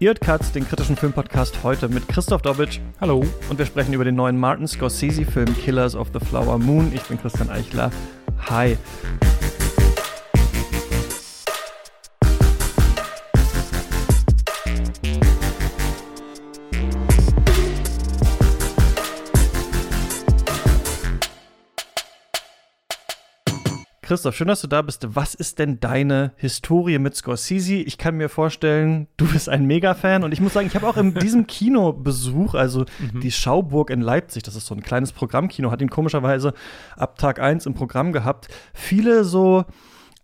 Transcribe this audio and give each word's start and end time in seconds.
Cuts, 0.00 0.50
den 0.52 0.66
kritischen 0.66 0.96
Filmpodcast 0.96 1.62
heute 1.62 1.86
mit 1.90 2.08
Christoph 2.08 2.40
Dobitsch. 2.40 2.80
Hallo. 3.02 3.22
Und 3.50 3.58
wir 3.58 3.66
sprechen 3.66 3.92
über 3.92 4.02
den 4.02 4.14
neuen 4.14 4.40
Martin 4.40 4.66
Scorsese-Film 4.66 5.54
Killers 5.58 5.94
of 5.94 6.08
the 6.14 6.24
Flower 6.24 6.58
Moon. 6.58 6.90
Ich 6.94 7.02
bin 7.02 7.20
Christian 7.20 7.50
Eichler. 7.50 7.90
Hi. 8.48 8.78
Christoph, 24.10 24.34
schön, 24.34 24.48
dass 24.48 24.60
du 24.60 24.66
da 24.66 24.82
bist. 24.82 25.06
Was 25.14 25.36
ist 25.36 25.60
denn 25.60 25.78
deine 25.78 26.32
Historie 26.34 26.98
mit 26.98 27.14
Scorsese? 27.14 27.74
Ich 27.76 27.96
kann 27.96 28.16
mir 28.16 28.28
vorstellen, 28.28 29.06
du 29.16 29.24
bist 29.30 29.48
ein 29.48 29.66
Mega-Fan 29.66 30.24
und 30.24 30.32
ich 30.32 30.40
muss 30.40 30.52
sagen, 30.52 30.66
ich 30.66 30.74
habe 30.74 30.88
auch 30.88 30.96
in 30.96 31.14
diesem 31.20 31.46
Kinobesuch, 31.46 32.54
also 32.56 32.86
mhm. 32.98 33.20
die 33.20 33.30
Schauburg 33.30 33.88
in 33.88 34.00
Leipzig, 34.00 34.42
das 34.42 34.56
ist 34.56 34.66
so 34.66 34.74
ein 34.74 34.82
kleines 34.82 35.12
Programmkino, 35.12 35.70
hat 35.70 35.80
ihn 35.80 35.90
komischerweise 35.90 36.54
ab 36.96 37.18
Tag 37.18 37.38
1 37.38 37.66
im 37.66 37.74
Programm 37.74 38.12
gehabt, 38.12 38.48
viele 38.74 39.22
so 39.22 39.64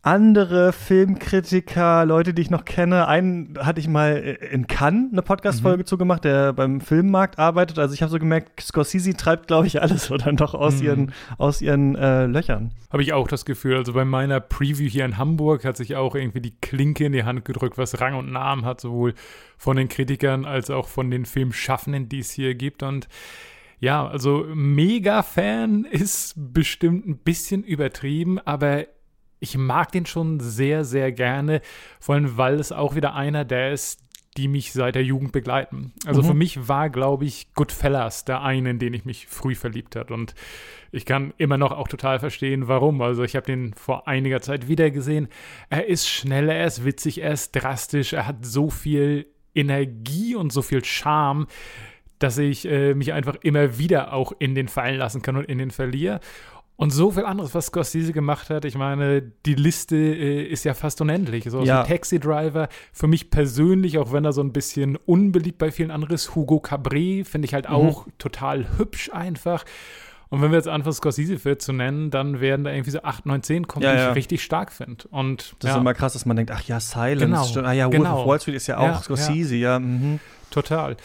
andere 0.06 0.72
Filmkritiker, 0.72 2.06
Leute, 2.06 2.32
die 2.32 2.42
ich 2.42 2.50
noch 2.50 2.64
kenne. 2.64 3.08
Einen 3.08 3.58
hatte 3.58 3.80
ich 3.80 3.88
mal 3.88 4.38
in 4.52 4.68
Cannes 4.68 5.10
eine 5.10 5.20
Podcast-Folge 5.20 5.82
mhm. 5.82 5.86
zugemacht, 5.86 6.22
der 6.22 6.52
beim 6.52 6.80
Filmmarkt 6.80 7.40
arbeitet. 7.40 7.80
Also 7.80 7.92
ich 7.92 8.02
habe 8.02 8.10
so 8.10 8.20
gemerkt, 8.20 8.60
Scorsese 8.60 9.14
treibt, 9.14 9.48
glaube 9.48 9.66
ich, 9.66 9.82
alles 9.82 10.04
so 10.04 10.16
dann 10.16 10.36
doch 10.36 10.54
aus 10.54 10.76
mhm. 10.76 10.84
ihren, 10.84 11.12
aus 11.38 11.60
ihren 11.60 11.96
äh, 11.96 12.26
Löchern. 12.26 12.72
Habe 12.92 13.02
ich 13.02 13.14
auch 13.14 13.26
das 13.26 13.44
Gefühl. 13.44 13.74
Also 13.74 13.94
bei 13.94 14.04
meiner 14.04 14.38
Preview 14.38 14.88
hier 14.88 15.04
in 15.04 15.18
Hamburg 15.18 15.64
hat 15.64 15.76
sich 15.76 15.96
auch 15.96 16.14
irgendwie 16.14 16.40
die 16.40 16.54
Klinke 16.54 17.04
in 17.04 17.12
die 17.12 17.24
Hand 17.24 17.44
gedrückt, 17.44 17.76
was 17.76 18.00
Rang 18.00 18.14
und 18.14 18.30
Namen 18.30 18.64
hat, 18.64 18.80
sowohl 18.80 19.12
von 19.58 19.76
den 19.76 19.88
Kritikern 19.88 20.44
als 20.44 20.70
auch 20.70 20.86
von 20.86 21.10
den 21.10 21.24
Filmschaffenden, 21.24 22.08
die 22.08 22.20
es 22.20 22.30
hier 22.30 22.54
gibt. 22.54 22.84
Und 22.84 23.08
ja, 23.80 24.06
also 24.06 24.46
Mega-Fan 24.54 25.84
ist 25.84 26.34
bestimmt 26.36 27.06
ein 27.08 27.18
bisschen 27.18 27.64
übertrieben, 27.64 28.38
aber 28.38 28.84
ich 29.46 29.56
mag 29.56 29.92
den 29.92 30.06
schon 30.06 30.40
sehr, 30.40 30.84
sehr 30.84 31.12
gerne, 31.12 31.60
vor 32.00 32.16
allem 32.16 32.36
weil 32.36 32.54
es 32.54 32.72
auch 32.72 32.96
wieder 32.96 33.14
einer 33.14 33.44
der 33.44 33.72
ist, 33.72 34.02
die 34.36 34.48
mich 34.48 34.72
seit 34.72 34.94
der 34.94 35.04
Jugend 35.04 35.32
begleiten. 35.32 35.92
Also 36.04 36.22
mhm. 36.22 36.26
für 36.26 36.34
mich 36.34 36.68
war, 36.68 36.90
glaube 36.90 37.24
ich, 37.24 37.54
Goodfellas 37.54 38.24
der 38.24 38.42
eine, 38.42 38.70
in 38.70 38.78
den 38.78 38.92
ich 38.92 39.04
mich 39.04 39.26
früh 39.28 39.54
verliebt 39.54 39.96
habe. 39.96 40.12
Und 40.12 40.34
ich 40.92 41.06
kann 41.06 41.32
immer 41.38 41.58
noch 41.58 41.72
auch 41.72 41.88
total 41.88 42.18
verstehen, 42.18 42.68
warum. 42.68 43.00
Also 43.00 43.22
ich 43.22 43.36
habe 43.36 43.46
den 43.46 43.72
vor 43.74 44.08
einiger 44.08 44.40
Zeit 44.40 44.68
wieder 44.68 44.90
gesehen. 44.90 45.28
Er 45.70 45.86
ist 45.86 46.08
schnell, 46.08 46.48
er 46.48 46.66
ist 46.66 46.84
witzig, 46.84 47.22
er 47.22 47.32
ist 47.32 47.52
drastisch, 47.52 48.12
er 48.12 48.26
hat 48.26 48.44
so 48.44 48.68
viel 48.68 49.26
Energie 49.54 50.34
und 50.34 50.52
so 50.52 50.60
viel 50.60 50.84
Charme, 50.84 51.46
dass 52.18 52.36
ich 52.36 52.66
äh, 52.66 52.94
mich 52.94 53.12
einfach 53.12 53.36
immer 53.42 53.78
wieder 53.78 54.12
auch 54.12 54.32
in 54.38 54.54
den 54.54 54.68
fallen 54.68 54.98
lassen 54.98 55.22
kann 55.22 55.36
und 55.36 55.44
in 55.44 55.58
den 55.58 55.70
verliere. 55.70 56.20
Und 56.78 56.90
so 56.90 57.10
viel 57.10 57.24
anderes, 57.24 57.54
was 57.54 57.66
Scorsese 57.66 58.12
gemacht 58.12 58.50
hat. 58.50 58.66
Ich 58.66 58.76
meine, 58.76 59.22
die 59.22 59.54
Liste 59.54 59.96
äh, 59.96 60.42
ist 60.42 60.64
ja 60.64 60.74
fast 60.74 61.00
unendlich. 61.00 61.44
So 61.48 61.62
ja. 61.62 61.84
Taxi 61.84 62.20
Driver, 62.20 62.68
für 62.92 63.06
mich 63.06 63.30
persönlich, 63.30 63.96
auch 63.98 64.12
wenn 64.12 64.26
er 64.26 64.32
so 64.32 64.42
ein 64.42 64.52
bisschen 64.52 64.96
unbeliebt 64.96 65.56
bei 65.56 65.72
vielen 65.72 65.90
anderen 65.90 66.14
ist, 66.14 66.34
Hugo 66.34 66.60
Cabret, 66.60 67.26
finde 67.26 67.46
ich 67.46 67.54
halt 67.54 67.68
mhm. 67.68 67.74
auch 67.74 68.06
total 68.18 68.66
hübsch 68.76 69.10
einfach. 69.10 69.64
Und 70.28 70.42
wenn 70.42 70.50
wir 70.50 70.56
jetzt 70.56 70.68
anfangen, 70.68 70.92
Scorsese 70.92 71.38
für 71.38 71.56
zu 71.56 71.72
nennen, 71.72 72.10
dann 72.10 72.40
werden 72.40 72.64
da 72.64 72.72
irgendwie 72.72 72.90
so 72.90 73.02
8, 73.02 73.24
9, 73.24 73.42
10 73.42 73.68
kommen, 73.68 73.84
ja, 73.84 73.94
die 73.94 74.10
ich 74.10 74.14
richtig 74.16 74.42
stark 74.42 74.70
finde. 74.70 75.08
Und 75.08 75.54
das 75.60 75.68
ja. 75.68 75.76
ist 75.76 75.80
immer 75.80 75.94
krass, 75.94 76.12
dass 76.12 76.26
man 76.26 76.36
denkt, 76.36 76.50
ach 76.50 76.62
ja, 76.62 76.80
Silence. 76.80 77.54
Genau, 77.54 77.68
ah 77.68 77.72
ja, 77.72 77.86
Wolf 77.86 77.96
genau. 77.96 78.20
of 78.20 78.26
Wall 78.26 78.40
Street 78.40 78.56
ist 78.56 78.66
ja 78.66 78.78
auch 78.78 79.02
Scorsese, 79.02 79.54
ja. 79.54 79.78
Mhm. 79.78 80.18
Total. 80.50 80.96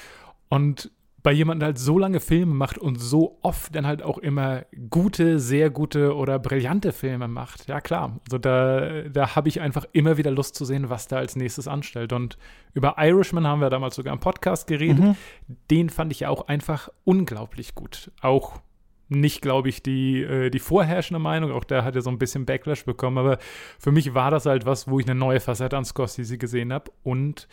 Und 0.49 0.91
bei 1.23 1.31
jemandem, 1.31 1.59
der 1.59 1.67
halt 1.67 1.77
so 1.77 1.99
lange 1.99 2.19
Filme 2.19 2.53
macht 2.53 2.77
und 2.77 2.99
so 2.99 3.37
oft 3.41 3.75
dann 3.75 3.85
halt 3.85 4.01
auch 4.01 4.17
immer 4.17 4.65
gute, 4.89 5.39
sehr 5.39 5.69
gute 5.69 6.15
oder 6.15 6.39
brillante 6.39 6.91
Filme 6.91 7.27
macht. 7.27 7.67
Ja, 7.67 7.79
klar. 7.79 8.19
Also 8.25 8.37
da, 8.37 9.03
da 9.03 9.35
habe 9.35 9.49
ich 9.49 9.61
einfach 9.61 9.85
immer 9.91 10.17
wieder 10.17 10.31
Lust 10.31 10.55
zu 10.55 10.65
sehen, 10.65 10.89
was 10.89 11.07
da 11.07 11.17
als 11.17 11.35
nächstes 11.35 11.67
anstellt. 11.67 12.11
Und 12.11 12.37
über 12.73 12.95
Irishman 12.97 13.45
haben 13.45 13.61
wir 13.61 13.69
damals 13.69 13.95
sogar 13.95 14.13
im 14.13 14.19
Podcast 14.19 14.67
geredet. 14.67 14.99
Mhm. 14.99 15.15
Den 15.69 15.89
fand 15.89 16.11
ich 16.11 16.21
ja 16.21 16.29
auch 16.29 16.47
einfach 16.47 16.89
unglaublich 17.03 17.75
gut. 17.75 18.11
Auch 18.21 18.61
nicht, 19.09 19.41
glaube 19.41 19.69
ich, 19.69 19.83
die, 19.83 20.23
äh, 20.23 20.49
die 20.49 20.59
vorherrschende 20.59 21.19
Meinung. 21.19 21.51
Auch 21.51 21.65
der 21.65 21.83
hat 21.83 21.95
ja 21.95 22.01
so 22.01 22.09
ein 22.09 22.17
bisschen 22.17 22.45
Backlash 22.45 22.85
bekommen. 22.85 23.17
Aber 23.17 23.37
für 23.77 23.91
mich 23.91 24.13
war 24.15 24.31
das 24.31 24.45
halt 24.45 24.65
was, 24.65 24.87
wo 24.87 24.99
ich 24.99 25.05
eine 25.07 25.19
neue 25.19 25.39
Facette 25.39 25.77
an 25.77 25.85
Scorsese 25.85 26.37
gesehen 26.37 26.73
habe. 26.73 26.91
Und 27.03 27.47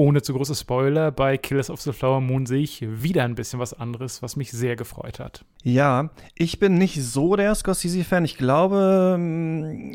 ohne 0.00 0.22
zu 0.22 0.32
große 0.32 0.54
Spoiler, 0.54 1.10
bei 1.10 1.36
Killers 1.36 1.68
of 1.68 1.82
the 1.82 1.92
Flower 1.92 2.22
Moon 2.22 2.46
sehe 2.46 2.62
ich 2.62 2.80
wieder 2.80 3.22
ein 3.24 3.34
bisschen 3.34 3.60
was 3.60 3.74
anderes, 3.74 4.22
was 4.22 4.34
mich 4.34 4.50
sehr 4.50 4.74
gefreut 4.74 5.20
hat. 5.20 5.44
Ja, 5.62 6.08
ich 6.34 6.58
bin 6.58 6.76
nicht 6.76 7.04
so 7.04 7.36
der 7.36 7.54
Scorsese-Fan. 7.54 8.24
Ich 8.24 8.38
glaube, 8.38 9.18
mm, 9.18 9.92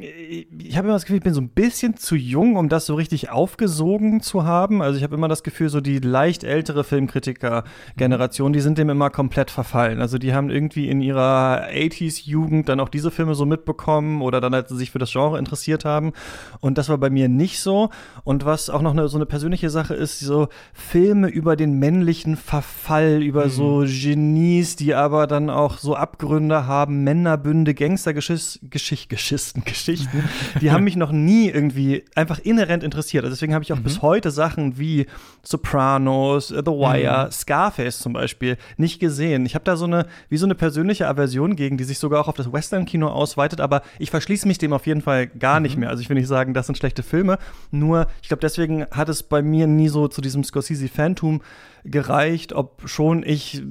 ich 0.60 0.78
habe 0.78 0.88
immer 0.88 0.94
das 0.94 1.06
Gefühl, 1.06 1.18
ich 1.18 1.24
bin 1.24 1.34
so 1.34 1.42
ein 1.42 1.50
bisschen 1.50 1.98
zu 1.98 2.16
jung, 2.16 2.56
um 2.56 2.70
das 2.70 2.86
so 2.86 2.94
richtig 2.94 3.32
aufgesogen 3.32 4.22
zu 4.22 4.44
haben. 4.44 4.84
Also 4.84 4.96
ich 4.98 5.04
habe 5.04 5.16
immer 5.16 5.28
das 5.28 5.42
Gefühl, 5.42 5.70
so 5.70 5.82
die 5.82 5.98
leicht 5.98 6.44
ältere 6.44 6.84
Filmkritiker-Generation, 6.84 8.54
die 8.54 8.62
sind 8.62 8.78
dem 8.78 8.92
immer 8.92 9.10
komplett 9.10 9.50
verfallen. 9.50 10.02
Also 10.02 10.20
die 10.20 10.36
haben 10.36 10.52
irgendwie 10.52 10.88
in 10.88 11.02
ihrer 11.02 11.64
80s-Jugend 11.72 12.70
dann 12.70 12.80
auch 12.80 12.90
diese 12.90 13.10
Filme 13.10 13.34
so 13.34 13.48
mitbekommen 13.48 14.22
oder 14.22 14.40
dann, 14.40 14.54
als 14.54 14.70
sie 14.70 14.78
sich 14.78 14.92
für 14.92 15.00
das 15.00 15.12
Genre 15.12 15.40
interessiert 15.40 15.84
haben. 15.84 16.14
Und 16.60 16.78
das 16.78 16.90
war 16.90 17.00
bei 17.00 17.10
mir 17.10 17.28
nicht 17.28 17.60
so. 17.60 17.90
Und 18.24 18.46
was 18.46 18.70
auch 18.70 18.84
noch 18.84 18.92
eine, 18.92 19.08
so 19.08 19.18
eine 19.18 19.26
persönliche 19.26 19.72
Sache 19.72 19.95
ist, 19.96 20.20
so 20.20 20.50
Filme 20.74 21.28
über 21.28 21.56
den 21.56 21.80
männlichen 21.80 22.36
Verfall, 22.36 23.24
über 23.24 23.46
mhm. 23.46 23.50
so 23.50 23.84
Genies, 23.86 24.76
die 24.76 24.94
aber 24.94 25.28
dann 25.28 25.50
auch 25.50 25.78
so 25.78 25.96
Abgründe 25.96 26.68
haben, 26.68 27.04
Männerbünde, 27.04 27.74
Gangstergeschichten, 27.74 28.70
Geschichten, 29.66 30.24
die 30.62 30.72
haben 30.72 30.84
mich 30.84 30.96
noch 30.96 31.12
nie 31.12 31.50
irgendwie 31.50 32.04
einfach 32.16 32.40
inhärent 32.40 32.84
interessiert. 32.84 33.24
Also 33.24 33.36
deswegen 33.36 33.54
habe 33.54 33.64
ich 33.64 33.74
auch 33.74 33.80
mhm. 33.80 33.84
bis 33.84 34.02
heute 34.02 34.32
Sachen 34.32 34.78
wie 34.78 35.06
Sopranos, 35.44 36.50
The 36.50 36.66
Wire, 36.66 37.26
mhm. 37.26 37.32
Scarface 37.32 38.00
zum 38.00 38.14
Beispiel 38.14 38.58
nicht 38.78 39.00
gesehen. 39.00 39.46
Ich 39.46 39.56
habe 39.56 39.66
da 39.66 39.76
so 39.76 39.86
eine, 39.86 40.06
wie 40.30 40.38
so 40.38 40.46
eine 40.46 40.56
persönliche 40.56 41.08
Aversion 41.08 41.56
gegen, 41.56 41.78
die 41.78 41.84
sich 41.84 42.00
sogar 42.00 42.22
auch 42.22 42.28
auf 42.28 42.36
das 42.36 42.52
Western-Kino 42.52 43.08
ausweitet, 43.08 43.62
aber 43.62 43.82
ich 44.00 44.12
verschließe 44.12 44.48
mich 44.48 44.58
dem 44.58 44.74
auf 44.74 44.88
jeden 44.88 45.02
Fall 45.02 45.28
gar 45.28 45.60
nicht 45.60 45.76
mhm. 45.76 45.82
mehr. 45.82 45.90
Also 45.90 46.02
ich 46.02 46.10
will 46.10 46.16
nicht 46.16 46.28
sagen, 46.28 46.54
das 46.54 46.66
sind 46.68 46.78
schlechte 46.78 47.04
Filme, 47.04 47.38
nur 47.72 48.08
ich 48.22 48.28
glaube, 48.28 48.42
deswegen 48.42 48.86
hat 48.92 49.10
es 49.10 49.24
bei 49.24 49.42
mir 49.42 49.68
nie 49.76 49.90
so 49.90 50.08
zu 50.08 50.22
diesem 50.22 50.44
Scorsese-Phantom 50.44 51.42
gereicht, 51.84 52.54
ob 52.54 52.82
schon 52.88 53.24
ich 53.24 53.62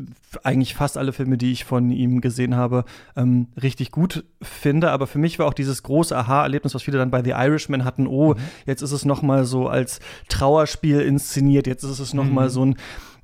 eigentlich 0.42 0.74
fast 0.74 0.96
alle 0.96 1.12
Filme, 1.12 1.36
die 1.36 1.52
ich 1.52 1.64
von 1.64 1.90
ihm 1.90 2.20
gesehen 2.20 2.56
habe, 2.56 2.84
ähm, 3.16 3.48
richtig 3.60 3.90
gut 3.90 4.24
finde. 4.40 4.90
Aber 4.90 5.06
für 5.06 5.18
mich 5.18 5.38
war 5.38 5.46
auch 5.46 5.54
dieses 5.54 5.82
große 5.82 6.16
Aha-Erlebnis, 6.16 6.74
was 6.74 6.82
viele 6.82 6.98
dann 6.98 7.10
bei 7.10 7.22
The 7.22 7.30
Irishman 7.30 7.84
hatten, 7.84 8.06
oh, 8.06 8.34
mhm. 8.34 8.38
jetzt 8.66 8.82
ist 8.82 8.92
es 8.92 9.04
noch 9.04 9.22
mal 9.22 9.44
so 9.44 9.68
als 9.68 10.00
Trauerspiel 10.28 11.00
inszeniert, 11.00 11.66
jetzt 11.66 11.84
ist 11.84 11.98
es 11.98 12.14
noch 12.14 12.24
mhm. 12.24 12.34
mal 12.34 12.50
so 12.50 12.64
ein 12.64 12.76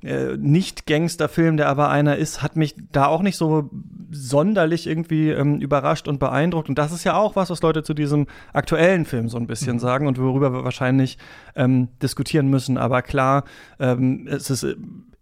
äh, 0.03 0.35
Nicht-Gangster-Film, 0.37 1.57
der 1.57 1.69
aber 1.69 1.89
einer 1.89 2.17
ist, 2.17 2.41
hat 2.41 2.55
mich 2.55 2.75
da 2.91 3.07
auch 3.07 3.21
nicht 3.21 3.37
so 3.37 3.69
sonderlich 4.11 4.87
irgendwie 4.87 5.29
ähm, 5.29 5.59
überrascht 5.59 6.07
und 6.07 6.19
beeindruckt. 6.19 6.69
Und 6.69 6.77
das 6.77 6.91
ist 6.91 7.03
ja 7.03 7.15
auch 7.15 7.35
was, 7.35 7.49
was 7.49 7.61
Leute 7.61 7.83
zu 7.83 7.93
diesem 7.93 8.27
aktuellen 8.53 9.05
Film 9.05 9.29
so 9.29 9.37
ein 9.37 9.47
bisschen 9.47 9.73
mhm. 9.73 9.79
sagen 9.79 10.07
und 10.07 10.19
worüber 10.19 10.53
wir 10.53 10.63
wahrscheinlich 10.63 11.17
ähm, 11.55 11.89
diskutieren 12.01 12.47
müssen. 12.47 12.77
Aber 12.77 13.01
klar, 13.01 13.43
ähm, 13.79 14.27
es 14.29 14.49
ist 14.49 14.65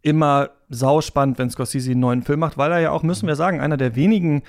immer 0.01 0.49
sauspannend, 0.69 1.37
wenn 1.39 1.49
Scorsese 1.49 1.91
einen 1.91 1.99
neuen 1.99 2.23
Film 2.23 2.39
macht, 2.39 2.57
weil 2.57 2.71
er 2.71 2.79
ja 2.79 2.91
auch, 2.91 3.03
müssen 3.03 3.27
wir 3.27 3.35
sagen, 3.35 3.59
einer 3.59 3.77
der 3.77 3.95
wenigen 3.95 4.43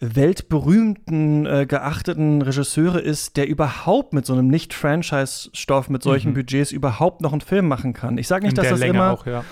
weltberühmten, 0.00 1.44
äh, 1.44 1.66
geachteten 1.66 2.40
Regisseure 2.40 3.00
ist, 3.00 3.36
der 3.36 3.48
überhaupt 3.48 4.14
mit 4.14 4.24
so 4.24 4.32
einem 4.32 4.48
Nicht-Franchise-Stoff, 4.48 5.90
mit 5.90 6.02
solchen 6.02 6.30
mhm. 6.30 6.34
Budgets 6.34 6.72
überhaupt 6.72 7.20
noch 7.20 7.32
einen 7.32 7.42
Film 7.42 7.68
machen 7.68 7.92
kann. 7.92 8.16
Ich 8.16 8.26
sage 8.26 8.44
nicht, 8.44 8.56
In 8.56 8.62
dass 8.62 8.70
das 8.70 8.80
Länge 8.80 8.94
immer 8.94 9.10
auch, 9.10 9.26
ja. 9.26 9.44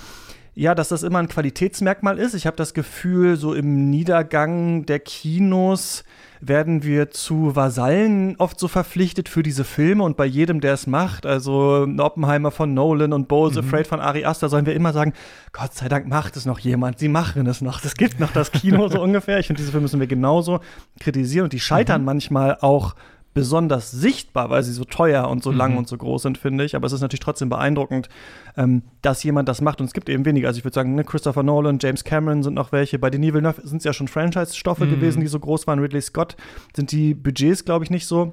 Ja, 0.58 0.74
dass 0.74 0.88
das 0.88 1.04
immer 1.04 1.20
ein 1.20 1.28
Qualitätsmerkmal 1.28 2.18
ist. 2.18 2.34
Ich 2.34 2.44
habe 2.44 2.56
das 2.56 2.74
Gefühl, 2.74 3.36
so 3.36 3.54
im 3.54 3.90
Niedergang 3.90 4.84
der 4.86 4.98
Kinos 4.98 6.02
werden 6.40 6.82
wir 6.82 7.12
zu 7.12 7.54
Vasallen 7.54 8.34
oft 8.38 8.58
so 8.58 8.66
verpflichtet 8.66 9.28
für 9.28 9.44
diese 9.44 9.62
Filme 9.62 10.02
und 10.02 10.16
bei 10.16 10.26
jedem, 10.26 10.60
der 10.60 10.74
es 10.74 10.88
macht, 10.88 11.26
also 11.26 11.86
Oppenheimer 11.98 12.50
von 12.50 12.74
Nolan 12.74 13.12
und 13.12 13.28
Bowles 13.28 13.54
mhm. 13.54 13.68
Afraid 13.68 13.86
von 13.86 14.00
Ari 14.00 14.24
Aster, 14.24 14.48
sollen 14.48 14.66
wir 14.66 14.74
immer 14.74 14.92
sagen, 14.92 15.12
Gott 15.52 15.74
sei 15.74 15.88
Dank 15.88 16.08
macht 16.08 16.36
es 16.36 16.44
noch 16.44 16.58
jemand, 16.58 16.98
sie 16.98 17.08
machen 17.08 17.46
es 17.46 17.60
noch, 17.60 17.84
es 17.84 17.94
gibt 17.94 18.18
noch 18.18 18.32
das 18.32 18.50
Kino 18.50 18.88
so 18.88 19.00
ungefähr. 19.02 19.38
Ich 19.38 19.46
finde, 19.46 19.60
diese 19.60 19.70
Filme 19.70 19.82
müssen 19.82 20.00
wir 20.00 20.08
genauso 20.08 20.58
kritisieren 20.98 21.44
und 21.44 21.52
die 21.52 21.60
scheitern 21.60 22.00
mhm. 22.00 22.06
manchmal 22.06 22.58
auch 22.62 22.96
besonders 23.38 23.92
sichtbar, 23.92 24.50
weil 24.50 24.64
sie 24.64 24.72
so 24.72 24.82
teuer 24.84 25.28
und 25.28 25.44
so 25.44 25.52
lang 25.52 25.72
mhm. 25.72 25.78
und 25.78 25.88
so 25.88 25.96
groß 25.96 26.22
sind, 26.22 26.38
finde 26.38 26.64
ich. 26.64 26.74
Aber 26.74 26.86
es 26.86 26.92
ist 26.92 27.02
natürlich 27.02 27.20
trotzdem 27.20 27.48
beeindruckend, 27.48 28.08
ähm, 28.56 28.82
dass 29.00 29.22
jemand 29.22 29.48
das 29.48 29.60
macht. 29.60 29.80
Und 29.80 29.86
es 29.86 29.92
gibt 29.92 30.08
eben 30.08 30.24
wenige. 30.24 30.48
Also 30.48 30.58
ich 30.58 30.64
würde 30.64 30.74
sagen, 30.74 30.96
ne, 30.96 31.04
Christopher 31.04 31.44
Nolan, 31.44 31.78
James 31.80 32.02
Cameron 32.02 32.42
sind 32.42 32.54
noch 32.54 32.72
welche. 32.72 32.98
Bei 32.98 33.10
Denis 33.10 33.32
Villeneuve 33.32 33.60
sind 33.64 33.78
es 33.78 33.84
ja 33.84 33.92
schon 33.92 34.08
Franchise-Stoffe 34.08 34.86
mhm. 34.86 34.90
gewesen, 34.90 35.20
die 35.20 35.28
so 35.28 35.38
groß 35.38 35.68
waren. 35.68 35.78
Ridley 35.78 36.02
Scott 36.02 36.36
sind 36.74 36.90
die 36.90 37.14
Budgets, 37.14 37.64
glaube 37.64 37.84
ich, 37.84 37.90
nicht 37.90 38.06
so 38.06 38.32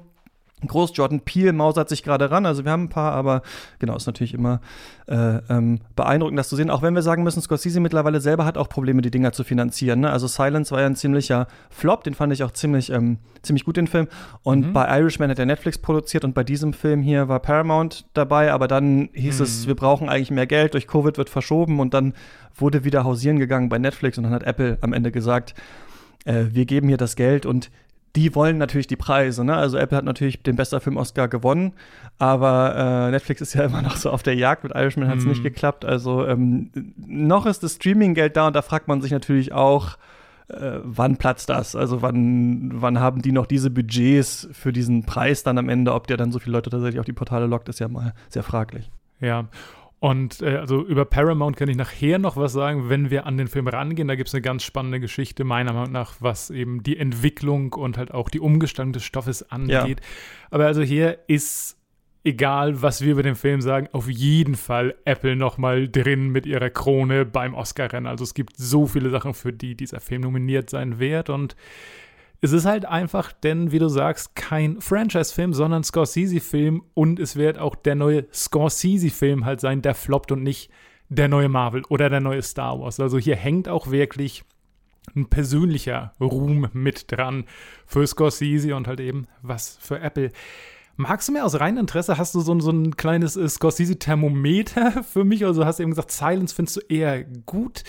groß. 0.64 0.92
Jordan 0.94 1.20
Peele 1.20 1.52
mausert 1.52 1.88
sich 1.88 2.02
gerade 2.02 2.30
ran. 2.30 2.46
Also 2.46 2.64
wir 2.64 2.72
haben 2.72 2.84
ein 2.84 2.88
paar, 2.88 3.12
aber 3.12 3.42
genau, 3.78 3.94
ist 3.94 4.06
natürlich 4.06 4.32
immer 4.32 4.60
äh, 5.06 5.38
ähm, 5.50 5.80
beeindruckend, 5.94 6.38
das 6.38 6.48
zu 6.48 6.56
sehen. 6.56 6.70
Auch 6.70 6.80
wenn 6.80 6.94
wir 6.94 7.02
sagen 7.02 7.22
müssen, 7.22 7.42
Scorsese 7.42 7.78
mittlerweile 7.80 8.20
selber 8.20 8.46
hat 8.46 8.56
auch 8.56 8.68
Probleme, 8.68 9.02
die 9.02 9.10
Dinger 9.10 9.32
zu 9.32 9.44
finanzieren. 9.44 10.00
Ne? 10.00 10.10
Also 10.10 10.26
Silence 10.26 10.70
war 10.70 10.80
ja 10.80 10.86
ein 10.86 10.96
ziemlicher 10.96 11.46
Flop, 11.68 12.04
den 12.04 12.14
fand 12.14 12.32
ich 12.32 12.42
auch 12.42 12.52
ziemlich, 12.52 12.90
ähm, 12.90 13.18
ziemlich 13.42 13.64
gut, 13.64 13.76
den 13.76 13.86
Film. 13.86 14.08
Und 14.42 14.68
mhm. 14.68 14.72
bei 14.72 14.98
Irishman 14.98 15.30
hat 15.30 15.38
er 15.38 15.46
Netflix 15.46 15.76
produziert 15.76 16.24
und 16.24 16.34
bei 16.34 16.42
diesem 16.42 16.72
Film 16.72 17.02
hier 17.02 17.28
war 17.28 17.40
Paramount 17.40 18.06
dabei, 18.14 18.52
aber 18.52 18.66
dann 18.66 19.10
hieß 19.12 19.38
mhm. 19.38 19.44
es, 19.44 19.66
wir 19.66 19.74
brauchen 19.74 20.08
eigentlich 20.08 20.30
mehr 20.30 20.46
Geld, 20.46 20.72
durch 20.72 20.86
Covid 20.86 21.18
wird 21.18 21.28
verschoben 21.28 21.80
und 21.80 21.92
dann 21.92 22.14
wurde 22.54 22.84
wieder 22.84 23.04
hausieren 23.04 23.38
gegangen 23.38 23.68
bei 23.68 23.78
Netflix 23.78 24.16
und 24.16 24.24
dann 24.24 24.32
hat 24.32 24.44
Apple 24.44 24.78
am 24.80 24.94
Ende 24.94 25.12
gesagt, 25.12 25.54
äh, 26.24 26.46
wir 26.50 26.64
geben 26.64 26.88
hier 26.88 26.96
das 26.96 27.16
Geld 27.16 27.44
und 27.44 27.70
die 28.16 28.34
wollen 28.34 28.58
natürlich 28.58 28.86
die 28.86 28.96
Preise. 28.96 29.44
Ne? 29.44 29.54
Also 29.54 29.76
Apple 29.76 29.96
hat 29.96 30.04
natürlich 30.04 30.42
den 30.42 30.56
bester 30.56 30.80
Film 30.80 30.96
Oscar 30.96 31.28
gewonnen, 31.28 31.74
aber 32.18 33.08
äh, 33.08 33.10
Netflix 33.10 33.42
ist 33.42 33.54
ja 33.54 33.64
immer 33.66 33.82
noch 33.82 33.96
so 33.96 34.10
auf 34.10 34.22
der 34.22 34.34
Jagd. 34.34 34.64
Mit 34.64 34.74
Irishman 34.74 35.08
hat 35.08 35.18
es 35.18 35.24
mm. 35.24 35.28
nicht 35.28 35.42
geklappt. 35.42 35.84
Also 35.84 36.26
ähm, 36.26 36.70
noch 36.96 37.46
ist 37.46 37.62
das 37.62 37.74
Streaminggeld 37.74 38.36
da 38.36 38.46
und 38.48 38.56
da 38.56 38.62
fragt 38.62 38.88
man 38.88 39.02
sich 39.02 39.12
natürlich 39.12 39.52
auch, 39.52 39.98
äh, 40.48 40.78
wann 40.82 41.16
platzt 41.16 41.48
das? 41.50 41.76
Also 41.76 42.02
wann, 42.02 42.70
wann 42.74 43.00
haben 43.00 43.20
die 43.20 43.32
noch 43.32 43.46
diese 43.46 43.70
Budgets 43.70 44.48
für 44.52 44.72
diesen 44.72 45.04
Preis 45.04 45.42
dann 45.42 45.58
am 45.58 45.68
Ende? 45.68 45.92
Ob 45.92 46.06
der 46.06 46.16
dann 46.16 46.32
so 46.32 46.38
viele 46.38 46.52
Leute 46.52 46.70
tatsächlich 46.70 47.00
auf 47.00 47.06
die 47.06 47.12
Portale 47.12 47.46
lockt, 47.46 47.68
ist 47.68 47.80
ja 47.80 47.88
mal 47.88 48.14
sehr 48.28 48.42
fraglich. 48.42 48.90
Ja, 49.20 49.46
und 49.98 50.42
äh, 50.42 50.56
also 50.56 50.84
über 50.84 51.04
Paramount 51.04 51.56
kann 51.56 51.68
ich 51.68 51.76
nachher 51.76 52.18
noch 52.18 52.36
was 52.36 52.52
sagen, 52.52 52.90
wenn 52.90 53.10
wir 53.10 53.26
an 53.26 53.38
den 53.38 53.48
Film 53.48 53.66
rangehen. 53.66 54.08
Da 54.08 54.14
gibt 54.14 54.28
es 54.28 54.34
eine 54.34 54.42
ganz 54.42 54.62
spannende 54.62 55.00
Geschichte, 55.00 55.44
meiner 55.44 55.72
Meinung 55.72 55.92
nach, 55.92 56.14
was 56.20 56.50
eben 56.50 56.82
die 56.82 56.98
Entwicklung 56.98 57.72
und 57.72 57.96
halt 57.96 58.12
auch 58.12 58.28
die 58.28 58.40
Umgestaltung 58.40 58.92
des 58.92 59.04
Stoffes 59.04 59.50
angeht. 59.50 60.00
Ja. 60.00 60.06
Aber 60.50 60.66
also 60.66 60.82
hier 60.82 61.18
ist, 61.28 61.78
egal 62.24 62.82
was 62.82 63.00
wir 63.00 63.12
über 63.12 63.22
den 63.22 63.36
Film 63.36 63.62
sagen, 63.62 63.88
auf 63.92 64.08
jeden 64.08 64.54
Fall 64.54 64.96
Apple 65.06 65.34
nochmal 65.34 65.88
drin 65.88 66.28
mit 66.28 66.44
ihrer 66.44 66.68
Krone 66.68 67.24
beim 67.24 67.54
Oscar-Rennen. 67.54 68.06
Also 68.06 68.22
es 68.22 68.34
gibt 68.34 68.56
so 68.56 68.86
viele 68.86 69.08
Sachen, 69.08 69.32
für 69.32 69.52
die 69.52 69.76
dieser 69.76 70.00
Film 70.00 70.22
nominiert 70.22 70.68
sein 70.68 70.98
wird. 70.98 71.30
Und 71.30 71.56
es 72.40 72.52
ist 72.52 72.66
halt 72.66 72.84
einfach, 72.84 73.32
denn 73.32 73.72
wie 73.72 73.78
du 73.78 73.88
sagst, 73.88 74.36
kein 74.36 74.80
Franchise-Film, 74.80 75.54
sondern 75.54 75.84
Scorsese-Film 75.84 76.82
und 76.94 77.18
es 77.18 77.36
wird 77.36 77.58
auch 77.58 77.74
der 77.74 77.94
neue 77.94 78.26
Scorsese-Film 78.32 79.44
halt 79.44 79.60
sein, 79.60 79.82
der 79.82 79.94
floppt 79.94 80.32
und 80.32 80.42
nicht 80.42 80.70
der 81.08 81.28
neue 81.28 81.48
Marvel 81.48 81.82
oder 81.88 82.10
der 82.10 82.20
neue 82.20 82.42
Star 82.42 82.80
Wars. 82.80 83.00
Also 83.00 83.18
hier 83.18 83.36
hängt 83.36 83.68
auch 83.68 83.90
wirklich 83.90 84.44
ein 85.14 85.28
persönlicher 85.28 86.12
Ruhm 86.20 86.68
mit 86.72 87.12
dran 87.12 87.44
für 87.86 88.06
Scorsese 88.06 88.74
und 88.74 88.88
halt 88.88 89.00
eben 89.00 89.26
was 89.42 89.78
für 89.80 90.00
Apple. 90.00 90.32
Magst 90.96 91.28
du 91.28 91.32
mir 91.32 91.44
aus 91.44 91.60
reinem 91.60 91.78
Interesse, 91.78 92.16
hast 92.16 92.34
du 92.34 92.40
so, 92.40 92.58
so 92.58 92.70
ein 92.70 92.96
kleines 92.96 93.36
äh, 93.36 93.48
Scorsese-Thermometer 93.48 95.02
für 95.12 95.24
mich? 95.24 95.44
Also 95.44 95.64
hast 95.64 95.78
du 95.78 95.82
eben 95.82 95.92
gesagt, 95.92 96.10
Silence 96.10 96.54
findest 96.54 96.76
du 96.78 96.80
eher 96.88 97.22
gut. 97.22 97.84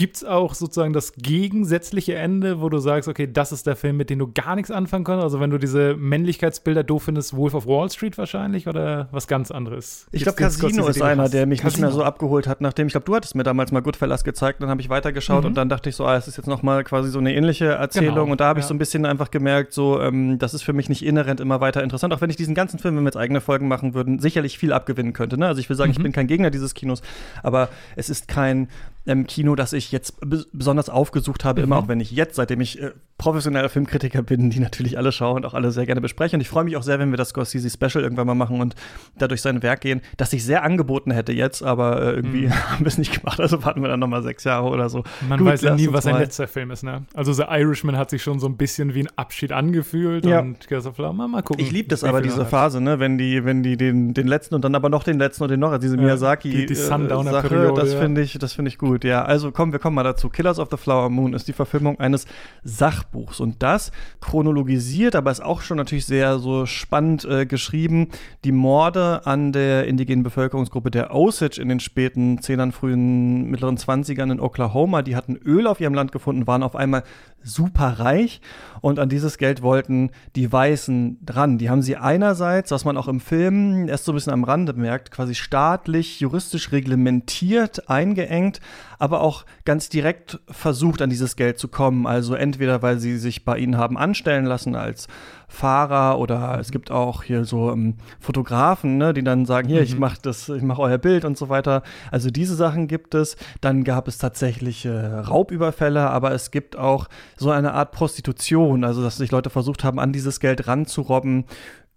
Gibt 0.00 0.16
es 0.16 0.24
auch 0.24 0.54
sozusagen 0.54 0.94
das 0.94 1.12
gegensätzliche 1.12 2.14
Ende, 2.14 2.62
wo 2.62 2.70
du 2.70 2.78
sagst, 2.78 3.06
okay, 3.06 3.30
das 3.30 3.52
ist 3.52 3.66
der 3.66 3.76
Film, 3.76 3.98
mit 3.98 4.08
dem 4.08 4.18
du 4.18 4.32
gar 4.32 4.56
nichts 4.56 4.70
anfangen 4.70 5.04
kannst? 5.04 5.22
Also 5.22 5.40
wenn 5.40 5.50
du 5.50 5.58
diese 5.58 5.94
Männlichkeitsbilder 5.94 6.84
doof 6.84 7.02
findest, 7.02 7.36
Wolf 7.36 7.52
of 7.52 7.66
Wall 7.66 7.90
Street 7.90 8.16
wahrscheinlich 8.16 8.66
oder 8.66 9.10
was 9.12 9.26
ganz 9.26 9.50
anderes? 9.50 10.06
Ich 10.10 10.22
glaube, 10.22 10.38
Casino 10.38 10.86
ist 10.86 11.02
einer, 11.02 11.28
der 11.28 11.44
mich 11.44 11.60
Casino. 11.60 11.70
nicht 11.70 11.80
mehr 11.82 11.90
so 11.90 12.02
abgeholt 12.02 12.46
hat, 12.46 12.62
nachdem 12.62 12.86
ich 12.86 12.94
glaube, 12.94 13.04
du 13.04 13.14
hattest 13.14 13.34
mir 13.34 13.42
damals 13.42 13.72
mal 13.72 13.82
Goodfellas 13.82 14.24
gezeigt, 14.24 14.62
dann 14.62 14.70
habe 14.70 14.80
ich 14.80 14.88
weitergeschaut 14.88 15.42
mhm. 15.42 15.48
und 15.48 15.54
dann 15.54 15.68
dachte 15.68 15.90
ich 15.90 15.96
so, 15.96 16.06
ah, 16.06 16.16
es 16.16 16.26
ist 16.28 16.38
jetzt 16.38 16.46
noch 16.46 16.62
mal 16.62 16.82
quasi 16.82 17.10
so 17.10 17.18
eine 17.18 17.34
ähnliche 17.34 17.66
Erzählung 17.66 18.14
genau. 18.14 18.32
und 18.32 18.40
da 18.40 18.46
habe 18.46 18.60
ich 18.60 18.64
ja. 18.64 18.68
so 18.68 18.74
ein 18.74 18.78
bisschen 18.78 19.04
einfach 19.04 19.30
gemerkt, 19.30 19.74
so, 19.74 20.00
ähm, 20.00 20.38
das 20.38 20.54
ist 20.54 20.62
für 20.62 20.72
mich 20.72 20.88
nicht 20.88 21.04
inhärent 21.04 21.40
immer 21.40 21.60
weiter 21.60 21.82
interessant, 21.82 22.14
auch 22.14 22.22
wenn 22.22 22.30
ich 22.30 22.36
diesen 22.36 22.54
ganzen 22.54 22.78
Film, 22.78 22.96
wenn 22.96 23.02
wir 23.02 23.08
jetzt 23.08 23.18
eigene 23.18 23.42
Folgen 23.42 23.68
machen 23.68 23.92
würden, 23.92 24.18
sicherlich 24.18 24.56
viel 24.56 24.72
abgewinnen 24.72 25.12
könnte. 25.12 25.36
Ne? 25.36 25.46
Also 25.46 25.60
ich 25.60 25.68
will 25.68 25.76
sagen, 25.76 25.90
mhm. 25.90 25.96
ich 25.98 26.02
bin 26.02 26.12
kein 26.12 26.26
Gegner 26.26 26.50
dieses 26.50 26.72
Kinos, 26.72 27.02
aber 27.42 27.68
es 27.96 28.08
ist 28.08 28.28
kein 28.28 28.68
ähm, 29.06 29.26
Kino, 29.26 29.54
das 29.54 29.72
ich 29.72 29.92
jetzt 29.92 30.18
besonders 30.52 30.88
aufgesucht 30.88 31.44
habe, 31.44 31.60
mhm. 31.60 31.64
immer 31.64 31.76
auch 31.78 31.88
wenn 31.88 32.00
ich 32.00 32.10
jetzt, 32.10 32.36
seitdem 32.36 32.60
ich 32.60 32.80
äh, 32.80 32.92
professioneller 33.20 33.68
Filmkritiker 33.68 34.22
bin, 34.22 34.48
die 34.50 34.60
natürlich 34.60 34.96
alle 34.96 35.12
schauen 35.12 35.36
und 35.36 35.46
auch 35.46 35.54
alle 35.54 35.70
sehr 35.70 35.84
gerne 35.84 36.00
besprechen. 36.00 36.36
Und 36.36 36.40
ich 36.40 36.48
freue 36.48 36.64
mich 36.64 36.76
auch 36.76 36.82
sehr, 36.82 36.98
wenn 36.98 37.10
wir 37.10 37.18
das 37.18 37.30
Scorsese 37.30 37.68
Special 37.68 38.02
irgendwann 38.02 38.26
mal 38.26 38.34
machen 38.34 38.60
und 38.60 38.74
da 39.18 39.28
durch 39.28 39.42
sein 39.42 39.62
Werk 39.62 39.82
gehen, 39.82 40.00
das 40.16 40.32
ich 40.32 40.44
sehr 40.44 40.62
angeboten 40.62 41.10
hätte 41.10 41.32
jetzt, 41.32 41.62
aber 41.62 42.00
äh, 42.02 42.12
irgendwie 42.12 42.46
mhm. 42.46 42.52
haben 42.70 42.80
wir 42.80 42.86
es 42.86 42.98
nicht 42.98 43.20
gemacht. 43.20 43.38
Also 43.40 43.62
warten 43.62 43.82
wir 43.82 43.88
dann 43.88 44.00
noch 44.00 44.08
mal 44.08 44.22
sechs 44.22 44.44
Jahre 44.44 44.68
oder 44.68 44.88
so. 44.88 45.04
Man 45.28 45.38
Gut, 45.38 45.48
weiß 45.48 45.62
ja 45.62 45.74
nie, 45.74 45.88
was 45.90 46.04
sein 46.04 46.18
letzter 46.18 46.48
Film 46.48 46.70
ist, 46.70 46.82
ne? 46.82 47.04
Also 47.14 47.32
The 47.32 47.44
Irishman 47.48 47.96
hat 47.96 48.10
sich 48.10 48.22
schon 48.22 48.40
so 48.40 48.46
ein 48.46 48.56
bisschen 48.56 48.94
wie 48.94 49.02
ein 49.02 49.08
Abschied 49.16 49.52
angefühlt 49.52 50.24
ja. 50.24 50.40
und 50.40 50.66
Gears 50.68 50.84
mal, 50.96 51.42
gucken. 51.42 51.64
Ich 51.64 51.72
liebe 51.72 51.88
das 51.88 52.04
aber, 52.04 52.22
diese 52.22 52.46
Phase, 52.46 52.80
ne? 52.80 53.00
Wenn 53.00 53.18
die, 53.18 53.44
wenn 53.44 53.62
die 53.62 53.76
den, 53.76 54.14
den 54.14 54.26
letzten 54.26 54.54
und 54.54 54.64
dann 54.64 54.74
aber 54.74 54.88
noch 54.88 55.04
den 55.04 55.18
letzten 55.18 55.44
und 55.44 55.50
den 55.50 55.60
noch, 55.60 55.70
also 55.70 55.82
diese 55.82 55.96
Miyazaki 55.96 56.50
die, 56.50 56.66
die 56.66 56.74
Sundowner-Sache, 56.74 57.72
das 57.76 57.94
finde 57.94 58.22
ich, 58.22 58.38
das 58.38 58.54
finde 58.54 58.70
ich 58.70 58.78
gut, 58.78 58.89
ja. 58.98 59.24
Also 59.24 59.52
komm, 59.52 59.72
wir 59.72 59.78
kommen 59.78 59.94
mal 59.94 60.02
dazu. 60.02 60.28
Killers 60.28 60.58
of 60.58 60.68
the 60.70 60.76
Flower 60.76 61.10
Moon 61.10 61.32
ist 61.32 61.48
die 61.48 61.52
Verfilmung 61.52 61.98
eines 62.00 62.26
Sachbuchs 62.64 63.40
und 63.40 63.62
das 63.62 63.92
chronologisiert, 64.20 65.16
aber 65.16 65.30
ist 65.30 65.42
auch 65.42 65.60
schon 65.60 65.76
natürlich 65.76 66.06
sehr 66.06 66.38
so 66.38 66.66
spannend 66.66 67.24
äh, 67.24 67.46
geschrieben. 67.46 68.08
Die 68.44 68.52
Morde 68.52 69.22
an 69.24 69.52
der 69.52 69.86
indigenen 69.86 70.22
Bevölkerungsgruppe 70.22 70.90
der 70.90 71.14
Osage 71.14 71.60
in 71.60 71.68
den 71.68 71.80
späten 71.80 72.42
Zehnern, 72.42 72.72
frühen, 72.72 73.50
mittleren 73.50 73.76
Zwanzigern 73.76 74.30
in 74.30 74.40
Oklahoma, 74.40 75.02
die 75.02 75.16
hatten 75.16 75.36
Öl 75.36 75.66
auf 75.66 75.80
ihrem 75.80 75.94
Land 75.94 76.12
gefunden, 76.12 76.46
waren 76.46 76.62
auf 76.62 76.76
einmal 76.76 77.02
super 77.42 78.00
reich 78.00 78.40
und 78.80 78.98
an 78.98 79.08
dieses 79.08 79.38
Geld 79.38 79.62
wollten 79.62 80.10
die 80.36 80.50
Weißen 80.50 81.18
dran. 81.24 81.58
Die 81.58 81.70
haben 81.70 81.82
sie 81.82 81.96
einerseits, 81.96 82.70
was 82.70 82.84
man 82.84 82.96
auch 82.96 83.08
im 83.08 83.20
Film 83.20 83.88
erst 83.88 84.04
so 84.04 84.12
ein 84.12 84.14
bisschen 84.14 84.32
am 84.32 84.44
Rande 84.44 84.72
merkt, 84.72 85.10
quasi 85.10 85.34
staatlich, 85.34 86.20
juristisch 86.20 86.72
reglementiert, 86.72 87.88
eingeengt, 87.88 88.60
aber 88.98 89.20
auch 89.20 89.44
ganz 89.64 89.88
direkt 89.88 90.40
versucht, 90.48 91.02
an 91.02 91.10
dieses 91.10 91.36
Geld 91.36 91.58
zu 91.58 91.68
kommen. 91.68 92.06
Also 92.06 92.34
entweder, 92.34 92.82
weil 92.82 92.98
sie 92.98 93.18
sich 93.18 93.44
bei 93.44 93.58
ihnen 93.58 93.76
haben 93.76 93.96
anstellen 93.96 94.44
lassen 94.44 94.74
als 94.74 95.08
Fahrer 95.48 96.18
oder 96.18 96.58
es 96.60 96.70
gibt 96.70 96.90
auch 96.90 97.24
hier 97.24 97.44
so 97.44 97.72
ähm, 97.72 97.96
Fotografen, 98.20 98.98
ne, 98.98 99.12
die 99.12 99.24
dann 99.24 99.46
sagen, 99.46 99.68
hier, 99.68 99.78
mhm. 99.78 99.84
ich 99.84 99.98
mache 99.98 100.18
das, 100.22 100.48
ich 100.48 100.62
mache 100.62 100.80
euer 100.80 100.98
Bild 100.98 101.24
und 101.24 101.36
so 101.36 101.48
weiter. 101.48 101.82
Also 102.10 102.30
diese 102.30 102.54
Sachen 102.54 102.86
gibt 102.86 103.14
es. 103.14 103.36
Dann 103.60 103.82
gab 103.84 104.06
es 104.06 104.18
tatsächlich 104.18 104.86
äh, 104.86 104.90
Raubüberfälle, 104.90 106.08
aber 106.08 106.32
es 106.32 106.50
gibt 106.50 106.76
auch 106.76 107.08
so 107.36 107.50
eine 107.50 107.74
Art 107.74 107.90
Prostitution, 107.92 108.84
also 108.84 109.02
dass 109.02 109.16
sich 109.16 109.32
Leute 109.32 109.50
versucht 109.50 109.82
haben, 109.82 109.98
an 109.98 110.12
dieses 110.12 110.38
Geld 110.40 110.68
ranzurobben 110.68 111.44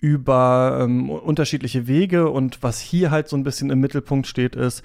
über 0.03 0.79
ähm, 0.81 1.09
unterschiedliche 1.09 1.87
Wege. 1.87 2.29
Und 2.29 2.61
was 2.61 2.79
hier 2.79 3.11
halt 3.11 3.29
so 3.29 3.37
ein 3.37 3.43
bisschen 3.43 3.69
im 3.69 3.79
Mittelpunkt 3.79 4.27
steht, 4.27 4.55
ist, 4.55 4.83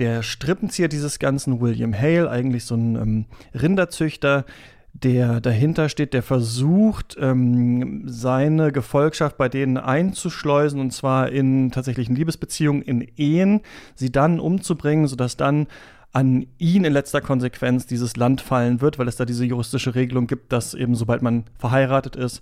der 0.00 0.22
Strippenzieher 0.22 0.88
dieses 0.88 1.18
Ganzen, 1.18 1.60
William 1.60 1.94
Hale, 1.94 2.28
eigentlich 2.30 2.64
so 2.64 2.74
ein 2.74 2.96
ähm, 2.96 3.24
Rinderzüchter, 3.54 4.44
der 4.92 5.40
dahinter 5.40 5.88
steht, 5.88 6.14
der 6.14 6.22
versucht, 6.22 7.16
ähm, 7.20 8.02
seine 8.06 8.72
Gefolgschaft 8.72 9.36
bei 9.36 9.48
denen 9.48 9.76
einzuschleusen, 9.76 10.80
und 10.80 10.92
zwar 10.92 11.30
in 11.30 11.70
tatsächlichen 11.70 12.16
Liebesbeziehungen, 12.16 12.82
in 12.82 13.06
Ehen, 13.16 13.60
sie 13.94 14.10
dann 14.10 14.40
umzubringen, 14.40 15.06
sodass 15.06 15.36
dann 15.36 15.68
an 16.12 16.46
ihn 16.58 16.84
in 16.84 16.92
letzter 16.92 17.20
Konsequenz 17.20 17.86
dieses 17.86 18.16
Land 18.16 18.40
fallen 18.40 18.80
wird, 18.80 18.98
weil 18.98 19.06
es 19.06 19.16
da 19.16 19.24
diese 19.24 19.44
juristische 19.44 19.94
Regelung 19.94 20.26
gibt, 20.26 20.52
dass 20.52 20.74
eben 20.74 20.96
sobald 20.96 21.22
man 21.22 21.44
verheiratet 21.58 22.16
ist, 22.16 22.40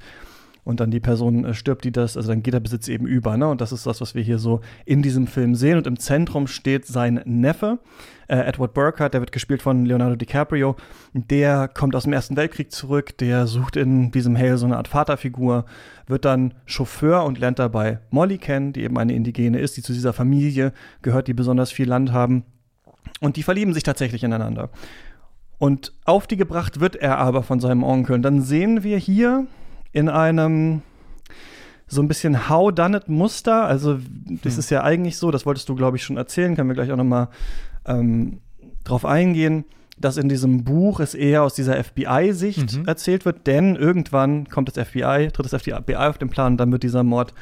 und 0.69 0.81
dann 0.81 0.91
die 0.91 1.01
Person 1.01 1.47
äh, 1.47 1.55
stirbt, 1.55 1.85
die 1.85 1.93
das, 1.93 2.19
also 2.19 2.29
dann 2.29 2.43
geht 2.43 2.53
der 2.53 2.61
Besitz 2.61 2.89
eben 2.89 3.07
über. 3.07 3.39
Ne? 3.39 3.49
Und 3.49 3.63
das 3.63 3.73
ist 3.73 3.87
das, 3.87 4.03
was 4.03 4.15
wir 4.15 4.23
hier 4.23 4.39
so 4.39 4.61
in 4.85 5.01
diesem 5.01 5.27
Film 5.27 5.55
sehen. 5.55 5.79
Und 5.79 5.87
im 5.87 5.99
Zentrum 5.99 6.47
steht 6.47 6.85
sein 6.85 7.23
Neffe, 7.25 7.79
äh, 8.29 8.37
Edward 8.37 8.75
Burkhardt, 8.75 9.15
der 9.15 9.23
wird 9.23 9.33
gespielt 9.33 9.63
von 9.63 9.87
Leonardo 9.87 10.15
DiCaprio. 10.17 10.77
Der 11.15 11.69
kommt 11.69 11.97
aus 11.97 12.03
dem 12.03 12.13
Ersten 12.13 12.37
Weltkrieg 12.37 12.71
zurück, 12.71 13.17
der 13.17 13.47
sucht 13.47 13.77
in 13.77 14.11
diesem 14.11 14.37
Hale 14.37 14.59
so 14.59 14.67
eine 14.67 14.77
Art 14.77 14.89
Vaterfigur, 14.89 15.65
wird 16.07 16.27
dann 16.27 16.53
Chauffeur 16.67 17.25
und 17.25 17.39
lernt 17.39 17.59
dabei 17.59 18.01
Molly 18.11 18.37
kennen, 18.37 18.75
die 18.75 18.83
eben 18.83 18.99
eine 18.99 19.15
Indigene 19.15 19.61
ist, 19.61 19.79
die 19.79 19.83
zu 19.83 19.95
dieser 19.95 20.13
Familie 20.13 20.75
gehört, 21.01 21.29
die 21.29 21.35
besonders 21.35 21.73
viel 21.73 21.89
Land 21.89 22.13
haben. 22.13 22.45
Und 23.21 23.37
die 23.37 23.43
verlieben 23.43 23.73
sich 23.73 23.85
tatsächlich 23.85 24.23
ineinander. 24.23 24.69
Und 25.57 25.95
auf 26.05 26.27
die 26.27 26.37
gebracht 26.37 26.79
wird 26.79 26.95
er 26.95 27.17
aber 27.17 27.43
von 27.43 27.59
seinem 27.59 27.85
Onkel. 27.85 28.17
Und 28.17 28.23
dann 28.23 28.43
sehen 28.43 28.83
wir 28.83 28.99
hier 28.99 29.47
in 29.93 30.09
einem 30.09 30.83
so 31.87 32.03
ein 32.03 32.09
bisschen 32.09 32.49
How 32.49 32.73
Done 32.73 32.97
It 32.97 33.09
Muster. 33.09 33.65
Also, 33.65 33.99
das 34.43 34.55
hm. 34.55 34.59
ist 34.59 34.71
ja 34.71 34.83
eigentlich 34.83 35.17
so, 35.17 35.31
das 35.31 35.47
wolltest 35.47 35.69
du, 35.69 35.75
glaube 35.75 35.97
ich, 35.97 36.05
schon 36.05 36.17
erzählen, 36.17 36.55
können 36.55 36.69
wir 36.69 36.75
gleich 36.75 36.93
auch 36.93 36.97
nochmal 36.97 37.29
ähm, 37.87 38.41
drauf 38.85 39.05
eingehen, 39.05 39.65
dass 39.99 40.17
in 40.17 40.29
diesem 40.29 40.65
Buch 40.65 41.01
es 41.01 41.15
eher 41.15 41.43
aus 41.43 41.55
dieser 41.55 41.83
FBI-Sicht 41.83 42.79
mhm. 42.79 42.85
erzählt 42.87 43.25
wird, 43.25 43.47
denn 43.47 43.75
irgendwann 43.75 44.49
kommt 44.49 44.69
das 44.69 44.89
FBI, 44.89 45.31
tritt 45.33 45.53
das 45.53 45.61
FBI 45.61 45.97
auf 45.97 46.19
den 46.19 46.29
Plan 46.29 46.53
und 46.53 46.59
dann 46.59 46.71
wird 46.71 46.85
dieser 46.85 47.03
Mord 47.03 47.35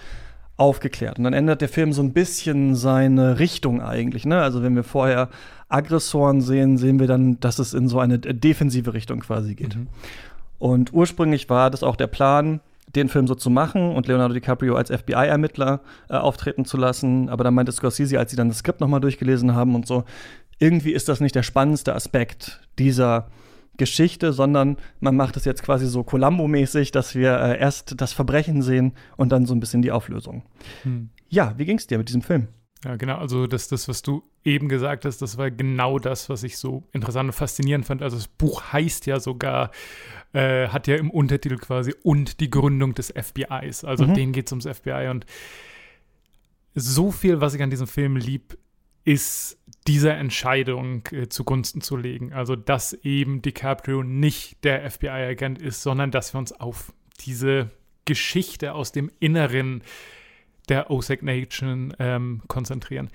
aufgeklärt. 0.57 1.19
Und 1.19 1.25
dann 1.25 1.35
ändert 1.35 1.61
der 1.61 1.69
Film 1.69 1.93
so 1.93 2.03
ein 2.03 2.13
bisschen 2.13 2.75
seine 2.75 3.39
Richtung 3.39 3.83
eigentlich. 3.83 4.25
Ne? 4.25 4.41
Also 4.41 4.63
wenn 4.63 4.75
wir 4.75 4.85
vorher 4.85 5.29
Aggressoren 5.69 6.41
sehen, 6.41 6.79
sehen 6.79 6.99
wir 6.99 7.07
dann, 7.07 7.39
dass 7.41 7.59
es 7.59 7.75
in 7.75 7.89
so 7.89 7.99
eine 7.99 8.19
defensive 8.19 8.95
Richtung 8.95 9.21
quasi 9.21 9.55
geht. 9.55 9.77
Mhm. 9.77 9.89
Und 10.59 10.93
ursprünglich 10.93 11.49
war 11.49 11.71
das 11.71 11.83
auch 11.83 11.97
der 11.97 12.07
Plan, 12.07 12.61
den 12.95 13.09
Film 13.09 13.27
so 13.27 13.35
zu 13.35 13.51
machen 13.51 13.95
und 13.95 14.07
Leonardo 14.07 14.35
DiCaprio 14.35 14.77
als 14.77 14.91
FBI-Ermittler 14.91 15.81
äh, 16.09 16.15
auftreten 16.15 16.65
zu 16.65 16.77
lassen. 16.77 17.29
Aber 17.29 17.45
dann 17.45 17.55
meinte 17.55 17.73
Scorsese, 17.73 18.19
als 18.19 18.31
sie 18.31 18.37
dann 18.37 18.49
das 18.49 18.59
Skript 18.59 18.81
nochmal 18.81 19.01
durchgelesen 19.01 19.55
haben 19.55 19.75
und 19.75 19.87
so, 19.87 20.05
irgendwie 20.59 20.93
ist 20.93 21.09
das 21.09 21.21
nicht 21.21 21.35
der 21.35 21.43
spannendste 21.43 21.95
Aspekt 21.95 22.61
dieser 22.79 23.29
Geschichte, 23.77 24.33
sondern 24.33 24.79
man 25.01 25.17
macht 25.17 25.37
es 25.37 25.45
jetzt 25.45 25.63
quasi 25.63 25.87
so 25.87 26.03
Columbo-mäßig, 26.03 26.93
dass 26.93 27.15
wir 27.15 27.39
äh, 27.39 27.59
erst 27.59 28.01
das 28.01 28.13
Verbrechen 28.13 28.63
sehen 28.63 28.93
und 29.17 29.33
dann 29.33 29.45
so 29.45 29.55
ein 29.55 29.61
bisschen 29.61 29.83
die 29.83 29.93
Auflösung. 29.93 30.45
Hm. 30.83 31.11
Ja, 31.29 31.55
wie 31.59 31.67
ging 31.67 31.77
es 31.77 31.87
dir 31.87 31.99
mit 31.99 32.09
diesem 32.09 32.23
Film? 32.23 32.49
Ja, 32.87 32.95
genau. 32.95 33.17
Also 33.17 33.49
das, 33.49 33.67
das, 33.67 33.89
was 33.89 34.03
du 34.03 34.23
eben 34.45 34.69
gesagt 34.69 35.05
hast, 35.05 35.21
das 35.21 35.37
war 35.39 35.51
genau 35.51 35.99
das, 35.99 36.29
was 36.29 36.45
ich 36.45 36.57
so 36.57 36.85
interessant 36.93 37.29
und 37.29 37.33
faszinierend 37.33 37.85
fand. 37.85 38.01
Also 38.01 38.17
das 38.17 38.29
Buch 38.29 38.73
heißt 38.73 39.07
ja 39.07 39.19
sogar, 39.19 39.73
äh, 40.33 40.69
hat 40.69 40.87
ja 40.87 40.95
im 40.95 41.11
Untertitel 41.11 41.57
quasi 41.57 41.97
und 42.05 42.39
die 42.39 42.49
Gründung 42.49 42.95
des 42.95 43.11
FBIs. 43.11 43.83
Also 43.83 44.07
mhm. 44.07 44.15
denen 44.15 44.33
geht 44.33 44.47
es 44.47 44.53
ums 44.53 44.69
FBI 44.69 45.09
und 45.11 45.27
so 46.77 47.11
viel, 47.11 47.41
was 47.41 47.55
ich 47.55 47.63
an 47.63 47.71
diesem 47.71 47.89
Film 47.89 48.15
lieb, 48.15 48.57
ist 49.03 49.59
dieser 49.89 50.17
Entscheidung 50.17 51.03
äh, 51.11 51.29
zugunsten 51.29 51.81
zu 51.81 51.97
legen. 51.97 52.33
Also, 52.33 52.55
dass 52.55 52.93
eben 52.93 53.43
DiCaprio 53.43 54.05
nicht 54.05 54.63
der 54.63 54.89
FBI-Agent 54.89 55.61
ist, 55.61 55.83
sondern 55.83 56.13
dass 56.13 56.35
wir 56.35 56.39
uns 56.39 56.53
auf 56.53 56.93
diese 57.21 57.71
Geschichte 58.05 58.75
aus 58.75 58.93
dem 58.93 59.11
Inneren 59.19 59.83
der 60.69 60.91
OSEC 60.91 61.23
Nation 61.23 61.95
ähm, 61.99 62.43
konzentrieren. 62.49 63.11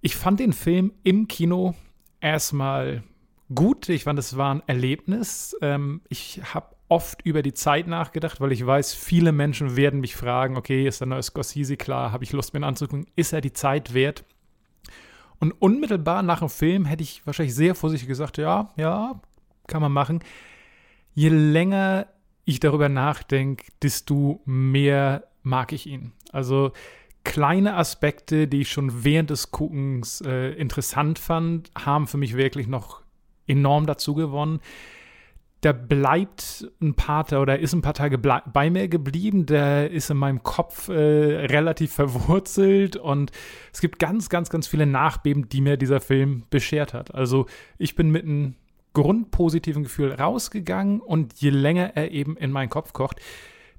Ich 0.00 0.16
fand 0.16 0.40
den 0.40 0.52
Film 0.52 0.92
im 1.02 1.28
Kino 1.28 1.74
erstmal 2.20 3.02
gut. 3.54 3.88
Ich 3.88 4.04
fand, 4.04 4.18
es 4.18 4.36
war 4.36 4.54
ein 4.54 4.62
Erlebnis. 4.66 5.56
Ähm, 5.60 6.02
ich 6.08 6.40
habe 6.54 6.76
oft 6.88 7.22
über 7.22 7.42
die 7.42 7.54
Zeit 7.54 7.86
nachgedacht, 7.86 8.40
weil 8.40 8.52
ich 8.52 8.64
weiß, 8.64 8.94
viele 8.94 9.32
Menschen 9.32 9.76
werden 9.76 10.00
mich 10.00 10.16
fragen, 10.16 10.56
okay, 10.56 10.86
ist 10.86 11.00
der 11.00 11.08
neue 11.08 11.22
Scorsese 11.22 11.76
klar, 11.76 12.12
habe 12.12 12.24
ich 12.24 12.32
Lust, 12.32 12.54
mir 12.54 12.66
anzugucken, 12.66 13.06
ist 13.14 13.32
er 13.32 13.40
die 13.40 13.52
Zeit 13.52 13.92
wert? 13.92 14.24
Und 15.38 15.52
unmittelbar 15.52 16.22
nach 16.22 16.40
dem 16.40 16.48
Film 16.48 16.84
hätte 16.84 17.02
ich 17.02 17.24
wahrscheinlich 17.26 17.54
sehr 17.54 17.74
vorsichtig 17.74 18.08
gesagt, 18.08 18.38
ja, 18.38 18.70
ja, 18.76 19.20
kann 19.66 19.82
man 19.82 19.92
machen. 19.92 20.20
Je 21.14 21.28
länger 21.28 22.06
ich 22.44 22.60
darüber 22.60 22.88
nachdenke, 22.88 23.66
desto 23.82 24.40
mehr 24.46 25.28
mag 25.42 25.72
ich 25.72 25.86
ihn. 25.86 26.12
Also 26.32 26.72
kleine 27.24 27.76
Aspekte, 27.76 28.48
die 28.48 28.62
ich 28.62 28.70
schon 28.70 29.04
während 29.04 29.30
des 29.30 29.50
Guckens 29.50 30.20
äh, 30.20 30.52
interessant 30.52 31.18
fand, 31.18 31.70
haben 31.76 32.06
für 32.06 32.16
mich 32.16 32.36
wirklich 32.36 32.66
noch 32.66 33.02
enorm 33.46 33.86
dazu 33.86 34.14
gewonnen 34.14 34.60
der 35.62 35.72
bleibt 35.72 36.68
ein 36.80 36.94
paar 36.94 37.26
oder 37.32 37.58
ist 37.58 37.72
ein 37.72 37.82
paar 37.82 37.94
Tage 37.94 38.16
bei 38.18 38.70
mir 38.70 38.88
geblieben. 38.88 39.46
Der 39.46 39.90
ist 39.90 40.08
in 40.10 40.16
meinem 40.16 40.42
Kopf 40.42 40.88
äh, 40.88 40.92
relativ 40.92 41.92
verwurzelt 41.92 42.96
und 42.96 43.32
es 43.72 43.80
gibt 43.80 43.98
ganz, 43.98 44.28
ganz, 44.28 44.50
ganz 44.50 44.68
viele 44.68 44.86
Nachbeben, 44.86 45.48
die 45.48 45.60
mir 45.60 45.76
dieser 45.76 46.00
Film 46.00 46.44
beschert 46.50 46.94
hat. 46.94 47.14
Also 47.14 47.46
ich 47.76 47.96
bin 47.96 48.10
mit 48.10 48.24
einem 48.24 48.54
grundpositiven 48.92 49.82
Gefühl 49.82 50.12
rausgegangen 50.12 51.00
und 51.00 51.34
je 51.34 51.50
länger 51.50 51.96
er 51.96 52.12
eben 52.12 52.36
in 52.36 52.52
meinen 52.52 52.70
Kopf 52.70 52.92
kocht, 52.92 53.20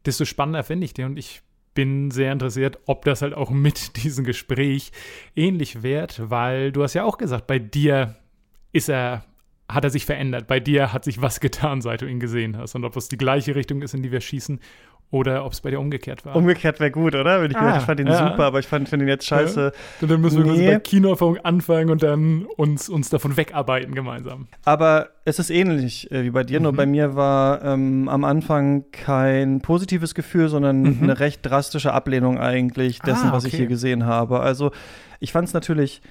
desto 0.06 0.26
spannender 0.26 0.64
finde 0.64 0.86
ich 0.86 0.94
den 0.94 1.06
und 1.06 1.18
ich 1.18 1.42
bin 1.74 2.12
sehr 2.12 2.32
interessiert, 2.32 2.80
ob 2.86 3.06
das 3.06 3.22
halt 3.22 3.34
auch 3.34 3.50
mit 3.50 3.96
diesem 4.04 4.26
Gespräch 4.26 4.92
ähnlich 5.36 5.84
wird, 5.84 6.30
weil 6.30 6.72
du 6.72 6.84
hast 6.84 6.94
ja 6.94 7.04
auch 7.04 7.18
gesagt, 7.18 7.48
bei 7.48 7.60
dir 7.60 8.16
ist 8.72 8.90
er 8.90 9.24
hat 9.70 9.84
er 9.84 9.92
sich 9.92 10.06
verändert. 10.06 10.48
Bei 10.48 10.60
dir 10.60 10.92
hat 10.94 11.04
sich 11.04 11.22
was 11.22 11.40
getan, 11.40 11.82
seit 11.82 12.02
du 12.02 12.08
ihn 12.08 12.20
gesehen 12.20 12.58
hast. 12.58 12.74
Und 12.74 12.86
ob 12.86 12.98
es 12.98 13.08
die 13.08 13.18
gleiche 13.18 13.54
Richtung 13.54 13.84
ist, 13.84 13.94
in 13.94 14.02
die 14.02 14.12
wir 14.12 14.20
schießen, 14.20 14.60
oder 15.12 15.44
ob 15.44 15.54
es 15.54 15.62
bei 15.62 15.72
dir 15.72 15.80
umgekehrt 15.80 16.24
war. 16.26 16.36
Umgekehrt 16.36 16.80
wäre 16.80 16.92
gut, 16.92 17.16
oder? 17.16 17.42
Wenn 17.42 17.50
ich, 17.50 17.58
ah, 17.58 17.78
ich 17.78 17.84
fand 17.84 18.00
ihn 18.00 18.08
ja. 18.08 18.30
super, 18.30 18.44
aber 18.44 18.60
ich 18.60 18.68
fand, 18.68 18.88
find 18.88 19.02
ihn 19.02 19.08
jetzt 19.08 19.26
scheiße. 19.26 19.74
Ja. 20.02 20.08
Dann 20.08 20.22
müssen 20.22 20.46
wir 20.46 20.52
nee. 20.52 20.68
bei 20.68 20.80
Kinoerfahrung 20.80 21.38
anfangen 21.40 21.90
und 21.90 22.04
dann 22.04 22.46
uns, 22.58 22.90
uns 22.90 23.10
davon 23.10 23.36
wegarbeiten 23.36 23.96
gemeinsam. 23.96 24.48
Aber 24.66 25.10
es 25.26 25.40
ist 25.40 25.50
ähnlich 25.50 26.12
äh, 26.12 26.24
wie 26.24 26.30
bei 26.30 26.44
dir, 26.44 26.60
mhm. 26.60 26.64
nur 26.64 26.74
bei 26.74 26.86
mir 26.86 27.16
war 27.16 27.64
ähm, 27.64 28.08
am 28.08 28.24
Anfang 28.24 28.86
kein 28.92 29.62
positives 29.62 30.14
Gefühl, 30.14 30.48
sondern 30.48 30.82
mhm. 30.82 31.00
eine 31.02 31.20
recht 31.20 31.44
drastische 31.44 31.92
Ablehnung 31.92 32.38
eigentlich 32.38 33.00
dessen, 33.00 33.26
ah, 33.26 33.28
okay. 33.30 33.36
was 33.36 33.46
ich 33.46 33.56
hier 33.56 33.68
gesehen 33.68 34.06
habe. 34.06 34.42
Also 34.42 34.72
ich 35.20 35.32
fand 35.32 35.48
es 35.48 35.54
natürlich 35.54 36.02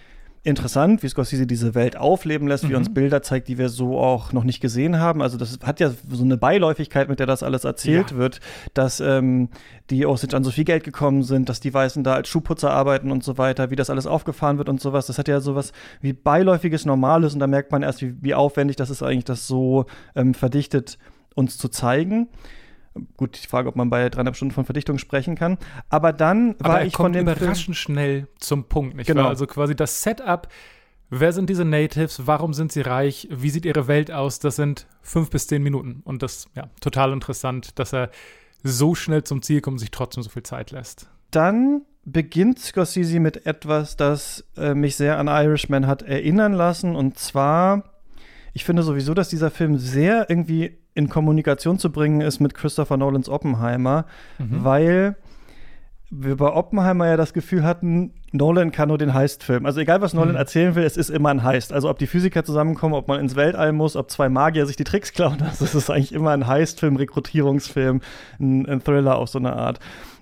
interessant, 0.43 1.03
wie 1.03 1.09
Scorsese 1.09 1.47
diese 1.47 1.75
Welt 1.75 1.97
aufleben 1.97 2.49
lässt, 2.49 2.65
mhm. 2.65 2.69
wie 2.69 2.73
er 2.75 2.79
uns 2.79 2.93
Bilder 2.93 3.23
zeigt, 3.23 3.49
die 3.49 3.59
wir 3.59 3.69
so 3.69 3.99
auch 3.99 4.33
noch 4.33 4.45
nicht 4.45 4.61
gesehen 4.61 4.99
haben. 4.99 5.23
Also 5.23 5.37
das 5.37 5.59
hat 5.63 5.81
ja 5.81 5.91
so 6.11 6.25
eine 6.25 6.37
Beiläufigkeit, 6.37 7.09
mit 7.09 7.19
der 7.19 7.27
das 7.27 7.43
alles 7.43 7.65
erzählt 7.65 8.13
ja. 8.13 8.17
wird, 8.17 8.41
dass 8.75 9.01
ähm, 9.01 9.49
die 9.91 10.07
Osage 10.07 10.37
an 10.37 10.45
so 10.45 10.51
viel 10.51 10.65
Geld 10.65 10.85
gekommen 10.85 11.23
sind, 11.23 11.49
dass 11.49 11.61
die 11.61 11.73
Weißen 11.73 12.05
da 12.05 12.15
als 12.15 12.29
Schuhputzer 12.29 12.71
arbeiten 12.71 13.11
und 13.11 13.25
so 13.25 13.39
weiter, 13.39 13.71
wie 13.71 13.77
das 13.77 13.91
alles 13.91 14.07
aufgefahren 14.07 14.59
wird 14.59 14.69
und 14.69 14.81
sowas. 14.81 15.07
Das 15.07 15.19
hat 15.19 15.29
ja 15.29 15.41
sowas 15.41 15.73
wie 16.01 16.13
beiläufiges 16.13 16.85
Normales 16.85 17.35
und 17.35 17.41
da 17.41 17.47
merkt 17.47 17.73
man 17.73 17.83
erst, 17.83 18.03
wie, 18.03 18.15
wie 18.21 18.35
aufwendig 18.35 18.77
das 18.77 18.91
ist 18.91 19.03
eigentlich, 19.03 19.25
das 19.25 19.47
so 19.47 19.87
ähm, 20.15 20.35
verdichtet 20.35 20.99
uns 21.35 21.59
zu 21.59 21.69
zeigen. 21.69 22.29
Gut, 23.17 23.43
die 23.43 23.47
Frage, 23.47 23.69
ob 23.69 23.77
man 23.77 23.91
bei 23.91 24.09
dreieinhalb 24.09 24.37
Stunden 24.37 24.55
von 24.55 24.65
Verdichtung 24.65 24.99
sprechen 24.99 25.35
kann. 25.35 25.59
Aber 25.89 26.13
dann 26.13 26.57
Aber 26.61 26.75
war 26.75 26.85
ich 26.85 26.97
von 26.97 27.13
dem 27.13 27.23
überraschend 27.23 27.65
Film 27.65 27.75
schnell 27.75 28.29
zum 28.39 28.65
Punkt, 28.65 28.97
nicht 28.97 29.07
genau. 29.07 29.23
wahr? 29.23 29.29
Also 29.31 29.47
quasi 29.47 29.75
das 29.75 30.03
Setup. 30.03 30.49
Wer 31.11 31.33
sind 31.33 31.49
diese 31.49 31.65
Natives? 31.65 32.27
Warum 32.27 32.53
sind 32.53 32.71
sie 32.71 32.83
reich? 32.83 33.29
Wie 33.31 33.51
sieht 33.51 33.65
ihre 33.65 33.89
Welt 33.89 34.11
aus? 34.11 34.41
Das 34.41 34.57
sind 34.57 34.87
fünf 35.01 35.31
bis 35.31 35.47
zehn 35.47 35.63
Minuten. 35.63 36.03
Und 36.05 36.23
das, 36.23 36.49
ja, 36.55 36.69
total 36.81 37.13
interessant, 37.13 37.79
dass 37.79 37.95
er 37.95 38.11
so 38.63 38.95
schnell 38.95 39.25
zum 39.25 39.41
Ziel 39.41 39.61
kommt 39.61 39.77
und 39.77 39.79
sich 39.79 39.91
trotzdem 39.91 40.23
so 40.23 40.31
viel 40.31 40.43
Zeit 40.43 40.71
lässt. 40.71 41.09
Dann 41.31 41.83
beginnt 42.05 42.59
Scorsese 42.59 43.21
mit 43.21 43.47
etwas, 43.47 43.97
das 43.97 44.45
äh, 44.57 44.75
mich 44.75 44.97
sehr 44.97 45.19
an 45.19 45.29
Irishman 45.29 45.87
hat 45.87 46.03
erinnern 46.03 46.53
lassen. 46.53 46.97
Und 46.97 47.19
zwar, 47.19 47.85
ich 48.53 48.65
finde 48.65 48.83
sowieso, 48.83 49.15
dass 49.15 49.29
dieser 49.29 49.51
Film 49.51 49.79
sehr 49.79 50.29
irgendwie 50.29 50.79
in 50.99 51.09
Kommunikation 51.09 51.79
zu 51.79 51.93
bringen 51.93 52.21
ist 52.21 52.41
mit 52.41 52.55
Christopher 52.55 52.97
Nolans 52.97 53.29
Oppenheimer, 53.29 54.05
mhm. 54.39 54.65
weil 54.65 55.17
wir 56.11 56.37
bei 56.37 56.53
Oppenheimer 56.53 57.07
ja 57.07 57.17
das 57.17 57.33
Gefühl 57.33 57.63
hatten, 57.63 58.15
Nolan 58.33 58.73
kann 58.73 58.89
nur 58.89 58.99
den 58.99 59.15
Heist-Film. 59.15 59.65
Also 59.65 59.81
egal, 59.81 60.01
was 60.01 60.13
Nolan 60.13 60.31
mhm. 60.31 60.37
erzählen 60.37 60.75
will, 60.75 60.83
es 60.85 60.97
ist 60.97 61.11
immer 61.11 61.29
ein 61.29 61.45
Heist. 61.45 61.73
Also 61.73 61.89
ob 61.89 61.99
die 61.99 62.07
Physiker 62.07 62.45
zusammenkommen, 62.45 62.95
ob 62.95 63.07
man 63.07 63.21
ins 63.21 63.37
Weltall 63.37 63.73
muss, 63.73 63.95
ob 63.95 64.11
zwei 64.11 64.29
Magier 64.29 64.67
sich 64.67 64.77
die 64.77 64.85
Tricks 64.85 65.13
klauen, 65.13 65.39
das 65.61 65.75
ist 65.75 65.89
eigentlich 65.89 66.13
immer 66.13 66.31
ein 66.33 66.47
Heist-Film, 66.47 66.97
Rekrutierungsfilm, 66.97 68.01
ein, 68.41 68.67
ein 68.67 68.83
Thriller 68.83 69.19
auf 69.19 69.29
so 69.29 69.39
eine 69.39 69.53
Art. 69.55 69.79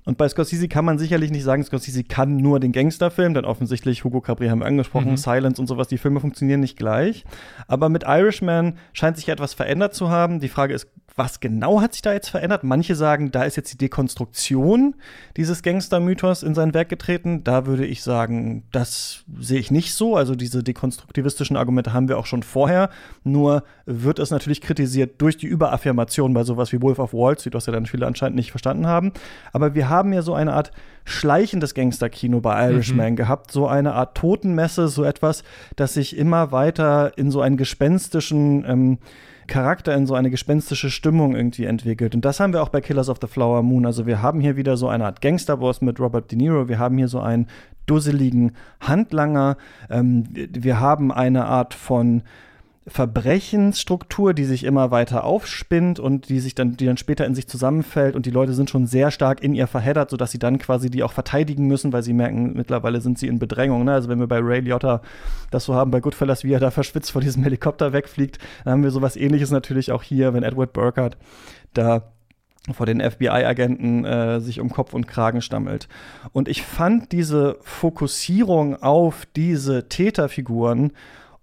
Und 0.06 0.18
bei 0.18 0.28
Scorsese 0.28 0.68
kann 0.68 0.84
man 0.84 0.98
sicherlich 0.98 1.32
nicht 1.32 1.42
sagen, 1.42 1.64
Scorsese 1.64 2.04
kann 2.04 2.36
nur 2.36 2.60
den 2.60 2.70
Gangsterfilm, 2.70 3.34
denn 3.34 3.44
offensichtlich, 3.44 4.04
Hugo 4.04 4.20
Cabri 4.20 4.46
haben 4.46 4.60
wir 4.60 4.66
angesprochen, 4.66 5.10
mhm. 5.10 5.16
Silence 5.16 5.60
und 5.60 5.66
sowas, 5.66 5.88
die 5.88 5.98
Filme 5.98 6.20
funktionieren 6.20 6.60
nicht 6.60 6.78
gleich. 6.78 7.24
Aber 7.66 7.88
mit 7.88 8.04
Irishman 8.04 8.78
scheint 8.92 9.16
sich 9.16 9.28
etwas 9.28 9.52
verändert 9.52 9.94
zu 9.94 10.08
haben. 10.08 10.38
Die 10.38 10.48
Frage 10.48 10.74
ist, 10.74 10.88
was 11.16 11.40
genau 11.40 11.80
hat 11.80 11.94
sich 11.94 12.02
da 12.02 12.12
jetzt 12.12 12.28
verändert? 12.28 12.62
Manche 12.62 12.94
sagen, 12.94 13.30
da 13.30 13.44
ist 13.44 13.56
jetzt 13.56 13.72
die 13.72 13.78
Dekonstruktion 13.78 14.94
dieses 15.38 15.62
Gangster-Mythos 15.62 16.42
in 16.42 16.54
sein 16.54 16.74
Werk 16.74 16.90
getreten. 16.90 17.42
Da 17.42 17.64
würde 17.64 17.86
ich 17.86 18.02
sagen, 18.02 18.64
das 18.70 19.24
sehe 19.38 19.58
ich 19.58 19.70
nicht 19.70 19.94
so. 19.94 20.14
Also 20.14 20.34
diese 20.34 20.62
dekonstruktivistischen 20.62 21.56
Argumente 21.56 21.94
haben 21.94 22.08
wir 22.08 22.18
auch 22.18 22.26
schon 22.26 22.42
vorher. 22.42 22.90
Nur 23.24 23.64
wird 23.86 24.18
es 24.18 24.30
natürlich 24.30 24.60
kritisiert 24.60 25.20
durch 25.22 25.38
die 25.38 25.46
Überaffirmation 25.46 26.34
bei 26.34 26.44
sowas 26.44 26.70
wie 26.72 26.82
Wolf 26.82 26.98
of 26.98 27.14
Wall 27.14 27.38
Street, 27.38 27.54
was 27.54 27.64
ja 27.64 27.72
dann 27.72 27.86
viele 27.86 28.06
anscheinend 28.06 28.36
nicht 28.36 28.50
verstanden 28.50 28.86
haben. 28.86 29.12
Aber 29.54 29.74
wir 29.74 29.88
haben 29.88 30.12
ja 30.12 30.20
so 30.20 30.34
eine 30.34 30.52
Art 30.52 30.70
schleichendes 31.06 31.72
Gangsterkino 31.72 32.40
bei 32.40 32.70
Irishman 32.70 33.12
mhm. 33.12 33.16
gehabt, 33.16 33.52
so 33.52 33.66
eine 33.66 33.94
Art 33.94 34.16
Totenmesse, 34.18 34.88
so 34.88 35.02
etwas, 35.02 35.44
das 35.76 35.94
sich 35.94 36.16
immer 36.16 36.52
weiter 36.52 37.16
in 37.16 37.30
so 37.30 37.40
einen 37.40 37.56
gespenstischen 37.56 38.66
ähm, 38.68 38.98
Charakter 39.46 39.94
in 39.94 40.06
so 40.06 40.14
eine 40.14 40.30
gespenstische 40.30 40.90
Stimmung 40.90 41.34
irgendwie 41.34 41.64
entwickelt. 41.64 42.14
Und 42.14 42.24
das 42.24 42.40
haben 42.40 42.52
wir 42.52 42.62
auch 42.62 42.68
bei 42.68 42.80
Killers 42.80 43.08
of 43.08 43.18
the 43.20 43.26
Flower 43.26 43.62
Moon. 43.62 43.86
Also 43.86 44.06
wir 44.06 44.22
haben 44.22 44.40
hier 44.40 44.56
wieder 44.56 44.76
so 44.76 44.88
eine 44.88 45.04
Art 45.04 45.20
Gangsterboss 45.20 45.80
mit 45.80 46.00
Robert 46.00 46.30
De 46.30 46.38
Niro. 46.38 46.68
Wir 46.68 46.78
haben 46.78 46.98
hier 46.98 47.08
so 47.08 47.20
einen 47.20 47.46
dusseligen 47.86 48.52
Handlanger. 48.80 49.56
Ähm, 49.90 50.24
wir 50.32 50.80
haben 50.80 51.12
eine 51.12 51.46
Art 51.46 51.74
von 51.74 52.22
Verbrechensstruktur, 52.88 54.32
die 54.32 54.44
sich 54.44 54.62
immer 54.62 54.92
weiter 54.92 55.24
aufspinnt 55.24 55.98
und 55.98 56.28
die 56.28 56.38
sich 56.38 56.54
dann, 56.54 56.76
die 56.76 56.86
dann 56.86 56.96
später 56.96 57.26
in 57.26 57.34
sich 57.34 57.48
zusammenfällt 57.48 58.14
und 58.14 58.26
die 58.26 58.30
Leute 58.30 58.52
sind 58.52 58.70
schon 58.70 58.86
sehr 58.86 59.10
stark 59.10 59.42
in 59.42 59.54
ihr 59.54 59.66
verheddert, 59.66 60.10
sodass 60.10 60.30
sie 60.30 60.38
dann 60.38 60.58
quasi 60.58 60.88
die 60.88 61.02
auch 61.02 61.12
verteidigen 61.12 61.66
müssen, 61.66 61.92
weil 61.92 62.04
sie 62.04 62.12
merken, 62.12 62.52
mittlerweile 62.54 63.00
sind 63.00 63.18
sie 63.18 63.26
in 63.26 63.40
Bedrängung. 63.40 63.84
Ne? 63.84 63.92
Also 63.92 64.08
wenn 64.08 64.20
wir 64.20 64.28
bei 64.28 64.38
Ray 64.38 64.60
Liotta 64.60 65.02
das 65.50 65.64
so 65.64 65.74
haben, 65.74 65.90
bei 65.90 66.00
Goodfellas, 66.00 66.44
wie 66.44 66.52
er 66.52 66.60
da 66.60 66.70
verschwitzt 66.70 67.10
vor 67.10 67.20
diesem 67.20 67.42
Helikopter 67.42 67.92
wegfliegt, 67.92 68.38
dann 68.64 68.74
haben 68.74 68.82
wir 68.84 68.92
sowas 68.92 69.16
ähnliches 69.16 69.50
natürlich 69.50 69.90
auch 69.90 70.04
hier, 70.04 70.32
wenn 70.32 70.44
Edward 70.44 70.72
Burkhardt 70.72 71.16
da 71.74 72.12
vor 72.72 72.86
den 72.86 73.00
FBI-Agenten 73.00 74.04
äh, 74.04 74.40
sich 74.40 74.60
um 74.60 74.70
Kopf 74.70 74.94
und 74.94 75.06
Kragen 75.08 75.40
stammelt. 75.40 75.88
Und 76.32 76.48
ich 76.48 76.62
fand 76.62 77.12
diese 77.12 77.58
Fokussierung 77.62 78.80
auf 78.82 79.26
diese 79.34 79.88
Täterfiguren 79.88 80.92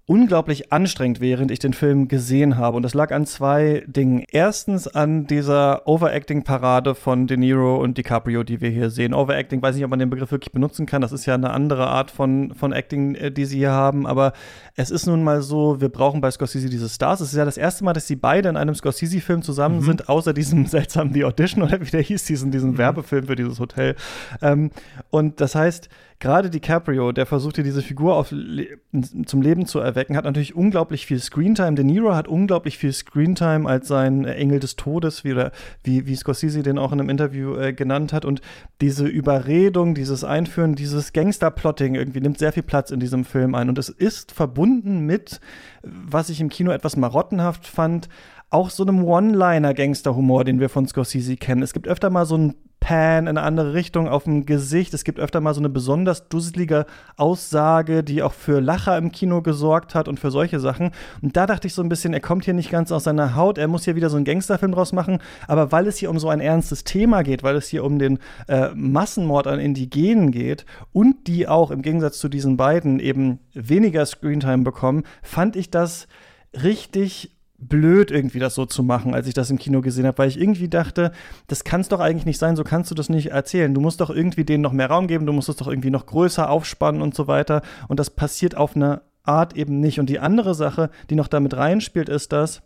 unglaublich 0.05 0.73
anstrengend, 0.73 1.21
während 1.21 1.49
ich 1.49 1.59
den 1.59 1.73
Film 1.73 2.09
gesehen 2.09 2.57
habe. 2.57 2.75
Und 2.75 2.83
das 2.83 2.93
lag 2.93 3.11
an 3.13 3.25
zwei 3.25 3.83
Dingen. 3.87 4.25
Erstens 4.29 4.85
an 4.85 5.27
dieser 5.27 5.87
Overacting-Parade 5.87 6.93
von 6.93 7.25
De 7.25 7.37
Niro 7.37 7.77
und 7.77 7.97
DiCaprio, 7.97 8.43
die 8.43 8.59
wir 8.59 8.69
hier 8.69 8.89
sehen. 8.89 9.13
Overacting, 9.13 9.61
weiß 9.61 9.75
nicht, 9.75 9.85
ob 9.85 9.91
man 9.91 9.99
den 9.99 10.09
Begriff 10.09 10.31
wirklich 10.31 10.51
benutzen 10.51 10.85
kann. 10.85 11.01
Das 11.01 11.13
ist 11.13 11.25
ja 11.25 11.35
eine 11.35 11.51
andere 11.51 11.87
Art 11.87 12.11
von, 12.11 12.53
von 12.53 12.73
Acting, 12.73 13.15
äh, 13.15 13.31
die 13.31 13.45
sie 13.45 13.59
hier 13.59 13.71
haben. 13.71 14.05
Aber 14.05 14.33
es 14.75 14.91
ist 14.91 15.05
nun 15.05 15.23
mal 15.23 15.41
so, 15.41 15.79
wir 15.79 15.89
brauchen 15.89 16.19
bei 16.19 16.31
Scorsese 16.31 16.69
diese 16.69 16.89
Stars. 16.89 17.21
Es 17.21 17.29
ist 17.29 17.37
ja 17.37 17.45
das 17.45 17.57
erste 17.57 17.85
Mal, 17.85 17.93
dass 17.93 18.05
sie 18.05 18.17
beide 18.17 18.49
in 18.49 18.57
einem 18.57 18.75
Scorsese-Film 18.75 19.41
zusammen 19.41 19.77
mhm. 19.77 19.85
sind, 19.85 20.09
außer 20.09 20.33
diesem 20.33 20.65
seltsamen 20.67 21.13
The 21.13 21.23
Audition 21.23 21.63
oder 21.63 21.79
wie 21.79 21.89
der 21.89 22.01
hieß, 22.01 22.25
diesen, 22.25 22.51
diesen 22.51 22.71
mhm. 22.71 22.77
Werbefilm 22.77 23.27
für 23.27 23.37
dieses 23.37 23.57
Hotel. 23.61 23.95
Ähm, 24.41 24.71
und 25.11 25.39
das 25.39 25.55
heißt, 25.55 25.87
gerade 26.23 26.49
DiCaprio, 26.49 27.11
der 27.11 27.25
versuchte, 27.25 27.63
diese 27.63 27.81
Figur 27.81 28.15
auf, 28.15 28.29
zum 28.29 29.41
Leben 29.41 29.65
zu 29.65 29.79
erwecken, 29.79 30.15
hat 30.15 30.23
natürlich 30.23 30.55
unglaublich 30.55 31.05
viel 31.05 31.19
Screentime. 31.19 31.75
De 31.75 31.83
Niro 31.83 32.15
hat 32.15 32.29
unglaublich 32.29 32.77
viel 32.77 32.93
Screentime 32.93 33.67
als 33.67 33.89
sein 33.89 34.23
Engel 34.23 34.61
des 34.61 34.77
Todes, 34.77 35.25
wie, 35.25 35.33
oder, 35.33 35.51
wie, 35.83 36.07
wie 36.07 36.15
Scorsese 36.15 36.63
den 36.63 36.77
auch 36.77 36.93
in 36.93 37.01
einem 37.01 37.09
Interview 37.09 37.57
äh, 37.57 37.73
genannt 37.73 38.13
hat. 38.13 38.23
Und 38.23 38.39
diese 38.79 39.05
Überredung, 39.05 39.95
dieses 39.95 40.23
Einführen, 40.23 40.75
dieses 40.75 41.11
Gangster-Plotting 41.11 41.95
irgendwie 41.95 42.21
nimmt 42.21 42.39
sehr 42.39 42.53
viel 42.53 42.63
Platz 42.63 42.91
in 42.91 43.01
diesem 43.01 43.25
Film 43.25 43.53
ein. 43.53 43.67
Und 43.67 43.77
es 43.77 43.89
ist 43.89 44.31
verbunden 44.31 45.05
mit, 45.05 45.41
was 45.81 46.29
ich 46.29 46.39
im 46.39 46.47
Kino 46.47 46.71
etwas 46.71 46.95
marottenhaft 46.95 47.67
fand, 47.67 48.07
auch 48.49 48.69
so 48.69 48.83
einem 48.83 49.03
One-Liner-Gangster-Humor, 49.03 50.45
den 50.45 50.61
wir 50.61 50.69
von 50.69 50.87
Scorsese 50.87 51.35
kennen. 51.35 51.63
Es 51.63 51.73
gibt 51.73 51.87
öfter 51.87 52.09
mal 52.09 52.25
so 52.25 52.37
ein 52.37 52.55
Pan 52.83 53.27
in 53.27 53.37
eine 53.37 53.43
andere 53.43 53.73
Richtung 53.73 54.09
auf 54.09 54.25
dem 54.25 54.45
Gesicht. 54.45 54.93
Es 54.93 55.05
gibt 55.05 55.17
öfter 55.17 55.39
mal 55.39 55.53
so 55.53 55.61
eine 55.61 55.69
besonders 55.69 56.27
dusselige 56.27 56.85
Aussage, 57.15 58.03
die 58.03 58.21
auch 58.21 58.33
für 58.33 58.59
Lacher 58.59 58.97
im 58.97 59.13
Kino 59.13 59.41
gesorgt 59.41 59.95
hat 59.95 60.09
und 60.09 60.19
für 60.19 60.31
solche 60.31 60.59
Sachen. 60.59 60.91
Und 61.21 61.37
da 61.37 61.45
dachte 61.45 61.67
ich 61.67 61.73
so 61.73 61.81
ein 61.81 61.87
bisschen, 61.87 62.13
er 62.13 62.19
kommt 62.19 62.43
hier 62.43 62.53
nicht 62.53 62.69
ganz 62.69 62.91
aus 62.91 63.05
seiner 63.05 63.37
Haut. 63.37 63.57
Er 63.57 63.69
muss 63.69 63.85
hier 63.85 63.95
wieder 63.95 64.09
so 64.09 64.17
einen 64.17 64.25
Gangsterfilm 64.25 64.73
draus 64.73 64.91
machen. 64.91 65.19
Aber 65.47 65.71
weil 65.71 65.87
es 65.87 65.95
hier 65.95 66.09
um 66.09 66.19
so 66.19 66.27
ein 66.27 66.41
ernstes 66.41 66.83
Thema 66.83 67.23
geht, 67.23 67.41
weil 67.41 67.55
es 67.55 67.69
hier 67.69 67.85
um 67.85 67.99
den 67.99 68.19
äh, 68.49 68.71
Massenmord 68.75 69.47
an 69.47 69.61
Indigenen 69.61 70.31
geht 70.31 70.65
und 70.91 71.27
die 71.27 71.47
auch 71.47 71.71
im 71.71 71.83
Gegensatz 71.83 72.19
zu 72.19 72.27
diesen 72.27 72.57
beiden 72.57 72.99
eben 72.99 73.39
weniger 73.53 74.05
Screentime 74.05 74.63
bekommen, 74.63 75.03
fand 75.21 75.55
ich 75.55 75.71
das 75.71 76.09
richtig 76.53 77.33
blöd, 77.67 78.11
irgendwie 78.11 78.39
das 78.39 78.55
so 78.55 78.65
zu 78.65 78.83
machen, 78.83 79.13
als 79.13 79.27
ich 79.27 79.33
das 79.33 79.49
im 79.49 79.57
Kino 79.57 79.81
gesehen 79.81 80.05
habe, 80.05 80.17
weil 80.17 80.29
ich 80.29 80.39
irgendwie 80.39 80.69
dachte, 80.69 81.11
das 81.47 81.63
kann 81.63 81.81
es 81.81 81.89
doch 81.89 81.99
eigentlich 81.99 82.25
nicht 82.25 82.39
sein, 82.39 82.55
so 82.55 82.63
kannst 82.63 82.91
du 82.91 82.95
das 82.95 83.09
nicht 83.09 83.31
erzählen. 83.31 83.73
Du 83.73 83.81
musst 83.81 84.01
doch 84.01 84.09
irgendwie 84.09 84.45
denen 84.45 84.61
noch 84.61 84.73
mehr 84.73 84.87
Raum 84.87 85.07
geben, 85.07 85.25
du 85.25 85.33
musst 85.33 85.49
es 85.49 85.55
doch 85.55 85.67
irgendwie 85.67 85.89
noch 85.89 86.05
größer 86.05 86.49
aufspannen 86.49 87.01
und 87.01 87.15
so 87.15 87.27
weiter. 87.27 87.61
Und 87.87 87.99
das 87.99 88.09
passiert 88.09 88.55
auf 88.55 88.75
eine 88.75 89.01
Art 89.23 89.55
eben 89.55 89.79
nicht. 89.79 89.99
Und 89.99 90.09
die 90.09 90.19
andere 90.19 90.53
Sache, 90.55 90.89
die 91.09 91.15
noch 91.15 91.27
damit 91.27 91.55
reinspielt, 91.55 92.09
ist, 92.09 92.31
dass 92.33 92.61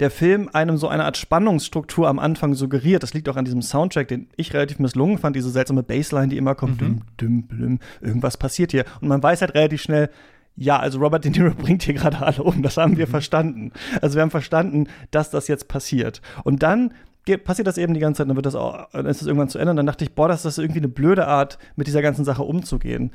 der 0.00 0.10
Film 0.10 0.50
einem 0.52 0.76
so 0.76 0.88
eine 0.88 1.04
Art 1.04 1.16
Spannungsstruktur 1.16 2.08
am 2.08 2.18
Anfang 2.18 2.54
suggeriert. 2.54 3.02
Das 3.02 3.14
liegt 3.14 3.28
auch 3.28 3.36
an 3.36 3.44
diesem 3.44 3.62
Soundtrack, 3.62 4.08
den 4.08 4.28
ich 4.36 4.52
relativ 4.54 4.78
misslungen 4.78 5.18
fand, 5.18 5.36
diese 5.36 5.50
seltsame 5.50 5.82
Bassline, 5.82 6.28
die 6.28 6.36
immer 6.36 6.54
kommt, 6.54 6.80
mhm. 6.80 7.00
düm, 7.18 7.48
düm, 7.48 7.58
düm, 7.58 7.78
irgendwas 8.00 8.36
passiert 8.36 8.72
hier. 8.72 8.84
Und 9.00 9.08
man 9.08 9.22
weiß 9.22 9.40
halt 9.40 9.54
relativ 9.54 9.82
schnell, 9.82 10.10
ja, 10.56 10.78
also 10.78 10.98
Robert 10.98 11.24
De 11.24 11.30
Niro 11.30 11.54
bringt 11.56 11.82
hier 11.82 11.94
gerade 11.94 12.20
alle 12.20 12.42
um. 12.42 12.62
Das 12.62 12.76
haben 12.76 12.96
wir 12.96 13.06
mhm. 13.06 13.10
verstanden. 13.10 13.72
Also 14.00 14.16
wir 14.16 14.22
haben 14.22 14.30
verstanden, 14.30 14.88
dass 15.10 15.30
das 15.30 15.48
jetzt 15.48 15.68
passiert. 15.68 16.22
Und 16.44 16.62
dann 16.62 16.92
passiert 17.44 17.66
das 17.66 17.78
eben 17.78 17.94
die 17.94 18.00
ganze 18.00 18.18
Zeit, 18.18 18.28
dann 18.28 18.36
wird 18.36 18.46
das 18.46 18.54
auch, 18.54 18.90
dann 18.92 19.06
ist 19.06 19.20
das 19.20 19.26
irgendwann 19.26 19.48
zu 19.48 19.58
Ende. 19.58 19.70
Und 19.70 19.76
dann 19.78 19.86
dachte 19.86 20.04
ich, 20.04 20.14
boah, 20.14 20.28
das 20.28 20.44
ist 20.44 20.58
irgendwie 20.58 20.80
eine 20.80 20.88
blöde 20.88 21.26
Art, 21.26 21.58
mit 21.74 21.86
dieser 21.86 22.02
ganzen 22.02 22.24
Sache 22.24 22.42
umzugehen. 22.42 23.12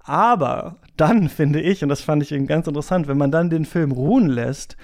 Aber 0.00 0.76
dann 0.96 1.28
finde 1.28 1.60
ich, 1.60 1.82
und 1.82 1.88
das 1.88 2.00
fand 2.00 2.22
ich 2.22 2.32
eben 2.32 2.48
ganz 2.48 2.66
interessant, 2.66 3.06
wenn 3.06 3.18
man 3.18 3.30
dann 3.30 3.50
den 3.50 3.64
Film 3.64 3.92
ruhen 3.92 4.26
lässt 4.26 4.76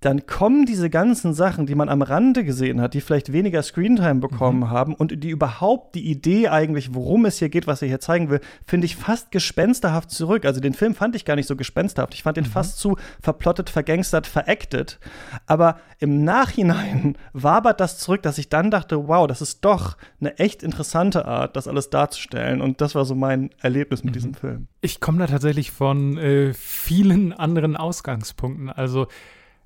dann 0.00 0.24
kommen 0.24 0.64
diese 0.64 0.88
ganzen 0.88 1.34
Sachen, 1.34 1.66
die 1.66 1.74
man 1.74 1.90
am 1.90 2.00
Rande 2.00 2.42
gesehen 2.42 2.80
hat, 2.80 2.94
die 2.94 3.02
vielleicht 3.02 3.34
weniger 3.34 3.62
Screentime 3.62 4.20
bekommen 4.20 4.60
mhm. 4.60 4.70
haben 4.70 4.94
und 4.94 5.22
die 5.22 5.28
überhaupt 5.28 5.94
die 5.94 6.10
Idee 6.10 6.48
eigentlich, 6.48 6.94
worum 6.94 7.26
es 7.26 7.38
hier 7.38 7.50
geht, 7.50 7.66
was 7.66 7.82
er 7.82 7.88
hier 7.88 8.00
zeigen 8.00 8.30
will, 8.30 8.40
finde 8.66 8.86
ich 8.86 8.96
fast 8.96 9.30
gespensterhaft 9.30 10.10
zurück. 10.10 10.46
Also 10.46 10.60
den 10.60 10.72
Film 10.72 10.94
fand 10.94 11.16
ich 11.16 11.26
gar 11.26 11.36
nicht 11.36 11.46
so 11.46 11.54
gespensterhaft. 11.54 12.14
Ich 12.14 12.22
fand 12.22 12.38
ihn 12.38 12.44
mhm. 12.44 12.48
fast 12.48 12.78
zu 12.78 12.96
verplottet, 13.20 13.68
vergangstert, 13.68 14.26
veräctet. 14.26 14.98
Aber 15.46 15.78
im 15.98 16.24
Nachhinein 16.24 17.18
wabert 17.34 17.78
das 17.78 17.98
zurück, 17.98 18.22
dass 18.22 18.38
ich 18.38 18.48
dann 18.48 18.70
dachte, 18.70 19.06
wow, 19.06 19.26
das 19.26 19.42
ist 19.42 19.66
doch 19.66 19.98
eine 20.18 20.38
echt 20.38 20.62
interessante 20.62 21.26
Art, 21.26 21.56
das 21.56 21.68
alles 21.68 21.90
darzustellen. 21.90 22.62
Und 22.62 22.80
das 22.80 22.94
war 22.94 23.04
so 23.04 23.14
mein 23.14 23.50
Erlebnis 23.60 24.02
mit 24.02 24.12
mhm. 24.12 24.14
diesem 24.14 24.34
Film. 24.34 24.68
Ich 24.80 24.98
komme 24.98 25.18
da 25.18 25.26
tatsächlich 25.26 25.72
von 25.72 26.16
äh, 26.16 26.54
vielen 26.54 27.34
anderen 27.34 27.76
Ausgangspunkten. 27.76 28.70
Also 28.70 29.06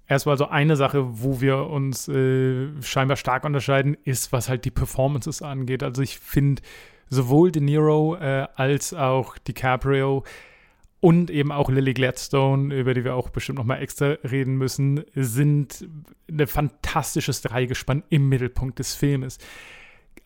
Erstmal 0.07 0.37
so 0.37 0.49
eine 0.49 0.77
Sache, 0.77 1.23
wo 1.23 1.41
wir 1.41 1.67
uns 1.71 2.09
äh, 2.09 2.69
scheinbar 2.83 3.17
stark 3.17 3.45
unterscheiden, 3.45 3.97
ist, 4.05 4.33
was 4.33 4.49
halt 4.49 4.65
die 4.65 4.71
Performances 4.71 5.41
angeht. 5.41 5.83
Also 5.83 6.03
ich 6.03 6.19
finde 6.19 6.63
sowohl 7.09 7.53
De 7.53 7.63
Niro 7.63 8.17
äh, 8.17 8.47
als 8.55 8.93
auch 8.93 9.39
DiCaprio 9.39 10.25
und 11.01 11.31
eben 11.31 11.53
auch 11.53 11.69
Lily 11.69 11.93
Gladstone, 11.93 12.75
über 12.75 12.95
die 12.95 13.05
wir 13.05 13.15
auch 13.15 13.29
bestimmt 13.31 13.59
noch 13.59 13.67
mal 13.67 13.77
extra 13.77 14.17
reden 14.25 14.57
müssen, 14.57 15.05
sind 15.15 15.87
ein 16.31 16.47
fantastisches 16.47 17.43
Dreigespann 17.43 18.03
im 18.09 18.29
Mittelpunkt 18.29 18.79
des 18.79 18.95
Filmes. 18.95 19.39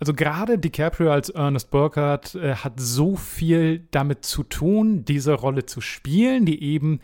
Also 0.00 0.14
gerade 0.14 0.58
DiCaprio 0.58 1.10
als 1.10 1.30
Ernest 1.30 1.70
Burkhardt 1.70 2.36
äh, 2.36 2.54
hat 2.54 2.74
so 2.76 3.16
viel 3.16 3.86
damit 3.90 4.24
zu 4.24 4.44
tun, 4.44 5.04
diese 5.04 5.34
Rolle 5.34 5.66
zu 5.66 5.80
spielen, 5.80 6.46
die 6.46 6.62
eben 6.62 7.00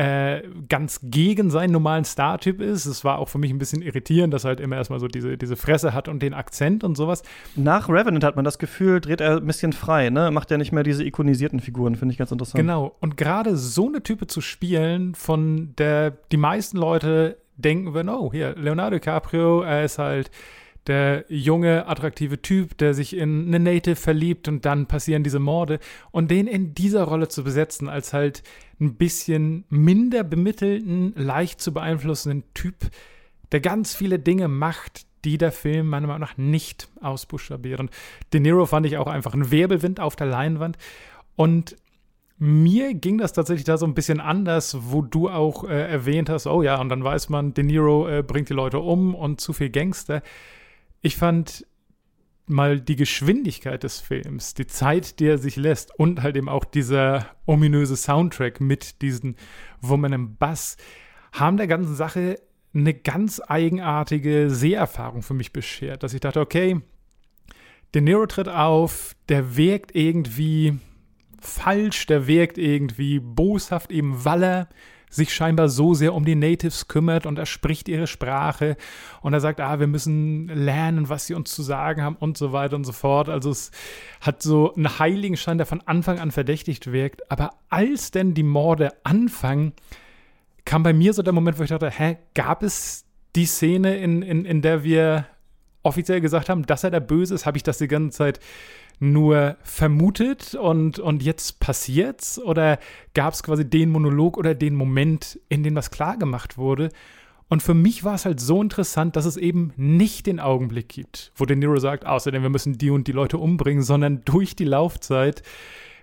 äh, 0.00 0.48
ganz 0.70 1.00
gegen 1.02 1.50
seinen 1.50 1.72
normalen 1.72 2.06
Star-Typ 2.06 2.62
ist. 2.62 2.86
Es 2.86 3.04
war 3.04 3.18
auch 3.18 3.28
für 3.28 3.36
mich 3.36 3.50
ein 3.50 3.58
bisschen 3.58 3.82
irritierend, 3.82 4.32
dass 4.32 4.44
er 4.44 4.48
halt 4.48 4.60
immer 4.60 4.76
erstmal 4.76 4.98
so 4.98 5.08
diese, 5.08 5.36
diese 5.36 5.56
Fresse 5.56 5.92
hat 5.92 6.08
und 6.08 6.22
den 6.22 6.32
Akzent 6.32 6.84
und 6.84 6.96
sowas. 6.96 7.22
Nach 7.54 7.86
Revenant 7.90 8.24
hat 8.24 8.34
man 8.34 8.46
das 8.46 8.58
Gefühl, 8.58 9.02
dreht 9.02 9.20
er 9.20 9.36
ein 9.36 9.46
bisschen 9.46 9.74
frei, 9.74 10.08
ne? 10.08 10.30
Macht 10.30 10.50
er 10.50 10.56
nicht 10.56 10.72
mehr 10.72 10.84
diese 10.84 11.04
ikonisierten 11.04 11.60
Figuren, 11.60 11.96
finde 11.96 12.12
ich 12.14 12.18
ganz 12.18 12.32
interessant. 12.32 12.62
Genau. 12.62 12.96
Und 13.00 13.18
gerade 13.18 13.58
so 13.58 13.88
eine 13.88 14.02
Type 14.02 14.26
zu 14.26 14.40
spielen, 14.40 15.14
von 15.14 15.74
der 15.76 16.12
die 16.32 16.38
meisten 16.38 16.78
Leute 16.78 17.36
denken 17.58 17.92
würden, 17.92 18.08
oh, 18.08 18.32
hier, 18.32 18.54
Leonardo 18.56 18.96
DiCaprio, 18.96 19.60
er 19.60 19.84
ist 19.84 19.98
halt 19.98 20.30
der 20.86 21.24
junge, 21.28 21.86
attraktive 21.86 22.40
Typ, 22.40 22.76
der 22.78 22.94
sich 22.94 23.16
in 23.16 23.46
eine 23.48 23.60
Native 23.60 23.96
verliebt 23.96 24.48
und 24.48 24.64
dann 24.64 24.86
passieren 24.86 25.22
diese 25.22 25.38
Morde. 25.38 25.78
Und 26.10 26.30
den 26.30 26.46
in 26.46 26.74
dieser 26.74 27.04
Rolle 27.04 27.28
zu 27.28 27.44
besetzen, 27.44 27.88
als 27.88 28.12
halt 28.12 28.42
ein 28.80 28.94
bisschen 28.94 29.64
minder 29.68 30.24
bemittelten, 30.24 31.12
leicht 31.16 31.60
zu 31.60 31.72
beeinflussenden 31.72 32.44
Typ, 32.54 32.76
der 33.52 33.60
ganz 33.60 33.94
viele 33.94 34.18
Dinge 34.18 34.48
macht, 34.48 35.06
die 35.24 35.36
der 35.36 35.52
Film 35.52 35.88
meiner 35.88 36.06
Meinung 36.06 36.22
nach 36.22 36.38
nicht 36.38 36.88
ausbuchstabiert. 37.00 37.80
Und 37.80 37.90
De 38.32 38.40
Niro 38.40 38.64
fand 38.64 38.86
ich 38.86 38.96
auch 38.96 39.06
einfach 39.06 39.34
ein 39.34 39.50
Wirbelwind 39.50 40.00
auf 40.00 40.16
der 40.16 40.28
Leinwand. 40.28 40.78
Und 41.36 41.76
mir 42.38 42.94
ging 42.94 43.18
das 43.18 43.34
tatsächlich 43.34 43.64
da 43.64 43.76
so 43.76 43.84
ein 43.84 43.92
bisschen 43.92 44.18
anders, 44.18 44.78
wo 44.80 45.02
du 45.02 45.28
auch 45.28 45.64
äh, 45.64 45.90
erwähnt 45.90 46.30
hast, 46.30 46.46
oh 46.46 46.62
ja, 46.62 46.80
und 46.80 46.88
dann 46.88 47.04
weiß 47.04 47.28
man, 47.28 47.52
De 47.52 47.62
Niro 47.62 48.08
äh, 48.08 48.22
bringt 48.22 48.48
die 48.48 48.54
Leute 48.54 48.78
um 48.78 49.14
und 49.14 49.42
zu 49.42 49.52
viel 49.52 49.68
Gangster. 49.68 50.22
Ich 51.02 51.16
fand 51.16 51.66
mal 52.46 52.80
die 52.80 52.96
Geschwindigkeit 52.96 53.82
des 53.84 54.00
Films, 54.00 54.54
die 54.54 54.66
Zeit, 54.66 55.20
die 55.20 55.26
er 55.26 55.38
sich 55.38 55.56
lässt 55.56 55.98
und 55.98 56.22
halt 56.22 56.36
eben 56.36 56.48
auch 56.48 56.64
dieser 56.64 57.26
ominöse 57.46 57.96
Soundtrack 57.96 58.60
mit 58.60 59.02
diesen 59.02 59.36
im 59.82 60.36
Bass, 60.36 60.76
haben 61.32 61.56
der 61.56 61.68
ganzen 61.68 61.94
Sache 61.94 62.40
eine 62.74 62.94
ganz 62.94 63.40
eigenartige 63.46 64.50
Seherfahrung 64.50 65.22
für 65.22 65.34
mich 65.34 65.52
beschert, 65.52 66.02
dass 66.02 66.14
ich 66.14 66.20
dachte, 66.20 66.40
okay, 66.40 66.80
der 67.94 68.02
Nero 68.02 68.26
tritt 68.26 68.48
auf, 68.48 69.16
der 69.28 69.56
wirkt 69.56 69.94
irgendwie 69.94 70.78
falsch, 71.40 72.06
der 72.06 72.26
wirkt 72.26 72.58
irgendwie 72.58 73.18
boshaft, 73.18 73.90
eben 73.90 74.24
weil 74.24 74.42
er 74.42 74.68
sich 75.10 75.34
scheinbar 75.34 75.68
so 75.68 75.92
sehr 75.92 76.14
um 76.14 76.24
die 76.24 76.36
Natives 76.36 76.88
kümmert 76.88 77.26
und 77.26 77.38
er 77.38 77.46
spricht 77.46 77.88
ihre 77.88 78.06
Sprache 78.06 78.76
und 79.20 79.34
er 79.34 79.40
sagt, 79.40 79.60
ah, 79.60 79.80
wir 79.80 79.88
müssen 79.88 80.46
lernen, 80.48 81.08
was 81.08 81.26
sie 81.26 81.34
uns 81.34 81.52
zu 81.52 81.62
sagen 81.62 82.02
haben 82.02 82.16
und 82.16 82.38
so 82.38 82.52
weiter 82.52 82.76
und 82.76 82.84
so 82.84 82.92
fort. 82.92 83.28
Also 83.28 83.50
es 83.50 83.72
hat 84.20 84.40
so 84.40 84.72
einen 84.74 84.98
Heiligenschein, 84.98 85.58
der 85.58 85.66
von 85.66 85.82
Anfang 85.84 86.20
an 86.20 86.30
verdächtigt 86.30 86.92
wirkt. 86.92 87.30
Aber 87.30 87.50
als 87.68 88.12
denn 88.12 88.34
die 88.34 88.44
Morde 88.44 88.92
anfangen, 89.02 89.72
kam 90.64 90.84
bei 90.84 90.92
mir 90.92 91.12
so 91.12 91.22
der 91.22 91.32
Moment, 91.32 91.58
wo 91.58 91.64
ich 91.64 91.70
dachte, 91.70 91.90
hä, 91.90 92.16
gab 92.34 92.62
es 92.62 93.04
die 93.34 93.46
Szene, 93.46 93.98
in, 93.98 94.22
in, 94.22 94.44
in 94.44 94.62
der 94.62 94.84
wir 94.84 95.26
offiziell 95.82 96.20
gesagt 96.20 96.48
haben, 96.48 96.66
dass 96.66 96.84
er 96.84 96.90
der 96.90 97.00
Böse 97.00 97.34
ist? 97.34 97.46
Habe 97.46 97.56
ich 97.56 97.64
das 97.64 97.78
die 97.78 97.88
ganze 97.88 98.16
Zeit 98.16 98.40
nur 99.00 99.56
vermutet 99.62 100.54
und, 100.54 100.98
und 100.98 101.22
jetzt 101.22 101.58
passiert's? 101.58 102.38
Oder 102.38 102.78
gab 103.14 103.34
es 103.34 103.42
quasi 103.42 103.68
den 103.68 103.90
Monolog 103.90 104.36
oder 104.38 104.54
den 104.54 104.74
Moment, 104.74 105.40
in 105.48 105.62
dem 105.62 105.74
das 105.74 105.90
klar 105.90 106.16
gemacht 106.16 106.58
wurde? 106.58 106.90
Und 107.48 107.64
für 107.64 107.74
mich 107.74 108.04
war 108.04 108.14
es 108.14 108.26
halt 108.26 108.38
so 108.38 108.62
interessant, 108.62 109.16
dass 109.16 109.24
es 109.24 109.36
eben 109.36 109.72
nicht 109.76 110.26
den 110.26 110.38
Augenblick 110.38 110.88
gibt, 110.88 111.32
wo 111.34 111.46
De 111.46 111.56
Niro 111.56 111.78
sagt, 111.78 112.06
außerdem 112.06 112.42
wir 112.42 112.50
müssen 112.50 112.78
die 112.78 112.90
und 112.90 113.08
die 113.08 113.12
Leute 113.12 113.38
umbringen, 113.38 113.82
sondern 113.82 114.24
durch 114.24 114.54
die 114.54 114.64
Laufzeit 114.64 115.42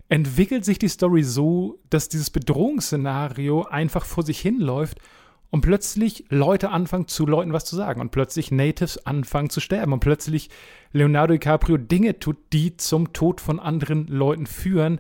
entwickelt 0.09 0.65
sich 0.65 0.77
die 0.77 0.89
Story 0.89 1.23
so, 1.23 1.79
dass 1.89 2.09
dieses 2.09 2.31
Bedrohungsszenario 2.31 3.63
einfach 3.63 4.03
vor 4.05 4.25
sich 4.25 4.39
hinläuft 4.39 4.99
und 5.49 5.61
plötzlich 5.61 6.25
Leute 6.29 6.69
anfangen 6.69 7.07
zu 7.07 7.25
Leuten 7.25 7.53
was 7.53 7.65
zu 7.65 7.75
sagen 7.75 8.01
und 8.01 8.11
plötzlich 8.11 8.51
Natives 8.51 9.05
anfangen 9.05 9.49
zu 9.49 9.59
sterben 9.59 9.93
und 9.93 9.99
plötzlich 9.99 10.49
Leonardo 10.91 11.33
DiCaprio 11.33 11.77
Dinge 11.77 12.19
tut, 12.19 12.37
die 12.53 12.77
zum 12.77 13.13
Tod 13.13 13.41
von 13.41 13.59
anderen 13.59 14.07
Leuten 14.07 14.45
führen. 14.45 14.99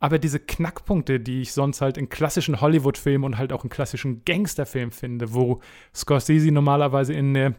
Aber 0.00 0.18
diese 0.18 0.40
Knackpunkte, 0.40 1.20
die 1.20 1.42
ich 1.42 1.52
sonst 1.52 1.80
halt 1.80 1.96
in 1.96 2.08
klassischen 2.08 2.60
Hollywood-Filmen 2.60 3.24
und 3.24 3.38
halt 3.38 3.52
auch 3.52 3.64
in 3.64 3.70
klassischen 3.70 4.24
Gangsterfilmen 4.24 4.90
finde, 4.90 5.32
wo 5.32 5.60
Scorsese 5.94 6.50
normalerweise 6.50 7.14
in 7.14 7.36
eine 7.36 7.54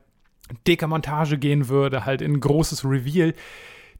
dicke 0.68 0.88
Montage 0.88 1.38
gehen 1.38 1.70
würde, 1.70 2.06
halt 2.06 2.22
in 2.22 2.34
ein 2.34 2.40
großes 2.40 2.86
Reveal, 2.86 3.34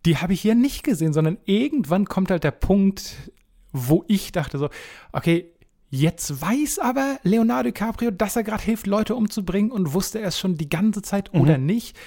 die 0.06 0.18
habe 0.18 0.34
ich 0.34 0.42
hier 0.42 0.56
nicht 0.56 0.84
gesehen, 0.84 1.14
sondern 1.14 1.38
irgendwann 1.46 2.06
kommt 2.06 2.30
halt 2.30 2.44
der 2.44 2.52
Punkt, 2.52 3.32
wo 3.72 4.04
ich 4.08 4.32
dachte 4.32 4.58
so, 4.58 4.70
okay, 5.12 5.52
jetzt 5.96 6.42
weiß 6.42 6.80
aber 6.80 7.20
Leonardo 7.24 7.70
DiCaprio, 7.70 8.12
dass 8.12 8.36
er 8.36 8.44
gerade 8.44 8.64
hilft, 8.64 8.88
Leute 8.88 9.16
umzubringen 9.16 9.72
und 9.72 9.94
wusste 9.94 10.20
er 10.20 10.28
es 10.28 10.40
schon 10.40 10.56
die 10.58 10.70
ganze 10.70 11.02
Zeit 11.02 11.34
mhm. 11.34 11.42
oder 11.42 11.58
nicht. 11.58 11.98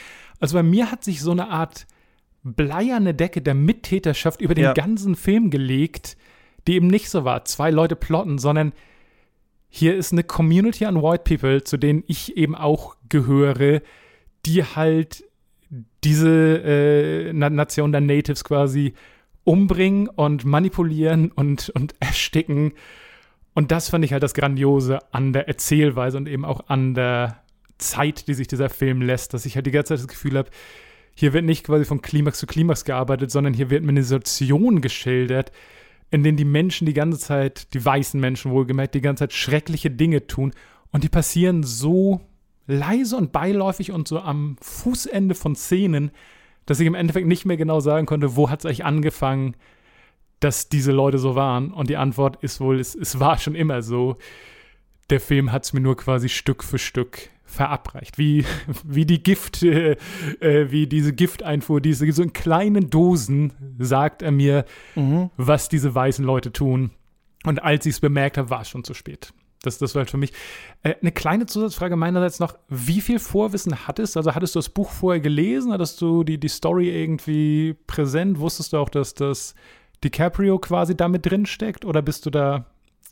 Also 0.41 0.57
bei 0.57 0.63
mir 0.63 0.91
hat 0.91 1.05
sich 1.05 1.21
so 1.21 1.31
eine 1.33 1.49
Art 1.49 1.87
bleierne 2.43 3.15
Decke 3.15 3.43
der 3.43 3.55
Mittäterschaft 3.55 4.41
über 4.41 4.55
den 4.55 4.65
ja. 4.65 4.73
ganzen 4.73 5.17
Film 5.17 5.51
gelegt, 5.51 6.17
die 6.67 6.75
eben 6.75 6.87
nicht 6.87 7.11
so 7.11 7.25
war, 7.25 7.45
zwei 7.45 7.71
Leute 7.71 7.97
plotten, 7.97 8.39
sondern 8.39 8.73
hier 9.69 9.97
ist 9.97 10.13
eine 10.13 10.25
Community 10.25 10.87
an 10.87 11.03
White 11.03 11.25
People, 11.25 11.65
zu 11.65 11.77
denen 11.77 12.05
ich 12.07 12.37
eben 12.37 12.55
auch 12.55 12.97
gehöre, 13.09 13.83
die 14.47 14.65
halt 14.65 15.25
diese 16.05 16.63
äh, 16.65 17.33
Nation 17.33 17.93
der 17.93 18.01
Natives 18.01 18.45
quasi 18.45 18.95
umbringen 19.45 20.09
und 20.09 20.45
manipulieren 20.45 21.31
und, 21.33 21.71
und 21.71 21.95
ersticken. 22.01 22.73
Und 23.59 23.73
das 23.73 23.89
fand 23.89 24.05
ich 24.05 24.13
halt 24.13 24.23
das 24.23 24.35
Grandiose 24.35 25.01
an 25.11 25.33
der 25.33 25.49
Erzählweise 25.49 26.17
und 26.17 26.29
eben 26.29 26.45
auch 26.45 26.69
an 26.69 26.95
der 26.95 27.43
Zeit, 27.77 28.29
die 28.29 28.35
sich 28.35 28.47
dieser 28.47 28.71
Film 28.71 29.03
lässt, 29.03 29.35
dass 29.35 29.47
ich 29.47 29.57
halt 29.57 29.67
die 29.67 29.73
ganze 29.73 29.89
Zeit 29.89 29.99
das 29.99 30.07
Gefühl 30.07 30.39
habe, 30.39 30.49
hier 31.13 31.33
wird 31.33 31.45
nicht 31.45 31.65
quasi 31.65 31.85
von 31.85 32.01
Klimax 32.01 32.39
zu 32.39 32.47
Klimax 32.47 32.85
gearbeitet, 32.85 33.33
sondern 33.33 33.55
hier 33.55 33.69
wird 33.69 33.83
mir 33.83 33.89
eine 33.89 34.05
Situation 34.05 34.81
geschildert, 34.81 35.51
in 36.13 36.23
denen 36.23 36.37
die 36.37 36.45
Menschen 36.45 36.87
die 36.87 36.93
ganze 36.95 37.19
Zeit, 37.19 37.75
die 37.75 37.85
weißen 37.85 38.21
Menschen 38.21 38.53
wohlgemerkt, 38.53 38.95
die 38.95 39.01
ganze 39.01 39.23
Zeit 39.25 39.33
schreckliche 39.33 39.91
Dinge 39.91 40.29
tun. 40.29 40.53
Und 40.93 41.03
die 41.03 41.09
passieren 41.09 41.65
so 41.65 42.21
leise 42.69 43.17
und 43.17 43.33
beiläufig 43.33 43.91
und 43.91 44.07
so 44.07 44.21
am 44.21 44.57
Fußende 44.61 45.35
von 45.35 45.57
Szenen, 45.57 46.13
dass 46.65 46.79
ich 46.79 46.87
im 46.87 46.95
Endeffekt 46.95 47.27
nicht 47.27 47.45
mehr 47.45 47.57
genau 47.57 47.81
sagen 47.81 48.07
konnte, 48.07 48.37
wo 48.37 48.51
hat 48.51 48.61
es 48.61 48.67
eigentlich 48.67 48.85
angefangen, 48.85 49.57
dass 50.41 50.69
diese 50.69 50.93
Leute 50.93 51.19
so 51.19 51.35
waren. 51.35 51.73
Und 51.73 51.91
die 51.91 51.97
Antwort 51.97 52.43
ist 52.43 52.61
wohl, 52.61 52.81
es, 52.81 52.95
es 52.95 53.21
war 53.21 53.39
schon 53.39 53.55
immer 53.55 53.83
so. 53.83 54.17
Der 55.11 55.21
Film 55.21 55.53
hat 55.53 55.65
es 55.65 55.73
mir 55.73 55.81
nur 55.81 55.97
quasi 55.97 56.29
Stück 56.29 56.63
für 56.63 56.79
Stück 56.79 57.31
verabreicht. 57.45 58.19
Wie, 58.19 58.45
wie 58.85 59.07
die 59.07 59.23
Gift, 59.23 59.63
äh, 59.63 59.97
äh, 60.41 60.71
wie 60.71 60.87
diese 60.87 61.13
Gifteinfuhr, 61.13 61.81
diese 61.81 62.11
so 62.13 62.23
in 62.23 62.33
kleinen 62.33 62.91
Dosen 62.91 63.53
sagt 63.79 64.23
er 64.23 64.31
mir, 64.31 64.65
mhm. 64.95 65.31
was 65.37 65.69
diese 65.69 65.95
weißen 65.95 66.25
Leute 66.25 66.53
tun. 66.53 66.91
Und 67.45 67.63
als 67.63 67.87
ich 67.87 67.95
es 67.95 68.01
bemerkt 68.01 68.37
habe, 68.37 68.51
war 68.51 68.63
es 68.63 68.69
schon 68.69 68.85
zu 68.85 68.95
spät. 68.95 69.33
Das, 69.63 69.79
das 69.79 69.95
war 69.95 70.01
halt 70.01 70.11
für 70.11 70.19
mich. 70.19 70.33
Äh, 70.83 70.95
eine 71.01 71.11
kleine 71.11 71.47
Zusatzfrage 71.47 71.97
meinerseits 71.97 72.39
noch: 72.39 72.57
Wie 72.69 73.01
viel 73.01 73.19
Vorwissen 73.19 73.87
hattest 73.89 74.15
du? 74.15 74.21
Also, 74.21 74.35
hattest 74.35 74.55
du 74.55 74.59
das 74.59 74.69
Buch 74.69 74.91
vorher 74.91 75.21
gelesen? 75.21 75.73
Hattest 75.73 76.01
du 76.01 76.23
die, 76.23 76.39
die 76.39 76.49
Story 76.49 76.91
irgendwie 76.91 77.75
präsent? 77.87 78.39
Wusstest 78.39 78.73
du 78.73 78.77
auch, 78.77 78.89
dass 78.89 79.15
das 79.15 79.55
DiCaprio 80.05 80.59
quasi 80.59 80.97
damit 80.97 81.27
drin 81.27 81.47
steckt? 81.47 81.85
Oder 81.85 82.03
bist 82.03 82.27
du 82.27 82.31
da 82.31 82.67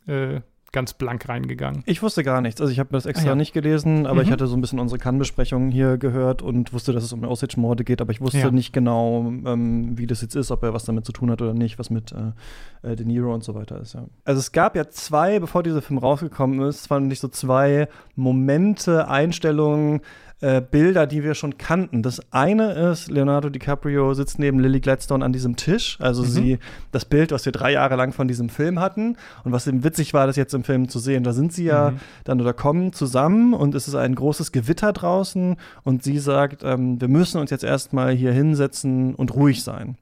äh, 0.07 0.41
ganz 0.77 0.93
blank 0.93 1.27
reingegangen. 1.27 1.83
Ich 1.87 2.03
wusste 2.03 2.23
gar 2.23 2.43
nichts. 2.43 2.61
Also 2.61 2.71
ich 2.71 2.79
habe 2.79 2.91
das 2.93 3.07
extra 3.07 3.29
ah, 3.29 3.31
ja. 3.31 3.35
nicht 3.35 3.55
gelesen, 3.55 4.05
aber 4.05 4.17
mhm. 4.17 4.21
ich 4.27 4.31
hatte 4.31 4.47
so 4.47 4.55
ein 4.55 4.61
bisschen 4.61 4.79
unsere 4.79 4.99
Kann-Besprechungen 4.99 5.71
hier 5.71 5.97
gehört 5.97 6.43
und 6.43 6.75
wusste, 6.75 6.93
dass 6.93 7.03
es 7.03 7.15
um 7.15 7.25
Osage-Morde 7.25 7.83
geht, 7.83 8.03
aber 8.03 8.13
ich 8.13 8.21
wusste 8.21 8.41
ja. 8.41 8.51
nicht 8.51 8.75
genau, 8.75 9.25
ähm, 9.47 9.97
wie 9.97 10.07
das 10.07 10.21
jetzt 10.21 10.37
ist, 10.37 10.51
ob 10.51 10.63
er 10.63 10.75
was 10.75 10.85
damit 10.85 11.07
zu 11.07 11.13
tun 11.13 11.31
hat 11.31 11.41
oder 11.41 11.55
nicht, 11.55 11.79
was 11.79 11.89
mit 11.89 12.13
äh, 12.13 12.93
äh, 12.93 12.95
De 12.95 13.07
Niro 13.07 13.33
und 13.33 13.43
so 13.43 13.55
weiter 13.55 13.81
ist. 13.81 13.95
Ja. 13.95 14.05
Also 14.27 14.41
es 14.41 14.53
gab 14.53 14.77
ja 14.77 14.89
zwei, 14.91 15.39
bevor 15.39 15.63
dieser 15.63 15.81
Film 15.81 15.99
rausgekommen 15.99 16.61
ist, 16.69 16.89
fand 16.89 17.11
ich 17.11 17.21
so 17.21 17.29
zwei 17.29 17.89
Momente, 18.15 19.09
Einstellungen, 19.09 20.03
äh, 20.41 20.61
Bilder, 20.61 21.07
die 21.07 21.25
wir 21.25 21.35
schon 21.35 21.57
kannten. 21.57 22.03
Das 22.03 22.21
eine 22.31 22.73
ist, 22.73 23.11
Leonardo 23.11 23.49
DiCaprio 23.49 24.13
sitzt 24.13 24.39
neben 24.39 24.59
Lily 24.59 24.81
Gladstone 24.81 25.25
an 25.25 25.33
diesem 25.33 25.57
Tisch. 25.57 25.97
Also 26.01 26.23
mhm. 26.23 26.27
sie, 26.27 26.59
das 26.93 27.07
Bild, 27.07 27.33
was 27.33 27.45
wir 27.47 27.53
drei 27.53 27.73
Jahre 27.73 27.97
lang 27.97 28.13
von 28.13 28.29
diesem 28.29 28.49
Film 28.49 28.79
hatten. 28.79 29.17
Und 29.45 29.53
was 29.53 29.67
eben 29.67 29.83
witzig 29.83 30.13
war, 30.13 30.27
das 30.27 30.37
jetzt 30.37 30.53
im 30.53 30.65
Film 30.65 30.89
zu 30.89 30.99
sehen. 30.99 31.25
Da 31.25 31.33
sind 31.33 31.53
sie 31.53 31.65
ja 31.65 31.93
mhm. 31.93 32.01
dann 32.25 32.41
oder 32.41 32.53
kommen 32.53 32.93
zusammen 32.93 33.55
und 33.55 33.75
es 33.75 33.89
ist 33.89 33.95
ein 33.95 34.15
großes 34.15 34.53
Gewitter 34.53 34.93
draußen 34.93 35.57
und 35.85 36.03
sie 36.03 36.19
sagt, 36.19 36.63
ähm, 36.65 37.01
wir 37.01 37.09
müssen 37.09 37.41
uns 37.41 37.51
jetzt 37.51 37.65
erstmal 37.65 38.13
hier 38.13 38.33
hinsetzen 38.33 39.15
und 39.15 39.35
ruhig 39.35 39.63
sein. 39.63 39.97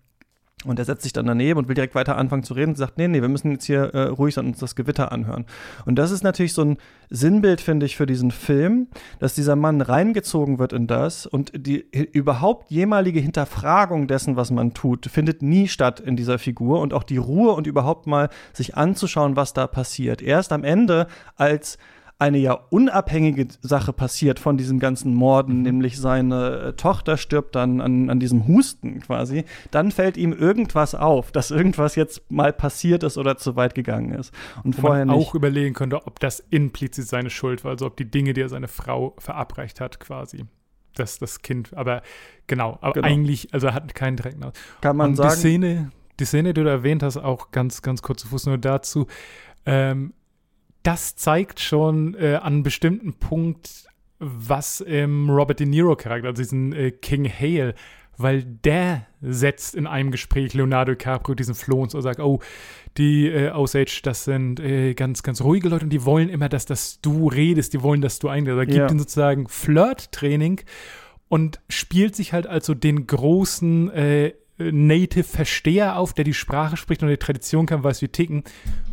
Und 0.64 0.78
er 0.78 0.84
setzt 0.84 1.02
sich 1.02 1.12
dann 1.12 1.26
daneben 1.26 1.58
und 1.58 1.68
will 1.68 1.74
direkt 1.74 1.94
weiter 1.94 2.16
anfangen 2.16 2.42
zu 2.42 2.54
reden 2.54 2.70
und 2.70 2.76
sagt, 2.76 2.98
nee, 2.98 3.08
nee, 3.08 3.20
wir 3.20 3.28
müssen 3.28 3.50
jetzt 3.50 3.64
hier 3.64 3.94
äh, 3.94 4.02
ruhig 4.08 4.34
sein 4.34 4.46
und 4.46 4.52
uns 4.52 4.60
das 4.60 4.74
Gewitter 4.74 5.12
anhören. 5.12 5.44
Und 5.84 5.96
das 5.96 6.10
ist 6.10 6.22
natürlich 6.22 6.54
so 6.54 6.62
ein 6.62 6.78
Sinnbild, 7.10 7.60
finde 7.60 7.86
ich, 7.86 7.96
für 7.96 8.06
diesen 8.06 8.30
Film, 8.30 8.88
dass 9.18 9.34
dieser 9.34 9.56
Mann 9.56 9.80
reingezogen 9.80 10.58
wird 10.58 10.72
in 10.72 10.86
das 10.86 11.26
und 11.26 11.52
die 11.54 11.84
überhaupt 12.12 12.70
jemalige 12.70 13.20
Hinterfragung 13.20 14.06
dessen, 14.06 14.36
was 14.36 14.50
man 14.50 14.74
tut, 14.74 15.06
findet 15.06 15.42
nie 15.42 15.68
statt 15.68 16.00
in 16.00 16.16
dieser 16.16 16.38
Figur 16.38 16.80
und 16.80 16.92
auch 16.92 17.02
die 17.02 17.18
Ruhe 17.18 17.52
und 17.52 17.66
überhaupt 17.66 18.06
mal 18.06 18.30
sich 18.52 18.76
anzuschauen, 18.76 19.36
was 19.36 19.52
da 19.52 19.66
passiert. 19.66 20.22
Erst 20.22 20.52
am 20.52 20.64
Ende 20.64 21.06
als 21.36 21.78
eine 22.24 22.38
ja 22.38 22.54
unabhängige 22.70 23.48
Sache 23.60 23.92
passiert 23.92 24.38
von 24.38 24.56
diesem 24.56 24.78
ganzen 24.78 25.14
Morden, 25.14 25.58
mhm. 25.58 25.62
nämlich 25.62 25.98
seine 25.98 26.58
äh, 26.58 26.72
Tochter 26.72 27.18
stirbt 27.18 27.54
dann 27.54 27.82
an, 27.82 28.08
an 28.08 28.18
diesem 28.18 28.48
Husten 28.48 29.00
quasi, 29.00 29.44
dann 29.70 29.90
fällt 29.90 30.16
ihm 30.16 30.32
irgendwas 30.32 30.94
auf, 30.94 31.32
dass 31.32 31.50
irgendwas 31.50 31.96
jetzt 31.96 32.30
mal 32.30 32.52
passiert 32.52 33.02
ist 33.02 33.18
oder 33.18 33.36
zu 33.36 33.56
weit 33.56 33.74
gegangen 33.74 34.12
ist. 34.12 34.32
Und 34.64 34.78
Wo 34.78 34.88
vorher 34.88 35.04
man 35.04 35.16
auch 35.16 35.34
überlegen 35.34 35.74
könnte, 35.74 36.06
ob 36.06 36.18
das 36.18 36.42
implizit 36.48 37.06
seine 37.06 37.28
Schuld 37.28 37.62
war, 37.62 37.72
also 37.72 37.86
ob 37.86 37.96
die 37.98 38.10
Dinge, 38.10 38.32
die 38.32 38.40
er 38.40 38.48
seine 38.48 38.68
Frau 38.68 39.14
verabreicht 39.18 39.80
hat, 39.80 40.00
quasi 40.00 40.46
das, 40.94 41.18
das 41.18 41.42
Kind, 41.42 41.76
aber 41.76 42.00
genau, 42.46 42.78
aber 42.80 42.94
genau. 42.94 43.08
eigentlich, 43.08 43.52
also 43.52 43.66
er 43.66 43.74
hat 43.74 43.94
keinen 43.94 44.16
Dreck. 44.16 44.36
Kann 44.80 44.96
man 44.96 45.10
Und 45.10 45.16
sagen. 45.16 45.34
Die 45.34 45.36
Szene, 45.36 45.92
die 46.20 46.24
Szene, 46.24 46.54
die 46.54 46.62
du 46.62 46.70
erwähnt 46.70 47.02
hast, 47.02 47.18
auch 47.18 47.50
ganz, 47.50 47.82
ganz 47.82 48.00
kurze 48.00 48.28
Fuß 48.28 48.46
nur 48.46 48.58
dazu. 48.58 49.08
Ähm, 49.66 50.14
das 50.84 51.16
zeigt 51.16 51.58
schon 51.58 52.14
äh, 52.14 52.36
an 52.36 52.54
einem 52.54 52.62
bestimmten 52.62 53.14
Punkt, 53.14 53.88
was 54.20 54.80
im 54.80 55.28
Robert 55.28 55.58
De 55.58 55.66
Niro-Charakter, 55.66 56.28
also 56.28 56.42
diesen 56.42 56.72
äh, 56.72 56.92
King 56.92 57.28
Hale, 57.28 57.74
weil 58.16 58.44
der 58.44 59.06
setzt 59.20 59.74
in 59.74 59.86
einem 59.86 60.10
Gespräch 60.10 60.54
Leonardo 60.54 60.92
DiCaprio 60.92 61.34
diesen 61.34 61.54
Floh 61.54 61.82
und 61.82 61.90
sagt, 61.90 62.20
oh, 62.20 62.38
die 62.96 63.26
äh, 63.26 63.50
Osage, 63.50 64.00
das 64.04 64.24
sind 64.24 64.60
äh, 64.60 64.94
ganz, 64.94 65.22
ganz 65.22 65.40
ruhige 65.40 65.68
Leute 65.68 65.84
und 65.86 65.90
die 65.90 66.04
wollen 66.04 66.28
immer, 66.28 66.48
dass, 66.48 66.64
dass 66.64 67.00
du 67.00 67.28
redest, 67.28 67.72
die 67.72 67.82
wollen, 67.82 68.00
dass 68.00 68.20
du 68.20 68.28
eingehst. 68.28 68.56
Er 68.56 68.66
gibt 68.66 68.78
ja. 68.78 68.88
ihnen 68.88 69.00
sozusagen 69.00 69.48
Flirt-Training 69.48 70.60
und 71.28 71.60
spielt 71.68 72.14
sich 72.14 72.32
halt 72.32 72.46
also 72.46 72.74
den 72.74 73.06
großen 73.06 73.90
äh, 73.90 74.34
Native-Versteher 74.58 75.96
auf, 75.96 76.12
der 76.12 76.24
die 76.24 76.34
Sprache 76.34 76.76
spricht 76.76 77.02
und 77.02 77.08
die 77.08 77.16
Tradition 77.16 77.66
kann, 77.66 77.82
weiß, 77.82 78.02
wie 78.02 78.08
ticken. 78.08 78.44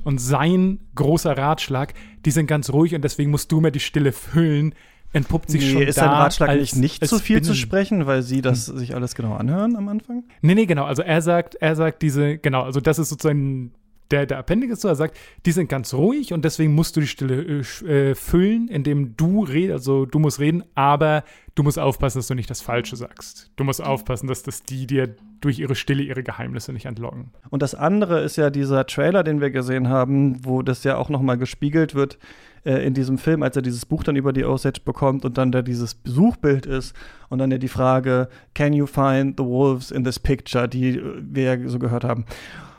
Und 0.03 0.19
sein 0.19 0.79
großer 0.95 1.37
Ratschlag, 1.37 1.93
die 2.25 2.31
sind 2.31 2.47
ganz 2.47 2.71
ruhig 2.71 2.95
und 2.95 3.03
deswegen 3.03 3.31
musst 3.31 3.51
du 3.51 3.61
mir 3.61 3.71
die 3.71 3.79
Stille 3.79 4.11
füllen, 4.11 4.73
entpuppt 5.13 5.51
sich 5.51 5.61
nee, 5.61 5.71
schon 5.71 5.81
ist 5.83 5.97
da. 5.97 6.01
Ist 6.01 6.07
sein 6.07 6.09
Ratschlag 6.09 6.49
als, 6.49 6.75
nicht, 6.75 7.01
nicht 7.01 7.07
zu 7.07 7.19
viel 7.19 7.37
Binnen. 7.37 7.45
zu 7.45 7.55
sprechen, 7.55 8.07
weil 8.07 8.23
sie 8.23 8.41
das 8.41 8.67
hm. 8.67 8.77
sich 8.77 8.95
alles 8.95 9.13
genau 9.13 9.35
anhören 9.35 9.75
am 9.75 9.87
Anfang? 9.87 10.23
Nee, 10.41 10.55
nee, 10.55 10.65
genau. 10.65 10.85
Also 10.85 11.03
er 11.03 11.21
sagt, 11.21 11.55
er 11.55 11.75
sagt 11.75 12.01
diese, 12.01 12.37
genau, 12.37 12.63
also 12.63 12.79
das 12.79 12.97
ist 12.97 13.09
sozusagen 13.09 13.73
der, 14.11 14.25
der 14.25 14.37
Appendix 14.37 14.73
ist 14.73 14.81
so, 14.81 14.87
er 14.87 14.95
sagt, 14.95 15.17
die 15.45 15.51
sind 15.51 15.69
ganz 15.69 15.93
ruhig 15.93 16.33
und 16.33 16.43
deswegen 16.45 16.75
musst 16.75 16.95
du 16.95 17.01
die 17.01 17.07
Stille 17.07 17.61
äh, 17.61 18.15
füllen, 18.15 18.67
indem 18.67 19.15
du 19.15 19.43
redest, 19.43 19.71
also 19.71 20.05
du 20.05 20.19
musst 20.19 20.39
reden, 20.39 20.63
aber 20.75 21.23
du 21.55 21.63
musst 21.63 21.79
aufpassen, 21.79 22.19
dass 22.19 22.27
du 22.27 22.35
nicht 22.35 22.49
das 22.49 22.61
Falsche 22.61 22.95
sagst. 22.95 23.51
Du 23.55 23.63
musst 23.63 23.83
aufpassen, 23.83 24.27
dass 24.27 24.43
das 24.43 24.63
die 24.63 24.87
dir 24.87 25.15
durch 25.39 25.59
ihre 25.59 25.75
Stille 25.75 26.03
ihre 26.03 26.23
Geheimnisse 26.23 26.73
nicht 26.73 26.85
entlocken. 26.85 27.31
Und 27.49 27.61
das 27.61 27.73
andere 27.73 28.21
ist 28.21 28.35
ja 28.35 28.49
dieser 28.49 28.85
Trailer, 28.85 29.23
den 29.23 29.41
wir 29.41 29.49
gesehen 29.49 29.89
haben, 29.89 30.45
wo 30.45 30.61
das 30.61 30.83
ja 30.83 30.97
auch 30.97 31.09
nochmal 31.09 31.37
gespiegelt 31.37 31.95
wird 31.95 32.17
äh, 32.65 32.85
in 32.85 32.93
diesem 32.93 33.17
Film, 33.17 33.43
als 33.43 33.55
er 33.55 33.61
dieses 33.61 33.85
Buch 33.85 34.03
dann 34.03 34.15
über 34.15 34.33
die 34.33 34.45
Osage 34.45 34.81
bekommt 34.83 35.25
und 35.25 35.37
dann 35.37 35.51
da 35.51 35.61
dieses 35.61 35.95
Besuchbild 35.95 36.65
ist 36.65 36.95
und 37.29 37.39
dann 37.39 37.51
ja 37.51 37.57
die 37.57 37.67
Frage, 37.67 38.29
can 38.53 38.73
you 38.73 38.85
find 38.85 39.37
the 39.37 39.45
wolves 39.45 39.91
in 39.91 40.03
this 40.03 40.19
picture, 40.19 40.67
die 40.67 41.01
wir 41.21 41.43
ja 41.43 41.69
so 41.69 41.79
gehört 41.79 42.03
haben. 42.03 42.25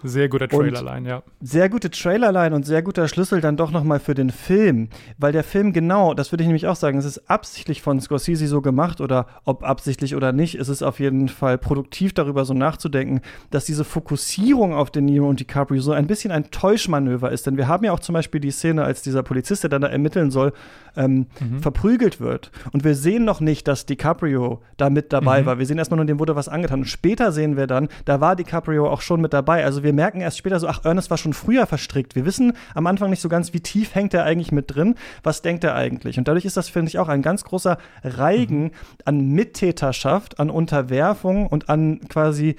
Sehr 0.04 0.28
guter 0.28 0.48
Trailerline, 0.48 1.08
ja. 1.08 1.22
Sehr 1.40 1.68
gute 1.68 1.90
Trailerline 1.90 2.54
und 2.54 2.66
sehr 2.66 2.82
guter 2.82 3.06
Schlüssel 3.06 3.40
dann 3.40 3.56
doch 3.56 3.70
nochmal 3.70 4.00
für 4.00 4.14
den 4.14 4.30
Film. 4.30 4.88
Weil 5.16 5.32
der 5.32 5.44
Film 5.44 5.72
genau, 5.72 6.12
das 6.14 6.32
würde 6.32 6.42
ich 6.42 6.48
nämlich 6.48 6.66
auch 6.66 6.76
sagen, 6.76 6.98
es 6.98 7.04
ist 7.04 7.30
absichtlich 7.30 7.82
von 7.82 8.00
Scorsese 8.00 8.48
so 8.48 8.60
gemacht 8.62 9.00
oder 9.00 9.26
ob 9.44 9.62
absichtlich 9.62 10.16
oder 10.16 10.32
nicht, 10.32 10.56
es 10.56 10.68
ist 10.68 10.82
auf 10.82 10.98
jeden 10.98 11.28
Fall 11.28 11.56
produktiv 11.56 12.12
darüber 12.14 12.44
so 12.44 12.52
nachzudenken, 12.52 13.20
dass 13.50 13.64
diese 13.64 13.84
Fokussierung 13.84 14.74
auf 14.74 14.90
den 14.90 15.04
Nero 15.04 15.28
und 15.28 15.38
DiCaprio 15.38 15.80
so 15.80 15.92
ein 15.92 16.08
bisschen 16.08 16.32
ein 16.32 16.50
Täuschmanöver 16.50 17.30
ist. 17.30 17.46
Denn 17.46 17.56
wir 17.56 17.68
haben 17.68 17.84
ja 17.84 17.92
auch 17.92 18.00
zum 18.00 18.14
Beispiel 18.14 18.40
die 18.40 18.50
Szene, 18.50 18.82
als 18.82 19.02
dieser 19.02 19.22
Polizist, 19.22 19.62
der 19.62 19.70
dann 19.72 19.82
da 19.82 19.88
ermitteln 19.88 20.30
soll, 20.30 20.52
ähm, 20.96 21.26
mhm. 21.40 21.60
verprügelt 21.60 22.20
wird. 22.20 22.50
Und 22.72 22.84
wir 22.84 22.94
sehen 22.94 23.24
noch 23.24 23.40
nicht, 23.40 23.66
dass 23.66 23.86
DiCaprio 23.86 24.60
da 24.76 24.90
mit 24.90 25.12
dabei 25.12 25.42
mhm. 25.42 25.46
war. 25.46 25.58
Wir 25.58 25.66
sehen 25.66 25.78
erstmal 25.78 25.96
nur, 25.96 26.06
dem 26.06 26.18
wurde 26.18 26.36
was 26.36 26.48
angetan. 26.48 26.80
Und 26.80 26.86
später 26.86 27.32
sehen 27.32 27.56
wir 27.56 27.66
dann, 27.66 27.88
da 28.04 28.20
war 28.20 28.36
DiCaprio 28.36 28.88
auch 28.88 29.00
schon 29.00 29.20
mit 29.20 29.32
dabei. 29.32 29.64
Also 29.64 29.82
wir 29.82 29.92
merken 29.92 30.20
erst 30.20 30.38
später 30.38 30.60
so, 30.60 30.68
ach, 30.68 30.84
Ernest 30.84 31.10
war 31.10 31.18
schon 31.18 31.32
früher 31.32 31.66
verstrickt. 31.66 32.14
Wir 32.14 32.26
wissen 32.26 32.52
am 32.74 32.86
Anfang 32.86 33.10
nicht 33.10 33.20
so 33.20 33.28
ganz, 33.28 33.52
wie 33.52 33.60
tief 33.60 33.94
hängt 33.94 34.14
er 34.14 34.24
eigentlich 34.24 34.52
mit 34.52 34.74
drin. 34.74 34.96
Was 35.22 35.42
denkt 35.42 35.64
er 35.64 35.74
eigentlich? 35.74 36.18
Und 36.18 36.28
dadurch 36.28 36.44
ist 36.44 36.56
das, 36.56 36.68
finde 36.68 36.88
ich, 36.88 36.98
auch 36.98 37.08
ein 37.08 37.22
ganz 37.22 37.44
großer 37.44 37.78
Reigen 38.04 38.64
mhm. 38.64 38.70
an 39.04 39.28
Mittäterschaft, 39.30 40.38
an 40.40 40.50
Unterwerfung 40.50 41.46
und 41.46 41.68
an 41.68 42.00
quasi 42.08 42.56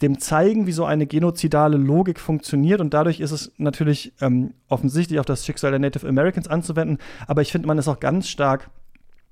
dem 0.00 0.18
zeigen, 0.18 0.66
wie 0.66 0.72
so 0.72 0.84
eine 0.84 1.06
genozidale 1.06 1.76
Logik 1.76 2.18
funktioniert. 2.18 2.80
Und 2.80 2.94
dadurch 2.94 3.20
ist 3.20 3.30
es 3.30 3.52
natürlich 3.58 4.12
ähm, 4.20 4.54
offensichtlich 4.68 5.20
auf 5.20 5.26
das 5.26 5.44
Schicksal 5.44 5.70
der 5.70 5.80
Native 5.80 6.08
Americans 6.08 6.48
anzuwenden. 6.48 6.98
Aber 7.26 7.42
ich 7.42 7.52
finde, 7.52 7.68
man 7.68 7.78
ist 7.78 7.88
auch 7.88 8.00
ganz 8.00 8.28
stark 8.28 8.70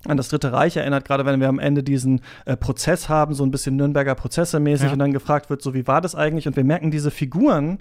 an 0.06 0.16
das 0.16 0.28
Dritte 0.28 0.52
Reich 0.52 0.76
erinnert, 0.76 1.04
gerade 1.04 1.26
wenn 1.26 1.40
wir 1.40 1.48
am 1.48 1.59
Ende 1.59 1.83
diesen 1.83 2.22
äh, 2.46 2.56
Prozess 2.56 3.09
haben, 3.09 3.35
so 3.35 3.44
ein 3.44 3.50
bisschen 3.50 3.76
Nürnberger 3.76 4.14
Prozesse 4.14 4.59
mäßig 4.59 4.87
ja. 4.87 4.92
und 4.94 4.98
dann 4.98 5.12
gefragt 5.12 5.50
wird, 5.50 5.61
so 5.61 5.74
wie 5.74 5.87
war 5.87 6.00
das 6.00 6.14
eigentlich? 6.14 6.48
Und 6.48 6.56
wir 6.56 6.64
merken, 6.64 6.90
diese 6.90 7.11
Figuren 7.11 7.78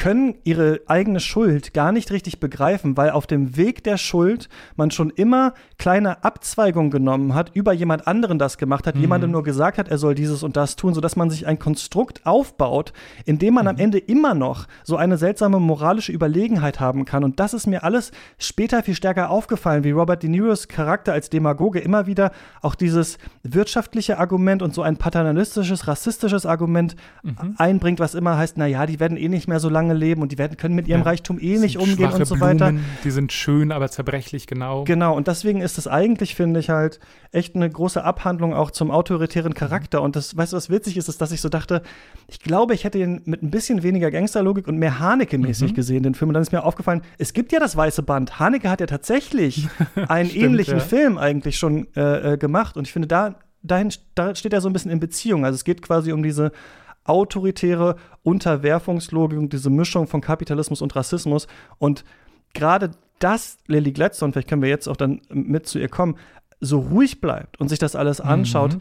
können 0.00 0.34
ihre 0.44 0.80
eigene 0.86 1.20
Schuld 1.20 1.74
gar 1.74 1.92
nicht 1.92 2.10
richtig 2.10 2.40
begreifen, 2.40 2.96
weil 2.96 3.10
auf 3.10 3.26
dem 3.26 3.58
Weg 3.58 3.84
der 3.84 3.98
Schuld 3.98 4.48
man 4.74 4.90
schon 4.90 5.10
immer 5.10 5.52
kleine 5.76 6.24
Abzweigungen 6.24 6.90
genommen 6.90 7.34
hat, 7.34 7.50
über 7.52 7.74
jemand 7.74 8.06
anderen 8.06 8.38
das 8.38 8.56
gemacht 8.56 8.86
hat, 8.86 8.94
mhm. 8.94 9.02
jemandem 9.02 9.30
nur 9.30 9.42
gesagt 9.42 9.76
hat, 9.76 9.88
er 9.88 9.98
soll 9.98 10.14
dieses 10.14 10.42
und 10.42 10.56
das 10.56 10.76
tun, 10.76 10.94
sodass 10.94 11.16
man 11.16 11.28
sich 11.28 11.46
ein 11.46 11.58
Konstrukt 11.58 12.24
aufbaut, 12.24 12.94
in 13.26 13.38
dem 13.38 13.52
man 13.52 13.64
mhm. 13.64 13.68
am 13.68 13.76
Ende 13.76 13.98
immer 13.98 14.32
noch 14.32 14.68
so 14.84 14.96
eine 14.96 15.18
seltsame 15.18 15.60
moralische 15.60 16.12
Überlegenheit 16.12 16.80
haben 16.80 17.04
kann. 17.04 17.22
Und 17.22 17.38
das 17.38 17.52
ist 17.52 17.66
mir 17.66 17.84
alles 17.84 18.10
später 18.38 18.82
viel 18.82 18.94
stärker 18.94 19.28
aufgefallen, 19.28 19.84
wie 19.84 19.90
Robert 19.90 20.22
De 20.22 20.30
Niros 20.30 20.68
Charakter 20.68 21.12
als 21.12 21.28
Demagoge 21.28 21.78
immer 21.78 22.06
wieder 22.06 22.30
auch 22.62 22.74
dieses 22.74 23.18
wirtschaftliche 23.42 24.18
Argument 24.18 24.62
und 24.62 24.72
so 24.72 24.80
ein 24.80 24.96
paternalistisches, 24.96 25.86
rassistisches 25.88 26.46
Argument 26.46 26.96
mhm. 27.22 27.54
einbringt, 27.58 28.00
was 28.00 28.14
immer 28.14 28.38
heißt, 28.38 28.56
na 28.56 28.66
ja, 28.66 28.86
die 28.86 28.98
werden 28.98 29.18
eh 29.18 29.28
nicht 29.28 29.46
mehr 29.46 29.60
so 29.60 29.68
lange 29.68 29.89
lange 29.90 29.98
leben 29.98 30.22
und 30.22 30.32
die 30.32 30.38
werden, 30.38 30.56
können 30.56 30.74
mit 30.74 30.88
ihrem 30.88 31.00
ja. 31.00 31.06
Reichtum 31.06 31.38
eh 31.40 31.58
nicht 31.58 31.78
umgehen 31.78 32.12
und 32.12 32.24
so 32.24 32.34
Blumen, 32.34 32.60
weiter. 32.60 32.74
Die 33.04 33.10
sind 33.10 33.32
schön, 33.32 33.72
aber 33.72 33.90
zerbrechlich, 33.90 34.46
genau. 34.46 34.84
Genau, 34.84 35.16
und 35.16 35.28
deswegen 35.28 35.60
ist 35.60 35.78
es 35.78 35.86
eigentlich, 35.86 36.34
finde 36.34 36.60
ich, 36.60 36.70
halt 36.70 37.00
echt 37.32 37.54
eine 37.54 37.68
große 37.68 38.02
Abhandlung 38.02 38.54
auch 38.54 38.70
zum 38.70 38.90
autoritären 38.90 39.54
Charakter. 39.54 40.02
Und 40.02 40.16
das, 40.16 40.36
weißt 40.36 40.52
du, 40.52 40.56
was 40.56 40.70
witzig 40.70 40.96
ist, 40.96 41.08
ist, 41.08 41.20
dass 41.20 41.32
ich 41.32 41.40
so 41.40 41.48
dachte, 41.48 41.82
ich 42.28 42.40
glaube, 42.40 42.74
ich 42.74 42.84
hätte 42.84 42.98
ihn 42.98 43.22
mit 43.24 43.42
ein 43.42 43.50
bisschen 43.50 43.82
weniger 43.82 44.10
Gangsterlogik 44.10 44.68
und 44.68 44.78
mehr 44.78 44.98
Haneke-mäßig 44.98 45.72
mhm. 45.72 45.74
gesehen, 45.74 46.02
den 46.02 46.14
Film. 46.14 46.30
Und 46.30 46.34
dann 46.34 46.42
ist 46.42 46.52
mir 46.52 46.64
aufgefallen, 46.64 47.02
es 47.18 47.32
gibt 47.32 47.52
ja 47.52 47.60
das 47.60 47.76
Weiße 47.76 48.02
Band. 48.02 48.38
Haneke 48.38 48.70
hat 48.70 48.80
ja 48.80 48.86
tatsächlich 48.86 49.68
einen 50.08 50.30
Stimmt, 50.30 50.44
ähnlichen 50.44 50.78
ja. 50.78 50.84
Film 50.84 51.18
eigentlich 51.18 51.56
schon 51.56 51.86
äh, 51.96 52.34
äh, 52.34 52.38
gemacht. 52.38 52.76
Und 52.76 52.86
ich 52.86 52.92
finde, 52.92 53.08
da 53.08 53.36
dahin, 53.62 53.92
da 54.14 54.34
steht 54.34 54.54
er 54.54 54.60
so 54.60 54.68
ein 54.68 54.72
bisschen 54.72 54.90
in 54.90 55.00
Beziehung. 55.00 55.44
Also 55.44 55.54
es 55.54 55.64
geht 55.64 55.82
quasi 55.82 56.12
um 56.12 56.22
diese 56.22 56.52
autoritäre 57.04 57.96
Unterwerfungslogik 58.22 59.38
diese 59.50 59.70
Mischung 59.70 60.06
von 60.06 60.20
Kapitalismus 60.20 60.82
und 60.82 60.94
Rassismus. 60.96 61.46
Und 61.78 62.04
gerade 62.54 62.90
dass 63.20 63.58
Lily 63.66 63.92
Gladstone, 63.92 64.32
vielleicht 64.32 64.48
können 64.48 64.62
wir 64.62 64.68
jetzt 64.68 64.88
auch 64.88 64.96
dann 64.96 65.20
mit 65.28 65.66
zu 65.66 65.78
ihr 65.78 65.88
kommen, 65.88 66.16
so 66.60 66.80
ruhig 66.80 67.20
bleibt 67.20 67.60
und 67.60 67.68
sich 67.68 67.78
das 67.78 67.94
alles 67.94 68.20
anschaut 68.20 68.74
mhm. 68.74 68.80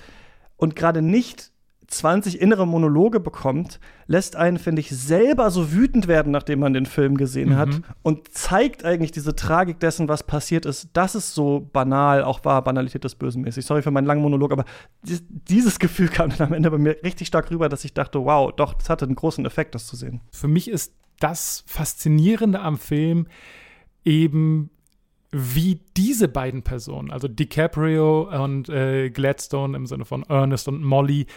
und 0.58 0.76
gerade 0.76 1.02
nicht 1.02 1.52
20 1.90 2.40
innere 2.40 2.68
Monologe 2.68 3.20
bekommt, 3.20 3.80
lässt 4.08 4.36
einen, 4.36 4.58
finde 4.58 4.82
ich, 4.82 4.90
selber 4.90 5.50
so 5.52 5.72
wütend 5.72 6.08
werden, 6.08 6.32
nachdem 6.32 6.60
man 6.60 6.74
den 6.74 6.86
Film 6.86 7.18
gesehen 7.18 7.50
mhm. 7.50 7.58
hat 7.58 7.82
und 8.04 8.32
zeigt 8.32 8.86
eigentlich 8.86 9.12
diese 9.12 9.36
Tragik 9.36 9.80
dessen, 9.80 10.08
was 10.08 10.24
passiert 10.24 10.66
ist. 10.66 10.90
Das 10.94 11.16
ist 11.16 11.34
so 11.34 11.68
banal, 11.74 12.24
auch 12.24 12.46
war 12.46 12.64
Banalität 12.64 13.04
des 13.04 13.16
Bösen 13.16 13.42
mäßig. 13.42 13.66
Sorry 13.66 13.82
für 13.82 13.92
meinen 13.92 14.06
langen 14.06 14.22
Monolog, 14.22 14.52
aber 14.52 14.66
dieses 15.04 15.80
Gefühl 15.80 16.08
kam 16.10 16.30
dann 16.30 16.48
am 16.48 16.54
Ende 16.54 16.72
bei 16.72 16.78
mir 16.78 16.98
richtig 17.04 17.28
stark 17.28 17.50
rüber, 17.52 17.70
dass 17.70 17.84
ich 17.86 17.94
dachte, 17.94 18.24
wow, 18.24 18.52
doch, 18.56 18.74
das 18.74 18.90
hatte 18.90 19.06
einen 19.06 19.16
großen 19.16 19.46
Effekt, 19.46 19.76
das 19.76 19.88
zu 19.88 19.96
sehen. 19.96 20.22
Für 20.32 20.48
mich 20.48 20.70
ist 20.70 20.94
das 21.20 21.64
Faszinierende 21.68 22.60
am 22.62 22.78
Film 22.78 23.28
eben 24.06 24.70
wie 25.32 25.82
diese 25.96 26.28
beiden 26.28 26.64
Personen, 26.64 27.12
also 27.12 27.28
DiCaprio 27.28 28.44
und 28.44 28.68
äh, 28.70 29.10
Gladstone 29.10 29.78
im 29.78 29.86
Sinne 29.86 30.06
von 30.06 30.24
Ernest 30.24 30.68
und 30.68 30.84
Molly, 30.84 31.28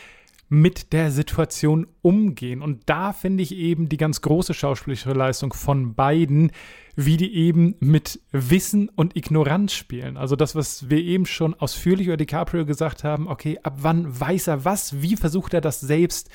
mit 0.53 0.93
der 0.93 1.11
Situation 1.11 1.87
umgehen. 2.03 2.61
Und 2.61 2.83
da 2.85 3.15
finde 3.15 3.43
ich 3.43 3.57
eben 3.57 3.89
die 3.89 3.97
ganz 3.97 4.21
große 4.21 4.53
schauspielerische 4.53 5.15
Leistung 5.15 5.55
von 5.55 5.95
beiden, 5.95 6.53
wie 6.95 7.17
die 7.17 7.35
eben 7.35 7.75
mit 7.81 8.21
Wissen 8.33 8.91
und 8.91 9.17
Ignoranz 9.17 9.73
spielen. 9.73 10.19
Also 10.19 10.37
das, 10.37 10.55
was 10.55 10.91
wir 10.91 10.99
eben 10.99 11.25
schon 11.25 11.55
ausführlich 11.55 12.09
über 12.09 12.19
DiCaprio 12.19 12.67
gesagt 12.67 13.03
haben, 13.03 13.29
okay, 13.29 13.61
ab 13.63 13.79
wann 13.79 14.21
weiß 14.21 14.49
er 14.49 14.67
was, 14.67 15.01
wie 15.01 15.17
versucht 15.17 15.55
er 15.55 15.63
das 15.63 15.81
selbst 15.81 16.29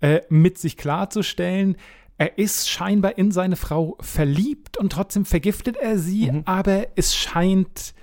äh, 0.00 0.22
mit 0.28 0.58
sich 0.58 0.76
klarzustellen. 0.76 1.76
Er 2.18 2.38
ist 2.38 2.68
scheinbar 2.68 3.16
in 3.16 3.30
seine 3.30 3.54
Frau 3.54 3.96
verliebt 4.00 4.76
und 4.76 4.90
trotzdem 4.90 5.24
vergiftet 5.24 5.76
er 5.76 5.98
sie, 5.98 6.32
mhm. 6.32 6.42
aber 6.46 6.88
es 6.96 7.14
scheint 7.14 7.94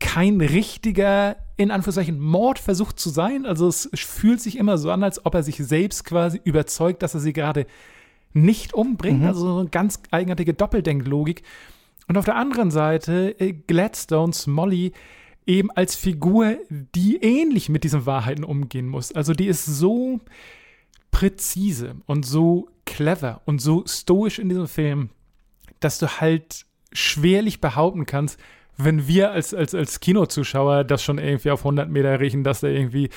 kein 0.00 0.40
richtiger, 0.40 1.36
in 1.56 1.70
Anführungszeichen, 1.70 2.20
Mordversuch 2.20 2.92
zu 2.92 3.10
sein. 3.10 3.46
Also 3.46 3.66
es 3.66 3.88
fühlt 3.94 4.40
sich 4.40 4.56
immer 4.56 4.78
so 4.78 4.90
an, 4.90 5.02
als 5.02 5.24
ob 5.26 5.34
er 5.34 5.42
sich 5.42 5.56
selbst 5.56 6.04
quasi 6.04 6.40
überzeugt, 6.44 7.02
dass 7.02 7.14
er 7.14 7.20
sie 7.20 7.32
gerade 7.32 7.66
nicht 8.32 8.74
umbringt. 8.74 9.20
Mhm. 9.20 9.26
Also 9.26 9.40
so 9.40 9.58
eine 9.58 9.68
ganz 9.68 10.00
eigenartige 10.10 10.54
Doppeldenklogik. 10.54 11.42
Und 12.06 12.16
auf 12.16 12.24
der 12.24 12.36
anderen 12.36 12.70
Seite 12.70 13.38
äh, 13.38 13.52
Gladstones 13.52 14.46
Molly 14.46 14.92
eben 15.46 15.70
als 15.70 15.96
Figur, 15.96 16.58
die 16.68 17.16
ähnlich 17.16 17.68
mit 17.68 17.82
diesen 17.84 18.06
Wahrheiten 18.06 18.44
umgehen 18.44 18.86
muss. 18.86 19.12
Also 19.12 19.32
die 19.32 19.46
ist 19.46 19.64
so 19.64 20.20
präzise 21.10 21.96
und 22.06 22.24
so 22.26 22.68
clever 22.84 23.40
und 23.46 23.60
so 23.60 23.84
stoisch 23.86 24.38
in 24.38 24.48
diesem 24.48 24.68
Film, 24.68 25.10
dass 25.80 25.98
du 25.98 26.06
halt 26.06 26.66
schwerlich 26.92 27.60
behaupten 27.60 28.06
kannst, 28.06 28.38
wenn 28.78 29.08
wir 29.08 29.32
als, 29.32 29.52
als, 29.52 29.74
als 29.74 29.98
Kinozuschauer 29.98 30.84
das 30.84 31.02
schon 31.02 31.18
irgendwie 31.18 31.50
auf 31.50 31.60
100 31.60 31.90
Meter 31.90 32.20
riechen, 32.20 32.44
dass 32.44 32.60
da 32.60 32.68
irgendwie 32.68 33.10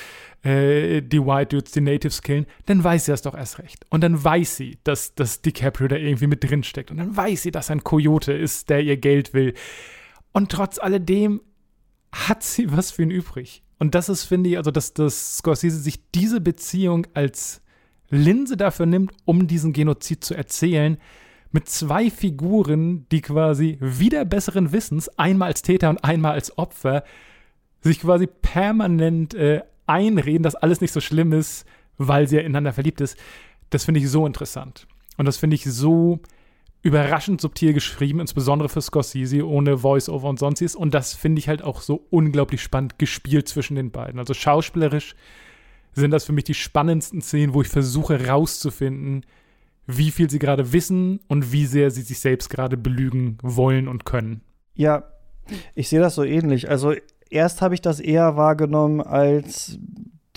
äh, 0.43 1.01
die 1.01 1.23
White 1.23 1.55
Dudes 1.55 1.71
die 1.71 1.81
Natives 1.81 2.23
killen, 2.23 2.47
dann 2.65 2.83
weiß 2.83 3.05
sie 3.05 3.11
das 3.11 3.21
doch 3.21 3.35
erst 3.35 3.59
recht. 3.59 3.85
Und 3.89 4.01
dann 4.01 4.21
weiß 4.21 4.57
sie, 4.57 4.79
dass, 4.83 5.13
dass 5.13 5.41
DiCaprio 5.43 5.87
da 5.87 5.95
irgendwie 5.95 6.27
mit 6.27 6.43
drin 6.43 6.63
steckt. 6.63 6.89
Und 6.89 6.97
dann 6.97 7.15
weiß 7.15 7.43
sie, 7.43 7.51
dass 7.51 7.69
ein 7.69 7.83
Coyote 7.83 8.33
ist, 8.33 8.69
der 8.69 8.81
ihr 8.81 8.97
Geld 8.97 9.35
will. 9.35 9.53
Und 10.31 10.51
trotz 10.51 10.79
alledem 10.79 11.41
hat 12.11 12.41
sie 12.41 12.75
was 12.75 12.91
für 12.91 13.03
ihn 13.03 13.11
übrig. 13.11 13.63
Und 13.77 13.93
das 13.93 14.09
ist, 14.09 14.23
finde 14.25 14.49
ich, 14.49 14.57
also 14.57 14.71
dass, 14.71 14.93
dass 14.93 15.37
Scorsese 15.37 15.79
sich 15.79 16.09
diese 16.11 16.41
Beziehung 16.41 17.05
als 17.13 17.61
Linse 18.09 18.57
dafür 18.57 18.87
nimmt, 18.87 19.11
um 19.25 19.47
diesen 19.47 19.73
Genozid 19.73 20.23
zu 20.23 20.33
erzählen, 20.33 20.97
mit 21.51 21.67
zwei 21.69 22.09
Figuren, 22.09 23.05
die 23.11 23.21
quasi 23.21 23.77
wieder 23.79 24.25
besseren 24.25 24.71
Wissens, 24.71 25.09
einmal 25.17 25.49
als 25.49 25.61
Täter 25.61 25.89
und 25.89 26.03
einmal 26.03 26.33
als 26.33 26.57
Opfer, 26.57 27.03
sich 27.81 27.99
quasi 27.99 28.27
permanent 28.27 29.33
äh, 29.33 29.61
einreden, 29.87 30.43
dass 30.43 30.55
alles 30.55 30.81
nicht 30.81 30.93
so 30.93 31.01
schlimm 31.01 31.33
ist, 31.33 31.65
weil 31.97 32.27
sie 32.27 32.37
ja 32.37 32.41
ineinander 32.41 32.73
verliebt 32.73 33.01
ist. 33.01 33.17
Das 33.69 33.85
finde 33.85 33.99
ich 33.99 34.09
so 34.09 34.25
interessant. 34.25 34.87
Und 35.17 35.25
das 35.25 35.37
finde 35.37 35.55
ich 35.55 35.65
so 35.65 36.19
überraschend 36.83 37.41
subtil 37.41 37.73
geschrieben, 37.73 38.19
insbesondere 38.19 38.69
für 38.69 38.81
Scorsese, 38.81 39.47
ohne 39.47 39.77
Voice-Over 39.77 40.29
und 40.29 40.39
sonstiges. 40.39 40.75
Und 40.75 40.93
das 40.93 41.13
finde 41.13 41.39
ich 41.39 41.47
halt 41.47 41.63
auch 41.63 41.81
so 41.81 42.05
unglaublich 42.09 42.61
spannend 42.61 42.97
gespielt 42.97 43.47
zwischen 43.47 43.75
den 43.75 43.91
beiden. 43.91 44.19
Also 44.19 44.33
schauspielerisch 44.33 45.15
sind 45.93 46.11
das 46.11 46.25
für 46.25 46.33
mich 46.33 46.45
die 46.45 46.53
spannendsten 46.53 47.21
Szenen, 47.21 47.53
wo 47.53 47.61
ich 47.61 47.67
versuche 47.67 48.27
rauszufinden, 48.27 49.25
wie 49.87 50.11
viel 50.11 50.29
sie 50.29 50.39
gerade 50.39 50.73
wissen 50.73 51.19
und 51.27 51.51
wie 51.51 51.65
sehr 51.65 51.91
sie 51.91 52.01
sich 52.01 52.19
selbst 52.19 52.49
gerade 52.49 52.77
belügen 52.77 53.37
wollen 53.41 53.87
und 53.87 54.05
können. 54.05 54.41
Ja, 54.73 55.03
ich 55.75 55.89
sehe 55.89 55.99
das 55.99 56.15
so 56.15 56.23
ähnlich. 56.23 56.69
Also 56.69 56.93
erst 57.29 57.61
habe 57.61 57.73
ich 57.73 57.81
das 57.81 57.99
eher 57.99 58.37
wahrgenommen 58.37 59.01
als 59.01 59.79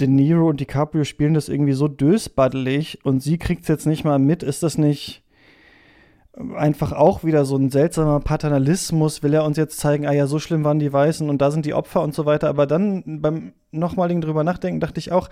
De 0.00 0.08
Niro 0.08 0.48
und 0.48 0.58
DiCaprio 0.58 1.04
spielen 1.04 1.34
das 1.34 1.48
irgendwie 1.48 1.72
so 1.72 1.86
dösbaddelig 1.86 3.04
und 3.04 3.22
sie 3.22 3.38
kriegt 3.38 3.62
es 3.62 3.68
jetzt 3.68 3.86
nicht 3.86 4.04
mal 4.04 4.18
mit. 4.18 4.42
Ist 4.42 4.64
das 4.64 4.76
nicht 4.76 5.22
einfach 6.56 6.92
auch 6.92 7.22
wieder 7.22 7.44
so 7.44 7.56
ein 7.56 7.70
seltsamer 7.70 8.18
Paternalismus? 8.18 9.22
Will 9.22 9.34
er 9.34 9.44
uns 9.44 9.56
jetzt 9.56 9.78
zeigen, 9.78 10.06
ah 10.06 10.12
ja, 10.12 10.26
so 10.26 10.40
schlimm 10.40 10.64
waren 10.64 10.80
die 10.80 10.92
Weißen 10.92 11.30
und 11.30 11.40
da 11.40 11.52
sind 11.52 11.64
die 11.64 11.74
Opfer 11.74 12.02
und 12.02 12.12
so 12.12 12.26
weiter. 12.26 12.48
Aber 12.48 12.66
dann 12.66 13.20
beim 13.20 13.52
nochmaligen 13.70 14.20
drüber 14.20 14.42
nachdenken 14.42 14.80
dachte 14.80 14.98
ich 14.98 15.12
auch, 15.12 15.28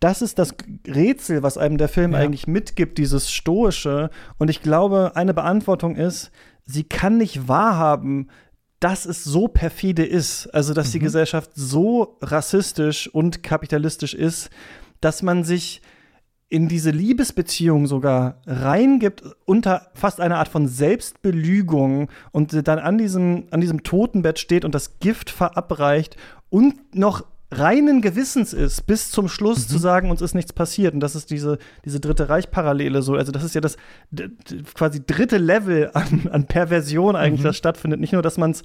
das 0.00 0.22
ist 0.22 0.38
das 0.38 0.54
Rätsel, 0.86 1.42
was 1.42 1.58
einem 1.58 1.78
der 1.78 1.88
Film 1.88 2.12
ja. 2.12 2.18
eigentlich 2.18 2.46
mitgibt, 2.46 2.98
dieses 2.98 3.30
Stoische. 3.32 4.10
Und 4.38 4.48
ich 4.48 4.62
glaube, 4.62 5.12
eine 5.14 5.34
Beantwortung 5.34 5.96
ist, 5.96 6.30
sie 6.64 6.84
kann 6.84 7.18
nicht 7.18 7.48
wahrhaben, 7.48 8.28
dass 8.80 9.06
es 9.06 9.24
so 9.24 9.48
perfide 9.48 10.04
ist, 10.04 10.46
also 10.54 10.72
dass 10.72 10.88
mhm. 10.88 10.92
die 10.92 10.98
Gesellschaft 11.00 11.50
so 11.54 12.18
rassistisch 12.22 13.08
und 13.12 13.42
kapitalistisch 13.42 14.14
ist, 14.14 14.50
dass 15.00 15.22
man 15.22 15.44
sich 15.44 15.82
in 16.50 16.68
diese 16.68 16.90
Liebesbeziehung 16.90 17.86
sogar 17.86 18.40
reingibt 18.46 19.22
unter 19.44 19.90
fast 19.94 20.20
einer 20.20 20.38
Art 20.38 20.48
von 20.48 20.66
Selbstbelügung 20.66 22.08
und 22.32 22.66
dann 22.66 22.78
an 22.78 22.96
diesem, 22.96 23.48
an 23.50 23.60
diesem 23.60 23.82
Totenbett 23.82 24.38
steht 24.38 24.64
und 24.64 24.74
das 24.74 24.98
Gift 24.98 25.28
verabreicht 25.28 26.16
und 26.48 26.94
noch 26.94 27.26
reinen 27.50 28.02
Gewissens 28.02 28.52
ist, 28.52 28.86
bis 28.86 29.10
zum 29.10 29.28
Schluss 29.28 29.68
mhm. 29.68 29.72
zu 29.72 29.78
sagen, 29.78 30.10
uns 30.10 30.20
ist 30.20 30.34
nichts 30.34 30.52
passiert. 30.52 30.94
Und 30.94 31.00
das 31.00 31.16
ist 31.16 31.30
diese, 31.30 31.58
diese 31.84 32.00
Dritte 32.00 32.28
Reich-Parallele 32.28 33.02
so. 33.02 33.14
Also, 33.14 33.32
das 33.32 33.44
ist 33.44 33.54
ja 33.54 33.60
das 33.60 33.76
quasi 34.74 35.04
dritte 35.04 35.38
Level 35.38 35.90
an, 35.94 36.28
an 36.30 36.46
Perversion 36.46 37.16
eigentlich, 37.16 37.40
mhm. 37.40 37.46
das 37.46 37.56
stattfindet. 37.56 38.00
Nicht 38.00 38.12
nur, 38.12 38.22
dass 38.22 38.36
man 38.38 38.50
es 38.50 38.62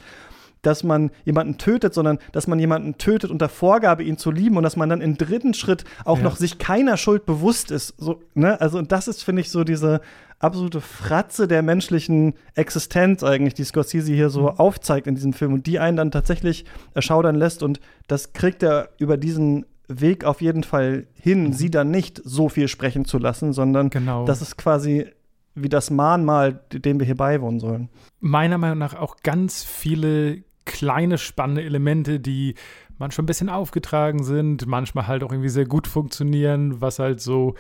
dass 0.64 0.84
man 0.84 1.12
jemanden 1.26 1.60
tötet, 1.60 1.94
sondern 1.94 2.18
dass 2.32 2.48
man 2.48 2.58
jemanden 2.58 2.98
tötet 2.98 3.30
unter 3.30 3.50
Vorgabe, 3.50 4.04
ihn 4.04 4.18
zu 4.18 4.32
lieben 4.32 4.58
und 4.58 4.64
dass 4.64 4.76
man 4.76 4.90
dann 4.90 5.02
im 5.02 5.18
dritten 5.18 5.54
Schritt 5.54 5.84
auch 6.06 6.18
ja. 6.18 6.24
noch 6.24 6.38
sich 6.38 6.58
keiner 6.58 6.98
Schuld 6.98 7.26
bewusst 7.28 7.70
ist. 7.70 7.94
So, 7.98 8.22
ne? 8.34 8.60
Also, 8.60 8.80
und 8.80 8.92
das 8.92 9.08
ist, 9.08 9.24
finde 9.24 9.42
ich, 9.42 9.52
so 9.52 9.64
diese 9.64 10.02
absolute 10.40 10.82
Fratze 10.82 11.48
der 11.48 11.62
menschlichen 11.62 12.34
Existenz 12.56 13.24
eigentlich, 13.24 13.54
die 13.54 13.64
Scorsese 13.64 14.14
hier 14.14 14.30
so 14.30 14.44
mhm. 14.44 14.60
aufzeigt 14.60 15.08
in 15.08 15.16
diesem 15.16 15.34
Film 15.34 15.54
und 15.54 15.68
die 15.68 15.80
einen 15.80 15.98
dann 15.98 16.12
tatsächlich 16.12 16.66
erschaudern 16.94 17.36
lässt. 17.36 17.64
Und 17.64 17.80
das 18.08 18.34
kriegt 18.34 18.64
er 18.64 18.90
über 18.98 19.18
diesen 19.18 19.66
Weg 19.88 20.24
auf 20.26 20.42
jeden 20.42 20.64
Fall 20.64 21.08
hin, 21.14 21.46
mhm. 21.46 21.54
sie 21.54 21.70
dann 21.70 21.92
nicht 21.92 22.22
so 22.24 22.50
viel 22.50 22.68
sprechen 22.68 23.06
zu 23.06 23.18
lassen, 23.18 23.54
sondern 23.54 23.90
genau. 23.90 24.26
das 24.26 24.42
ist 24.42 24.58
quasi 24.58 25.08
wie 25.56 25.70
das 25.70 25.92
Mahnmal, 25.92 26.62
dem 26.72 27.00
wir 27.00 27.06
hier 27.06 27.18
beiwohnen 27.18 27.60
sollen. 27.60 27.90
Meiner 28.20 28.58
Meinung 28.58 28.80
nach 28.80 28.96
auch 28.96 29.18
ganz 29.24 29.64
viele 29.64 30.44
kleine 30.66 31.18
spannende 31.18 31.64
Elemente, 31.64 32.20
die 32.20 32.56
manchmal 32.98 33.24
ein 33.24 33.28
bisschen 33.28 33.50
aufgetragen 33.50 34.24
sind, 34.24 34.66
manchmal 34.66 35.08
halt 35.08 35.24
auch 35.24 35.32
irgendwie 35.32 35.50
sehr 35.50 35.66
gut 35.66 35.88
funktionieren, 35.88 36.82
was 36.82 37.00
halt 37.00 37.22
so 37.22 37.56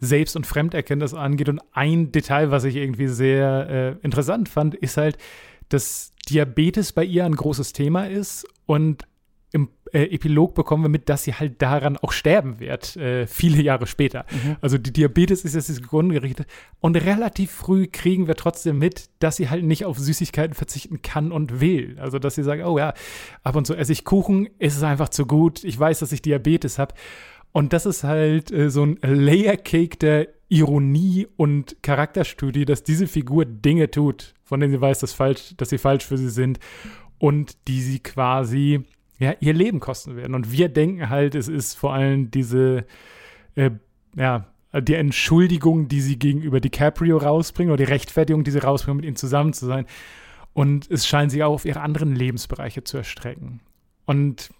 Selbst- 0.00 0.36
und 0.36 0.46
Fremderkenntnis 0.46 1.14
angeht. 1.14 1.48
Und 1.48 1.60
ein 1.72 2.12
Detail, 2.12 2.50
was 2.50 2.64
ich 2.64 2.76
irgendwie 2.76 3.08
sehr 3.08 3.68
äh, 3.68 4.04
interessant 4.04 4.48
fand, 4.48 4.74
ist 4.74 4.96
halt, 4.96 5.18
dass 5.68 6.12
Diabetes 6.28 6.92
bei 6.92 7.04
ihr 7.04 7.24
ein 7.24 7.34
großes 7.34 7.72
Thema 7.72 8.04
ist 8.04 8.46
und 8.66 9.04
im 9.50 9.70
äh, 9.92 10.02
Epilog 10.14 10.54
bekommen 10.54 10.84
wir 10.84 10.88
mit, 10.90 11.08
dass 11.08 11.24
sie 11.24 11.34
halt 11.34 11.62
daran 11.62 11.96
auch 11.96 12.12
sterben 12.12 12.60
wird, 12.60 12.96
äh, 12.96 13.26
viele 13.26 13.62
Jahre 13.62 13.86
später. 13.86 14.26
Mhm. 14.30 14.56
Also 14.60 14.76
die 14.76 14.92
Diabetes 14.92 15.44
ist 15.44 15.54
jetzt 15.54 15.74
zugrunde 15.74 16.14
gerichtet. 16.14 16.46
Und 16.80 16.96
relativ 16.96 17.50
früh 17.50 17.86
kriegen 17.86 18.26
wir 18.26 18.34
trotzdem 18.34 18.78
mit, 18.78 19.08
dass 19.20 19.36
sie 19.36 19.48
halt 19.48 19.64
nicht 19.64 19.86
auf 19.86 19.98
Süßigkeiten 19.98 20.54
verzichten 20.54 21.00
kann 21.00 21.32
und 21.32 21.60
will. 21.60 21.96
Also 21.98 22.18
dass 22.18 22.34
sie 22.34 22.42
sagt, 22.42 22.64
oh 22.64 22.78
ja, 22.78 22.92
ab 23.42 23.56
und 23.56 23.66
zu 23.66 23.74
esse 23.74 23.92
ich 23.92 24.04
Kuchen, 24.04 24.48
ist 24.58 24.76
es 24.76 24.82
einfach 24.82 25.08
zu 25.08 25.26
gut. 25.26 25.64
Ich 25.64 25.78
weiß, 25.78 26.00
dass 26.00 26.12
ich 26.12 26.20
Diabetes 26.20 26.78
habe. 26.78 26.94
Und 27.52 27.72
das 27.72 27.86
ist 27.86 28.04
halt 28.04 28.52
äh, 28.52 28.70
so 28.70 28.84
ein 28.84 28.98
Layer-Cake 29.02 29.96
der 29.96 30.28
Ironie 30.48 31.26
und 31.36 31.82
Charakterstudie, 31.82 32.64
dass 32.64 32.82
diese 32.82 33.06
Figur 33.06 33.44
Dinge 33.44 33.90
tut, 33.90 34.34
von 34.44 34.60
denen 34.60 34.72
sie 34.72 34.80
weiß, 34.80 34.98
dass, 35.00 35.12
falsch, 35.12 35.54
dass 35.56 35.70
sie 35.70 35.78
falsch 35.78 36.04
für 36.04 36.18
sie 36.18 36.30
sind 36.30 36.58
und 37.18 37.56
die 37.68 37.82
sie 37.82 38.00
quasi 38.00 38.84
ja, 39.18 39.34
ihr 39.40 39.52
Leben 39.52 39.80
kosten 39.80 40.16
werden. 40.16 40.34
Und 40.34 40.52
wir 40.52 40.68
denken 40.68 41.08
halt, 41.08 41.34
es 41.34 41.48
ist 41.48 41.74
vor 41.74 41.92
allem 41.92 42.30
diese, 42.30 42.86
äh, 43.54 43.70
ja, 44.16 44.46
die 44.74 44.94
Entschuldigung, 44.94 45.88
die 45.88 46.00
sie 46.00 46.18
gegenüber 46.18 46.60
DiCaprio 46.60 47.16
rausbringen 47.16 47.72
oder 47.72 47.84
die 47.84 47.90
Rechtfertigung, 47.90 48.44
die 48.44 48.50
sie 48.50 48.58
rausbringen, 48.58 48.98
mit 48.98 49.06
ihm 49.06 49.16
zusammen 49.16 49.52
zu 49.52 49.66
sein. 49.66 49.86
Und 50.52 50.90
es 50.90 51.06
scheint 51.06 51.30
sich 51.30 51.42
auch 51.42 51.54
auf 51.54 51.64
ihre 51.64 51.80
anderen 51.80 52.14
Lebensbereiche 52.14 52.84
zu 52.84 52.98
erstrecken. 52.98 53.60
Und 54.04 54.50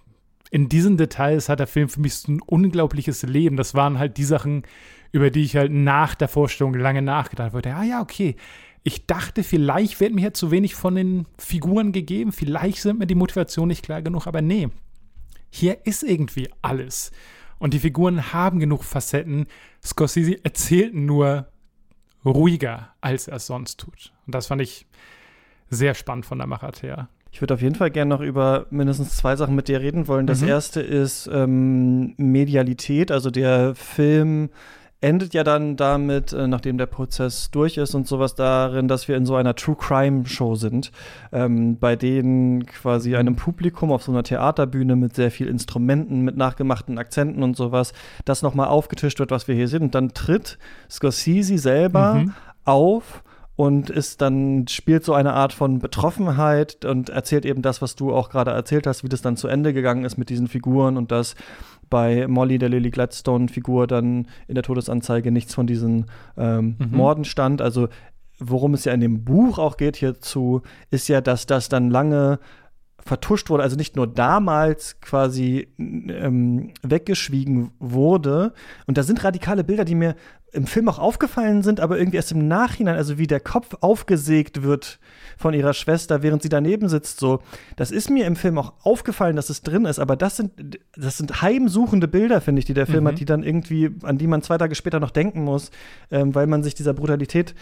in 0.51 0.69
diesen 0.69 0.97
Details 0.97 1.49
hat 1.49 1.61
der 1.61 1.67
Film 1.67 1.89
für 1.89 2.01
mich 2.01 2.15
so 2.15 2.33
ein 2.33 2.41
unglaubliches 2.41 3.23
Leben. 3.23 3.57
Das 3.57 3.75
waren 3.75 3.99
halt 3.99 4.17
die 4.17 4.25
Sachen, 4.25 4.63
über 5.13 5.31
die 5.31 5.43
ich 5.43 5.57
halt 5.57 5.73
nach 5.73 6.15
der 6.15 6.29
Vorstellung 6.29 6.75
lange 6.75 7.03
nachgedacht 7.03 7.53
habe. 7.53 7.75
Ah 7.75 7.85
ja, 7.85 8.01
okay, 8.01 8.37
ich 8.89 9.07
dachte, 9.07 9.45
vielleicht 9.45 10.01
wird 10.01 10.15
mir 10.15 10.23
hier 10.23 10.35
zu 10.35 10.51
wenig 10.51 10.75
von 10.75 10.95
den 10.95 11.27
Figuren 11.39 11.93
gegeben, 11.93 12.33
vielleicht 12.33 12.83
sind 12.83 12.99
mir 12.99 13.07
die 13.07 13.15
Motivationen 13.15 13.69
nicht 13.69 13.85
klar 13.85 14.03
genug, 14.03 14.27
aber 14.27 14.43
nee, 14.43 14.69
hier 15.51 15.87
ist 15.87 16.03
irgendwie 16.03 16.51
alles. 16.63 17.13
Und 17.59 17.75
die 17.75 17.79
Figuren 17.79 18.33
haben 18.33 18.61
genug 18.61 18.85
Facetten. 18.85 19.47
Scorsese 19.85 20.43
erzählt 20.45 20.95
nur 20.95 21.49
ruhiger, 22.25 22.95
als 23.01 23.29
er 23.29 23.37
es 23.37 23.47
sonst 23.47 23.81
tut. 23.81 24.13
Und 24.27 24.35
das 24.35 24.47
fand 24.47 24.63
ich 24.63 24.87
sehr 25.71 25.95
spannend 25.95 26.27
von 26.27 26.39
der 26.39 26.47
Machart 26.47 26.83
her. 26.83 27.09
Ich 27.31 27.43
würde 27.43 27.55
auf 27.55 27.63
jeden 27.63 27.75
Fall 27.75 27.91
gerne 27.91 28.09
noch 28.09 28.21
über 28.21 28.67
mindestens 28.71 29.17
zwei 29.17 29.37
Sachen 29.37 29.55
mit 29.55 29.69
dir 29.69 29.81
reden 29.81 30.09
wollen. 30.09 30.27
Das 30.27 30.41
mhm. 30.41 30.49
erste 30.49 30.81
ist 30.81 31.29
ähm, 31.33 32.15
Medialität, 32.17 33.11
also 33.11 33.31
der 33.31 33.75
Film 33.75 34.51
endet 35.01 35.33
ja 35.33 35.45
dann 35.45 35.77
damit, 35.77 36.33
äh, 36.33 36.49
nachdem 36.49 36.77
der 36.77 36.87
Prozess 36.87 37.51
durch 37.51 37.77
ist 37.77 37.95
und 37.95 38.09
sowas 38.09 38.35
darin, 38.35 38.89
dass 38.89 39.07
wir 39.07 39.17
in 39.17 39.27
so 39.27 39.37
einer 39.37 39.55
True 39.55 39.77
Crime 39.79 40.27
Show 40.27 40.57
sind, 40.57 40.91
ähm, 41.31 41.79
bei 41.79 41.95
denen 41.95 42.67
quasi 42.67 43.15
einem 43.15 43.37
Publikum 43.37 43.93
auf 43.93 44.03
so 44.03 44.11
einer 44.11 44.25
Theaterbühne 44.25 44.97
mit 44.97 45.15
sehr 45.15 45.31
viel 45.31 45.47
Instrumenten, 45.47 46.23
mit 46.23 46.37
nachgemachten 46.37 46.99
Akzenten 46.99 47.45
und 47.45 47.57
sowas, 47.57 47.93
das 48.25 48.43
nochmal 48.43 48.69
aufgetischt 48.69 49.21
wird, 49.21 49.31
was 49.31 49.47
wir 49.47 49.55
hier 49.55 49.69
sind. 49.69 49.83
Und 49.83 49.95
dann 49.95 50.15
tritt 50.15 50.59
Scorsese 50.91 51.59
selber 51.59 52.15
mhm. 52.15 52.35
auf 52.65 53.23
und 53.59 53.91
ist 53.91 54.21
dann 54.21 54.69
spielt 54.69 55.05
so 55.05 55.15
eine 55.15 55.35
Art 55.35 55.53
von 55.53 55.81
Betroffenheit 55.81 56.85
und 56.85 57.09
erzählt 57.09 57.45
eben 57.45 57.61
das, 57.61 57.83
was 57.83 57.97
du 57.97 58.15
auch 58.15 58.31
gerade 58.31 58.53
erzählt 58.53 58.87
hast, 58.87 59.03
wie 59.03 59.09
das 59.09 59.21
dann 59.21 59.37
zu 59.37 59.49
Ende 59.49 59.73
gegangen 59.73 60.05
ist 60.05 60.17
mit 60.17 60.29
diesen 60.29 60.47
Figuren 60.47 60.97
und 60.97 61.11
dass 61.11 61.35
bei 61.91 62.27
Molly, 62.29 62.59
der 62.59 62.69
Lily 62.69 62.91
Gladstone-Figur, 62.91 63.87
dann 63.87 64.27
in 64.47 64.55
der 64.55 64.63
Todesanzeige 64.63 65.31
nichts 65.31 65.55
von 65.55 65.67
diesen 65.67 66.07
ähm, 66.37 66.77
mhm. 66.79 66.97
Morden 66.97 67.25
stand. 67.25 67.63
Also 67.63 67.89
worum 68.39 68.75
es 68.75 68.85
ja 68.85 68.93
in 68.93 69.01
dem 69.01 69.25
Buch 69.25 69.59
auch 69.59 69.77
geht 69.77 69.97
hierzu, 69.97 70.63
ist 70.91 71.09
ja, 71.09 71.21
dass 71.21 71.47
das 71.47 71.69
dann 71.69 71.91
lange 71.91 72.39
vertuscht 73.05 73.49
wurde, 73.49 73.63
also 73.63 73.77
nicht 73.77 73.97
nur 73.97 74.07
damals 74.07 75.01
quasi 75.01 75.69
ähm, 75.79 76.71
weggeschwiegen 76.83 77.71
wurde. 77.79 78.53
Und 78.87 78.99
da 78.99 79.03
sind 79.03 79.25
radikale 79.25 79.65
Bilder, 79.65 79.85
die 79.85 79.95
mir 79.95 80.15
im 80.53 80.67
Film 80.67 80.89
auch 80.89 80.99
aufgefallen 80.99 81.63
sind, 81.63 81.81
aber 81.81 81.99
irgendwie 81.99 82.17
erst 82.17 82.33
im 82.33 82.49
Nachhinein, 82.49 82.97
also 82.97 83.19
wie 83.19 83.27
der 83.27 83.41
Kopf 83.41 83.75
aufgesägt 83.81 84.63
wird 84.63 84.99
von 85.39 85.55
ihrer 85.55 85.73
Schwester, 85.73 86.23
während 86.23 86.43
sie 86.43 86.49
daneben 86.49 86.89
sitzt, 86.89 87.21
so. 87.21 87.41
Das 87.77 87.91
ist 87.91 88.11
mir 88.11 88.27
im 88.27 88.37
Film 88.37 88.59
auch 88.59 88.75
aufgefallen, 88.83 89.37
dass 89.37 89.49
es 89.49 89.63
drin 89.63 89.85
ist, 89.85 90.01
aber 90.01 90.17
das 90.17 90.37
sind, 90.37 90.79
das 90.97 91.17
sind 91.17 91.41
heimsuchende 91.41 92.09
Bilder, 92.09 92.41
finde 92.41 92.59
ich, 92.59 92.67
die 92.67 92.75
der 92.75 92.87
Film 92.87 93.05
mhm. 93.05 93.09
hat, 93.09 93.21
die 93.21 93.25
dann 93.25 93.45
irgendwie, 93.45 93.91
an 94.03 94.19
die 94.19 94.27
man 94.27 94.43
zwei 94.43 94.59
Tage 94.59 94.75
später 94.75 95.01
noch 95.01 95.13
denken 95.13 95.45
muss, 95.45 95.71
ähm, 96.11 96.35
weil 96.35 96.49
man 96.49 96.63
sich 96.63 96.75
dieser 96.75 96.93
Brutalität 96.93 97.55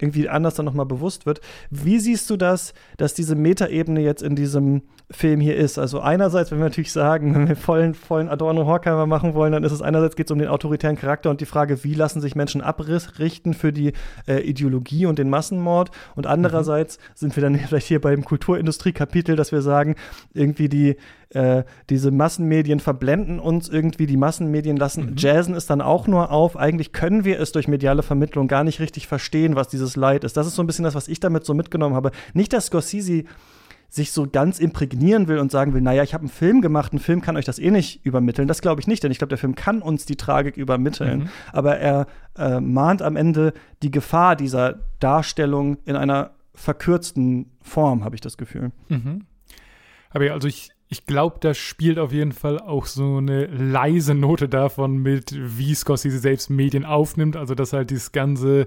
irgendwie 0.00 0.28
anders 0.28 0.54
dann 0.54 0.66
nochmal 0.66 0.86
bewusst 0.86 1.26
wird. 1.26 1.40
Wie 1.70 1.98
siehst 1.98 2.28
du 2.28 2.36
das, 2.36 2.74
dass 2.96 3.14
diese 3.14 3.36
Metaebene 3.36 4.00
jetzt 4.00 4.22
in 4.22 4.34
diesem 4.34 4.82
Film 5.10 5.40
hier 5.40 5.56
ist? 5.56 5.78
Also 5.78 6.00
einerseits, 6.00 6.50
wenn 6.50 6.58
wir 6.58 6.64
natürlich 6.64 6.92
sagen, 6.92 7.34
wenn 7.34 7.48
wir 7.48 7.56
vollen, 7.56 7.94
vollen 7.94 8.28
Adorno-Horkheimer 8.28 9.06
machen 9.06 9.34
wollen, 9.34 9.52
dann 9.52 9.64
ist 9.64 9.72
es 9.72 9.82
einerseits 9.82 10.16
geht 10.16 10.26
es 10.26 10.32
um 10.32 10.38
den 10.38 10.48
autoritären 10.48 10.96
Charakter 10.96 11.30
und 11.30 11.40
die 11.40 11.46
Frage, 11.46 11.84
wie 11.84 11.94
lassen 11.94 12.20
sich 12.20 12.34
Menschen 12.34 12.62
abrichten 12.62 13.54
für 13.54 13.72
die 13.72 13.92
äh, 14.26 14.40
Ideologie 14.40 15.06
und 15.06 15.18
den 15.18 15.30
Massenmord. 15.30 15.90
Und 16.16 16.26
andererseits 16.26 16.98
mhm. 16.98 17.02
sind 17.14 17.36
wir 17.36 17.42
dann 17.42 17.54
vielleicht 17.68 17.86
hier 17.86 18.00
beim 18.00 18.24
Kulturindustrie-Kapitel, 18.24 19.36
dass 19.36 19.52
wir 19.52 19.62
sagen, 19.62 19.94
irgendwie 20.34 20.68
die 20.68 20.96
äh, 21.34 21.64
diese 21.90 22.10
Massenmedien 22.10 22.80
verblenden 22.80 23.38
uns 23.40 23.68
irgendwie, 23.68 24.06
die 24.06 24.16
Massenmedien 24.16 24.76
lassen 24.76 25.10
mhm. 25.10 25.16
Jazzen 25.16 25.54
es 25.54 25.66
dann 25.66 25.80
auch 25.80 26.06
nur 26.06 26.30
auf. 26.30 26.56
Eigentlich 26.56 26.92
können 26.92 27.24
wir 27.24 27.40
es 27.40 27.52
durch 27.52 27.68
mediale 27.68 28.02
Vermittlung 28.02 28.48
gar 28.48 28.64
nicht 28.64 28.80
richtig 28.80 29.06
verstehen, 29.06 29.56
was 29.56 29.68
dieses 29.68 29.96
Leid 29.96 30.24
ist. 30.24 30.36
Das 30.36 30.46
ist 30.46 30.54
so 30.54 30.62
ein 30.62 30.66
bisschen 30.66 30.84
das, 30.84 30.94
was 30.94 31.08
ich 31.08 31.20
damit 31.20 31.44
so 31.44 31.54
mitgenommen 31.54 31.94
habe. 31.94 32.10
Nicht, 32.34 32.52
dass 32.52 32.66
Scorsese 32.66 33.24
sich 33.88 34.12
so 34.12 34.26
ganz 34.26 34.58
imprägnieren 34.58 35.28
will 35.28 35.38
und 35.38 35.50
sagen 35.50 35.74
will, 35.74 35.82
naja, 35.82 36.02
ich 36.02 36.14
habe 36.14 36.22
einen 36.22 36.30
Film 36.30 36.62
gemacht, 36.62 36.94
ein 36.94 36.98
Film 36.98 37.20
kann 37.20 37.36
euch 37.36 37.44
das 37.44 37.58
eh 37.58 37.70
nicht 37.70 38.06
übermitteln. 38.06 38.48
Das 38.48 38.62
glaube 38.62 38.80
ich 38.80 38.86
nicht, 38.86 39.02
denn 39.02 39.12
ich 39.12 39.18
glaube, 39.18 39.28
der 39.28 39.38
Film 39.38 39.54
kann 39.54 39.82
uns 39.82 40.06
die 40.06 40.16
Tragik 40.16 40.56
übermitteln. 40.56 41.20
Mhm. 41.20 41.28
Aber 41.52 41.76
er 41.76 42.06
äh, 42.38 42.58
mahnt 42.58 43.02
am 43.02 43.16
Ende 43.16 43.52
die 43.82 43.90
Gefahr 43.90 44.34
dieser 44.34 44.80
Darstellung 44.98 45.76
in 45.84 45.96
einer 45.96 46.30
verkürzten 46.54 47.50
Form, 47.60 48.02
habe 48.02 48.14
ich 48.14 48.22
das 48.22 48.38
Gefühl. 48.38 48.72
Mhm. 48.88 49.26
Aber 50.08 50.24
ja, 50.24 50.32
also 50.32 50.48
ich, 50.48 50.70
ich 50.92 51.06
glaube, 51.06 51.38
da 51.40 51.54
spielt 51.54 51.98
auf 51.98 52.12
jeden 52.12 52.32
Fall 52.32 52.58
auch 52.58 52.84
so 52.84 53.16
eine 53.16 53.46
leise 53.46 54.14
Note 54.14 54.46
davon 54.46 54.98
mit, 54.98 55.34
wie 55.34 55.74
Scorsese 55.74 56.18
selbst 56.18 56.50
Medien 56.50 56.84
aufnimmt. 56.84 57.34
Also, 57.34 57.54
dass 57.54 57.72
halt 57.72 57.88
dieses 57.88 58.12
ganze 58.12 58.66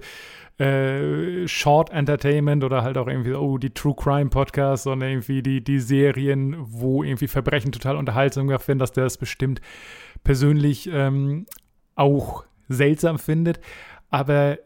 äh, 0.58 1.48
Short 1.48 1.92
Entertainment 1.92 2.64
oder 2.64 2.82
halt 2.82 2.98
auch 2.98 3.08
irgendwie, 3.08 3.34
oh, 3.34 3.60
die 3.60 3.70
True 3.70 3.94
Crime 3.96 4.32
Podcasts 4.32 4.88
und 4.88 5.04
irgendwie 5.04 5.44
die, 5.44 5.64
die 5.64 5.80
Serien, 5.80 6.56
wo 6.58 7.04
irgendwie 7.04 7.28
Verbrechen 7.28 7.72
total 7.72 7.96
unterhaltsam 7.96 8.50
werden, 8.50 8.80
dass 8.80 8.92
der 8.92 9.04
das 9.04 9.20
bestimmt 9.20 9.62
persönlich 10.24 10.90
ähm, 10.92 11.46
auch 11.94 12.44
seltsam 12.70 13.20
findet. 13.20 13.60
Aber 14.10 14.58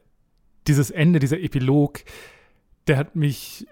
dieses 0.66 0.92
Ende, 0.92 1.20
dieser 1.20 1.42
Epilog, 1.42 2.06
der 2.88 2.96
hat 2.96 3.18
mich 3.18 3.68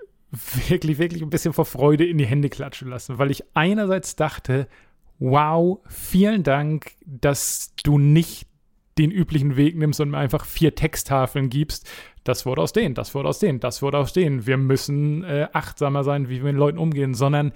wirklich, 0.67 0.97
wirklich 0.97 1.21
ein 1.21 1.29
bisschen 1.29 1.53
vor 1.53 1.65
Freude 1.65 2.05
in 2.05 2.17
die 2.17 2.25
Hände 2.25 2.49
klatschen 2.49 2.89
lassen, 2.89 3.17
weil 3.17 3.31
ich 3.31 3.43
einerseits 3.53 4.15
dachte, 4.15 4.67
wow, 5.19 5.79
vielen 5.87 6.43
Dank, 6.43 6.91
dass 7.05 7.73
du 7.83 7.97
nicht 7.97 8.47
den 8.97 9.11
üblichen 9.11 9.55
Weg 9.55 9.77
nimmst 9.77 9.99
und 9.99 10.09
mir 10.09 10.17
einfach 10.17 10.45
vier 10.45 10.75
Texttafeln 10.75 11.49
gibst. 11.49 11.89
Das 12.23 12.45
Wort 12.45 12.59
aus 12.59 12.73
denen, 12.73 12.95
das 12.95 13.13
Wort 13.13 13.25
aus 13.25 13.39
denen, 13.39 13.59
das 13.59 13.81
Wort 13.81 13.95
aus 13.95 14.13
denen. 14.13 14.47
Wir 14.47 14.57
müssen 14.57 15.23
äh, 15.23 15.47
achtsamer 15.53 16.03
sein, 16.03 16.29
wie 16.29 16.37
wir 16.37 16.51
mit 16.51 16.55
Leuten 16.55 16.77
umgehen, 16.77 17.13
sondern 17.13 17.53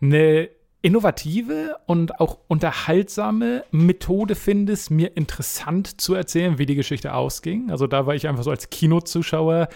eine 0.00 0.50
innovative 0.80 1.76
und 1.86 2.20
auch 2.20 2.38
unterhaltsame 2.46 3.64
Methode 3.72 4.36
findest, 4.36 4.90
mir 4.90 5.16
interessant 5.16 6.00
zu 6.00 6.14
erzählen, 6.14 6.58
wie 6.58 6.66
die 6.66 6.76
Geschichte 6.76 7.14
ausging. 7.14 7.70
Also 7.70 7.86
da 7.86 8.06
war 8.06 8.14
ich 8.14 8.28
einfach 8.28 8.44
so 8.44 8.50
als 8.50 8.70
Kinozuschauer 8.70 9.68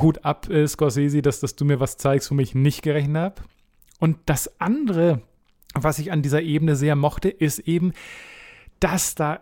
Hut 0.00 0.24
ab, 0.24 0.48
äh, 0.48 0.66
Scorsese, 0.66 1.22
dass, 1.22 1.40
dass 1.40 1.56
du 1.56 1.64
mir 1.64 1.80
was 1.80 1.96
zeigst, 1.96 2.30
womit 2.30 2.48
ich 2.48 2.54
nicht 2.54 2.82
gerechnet 2.82 3.16
habe. 3.16 3.42
Und 3.98 4.18
das 4.26 4.60
andere, 4.60 5.22
was 5.74 5.98
ich 5.98 6.12
an 6.12 6.22
dieser 6.22 6.42
Ebene 6.42 6.76
sehr 6.76 6.96
mochte, 6.96 7.28
ist 7.28 7.60
eben, 7.60 7.92
dass 8.80 9.14
da 9.14 9.40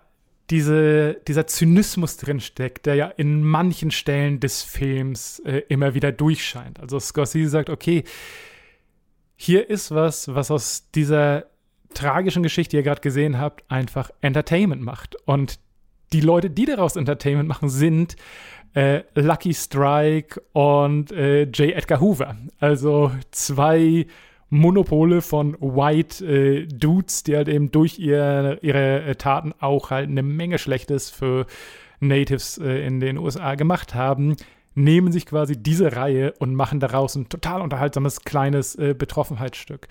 diese, 0.50 1.20
dieser 1.26 1.46
Zynismus 1.46 2.16
drin 2.16 2.40
steckt, 2.40 2.86
der 2.86 2.94
ja 2.94 3.06
in 3.08 3.42
manchen 3.42 3.90
Stellen 3.90 4.38
des 4.40 4.62
Films 4.62 5.40
äh, 5.40 5.62
immer 5.68 5.94
wieder 5.94 6.12
durchscheint. 6.12 6.80
Also 6.80 7.00
Scorsese 7.00 7.50
sagt, 7.50 7.70
okay, 7.70 8.04
hier 9.34 9.68
ist 9.68 9.90
was, 9.90 10.34
was 10.34 10.50
aus 10.50 10.90
dieser 10.94 11.46
tragischen 11.94 12.42
Geschichte, 12.42 12.70
die 12.70 12.76
ihr 12.76 12.82
gerade 12.82 13.00
gesehen 13.00 13.38
habt, 13.38 13.68
einfach 13.70 14.10
Entertainment 14.20 14.82
macht. 14.82 15.16
Und 15.26 15.58
die 16.12 16.20
Leute, 16.20 16.50
die 16.50 16.64
daraus 16.64 16.96
Entertainment 16.96 17.48
machen, 17.48 17.68
sind 17.68 18.16
äh, 18.76 19.04
Lucky 19.14 19.54
Strike 19.54 20.40
und 20.52 21.10
äh, 21.10 21.44
J. 21.44 21.74
Edgar 21.74 21.98
Hoover. 22.00 22.36
Also 22.60 23.10
zwei 23.30 24.06
Monopole 24.50 25.22
von 25.22 25.56
White 25.60 26.24
äh, 26.24 26.66
Dudes, 26.66 27.22
die 27.22 27.36
halt 27.36 27.48
eben 27.48 27.70
durch 27.70 27.98
ihr, 27.98 28.58
ihre 28.60 29.02
äh, 29.02 29.14
Taten 29.14 29.54
auch 29.60 29.90
halt 29.90 30.10
eine 30.10 30.22
Menge 30.22 30.58
Schlechtes 30.58 31.10
für 31.10 31.46
Natives 32.00 32.58
äh, 32.58 32.86
in 32.86 33.00
den 33.00 33.16
USA 33.16 33.54
gemacht 33.54 33.94
haben, 33.94 34.36
nehmen 34.74 35.10
sich 35.10 35.24
quasi 35.24 35.56
diese 35.56 35.96
Reihe 35.96 36.34
und 36.38 36.54
machen 36.54 36.78
daraus 36.78 37.14
ein 37.14 37.30
total 37.30 37.62
unterhaltsames 37.62 38.24
kleines 38.24 38.74
äh, 38.74 38.94
Betroffenheitsstück. 38.96 39.88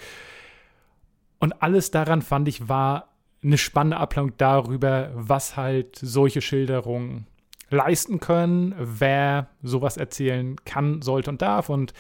Und 1.39 1.63
alles 1.63 1.89
daran 1.89 2.21
fand 2.21 2.47
ich 2.47 2.69
war 2.69 3.09
eine 3.43 3.57
spannende 3.57 3.97
Ablenkung 3.97 4.33
darüber, 4.37 5.09
was 5.15 5.57
halt 5.57 5.97
solche 5.97 6.41
Schilderungen 6.41 7.25
leisten 7.69 8.19
können, 8.19 8.75
wer 8.77 9.47
sowas 9.63 9.97
erzählen 9.97 10.55
kann, 10.65 11.01
sollte 11.01 11.29
und 11.29 11.41
darf. 11.41 11.69
Und 11.69 11.93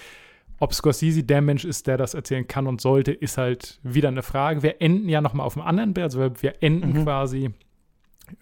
ob 0.59 0.73
Scorsese 0.73 1.23
der 1.23 1.41
Mensch 1.41 1.65
ist, 1.65 1.87
der 1.87 1.97
das 1.97 2.13
erzählen 2.13 2.47
kann 2.47 2.67
und 2.67 2.81
sollte, 2.81 3.11
ist 3.11 3.37
halt 3.37 3.79
wieder 3.83 4.07
eine 4.09 4.23
Frage. 4.23 4.63
Wir 4.63 4.81
enden 4.81 5.09
ja 5.09 5.21
nochmal 5.21 5.45
auf 5.45 5.53
dem 5.53 5.63
anderen 5.63 5.93
Bild, 5.93 6.05
also 6.05 6.31
wir 6.41 6.63
enden 6.63 6.93
mhm. 6.93 7.03
quasi 7.03 7.51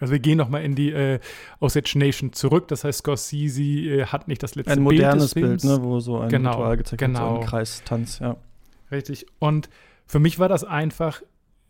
also 0.00 0.12
wir 0.12 0.18
gehen 0.18 0.38
nochmal 0.38 0.64
in 0.64 0.74
die 0.74 0.90
äh, 0.92 1.20
Osage 1.60 1.98
Nation 1.98 2.32
zurück. 2.32 2.68
Das 2.68 2.84
heißt, 2.84 3.00
Scorsese 3.00 3.62
äh, 3.62 4.06
hat 4.06 4.28
nicht 4.28 4.42
das 4.42 4.54
letzte 4.54 4.70
Bild. 4.70 4.78
Ein 4.78 4.82
modernes 4.82 5.34
Bild, 5.34 5.64
ne, 5.64 5.82
wo 5.82 6.00
so 6.00 6.20
ein 6.20 6.28
genau, 6.28 6.52
Ritual 6.52 6.76
gezeigt 6.78 7.00
genau. 7.00 7.20
wird, 7.20 7.28
so 7.28 7.40
ein 7.40 7.46
Kreistanz, 7.46 8.18
ja. 8.18 8.36
Richtig. 8.90 9.26
Und 9.38 9.68
für 10.06 10.20
mich 10.20 10.38
war 10.38 10.48
das 10.48 10.64
einfach 10.64 11.22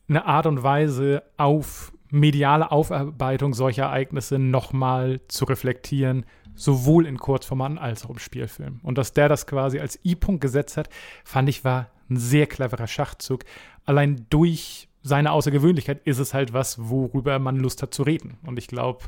eine 0.08 0.26
Art 0.26 0.46
und 0.46 0.62
Weise, 0.62 1.22
auf 1.36 1.92
mediale 2.14 2.70
Aufarbeitung 2.70 3.54
solcher 3.54 3.84
Ereignisse 3.84 4.38
nochmal 4.38 5.20
zu 5.28 5.44
reflektieren, 5.44 6.24
sowohl 6.54 7.06
in 7.06 7.18
Kurzformaten 7.18 7.76
als 7.76 8.04
auch 8.04 8.10
im 8.10 8.18
Spielfilm. 8.18 8.78
Und 8.82 8.96
dass 8.98 9.12
der 9.12 9.28
das 9.28 9.46
quasi 9.46 9.80
als 9.80 9.98
I-Punkt 10.04 10.40
gesetzt 10.40 10.76
hat, 10.76 10.88
fand 11.24 11.48
ich 11.48 11.64
war 11.64 11.90
ein 12.08 12.16
sehr 12.16 12.46
cleverer 12.46 12.86
Schachzug. 12.86 13.44
Allein 13.84 14.26
durch 14.30 14.88
seine 15.02 15.32
Außergewöhnlichkeit 15.32 16.02
ist 16.06 16.18
es 16.18 16.32
halt 16.32 16.52
was, 16.52 16.88
worüber 16.88 17.38
man 17.38 17.56
Lust 17.56 17.82
hat 17.82 17.92
zu 17.92 18.04
reden. 18.04 18.38
Und 18.46 18.58
ich 18.58 18.68
glaube, 18.68 19.04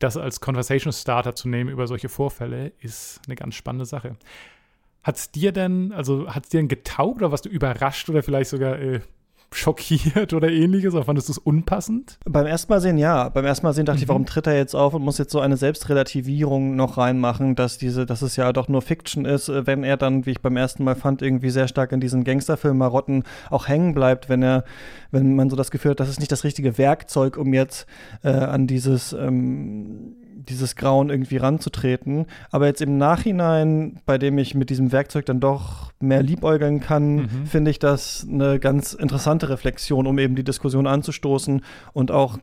das 0.00 0.16
als 0.16 0.40
Conversation 0.40 0.92
Starter 0.92 1.34
zu 1.34 1.48
nehmen 1.48 1.70
über 1.70 1.86
solche 1.86 2.08
Vorfälle 2.08 2.72
ist 2.80 3.20
eine 3.26 3.36
ganz 3.36 3.54
spannende 3.54 3.86
Sache. 3.86 4.16
Hat 5.04 5.16
es 5.16 5.30
dir 5.30 5.52
denn, 5.52 5.92
also 5.92 6.34
hat 6.34 6.44
es 6.44 6.50
dir 6.50 6.58
denn 6.58 6.68
getaugt 6.68 7.18
oder 7.18 7.30
warst 7.30 7.44
du 7.44 7.48
überrascht 7.48 8.10
oder 8.10 8.22
vielleicht 8.22 8.50
sogar 8.50 8.78
äh, 8.78 9.00
schockiert 9.52 10.32
oder 10.32 10.50
ähnliches? 10.50 10.94
Oder 10.94 11.04
fandest 11.04 11.28
du 11.28 11.32
es 11.32 11.38
unpassend? 11.38 12.18
Beim 12.24 12.46
ersten 12.46 12.72
Mal 12.72 12.80
sehen, 12.80 12.98
ja. 12.98 13.28
Beim 13.28 13.44
ersten 13.44 13.66
Mal 13.66 13.72
sehen 13.72 13.86
dachte 13.86 13.98
mhm. 13.98 14.02
ich, 14.02 14.08
warum 14.08 14.26
tritt 14.26 14.46
er 14.46 14.56
jetzt 14.56 14.74
auf 14.74 14.94
und 14.94 15.02
muss 15.02 15.18
jetzt 15.18 15.32
so 15.32 15.40
eine 15.40 15.56
Selbstrelativierung 15.56 16.76
noch 16.76 16.98
reinmachen, 16.98 17.54
dass 17.54 17.78
diese, 17.78 18.06
dass 18.06 18.22
es 18.22 18.36
ja 18.36 18.52
doch 18.52 18.68
nur 18.68 18.82
Fiction 18.82 19.24
ist, 19.24 19.48
äh, 19.48 19.66
wenn 19.66 19.84
er 19.84 19.96
dann, 19.96 20.26
wie 20.26 20.32
ich 20.32 20.40
beim 20.40 20.56
ersten 20.56 20.84
Mal 20.84 20.94
fand, 20.94 21.22
irgendwie 21.22 21.50
sehr 21.50 21.68
stark 21.68 21.92
in 21.92 22.00
diesen 22.00 22.24
Gangsterfilm-Marotten 22.24 23.24
auch 23.50 23.68
hängen 23.68 23.94
bleibt, 23.94 24.28
wenn 24.28 24.42
er, 24.42 24.64
wenn 25.10 25.34
man 25.34 25.50
so 25.50 25.56
das 25.56 25.70
Gefühl 25.70 25.92
hat, 25.92 26.00
das 26.00 26.08
ist 26.08 26.20
nicht 26.20 26.32
das 26.32 26.44
richtige 26.44 26.78
Werkzeug, 26.78 27.36
um 27.36 27.54
jetzt 27.54 27.86
äh, 28.22 28.28
an 28.28 28.66
dieses 28.66 29.12
ähm, 29.12 30.16
dieses 30.38 30.76
Grauen 30.76 31.10
irgendwie 31.10 31.36
ranzutreten. 31.36 32.26
Aber 32.50 32.66
jetzt 32.66 32.80
im 32.80 32.96
Nachhinein, 32.96 34.00
bei 34.06 34.18
dem 34.18 34.38
ich 34.38 34.54
mit 34.54 34.70
diesem 34.70 34.92
Werkzeug 34.92 35.26
dann 35.26 35.40
doch 35.40 35.92
mehr 36.00 36.22
liebäugeln 36.22 36.80
kann, 36.80 37.16
mhm. 37.16 37.46
finde 37.46 37.70
ich 37.70 37.78
das 37.78 38.26
eine 38.30 38.58
ganz 38.58 38.92
interessante 38.92 39.48
Reflexion, 39.48 40.06
um 40.06 40.18
eben 40.18 40.36
die 40.36 40.44
Diskussion 40.44 40.86
anzustoßen 40.86 41.62
und 41.92 42.10
auch 42.10 42.38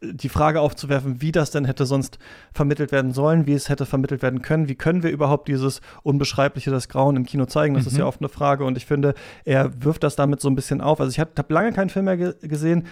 die 0.00 0.28
Frage 0.28 0.60
aufzuwerfen, 0.60 1.20
wie 1.20 1.32
das 1.32 1.50
denn 1.50 1.64
hätte 1.64 1.84
sonst 1.84 2.18
vermittelt 2.52 2.92
werden 2.92 3.12
sollen, 3.12 3.46
wie 3.46 3.52
es 3.52 3.68
hätte 3.68 3.84
vermittelt 3.86 4.22
werden 4.22 4.40
können, 4.40 4.68
wie 4.68 4.74
können 4.74 5.02
wir 5.02 5.10
überhaupt 5.10 5.48
dieses 5.48 5.80
Unbeschreibliche, 6.02 6.70
das 6.70 6.88
Grauen 6.88 7.16
im 7.16 7.26
Kino 7.26 7.44
zeigen, 7.46 7.74
das 7.74 7.84
mhm. 7.84 7.88
ist 7.88 7.98
ja 7.98 8.06
oft 8.06 8.20
eine 8.20 8.30
Frage 8.30 8.64
und 8.64 8.76
ich 8.76 8.86
finde, 8.86 9.14
er 9.44 9.70
wirft 9.84 10.02
das 10.02 10.16
damit 10.16 10.40
so 10.40 10.48
ein 10.48 10.54
bisschen 10.54 10.80
auf. 10.80 11.00
Also 11.00 11.10
ich 11.10 11.20
habe 11.20 11.30
lange 11.52 11.72
keinen 11.72 11.90
Film 11.90 12.06
mehr 12.06 12.16
ge 12.16 12.34
gesehen, 12.40 12.86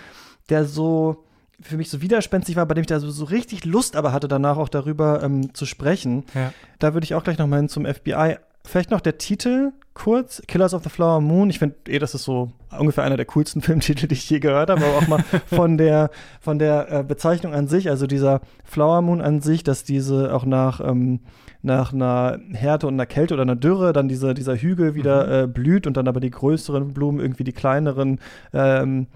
der 0.51 0.65
so 0.65 1.25
für 1.63 1.77
mich 1.77 1.91
so 1.91 2.01
widerspenstig 2.01 2.57
war, 2.57 2.67
bei 2.67 2.75
dem 2.75 2.83
ich 2.83 2.87
da 2.87 3.01
so, 3.01 3.11
so 3.11 3.25
richtig 3.25 3.65
Lust 3.65 3.97
aber 3.97 4.13
hatte, 4.13 4.29
danach 4.29 4.57
auch 4.57 4.69
darüber 4.69 5.23
ähm, 5.23 5.55
zu 5.55 5.67
sprechen. 5.67 6.25
Ja. 6.35 6.53
Da 6.79 6.95
würde 6.95 7.05
ich 7.05 7.15
auch 7.15 7.25
gleich 7.25 7.39
noch 7.39 7.47
mal 7.47 7.57
hin 7.57 7.69
zum 7.69 7.87
FBI. 7.87 8.37
Vielleicht 8.65 8.91
noch 8.91 9.01
der 9.01 9.19
Titel 9.19 9.73
kurz, 9.95 10.43
Killers 10.47 10.75
of 10.75 10.83
the 10.83 10.91
Flower 10.91 11.21
Moon. 11.21 11.51
Ich 11.51 11.59
finde 11.59 11.77
eh, 11.89 11.99
das 11.99 12.15
ist 12.15 12.25
so 12.25 12.53
ungefähr 12.79 13.05
einer 13.05 13.17
der 13.17 13.27
coolsten 13.27 13.61
Filmtitel, 13.63 14.07
die 14.07 14.15
ich 14.15 14.29
je 14.29 14.39
gehört 14.39 14.71
habe, 14.71 14.85
aber 14.85 14.97
auch 14.97 15.09
mal 15.09 15.25
von 15.47 15.77
der, 15.77 16.11
von 16.41 16.59
der 16.59 16.91
äh, 16.91 17.03
Bezeichnung 17.03 17.55
an 17.55 17.69
sich, 17.69 17.91
also 17.91 18.07
dieser 18.07 18.41
Flower 18.65 19.03
Moon 19.03 19.21
an 19.21 19.41
sich, 19.41 19.65
dass 19.65 19.85
diese 19.85 20.35
auch 20.35 20.45
nach, 20.45 20.81
ähm, 20.81 21.21
nach 21.63 21.93
einer 21.93 22.39
Härte 22.53 22.87
und 22.87 22.95
einer 22.95 23.07
Kälte 23.07 23.35
oder 23.35 23.43
einer 23.43 23.57
Dürre 23.57 23.93
dann 23.93 24.09
diese, 24.09 24.35
dieser 24.35 24.57
Hügel 24.57 24.95
wieder 24.95 25.27
mhm. 25.27 25.33
äh, 25.33 25.53
blüht 25.53 25.87
und 25.87 25.97
dann 25.97 26.09
aber 26.09 26.21
die 26.21 26.31
größeren 26.31 26.95
Blumen 26.95 27.21
irgendwie 27.21 27.45
die 27.45 27.53
kleineren 27.53 28.21
ähm, 28.53 29.07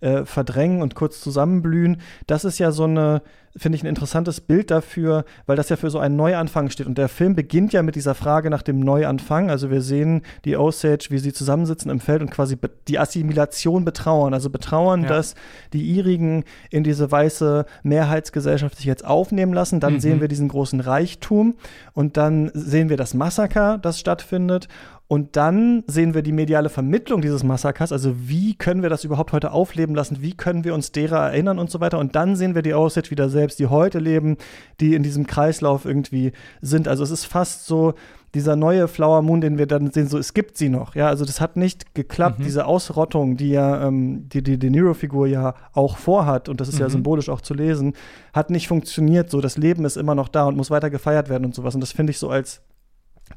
äh, 0.00 0.24
verdrängen 0.24 0.82
und 0.82 0.94
kurz 0.94 1.20
zusammenblühen. 1.20 2.00
Das 2.26 2.44
ist 2.44 2.58
ja 2.58 2.72
so 2.72 2.84
eine, 2.84 3.22
finde 3.56 3.76
ich, 3.76 3.84
ein 3.84 3.88
interessantes 3.88 4.40
Bild 4.40 4.70
dafür, 4.70 5.24
weil 5.46 5.56
das 5.56 5.68
ja 5.68 5.76
für 5.76 5.90
so 5.90 5.98
einen 5.98 6.16
Neuanfang 6.16 6.70
steht. 6.70 6.86
Und 6.86 6.98
der 6.98 7.08
Film 7.08 7.34
beginnt 7.34 7.72
ja 7.72 7.82
mit 7.82 7.94
dieser 7.94 8.14
Frage 8.14 8.50
nach 8.50 8.62
dem 8.62 8.80
Neuanfang. 8.80 9.50
Also 9.50 9.70
wir 9.70 9.80
sehen 9.80 10.22
die 10.44 10.56
Osage, 10.56 11.06
wie 11.10 11.18
sie 11.18 11.32
zusammensitzen 11.32 11.90
im 11.90 12.00
Feld 12.00 12.22
und 12.22 12.30
quasi 12.30 12.56
die 12.88 12.98
Assimilation 12.98 13.84
betrauern. 13.84 14.34
Also 14.34 14.50
betrauern, 14.50 15.02
ja. 15.02 15.08
dass 15.08 15.34
die 15.72 15.84
Irigen 15.96 16.44
in 16.70 16.82
diese 16.82 17.10
weiße 17.10 17.64
Mehrheitsgesellschaft 17.82 18.76
sich 18.76 18.86
jetzt 18.86 19.04
aufnehmen 19.04 19.52
lassen. 19.52 19.78
Dann 19.78 19.94
mhm. 19.94 20.00
sehen 20.00 20.20
wir 20.20 20.28
diesen 20.28 20.48
großen 20.48 20.80
Reichtum 20.80 21.54
und 21.92 22.16
dann 22.16 22.50
sehen 22.54 22.88
wir 22.88 22.96
das 22.96 23.14
Massaker, 23.14 23.78
das 23.78 24.00
stattfindet. 24.00 24.68
Und 25.06 25.36
dann 25.36 25.84
sehen 25.86 26.14
wir 26.14 26.22
die 26.22 26.32
mediale 26.32 26.70
Vermittlung 26.70 27.20
dieses 27.20 27.44
Massakers, 27.44 27.92
also 27.92 28.14
wie 28.16 28.54
können 28.54 28.82
wir 28.82 28.88
das 28.88 29.04
überhaupt 29.04 29.32
heute 29.32 29.52
aufleben 29.52 29.94
lassen, 29.94 30.22
wie 30.22 30.32
können 30.32 30.64
wir 30.64 30.72
uns 30.72 30.92
derer 30.92 31.18
erinnern 31.18 31.58
und 31.58 31.70
so 31.70 31.80
weiter. 31.80 31.98
Und 31.98 32.16
dann 32.16 32.36
sehen 32.36 32.54
wir 32.54 32.62
die 32.62 32.72
Osage 32.72 33.10
wieder 33.10 33.28
selbst, 33.28 33.58
die 33.58 33.66
heute 33.66 33.98
leben, 33.98 34.38
die 34.80 34.94
in 34.94 35.02
diesem 35.02 35.26
Kreislauf 35.26 35.84
irgendwie 35.84 36.32
sind. 36.62 36.88
Also 36.88 37.04
es 37.04 37.10
ist 37.10 37.26
fast 37.26 37.66
so 37.66 37.92
dieser 38.34 38.56
neue 38.56 38.88
Flower 38.88 39.20
Moon, 39.20 39.42
den 39.42 39.58
wir 39.58 39.66
dann 39.66 39.90
sehen, 39.90 40.08
so 40.08 40.16
es 40.16 40.32
gibt 40.32 40.56
sie 40.56 40.70
noch. 40.70 40.94
Ja, 40.94 41.08
also 41.08 41.26
das 41.26 41.40
hat 41.40 41.56
nicht 41.56 41.94
geklappt, 41.94 42.40
mhm. 42.40 42.44
diese 42.44 42.64
Ausrottung, 42.64 43.36
die 43.36 43.50
ja 43.50 43.86
ähm, 43.86 44.28
die 44.30 44.42
die 44.42 44.58
De 44.58 44.70
Niro-Figur 44.70 45.26
ja 45.26 45.54
auch 45.72 45.98
vorhat 45.98 46.48
und 46.48 46.60
das 46.60 46.68
ist 46.68 46.76
mhm. 46.76 46.80
ja 46.80 46.88
symbolisch 46.88 47.28
auch 47.28 47.42
zu 47.42 47.52
lesen, 47.52 47.92
hat 48.32 48.48
nicht 48.48 48.68
funktioniert. 48.68 49.30
So 49.30 49.42
das 49.42 49.58
Leben 49.58 49.84
ist 49.84 49.96
immer 49.96 50.14
noch 50.14 50.28
da 50.28 50.46
und 50.46 50.56
muss 50.56 50.70
weiter 50.70 50.90
gefeiert 50.90 51.28
werden 51.28 51.44
und 51.44 51.54
sowas. 51.54 51.74
Und 51.74 51.82
das 51.82 51.92
finde 51.92 52.10
ich 52.10 52.18
so 52.18 52.30
als 52.30 52.62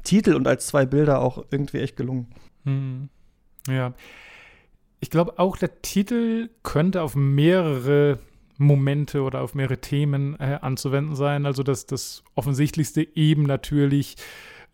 Titel 0.08 0.34
und 0.34 0.48
als 0.48 0.66
zwei 0.66 0.86
Bilder 0.86 1.20
auch 1.20 1.44
irgendwie 1.50 1.80
echt 1.80 1.96
gelungen. 1.96 2.28
Hm. 2.64 3.10
Ja. 3.68 3.92
Ich 5.00 5.10
glaube 5.10 5.38
auch, 5.38 5.58
der 5.58 5.82
Titel 5.82 6.48
könnte 6.62 7.02
auf 7.02 7.14
mehrere 7.14 8.18
Momente 8.56 9.20
oder 9.20 9.42
auf 9.42 9.54
mehrere 9.54 9.82
Themen 9.82 10.34
äh, 10.40 10.58
anzuwenden 10.62 11.14
sein. 11.14 11.44
Also 11.44 11.62
das, 11.62 11.84
das 11.84 12.24
Offensichtlichste 12.34 13.06
eben 13.16 13.42
natürlich 13.42 14.16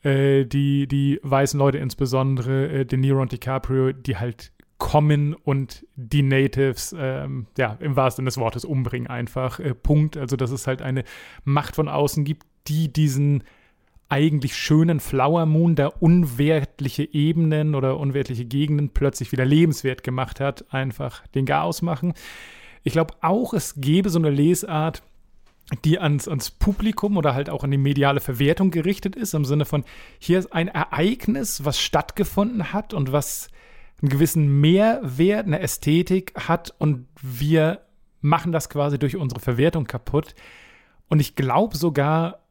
äh, 0.04 0.44
die, 0.44 0.86
die 0.86 1.18
weißen 1.24 1.58
Leute, 1.58 1.78
insbesondere 1.78 2.68
äh, 2.68 2.86
De 2.86 2.96
Niro 2.96 3.20
und 3.20 3.32
DiCaprio, 3.32 3.90
die 3.90 4.16
halt 4.16 4.52
kommen 4.78 5.34
und 5.34 5.84
die 5.96 6.22
Natives, 6.22 6.94
ähm, 6.96 7.48
ja, 7.58 7.76
im 7.80 7.96
wahrsten 7.96 8.22
Sinne 8.22 8.28
des 8.28 8.38
Wortes 8.38 8.64
umbringen 8.64 9.08
einfach. 9.08 9.58
Äh, 9.58 9.74
Punkt. 9.74 10.16
Also, 10.16 10.36
dass 10.36 10.52
es 10.52 10.68
halt 10.68 10.80
eine 10.80 11.02
Macht 11.42 11.74
von 11.74 11.88
außen 11.88 12.22
gibt, 12.24 12.46
die 12.68 12.92
diesen 12.92 13.42
eigentlich 14.14 14.54
schönen 14.56 15.00
Flower 15.00 15.44
Moon, 15.44 15.74
der 15.74 16.00
unwertliche 16.00 17.02
Ebenen 17.02 17.74
oder 17.74 17.98
unwertliche 17.98 18.44
Gegenden 18.44 18.90
plötzlich 18.90 19.32
wieder 19.32 19.44
lebenswert 19.44 20.04
gemacht 20.04 20.38
hat, 20.38 20.72
einfach 20.72 21.26
den 21.34 21.46
Chaos 21.46 21.82
machen. 21.82 22.14
Ich 22.84 22.92
glaube 22.92 23.14
auch, 23.22 23.52
es 23.54 23.80
gäbe 23.80 24.10
so 24.10 24.20
eine 24.20 24.30
Lesart, 24.30 25.02
die 25.84 25.98
ans, 25.98 26.28
ans 26.28 26.52
Publikum 26.52 27.16
oder 27.16 27.34
halt 27.34 27.50
auch 27.50 27.64
an 27.64 27.72
die 27.72 27.76
mediale 27.76 28.20
Verwertung 28.20 28.70
gerichtet 28.70 29.16
ist, 29.16 29.34
im 29.34 29.44
Sinne 29.44 29.64
von, 29.64 29.82
hier 30.20 30.38
ist 30.38 30.52
ein 30.52 30.68
Ereignis, 30.68 31.64
was 31.64 31.80
stattgefunden 31.80 32.72
hat 32.72 32.94
und 32.94 33.10
was 33.10 33.48
einen 34.00 34.10
gewissen 34.10 34.60
Mehrwert, 34.60 35.46
eine 35.46 35.58
Ästhetik 35.58 36.34
hat 36.36 36.72
und 36.78 37.08
wir 37.20 37.80
machen 38.20 38.52
das 38.52 38.68
quasi 38.68 38.96
durch 38.96 39.16
unsere 39.16 39.40
Verwertung 39.40 39.86
kaputt. 39.86 40.36
Und 41.08 41.18
ich 41.18 41.34
glaube 41.34 41.76
sogar, 41.76 42.43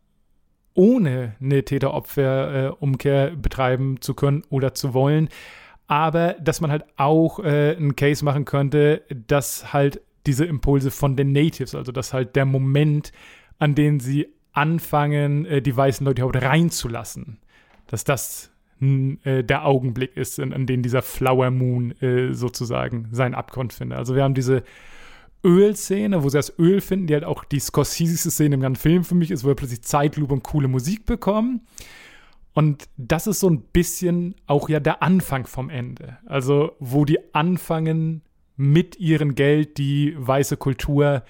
ohne 0.74 1.36
eine 1.42 1.64
Täter-Opfer-Umkehr 1.64 3.32
betreiben 3.32 4.02
zu 4.02 4.14
können 4.14 4.44
oder 4.50 4.74
zu 4.74 4.94
wollen, 4.94 5.30
aber 5.88 6.34
dass 6.34 6.62
man 6.62 6.72
halt 6.72 6.86
auch 6.98 7.40
äh, 7.40 7.76
einen 7.76 7.96
Case 7.96 8.24
machen 8.24 8.46
könnte, 8.46 9.04
dass 9.28 9.74
halt 9.74 10.02
diese 10.26 10.46
Impulse 10.46 10.92
von 10.92 11.16
den 11.16 11.32
Natives, 11.32 11.76
also 11.76 11.92
dass 11.92 12.14
halt 12.14 12.36
der 12.36 12.46
Moment, 12.46 13.12
an 13.60 13.76
den 13.76 14.00
sie 14.00 14.28
anfangen, 14.54 15.46
äh, 15.46 15.62
die 15.62 15.76
weißen 15.76 16.06
Leute 16.06 16.22
überhaupt 16.22 16.44
reinzulassen, 16.44 17.38
dass 17.88 18.04
das 18.04 18.52
äh, 18.82 19.44
der 19.44 19.66
Augenblick 19.66 20.16
ist, 20.18 20.40
an, 20.40 20.54
an 20.54 20.66
dem 20.66 20.82
dieser 20.82 21.02
Flower 21.02 21.52
Moon 21.52 21.94
sozusagen 22.32 23.10
seinen 23.12 23.36
Abgrund 23.36 23.74
findet. 23.74 23.98
Also 23.98 24.16
wir 24.16 24.24
haben 24.24 24.34
diese 24.34 24.64
Ölszene, 25.44 26.24
wo 26.24 26.30
sie 26.30 26.38
das 26.38 26.58
Öl 26.58 26.82
finden, 26.82 27.08
die 27.08 27.14
halt 27.14 27.26
auch 27.26 27.44
die 27.44 27.60
Scorsese-Szene 27.60 28.56
im 28.56 28.62
ganzen 28.62 28.82
Film 28.82 29.04
für 29.04 29.16
mich 29.16 29.32
ist, 29.32 29.44
wo 29.44 29.50
wir 29.50 29.56
plötzlich 29.56 29.82
Zeitlupe 29.84 30.34
und 30.34 30.44
coole 30.44 30.68
Musik 30.68 31.06
bekommen. 31.06 31.62
Und 32.54 32.88
das 32.98 33.28
ist 33.28 33.40
so 33.40 33.50
ein 33.50 33.62
bisschen 33.62 34.36
auch 34.46 34.70
ja 34.70 34.80
der 34.80 35.02
Anfang 35.02 35.48
vom 35.48 35.70
Ende. 35.70 36.18
Also, 36.26 36.74
wo 36.80 37.04
die 37.04 37.34
anfangen, 37.34 38.22
mit 38.56 39.00
ihrem 39.00 39.34
Geld 39.34 39.80
die 39.80 40.16
weiße 40.18 40.58
Kultur 40.58 41.24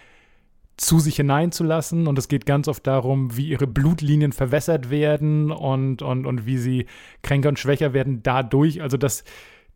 zu 0.76 1.00
sich 1.00 1.16
hineinzulassen. 1.16 2.08
Und 2.08 2.18
es 2.18 2.28
geht 2.28 2.46
ganz 2.46 2.68
oft 2.68 2.86
darum, 2.86 3.38
wie 3.38 3.48
ihre 3.48 3.68
Blutlinien 3.68 4.34
verwässert 4.34 4.90
werden 4.90 5.52
und, 5.52 6.02
und, 6.02 6.26
und 6.26 6.46
wie 6.46 6.58
sie 6.58 6.88
kränker 7.22 7.50
und 7.50 7.60
schwächer 7.60 7.94
werden 7.94 8.22
dadurch. 8.24 8.82
Also, 8.82 8.98
dass 8.98 9.24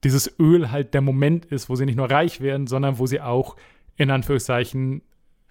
dieses 0.04 0.40
Öl 0.40 0.72
halt 0.72 0.94
der 0.94 1.02
Moment 1.02 1.46
ist, 1.46 1.70
wo 1.70 1.76
sie 1.76 1.86
nicht 1.86 1.96
nur 1.96 2.12
reich 2.12 2.42
werden, 2.42 2.68
sondern 2.68 3.00
wo 3.00 3.08
sie 3.08 3.22
auch 3.22 3.56
in 3.98 4.10
Anführungszeichen 4.12 5.02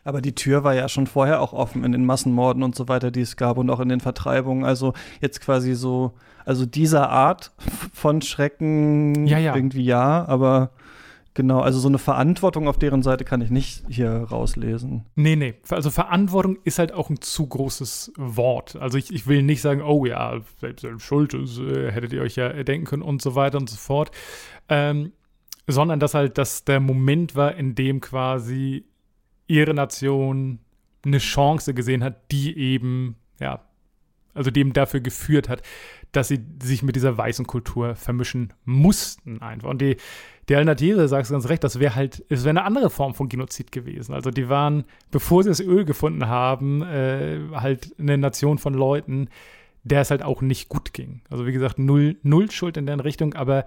aber 0.06 0.20
die 0.20 0.36
Tür 0.36 0.62
war 0.62 0.72
ja 0.72 0.88
schon 0.88 1.08
vorher 1.08 1.42
auch 1.42 1.52
offen 1.52 1.82
in 1.82 1.90
den 1.90 2.04
Massenmorden 2.04 2.62
und 2.62 2.76
so 2.76 2.86
weiter, 2.86 3.10
die 3.10 3.22
es 3.22 3.36
gab 3.36 3.58
und 3.58 3.68
auch 3.70 3.80
in 3.80 3.88
den 3.88 3.98
Vertreibungen. 3.98 4.64
Also 4.64 4.94
jetzt 5.20 5.40
quasi 5.40 5.74
so, 5.74 6.12
also 6.44 6.64
dieser 6.64 7.10
Art 7.10 7.50
von 7.92 8.22
Schrecken 8.22 9.26
ja, 9.26 9.38
ja. 9.38 9.56
irgendwie 9.56 9.82
ja, 9.82 10.24
aber 10.28 10.70
genau, 11.34 11.58
also 11.58 11.80
so 11.80 11.88
eine 11.88 11.98
Verantwortung 11.98 12.68
auf 12.68 12.78
deren 12.78 13.02
Seite 13.02 13.24
kann 13.24 13.40
ich 13.40 13.50
nicht 13.50 13.82
hier 13.88 14.12
rauslesen. 14.12 15.06
Nee, 15.16 15.34
nee. 15.34 15.54
Also 15.70 15.90
Verantwortung 15.90 16.58
ist 16.62 16.78
halt 16.78 16.92
auch 16.92 17.10
ein 17.10 17.20
zu 17.20 17.48
großes 17.48 18.12
Wort. 18.16 18.76
Also 18.76 18.98
ich, 18.98 19.12
ich 19.12 19.26
will 19.26 19.42
nicht 19.42 19.60
sagen, 19.60 19.82
oh 19.82 20.06
ja, 20.06 20.38
selbst 20.60 20.86
schuld, 20.98 21.34
das 21.34 21.58
äh, 21.58 21.90
hättet 21.90 22.12
ihr 22.12 22.22
euch 22.22 22.36
ja 22.36 22.52
denken 22.62 22.86
können 22.86 23.02
und 23.02 23.22
so 23.22 23.34
weiter 23.34 23.58
und 23.58 23.68
so 23.68 23.76
fort. 23.76 24.12
Ähm, 24.68 25.10
sondern 25.66 26.00
dass 26.00 26.14
halt 26.14 26.38
das 26.38 26.64
der 26.64 26.80
Moment 26.80 27.34
war, 27.34 27.54
in 27.56 27.74
dem 27.74 28.00
quasi 28.00 28.84
ihre 29.46 29.74
Nation 29.74 30.60
eine 31.04 31.18
Chance 31.18 31.74
gesehen 31.74 32.02
hat, 32.02 32.30
die 32.32 32.56
eben, 32.56 33.16
ja, 33.40 33.60
also 34.34 34.50
dem 34.50 34.72
dafür 34.72 35.00
geführt 35.00 35.48
hat, 35.48 35.62
dass 36.12 36.28
sie 36.28 36.40
sich 36.62 36.82
mit 36.82 36.96
dieser 36.96 37.16
weißen 37.16 37.46
Kultur 37.46 37.94
vermischen 37.94 38.52
mussten 38.64 39.40
einfach. 39.40 39.68
Und 39.68 39.80
die, 39.80 39.96
die 40.48 40.54
Alternative, 40.54 41.08
sagst 41.08 41.30
du 41.30 41.34
ganz 41.34 41.48
recht, 41.48 41.64
das 41.64 41.80
wäre 41.80 41.94
halt, 41.94 42.24
es 42.28 42.44
wäre 42.44 42.50
eine 42.50 42.64
andere 42.64 42.90
Form 42.90 43.14
von 43.14 43.28
Genozid 43.28 43.72
gewesen. 43.72 44.14
Also 44.14 44.30
die 44.30 44.48
waren, 44.48 44.84
bevor 45.10 45.42
sie 45.42 45.48
das 45.48 45.60
Öl 45.60 45.84
gefunden 45.84 46.26
haben, 46.26 46.82
äh, 46.82 47.38
halt 47.54 47.94
eine 47.98 48.18
Nation 48.18 48.58
von 48.58 48.74
Leuten, 48.74 49.28
der 49.84 50.00
es 50.00 50.10
halt 50.10 50.22
auch 50.22 50.42
nicht 50.42 50.68
gut 50.68 50.92
ging. 50.92 51.20
Also 51.30 51.46
wie 51.46 51.52
gesagt, 51.52 51.78
null, 51.78 52.16
null 52.22 52.50
Schuld 52.50 52.76
in 52.76 52.86
deren 52.86 53.00
Richtung, 53.00 53.34
aber 53.34 53.64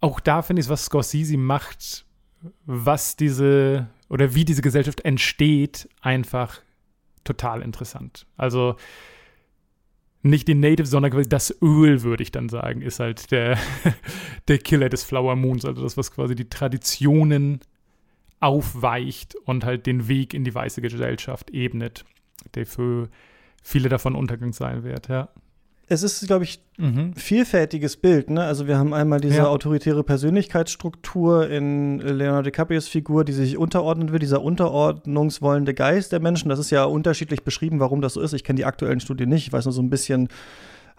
auch 0.00 0.20
da 0.20 0.42
finde 0.42 0.62
ich 0.62 0.68
was 0.68 0.86
Scorsese 0.86 1.36
macht, 1.36 2.04
was 2.64 3.16
diese 3.16 3.88
oder 4.08 4.34
wie 4.34 4.44
diese 4.44 4.62
Gesellschaft 4.62 5.04
entsteht, 5.04 5.88
einfach 6.00 6.60
total 7.24 7.62
interessant. 7.62 8.26
Also 8.36 8.76
nicht 10.22 10.48
die 10.48 10.54
Native, 10.54 10.86
sondern 10.86 11.28
das 11.28 11.54
Öl, 11.62 12.02
würde 12.02 12.22
ich 12.22 12.32
dann 12.32 12.48
sagen, 12.48 12.82
ist 12.82 13.00
halt 13.00 13.30
der, 13.30 13.58
der 14.48 14.58
Killer 14.58 14.88
des 14.88 15.04
Flower 15.04 15.36
Moons. 15.36 15.64
Also 15.64 15.82
das, 15.82 15.96
was 15.96 16.10
quasi 16.10 16.34
die 16.34 16.48
Traditionen 16.48 17.60
aufweicht 18.40 19.34
und 19.44 19.64
halt 19.64 19.86
den 19.86 20.08
Weg 20.08 20.34
in 20.34 20.44
die 20.44 20.54
weiße 20.54 20.80
Gesellschaft 20.80 21.50
ebnet, 21.50 22.04
der 22.54 22.66
für 22.66 23.08
viele 23.62 23.88
davon 23.88 24.14
Untergang 24.14 24.52
sein 24.52 24.82
wird, 24.82 25.08
ja 25.08 25.28
es 25.90 26.04
ist, 26.04 26.24
glaube 26.28 26.44
ich, 26.44 26.60
mhm. 26.78 27.14
vielfältiges 27.14 27.96
Bild. 27.96 28.30
Ne? 28.30 28.44
Also 28.44 28.68
wir 28.68 28.78
haben 28.78 28.94
einmal 28.94 29.20
diese 29.20 29.38
ja. 29.38 29.48
autoritäre 29.48 30.04
Persönlichkeitsstruktur 30.04 31.50
in 31.50 31.98
Leonardo 31.98 32.42
DiCaprios 32.42 32.86
Figur, 32.86 33.24
die 33.24 33.32
sich 33.32 33.58
unterordnen 33.58 34.12
will, 34.12 34.20
dieser 34.20 34.40
unterordnungswollende 34.40 35.74
Geist 35.74 36.12
der 36.12 36.20
Menschen. 36.20 36.48
Das 36.48 36.60
ist 36.60 36.70
ja 36.70 36.84
unterschiedlich 36.84 37.42
beschrieben, 37.42 37.80
warum 37.80 38.02
das 38.02 38.14
so 38.14 38.20
ist. 38.20 38.32
Ich 38.34 38.44
kenne 38.44 38.58
die 38.58 38.64
aktuellen 38.64 39.00
Studien 39.00 39.28
nicht. 39.28 39.48
Ich 39.48 39.52
weiß 39.52 39.64
nur 39.64 39.72
so 39.72 39.82
ein 39.82 39.90
bisschen 39.90 40.28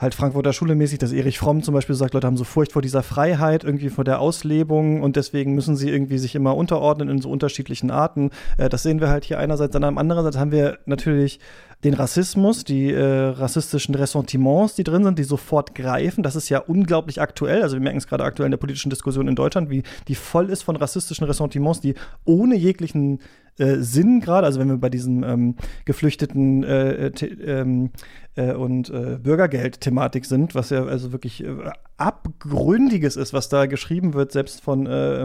halt 0.01 0.15
Frankfurter 0.15 0.51
Schule 0.51 0.73
mäßig, 0.73 0.97
dass 0.97 1.13
Erich 1.13 1.37
Fromm 1.37 1.61
zum 1.61 1.75
Beispiel 1.75 1.95
sagt, 1.95 2.15
Leute 2.15 2.25
haben 2.25 2.37
so 2.37 2.43
Furcht 2.43 2.71
vor 2.71 2.81
dieser 2.81 3.03
Freiheit, 3.03 3.63
irgendwie 3.63 3.89
vor 3.89 4.03
der 4.03 4.19
Auslebung 4.19 5.03
und 5.03 5.15
deswegen 5.15 5.53
müssen 5.53 5.75
sie 5.75 5.89
irgendwie 5.89 6.17
sich 6.17 6.33
immer 6.33 6.57
unterordnen 6.57 7.07
in 7.07 7.21
so 7.21 7.29
unterschiedlichen 7.29 7.91
Arten. 7.91 8.31
Äh, 8.57 8.67
das 8.67 8.81
sehen 8.81 8.99
wir 8.99 9.09
halt 9.09 9.23
hier 9.23 9.37
einerseits, 9.37 9.73
dann 9.73 9.83
Seite 10.23 10.39
haben 10.39 10.51
wir 10.51 10.79
natürlich 10.85 11.39
den 11.83 11.93
Rassismus, 11.93 12.63
die 12.63 12.91
äh, 12.91 13.03
rassistischen 13.03 13.95
Ressentiments, 13.95 14.75
die 14.75 14.83
drin 14.83 15.03
sind, 15.03 15.17
die 15.17 15.23
sofort 15.23 15.73
greifen. 15.73 16.23
Das 16.23 16.35
ist 16.35 16.49
ja 16.49 16.59
unglaublich 16.59 17.21
aktuell. 17.21 17.63
Also 17.63 17.75
wir 17.75 17.81
merken 17.81 17.97
es 17.97 18.07
gerade 18.07 18.23
aktuell 18.23 18.47
in 18.47 18.51
der 18.51 18.57
politischen 18.57 18.89
Diskussion 18.89 19.27
in 19.27 19.35
Deutschland, 19.35 19.69
wie 19.69 19.83
die 20.07 20.15
voll 20.15 20.49
ist 20.49 20.63
von 20.63 20.75
rassistischen 20.75 21.25
Ressentiments, 21.25 21.81
die 21.81 21.95
ohne 22.25 22.55
jeglichen 22.55 23.19
äh, 23.61 23.77
Sinn 23.81 24.19
gerade, 24.19 24.45
also 24.47 24.59
wenn 24.59 24.69
wir 24.69 24.77
bei 24.77 24.89
diesen 24.89 25.23
ähm, 25.23 25.55
geflüchteten 25.85 26.63
äh, 26.63 27.07
ähm, 27.45 27.91
äh, 28.35 28.53
und 28.53 28.89
äh, 28.89 29.17
Bürgergeld-Thematik 29.21 30.25
sind, 30.25 30.55
was 30.55 30.69
ja 30.69 30.83
also 30.85 31.11
wirklich 31.11 31.43
äh, 31.43 31.55
abgründiges 31.97 33.15
ist, 33.15 33.33
was 33.33 33.49
da 33.49 33.67
geschrieben 33.67 34.13
wird, 34.13 34.31
selbst 34.31 34.61
von 34.61 34.87
äh, 34.87 35.21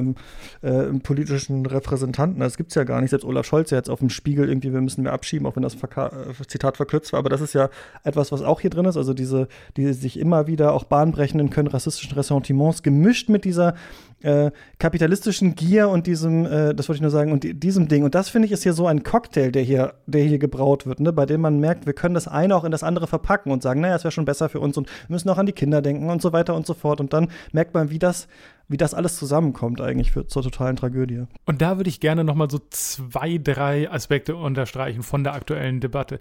ähm, 0.63 1.01
politischen 1.01 1.65
Repräsentanten. 1.65 2.41
Das 2.41 2.57
gibt 2.57 2.71
es 2.71 2.75
ja 2.75 2.85
gar 2.85 3.01
nicht. 3.01 3.11
Selbst 3.11 3.25
Olaf 3.25 3.47
Scholz 3.47 3.71
ja 3.71 3.79
jetzt 3.79 3.89
auf 3.89 4.01
dem 4.01 4.11
Spiegel 4.11 4.49
irgendwie, 4.49 4.73
wir 4.73 4.83
müssen 4.83 5.05
mehr 5.05 5.13
abschieben, 5.13 5.47
auch 5.47 5.57
wenn 5.57 5.63
das 5.63 5.75
Verka 5.75 6.11
Zitat 6.47 6.77
verkürzt 6.77 7.13
war. 7.13 7.21
Aber 7.21 7.31
das 7.31 7.41
ist 7.41 7.55
ja 7.55 7.71
etwas, 8.05 8.31
was 8.31 8.43
auch 8.43 8.61
hier 8.61 8.71
drin 8.71 8.85
ist. 8.85 8.99
Also 8.99 9.15
diese, 9.15 9.49
die 9.77 9.91
sich 9.95 10.19
immer 10.19 10.47
wieder 10.47 10.75
auch 10.75 10.85
bahnbrechenden 10.85 11.49
können, 11.49 11.69
rassistischen 11.69 12.15
Ressentiments 12.15 12.83
gemischt 12.83 13.31
mit 13.31 13.47
dieser 13.47 13.75
äh, 14.23 14.51
kapitalistischen 14.79 15.55
Gier 15.55 15.89
und 15.89 16.07
diesem, 16.07 16.47
äh, 16.47 16.75
das 16.75 16.89
wollte 16.89 16.97
ich 16.97 17.03
nur 17.03 17.11
sagen, 17.11 17.33
und 17.33 17.63
diesem 17.63 17.89
Ding. 17.89 18.03
Und 18.03 18.15
das 18.15 18.29
finde 18.29 18.47
ich 18.47 18.53
ist 18.53 18.63
hier 18.63 18.73
so 18.73 18.87
ein 18.87 19.03
Cocktail, 19.03 19.51
der 19.51 19.63
hier, 19.63 19.95
der 20.07 20.23
hier 20.23 20.39
gebraut 20.39 20.87
wird, 20.87 21.01
ne? 21.01 21.13
bei 21.13 21.27
dem 21.27 21.41
man 21.41 21.61
merkt, 21.61 21.87
wir 21.87 21.93
können 21.93 22.15
das 22.15 22.27
eine 22.27 22.57
auch 22.57 22.65
in 22.65 22.71
das 22.71 22.83
andere 22.83 23.07
verpacken 23.07 23.53
und 23.53 23.63
sagen, 23.63 23.81
naja, 23.81 23.97
es 23.97 24.05
wäre 24.05 24.13
schon 24.13 24.25
besser 24.25 24.49
für 24.49 24.61
uns 24.61 24.77
und 24.77 24.89
müssen 25.09 25.29
auch 25.29 25.39
an 25.39 25.47
die 25.47 25.53
Kinder 25.53 25.83
denken 25.83 26.11
und 26.11 26.23
so 26.23 26.33
weiter 26.33 26.55
und 26.55 26.67
so 26.67 26.75
fort. 26.75 27.01
Und 27.01 27.13
dann 27.13 27.29
merkt 27.53 27.75
man, 27.75 27.91
wie 27.91 27.99
das, 27.99 28.27
wie 28.69 28.77
das 28.79 28.95
alles 28.95 29.17
zusammenkommt 29.17 29.81
eigentlich 29.81 30.13
für, 30.13 30.27
zur 30.27 30.43
totalen 30.43 30.77
Tragödie. 30.77 31.25
Und 31.45 31.63
da 31.63 31.77
würde 31.77 31.91
ich 31.91 32.01
gerne 32.01 32.25
noch 32.25 32.35
mal 32.35 32.51
so 32.51 32.61
zwei, 32.71 33.39
drei 33.39 33.91
Aspekte 33.91 34.37
unterstreichen 34.37 35.03
von 35.03 35.25
der 35.25 35.35
aktuellen 35.35 35.81
Debatte 35.81 36.21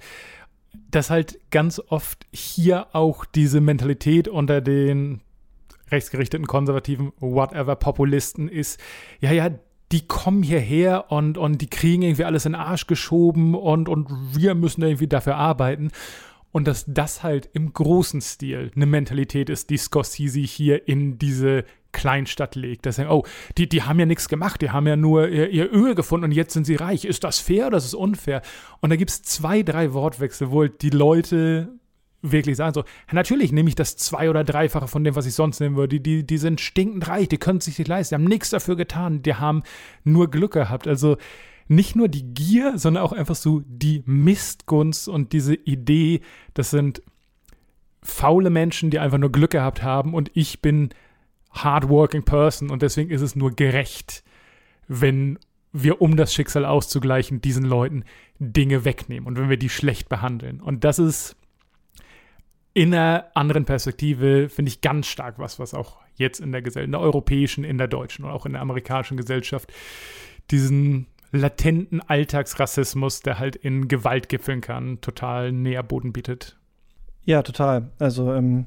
dass 0.91 1.09
halt 1.09 1.39
ganz 1.51 1.81
oft 1.87 2.25
hier 2.33 2.87
auch 2.93 3.23
diese 3.23 3.61
Mentalität 3.61 4.27
unter 4.27 4.59
den 4.59 5.21
rechtsgerichteten, 5.91 6.47
konservativen, 6.47 7.11
whatever, 7.19 7.75
Populisten 7.75 8.47
ist, 8.47 8.79
ja, 9.19 9.31
ja, 9.31 9.49
die 9.91 10.07
kommen 10.07 10.43
hierher 10.43 11.11
und, 11.11 11.37
und 11.37 11.61
die 11.61 11.69
kriegen 11.69 12.01
irgendwie 12.01 12.25
alles 12.25 12.45
in 12.45 12.53
den 12.53 12.61
Arsch 12.61 12.87
geschoben 12.87 13.53
und, 13.53 13.87
und 13.87 14.07
wir 14.33 14.55
müssen 14.55 14.81
irgendwie 14.81 15.07
dafür 15.07 15.35
arbeiten. 15.35 15.91
Und 16.51 16.67
dass 16.67 16.85
das 16.87 17.21
halt 17.21 17.49
im 17.53 17.73
großen 17.73 18.21
Stil 18.21 18.71
eine 18.75 18.85
Mentalität 18.85 19.49
ist, 19.49 19.69
die 19.69 19.77
Scorsese 19.77 20.39
hier 20.39 20.87
in 20.87 21.17
diese 21.17 21.65
Kleinstadt 21.91 22.55
legt. 22.55 22.85
Dass 22.85 22.95
sagen, 22.95 23.09
oh, 23.09 23.25
die, 23.57 23.67
die 23.67 23.83
haben 23.83 23.99
ja 23.99 24.05
nichts 24.05 24.29
gemacht, 24.29 24.61
die 24.61 24.69
haben 24.69 24.87
ja 24.87 24.95
nur 24.95 25.27
ihr, 25.27 25.49
ihr 25.49 25.71
Öl 25.71 25.95
gefunden 25.95 26.25
und 26.25 26.31
jetzt 26.31 26.53
sind 26.53 26.65
sie 26.65 26.75
reich. 26.75 27.05
Ist 27.05 27.23
das 27.23 27.39
fair 27.39 27.67
oder 27.67 27.77
ist 27.77 27.85
es 27.85 27.93
unfair? 27.93 28.41
Und 28.79 28.89
da 28.89 28.95
gibt 28.95 29.11
es 29.11 29.21
zwei, 29.21 29.63
drei 29.63 29.93
Wortwechsel, 29.93 30.49
wo 30.49 30.65
die 30.65 30.89
Leute 30.89 31.69
wirklich 32.21 32.57
sagen, 32.57 32.73
so, 32.73 32.83
natürlich 33.11 33.51
nehme 33.51 33.69
ich 33.69 33.75
das 33.75 33.97
zwei- 33.97 34.29
oder 34.29 34.43
dreifache 34.43 34.87
von 34.87 35.03
dem, 35.03 35.15
was 35.15 35.25
ich 35.25 35.33
sonst 35.33 35.59
nehmen 35.59 35.75
würde. 35.75 35.99
Die, 35.99 36.03
die, 36.03 36.25
die 36.25 36.37
sind 36.37 36.61
stinkend 36.61 37.07
reich, 37.07 37.27
die 37.29 37.37
können 37.37 37.59
es 37.59 37.65
sich 37.65 37.77
nicht 37.77 37.87
leisten, 37.87 38.15
die 38.15 38.21
haben 38.21 38.29
nichts 38.29 38.49
dafür 38.49 38.75
getan, 38.75 39.21
die 39.21 39.35
haben 39.35 39.63
nur 40.03 40.29
Glück 40.29 40.53
gehabt. 40.53 40.87
Also 40.87 41.17
nicht 41.67 41.95
nur 41.95 42.07
die 42.07 42.33
Gier, 42.33 42.77
sondern 42.77 43.03
auch 43.03 43.13
einfach 43.13 43.35
so 43.35 43.61
die 43.65 44.03
Mistgunst 44.05 45.07
und 45.07 45.33
diese 45.33 45.55
Idee, 45.55 46.21
das 46.53 46.69
sind 46.69 47.01
faule 48.03 48.49
Menschen, 48.49 48.91
die 48.91 48.99
einfach 48.99 49.17
nur 49.17 49.31
Glück 49.31 49.51
gehabt 49.51 49.81
haben 49.81 50.13
und 50.13 50.29
ich 50.33 50.61
bin 50.61 50.89
hardworking 51.51 52.23
person 52.23 52.69
und 52.69 52.81
deswegen 52.81 53.09
ist 53.09 53.21
es 53.21 53.35
nur 53.35 53.51
gerecht, 53.51 54.23
wenn 54.87 55.39
wir, 55.71 56.01
um 56.01 56.15
das 56.15 56.33
Schicksal 56.33 56.65
auszugleichen, 56.65 57.41
diesen 57.41 57.65
Leuten 57.65 58.03
Dinge 58.39 58.85
wegnehmen 58.85 59.27
und 59.27 59.37
wenn 59.37 59.49
wir 59.49 59.57
die 59.57 59.69
schlecht 59.69 60.07
behandeln. 60.07 60.61
Und 60.61 60.83
das 60.83 60.99
ist 60.99 61.35
in 62.75 62.93
einer 62.93 63.25
anderen 63.33 63.63
Perspektive, 63.63 64.49
finde 64.49 64.69
ich 64.69 64.81
ganz 64.81 65.07
stark 65.07 65.39
was, 65.39 65.59
was 65.59 65.73
auch 65.73 65.97
jetzt 66.15 66.41
in 66.41 66.51
der 66.51 66.61
Gesellschaft, 66.61 66.85
in 66.85 66.91
der 66.91 66.99
europäischen, 67.01 67.63
in 67.63 67.77
der 67.77 67.87
deutschen 67.87 68.25
und 68.25 68.31
auch 68.31 68.45
in 68.45 68.51
der 68.51 68.61
amerikanischen 68.61 69.15
Gesellschaft 69.15 69.73
diesen 70.51 71.07
latenten 71.31 72.01
Alltagsrassismus, 72.01 73.21
der 73.21 73.39
halt 73.39 73.55
in 73.55 73.87
Gewalt 73.87 74.27
gipfeln 74.27 74.59
kann, 74.59 74.99
total 74.99 75.53
Nährboden 75.53 76.11
bietet. 76.11 76.57
Ja, 77.23 77.43
total. 77.43 77.91
Also, 77.97 78.33
ähm, 78.33 78.65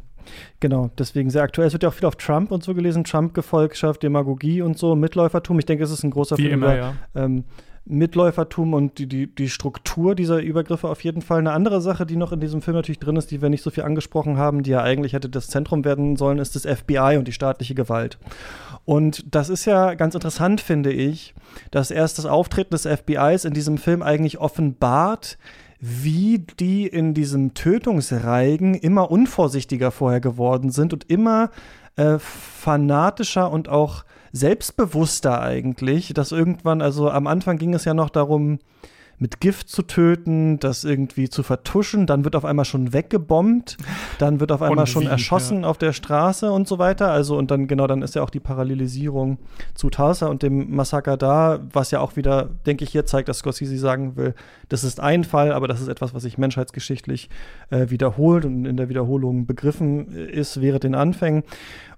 genau, 0.58 0.90
deswegen 0.98 1.28
sehr 1.28 1.42
aktuell. 1.42 1.66
Es 1.66 1.74
wird 1.74 1.82
ja 1.82 1.90
auch 1.90 1.94
viel 1.94 2.06
auf 2.06 2.16
Trump 2.16 2.50
und 2.50 2.64
so 2.64 2.72
gelesen, 2.74 3.04
Trump-Gefolgschaft, 3.04 4.02
Demagogie 4.02 4.62
und 4.62 4.78
so, 4.78 4.96
Mitläufertum. 4.96 5.58
Ich 5.58 5.66
denke, 5.66 5.84
es 5.84 5.90
ist 5.90 6.02
ein 6.02 6.10
großer 6.10 6.38
Wie 6.38 6.44
Film 6.44 6.54
immer, 6.54 6.74
über, 6.74 6.76
ja. 6.76 6.94
ähm, 7.14 7.44
Mitläufertum 7.88 8.74
und 8.74 8.98
die, 8.98 9.06
die, 9.06 9.26
die 9.26 9.48
Struktur 9.48 10.14
dieser 10.14 10.40
Übergriffe 10.40 10.88
auf 10.88 11.02
jeden 11.02 11.22
Fall. 11.22 11.38
Eine 11.38 11.52
andere 11.52 11.80
Sache, 11.80 12.06
die 12.06 12.16
noch 12.16 12.32
in 12.32 12.40
diesem 12.40 12.62
Film 12.62 12.76
natürlich 12.76 12.98
drin 12.98 13.16
ist, 13.16 13.30
die 13.30 13.40
wir 13.40 13.48
nicht 13.48 13.62
so 13.62 13.70
viel 13.70 13.84
angesprochen 13.84 14.36
haben, 14.36 14.62
die 14.62 14.70
ja 14.70 14.82
eigentlich 14.82 15.14
hätte 15.14 15.28
das 15.28 15.48
Zentrum 15.48 15.84
werden 15.84 16.16
sollen, 16.16 16.38
ist 16.38 16.54
das 16.54 16.64
FBI 16.64 17.16
und 17.18 17.26
die 17.26 17.32
staatliche 17.32 17.74
Gewalt. 17.74 18.18
Und 18.84 19.34
das 19.34 19.48
ist 19.48 19.64
ja 19.64 19.94
ganz 19.94 20.14
interessant, 20.14 20.60
finde 20.60 20.92
ich, 20.92 21.34
dass 21.70 21.90
erst 21.90 22.18
das 22.18 22.26
Auftreten 22.26 22.70
des 22.70 22.86
FBIs 22.86 23.44
in 23.44 23.52
diesem 23.52 23.78
Film 23.78 24.02
eigentlich 24.02 24.38
offenbart, 24.38 25.38
wie 25.80 26.38
die 26.38 26.86
in 26.86 27.14
diesem 27.14 27.54
Tötungsreigen 27.54 28.74
immer 28.74 29.10
unvorsichtiger 29.10 29.90
vorher 29.90 30.20
geworden 30.20 30.70
sind 30.70 30.92
und 30.92 31.08
immer 31.10 31.50
äh, 31.96 32.18
fanatischer 32.18 33.50
und 33.50 33.68
auch 33.68 34.04
selbstbewusster 34.38 35.40
eigentlich, 35.40 36.14
dass 36.14 36.32
irgendwann, 36.32 36.82
also 36.82 37.10
am 37.10 37.26
Anfang 37.26 37.58
ging 37.58 37.74
es 37.74 37.84
ja 37.84 37.94
noch 37.94 38.10
darum, 38.10 38.58
mit 39.18 39.40
Gift 39.40 39.68
zu 39.68 39.82
töten, 39.82 40.58
das 40.60 40.84
irgendwie 40.84 41.28
zu 41.28 41.42
vertuschen, 41.42 42.06
dann 42.06 42.24
wird 42.24 42.36
auf 42.36 42.44
einmal 42.44 42.64
schon 42.64 42.92
weggebombt, 42.92 43.76
dann 44.18 44.40
wird 44.40 44.52
auf 44.52 44.62
einmal 44.62 44.80
Und 44.80 44.86
schon 44.88 45.02
wie, 45.04 45.08
erschossen 45.08 45.64
auf 45.64 45.78
der 45.78 45.92
Straße 45.92 46.50
und 46.50 46.68
so 46.68 46.78
weiter. 46.78 47.10
Also 47.10 47.36
und 47.36 47.50
dann 47.50 47.66
genau, 47.66 47.86
dann 47.86 48.02
ist 48.02 48.14
ja 48.14 48.22
auch 48.22 48.30
die 48.30 48.40
Parallelisierung 48.40 49.38
zu 49.74 49.90
Tulsa 49.90 50.26
und 50.26 50.42
dem 50.42 50.74
Massaker 50.74 51.16
da, 51.16 51.60
was 51.72 51.90
ja 51.90 52.00
auch 52.00 52.16
wieder, 52.16 52.48
denke 52.66 52.84
ich, 52.84 52.90
hier 52.90 53.06
zeigt, 53.06 53.28
dass 53.28 53.38
Scorsese 53.38 53.78
sagen 53.78 54.16
will, 54.16 54.34
das 54.68 54.84
ist 54.84 55.00
ein 55.00 55.24
Fall, 55.24 55.52
aber 55.52 55.66
das 55.66 55.80
ist 55.80 55.88
etwas, 55.88 56.14
was 56.14 56.22
sich 56.22 56.38
menschheitsgeschichtlich 56.38 57.28
äh, 57.70 57.90
wiederholt 57.90 58.44
und 58.44 58.66
in 58.66 58.76
der 58.76 58.88
Wiederholung 58.88 59.46
begriffen 59.46 60.14
äh, 60.14 60.30
ist 60.30 60.60
während 60.60 60.84
den 60.84 60.94
Anfängen. 60.94 61.42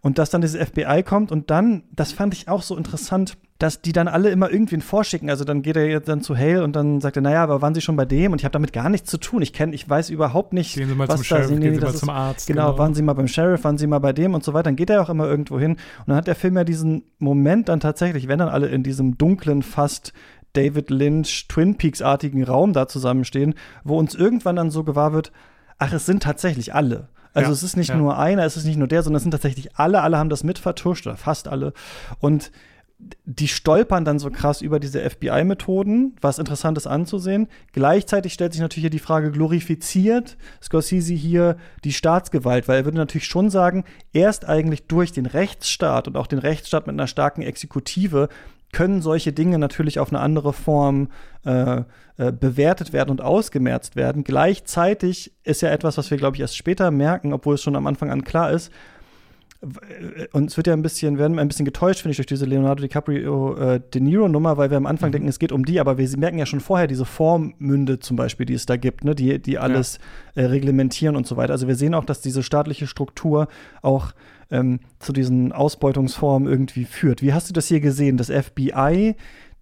Und 0.00 0.18
dass 0.18 0.30
dann 0.30 0.40
dieses 0.40 0.60
FBI 0.68 1.02
kommt 1.02 1.30
und 1.30 1.50
dann, 1.50 1.82
das 1.92 2.12
fand 2.12 2.32
ich 2.32 2.48
auch 2.48 2.62
so 2.62 2.76
interessant, 2.76 3.36
dass 3.60 3.82
die 3.82 3.92
dann 3.92 4.08
alle 4.08 4.30
immer 4.30 4.50
irgendwen 4.50 4.80
vorschicken. 4.80 5.28
Also 5.30 5.44
dann 5.44 5.60
geht 5.62 5.76
er 5.76 5.86
jetzt 5.86 6.08
dann 6.08 6.22
zu 6.22 6.36
Hale 6.36 6.64
und 6.64 6.74
dann 6.74 7.00
sagt 7.00 7.16
er, 7.16 7.22
naja, 7.22 7.42
aber 7.44 7.60
waren 7.62 7.74
Sie 7.74 7.80
schon 7.82 7.94
bei 7.94 8.06
dem? 8.06 8.32
Und 8.32 8.40
ich 8.40 8.44
habe 8.44 8.52
damit 8.52 8.72
gar 8.72 8.88
nichts 8.88 9.08
zu 9.10 9.18
tun. 9.18 9.42
Ich 9.42 9.52
kenne, 9.52 9.74
ich 9.74 9.88
weiß 9.88 10.08
überhaupt 10.10 10.52
nicht, 10.54 10.74
Gehen 10.74 10.88
Sie 10.88 10.94
mal 10.94 11.06
was 11.06 11.16
zum 11.16 11.22
da 11.22 11.24
Sheriff, 11.36 11.46
sind. 11.48 11.60
Gehen 11.60 11.74
Sie 11.74 11.80
mal 11.80 11.90
ist- 11.90 11.98
zum 11.98 12.08
Arzt. 12.10 12.46
Genau, 12.46 12.76
waren 12.78 12.94
Sie 12.94 13.02
mal 13.02 13.12
beim 13.12 13.28
Sheriff, 13.28 13.62
waren 13.62 13.76
Sie 13.78 13.86
mal 13.86 13.98
bei 13.98 14.12
dem 14.14 14.34
und 14.34 14.42
so 14.42 14.54
weiter. 14.54 14.64
Dann 14.64 14.76
geht 14.76 14.88
er 14.90 15.02
auch 15.02 15.10
immer 15.10 15.26
irgendwo 15.26 15.60
hin. 15.60 15.72
Und 15.72 15.78
dann 16.08 16.16
hat 16.16 16.26
der 16.26 16.34
Film 16.34 16.56
ja 16.56 16.64
diesen 16.64 17.02
Moment 17.18 17.68
dann 17.68 17.80
tatsächlich, 17.80 18.26
wenn 18.28 18.38
dann 18.38 18.48
alle 18.48 18.68
in 18.68 18.82
diesem 18.82 19.18
dunklen, 19.18 19.62
fast 19.62 20.12
David 20.54 20.88
Lynch, 20.90 21.46
Twin 21.48 21.76
Peaks-artigen 21.76 22.42
Raum 22.42 22.72
da 22.72 22.88
zusammenstehen, 22.88 23.54
wo 23.84 23.98
uns 23.98 24.14
irgendwann 24.14 24.56
dann 24.56 24.70
so 24.70 24.82
gewahr 24.84 25.12
wird, 25.12 25.30
ach, 25.78 25.92
es 25.92 26.06
sind 26.06 26.22
tatsächlich 26.22 26.74
alle. 26.74 27.08
Also 27.34 27.50
Ja, 27.50 27.52
es 27.52 27.62
ist 27.62 27.76
nicht 27.76 27.90
ja. 27.90 27.96
nur 27.96 28.18
einer, 28.18 28.44
es 28.44 28.56
ist 28.56 28.64
nicht 28.64 28.78
nur 28.78 28.88
der, 28.88 29.02
sondern 29.02 29.18
es 29.18 29.22
sind 29.22 29.30
tatsächlich 29.32 29.76
alle, 29.76 30.00
alle 30.02 30.18
haben 30.18 30.30
das 30.30 30.42
mitvertuscht 30.42 31.06
oder 31.06 31.16
fast 31.16 31.46
alle. 31.46 31.72
Und 32.18 32.50
die 33.24 33.48
stolpern 33.48 34.04
dann 34.04 34.18
so 34.18 34.30
krass 34.30 34.60
über 34.60 34.80
diese 34.80 35.08
FBI-Methoden, 35.08 36.16
was 36.20 36.38
interessant 36.38 36.76
ist 36.76 36.86
anzusehen. 36.86 37.48
Gleichzeitig 37.72 38.32
stellt 38.32 38.52
sich 38.52 38.60
natürlich 38.60 38.84
hier 38.84 38.90
die 38.90 38.98
Frage, 38.98 39.30
glorifiziert 39.30 40.36
Scorsese 40.62 41.14
hier 41.14 41.56
die 41.84 41.92
Staatsgewalt? 41.92 42.68
Weil 42.68 42.80
er 42.80 42.84
würde 42.84 42.98
natürlich 42.98 43.26
schon 43.26 43.50
sagen, 43.50 43.84
erst 44.12 44.48
eigentlich 44.48 44.86
durch 44.86 45.12
den 45.12 45.26
Rechtsstaat 45.26 46.08
und 46.08 46.16
auch 46.16 46.26
den 46.26 46.38
Rechtsstaat 46.38 46.86
mit 46.86 46.94
einer 46.94 47.06
starken 47.06 47.42
Exekutive 47.42 48.28
können 48.72 49.02
solche 49.02 49.32
Dinge 49.32 49.58
natürlich 49.58 49.98
auf 49.98 50.10
eine 50.10 50.20
andere 50.20 50.52
Form 50.52 51.08
äh, 51.44 51.82
äh, 52.16 52.32
bewertet 52.32 52.92
werden 52.92 53.10
und 53.10 53.20
ausgemerzt 53.20 53.96
werden. 53.96 54.24
Gleichzeitig 54.24 55.32
ist 55.42 55.62
ja 55.62 55.70
etwas, 55.70 55.98
was 55.98 56.10
wir, 56.10 56.18
glaube 56.18 56.36
ich, 56.36 56.40
erst 56.40 56.56
später 56.56 56.90
merken, 56.90 57.32
obwohl 57.32 57.54
es 57.54 57.62
schon 57.62 57.76
am 57.76 57.86
Anfang 57.86 58.10
an 58.10 58.24
klar 58.24 58.52
ist, 58.52 58.70
und 60.32 60.50
es 60.50 60.56
wird 60.56 60.66
ja 60.68 60.72
ein 60.72 60.80
bisschen, 60.80 61.18
werden 61.18 61.38
ein 61.38 61.48
bisschen 61.48 61.66
getäuscht, 61.66 62.00
finde 62.00 62.12
ich, 62.12 62.16
durch 62.16 62.26
diese 62.26 62.46
Leonardo 62.46 62.80
DiCaprio 62.80 63.56
äh, 63.56 63.80
De 63.92 64.00
Niro-Nummer, 64.00 64.56
weil 64.56 64.70
wir 64.70 64.78
am 64.78 64.86
Anfang 64.86 65.12
denken, 65.12 65.28
es 65.28 65.38
geht 65.38 65.52
um 65.52 65.66
die, 65.66 65.80
aber 65.80 65.98
wir 65.98 66.08
merken 66.16 66.38
ja 66.38 66.46
schon 66.46 66.60
vorher 66.60 66.86
diese 66.86 67.04
Vormünde 67.04 67.98
zum 67.98 68.16
Beispiel, 68.16 68.46
die 68.46 68.54
es 68.54 68.64
da 68.64 68.76
gibt, 68.76 69.04
ne, 69.04 69.14
die, 69.14 69.38
die 69.38 69.58
alles 69.58 69.98
äh, 70.34 70.44
reglementieren 70.44 71.14
und 71.14 71.26
so 71.26 71.36
weiter. 71.36 71.52
Also 71.52 71.68
wir 71.68 71.74
sehen 71.74 71.94
auch, 71.94 72.06
dass 72.06 72.22
diese 72.22 72.42
staatliche 72.42 72.86
Struktur 72.86 73.48
auch 73.82 74.12
ähm, 74.50 74.80
zu 74.98 75.12
diesen 75.12 75.52
Ausbeutungsformen 75.52 76.48
irgendwie 76.48 76.84
führt. 76.84 77.20
Wie 77.20 77.34
hast 77.34 77.50
du 77.50 77.52
das 77.52 77.66
hier 77.66 77.80
gesehen? 77.80 78.16
Das 78.16 78.30
FBI, 78.30 79.14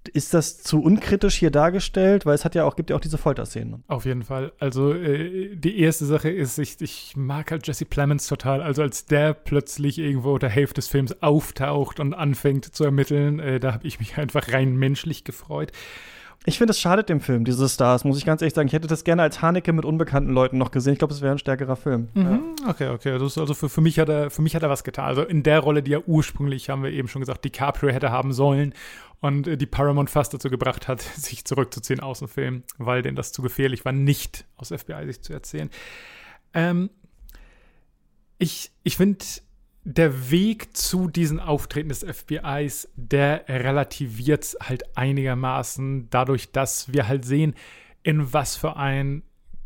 ist 0.06 0.32
das 0.34 0.62
zu 0.62 0.82
unkritisch 0.82 1.34
hier 1.34 1.50
dargestellt? 1.50 2.24
Weil 2.24 2.34
es 2.34 2.44
hat 2.44 2.54
ja 2.54 2.64
auch, 2.64 2.76
gibt 2.76 2.90
ja 2.90 2.96
auch 2.96 3.00
diese 3.00 3.18
Folterszenen. 3.18 3.84
Auf 3.88 4.04
jeden 4.04 4.22
Fall. 4.22 4.52
Also 4.58 4.92
äh, 4.92 5.56
die 5.56 5.80
erste 5.80 6.06
Sache 6.06 6.30
ist, 6.30 6.58
ich, 6.58 6.80
ich 6.80 7.14
mag 7.16 7.50
halt 7.50 7.66
Jesse 7.66 7.84
Plemons 7.84 8.26
total. 8.26 8.62
Also 8.62 8.82
als 8.82 9.06
der 9.06 9.34
plötzlich 9.34 9.98
irgendwo 9.98 10.34
unter 10.34 10.48
Hälfte 10.48 10.74
des 10.74 10.88
Films 10.88 11.22
auftaucht 11.22 12.00
und 12.00 12.14
anfängt 12.14 12.64
zu 12.64 12.84
ermitteln, 12.84 13.40
äh, 13.40 13.60
da 13.60 13.74
habe 13.74 13.86
ich 13.86 13.98
mich 13.98 14.16
einfach 14.18 14.52
rein 14.52 14.76
menschlich 14.76 15.24
gefreut. 15.24 15.72
Ich 16.48 16.56
finde, 16.56 16.70
es 16.70 16.80
schadet 16.80 17.10
dem 17.10 17.20
Film, 17.20 17.44
diese 17.44 17.68
Stars, 17.68 18.04
muss 18.04 18.16
ich 18.16 18.24
ganz 18.24 18.40
ehrlich 18.40 18.54
sagen. 18.54 18.68
Ich 18.68 18.72
hätte 18.72 18.88
das 18.88 19.04
gerne 19.04 19.20
als 19.20 19.42
Haneke 19.42 19.74
mit 19.74 19.84
unbekannten 19.84 20.32
Leuten 20.32 20.56
noch 20.56 20.70
gesehen. 20.70 20.94
Ich 20.94 20.98
glaube, 20.98 21.12
es 21.12 21.20
wäre 21.20 21.32
ein 21.32 21.38
stärkerer 21.38 21.76
Film. 21.76 22.08
Mhm. 22.14 22.56
Okay, 22.66 22.88
okay. 22.88 23.18
Das 23.18 23.22
ist 23.22 23.38
also 23.38 23.52
für, 23.52 23.68
für, 23.68 23.82
mich 23.82 23.98
hat 23.98 24.08
er, 24.08 24.30
für 24.30 24.40
mich 24.40 24.56
hat 24.56 24.62
er 24.62 24.70
was 24.70 24.82
getan. 24.82 25.04
Also 25.04 25.22
in 25.24 25.42
der 25.42 25.60
Rolle, 25.60 25.82
die 25.82 25.92
er 25.92 26.08
ursprünglich, 26.08 26.70
haben 26.70 26.82
wir 26.82 26.90
eben 26.90 27.06
schon 27.06 27.20
gesagt, 27.20 27.44
DiCaprio 27.44 27.92
hätte 27.92 28.10
haben 28.10 28.32
sollen 28.32 28.72
und 29.20 29.46
äh, 29.46 29.58
die 29.58 29.66
Paramount 29.66 30.08
fast 30.08 30.32
dazu 30.32 30.48
gebracht 30.48 30.88
hat, 30.88 31.02
sich 31.16 31.44
zurückzuziehen 31.44 32.00
aus 32.00 32.20
dem 32.20 32.28
Film, 32.28 32.62
weil 32.78 33.02
denen 33.02 33.16
das 33.16 33.30
zu 33.30 33.42
gefährlich 33.42 33.84
war, 33.84 33.92
nicht 33.92 34.46
aus 34.56 34.68
FBI 34.68 35.04
sich 35.04 35.20
zu 35.20 35.34
erzählen. 35.34 35.68
Ähm, 36.54 36.88
ich 38.38 38.70
ich 38.84 38.96
finde, 38.96 39.22
der 39.88 40.30
Weg 40.30 40.76
zu 40.76 41.08
diesen 41.08 41.40
Auftreten 41.40 41.88
des 41.88 42.04
FBIs, 42.04 42.90
der 42.96 43.48
relativiert 43.48 44.44
es 44.44 44.56
halt 44.60 44.98
einigermaßen 44.98 46.10
dadurch, 46.10 46.52
dass 46.52 46.92
wir 46.92 47.08
halt 47.08 47.24
sehen, 47.24 47.54
in 48.02 48.34
was 48.34 48.54
für 48.54 48.76
ein 48.76 49.22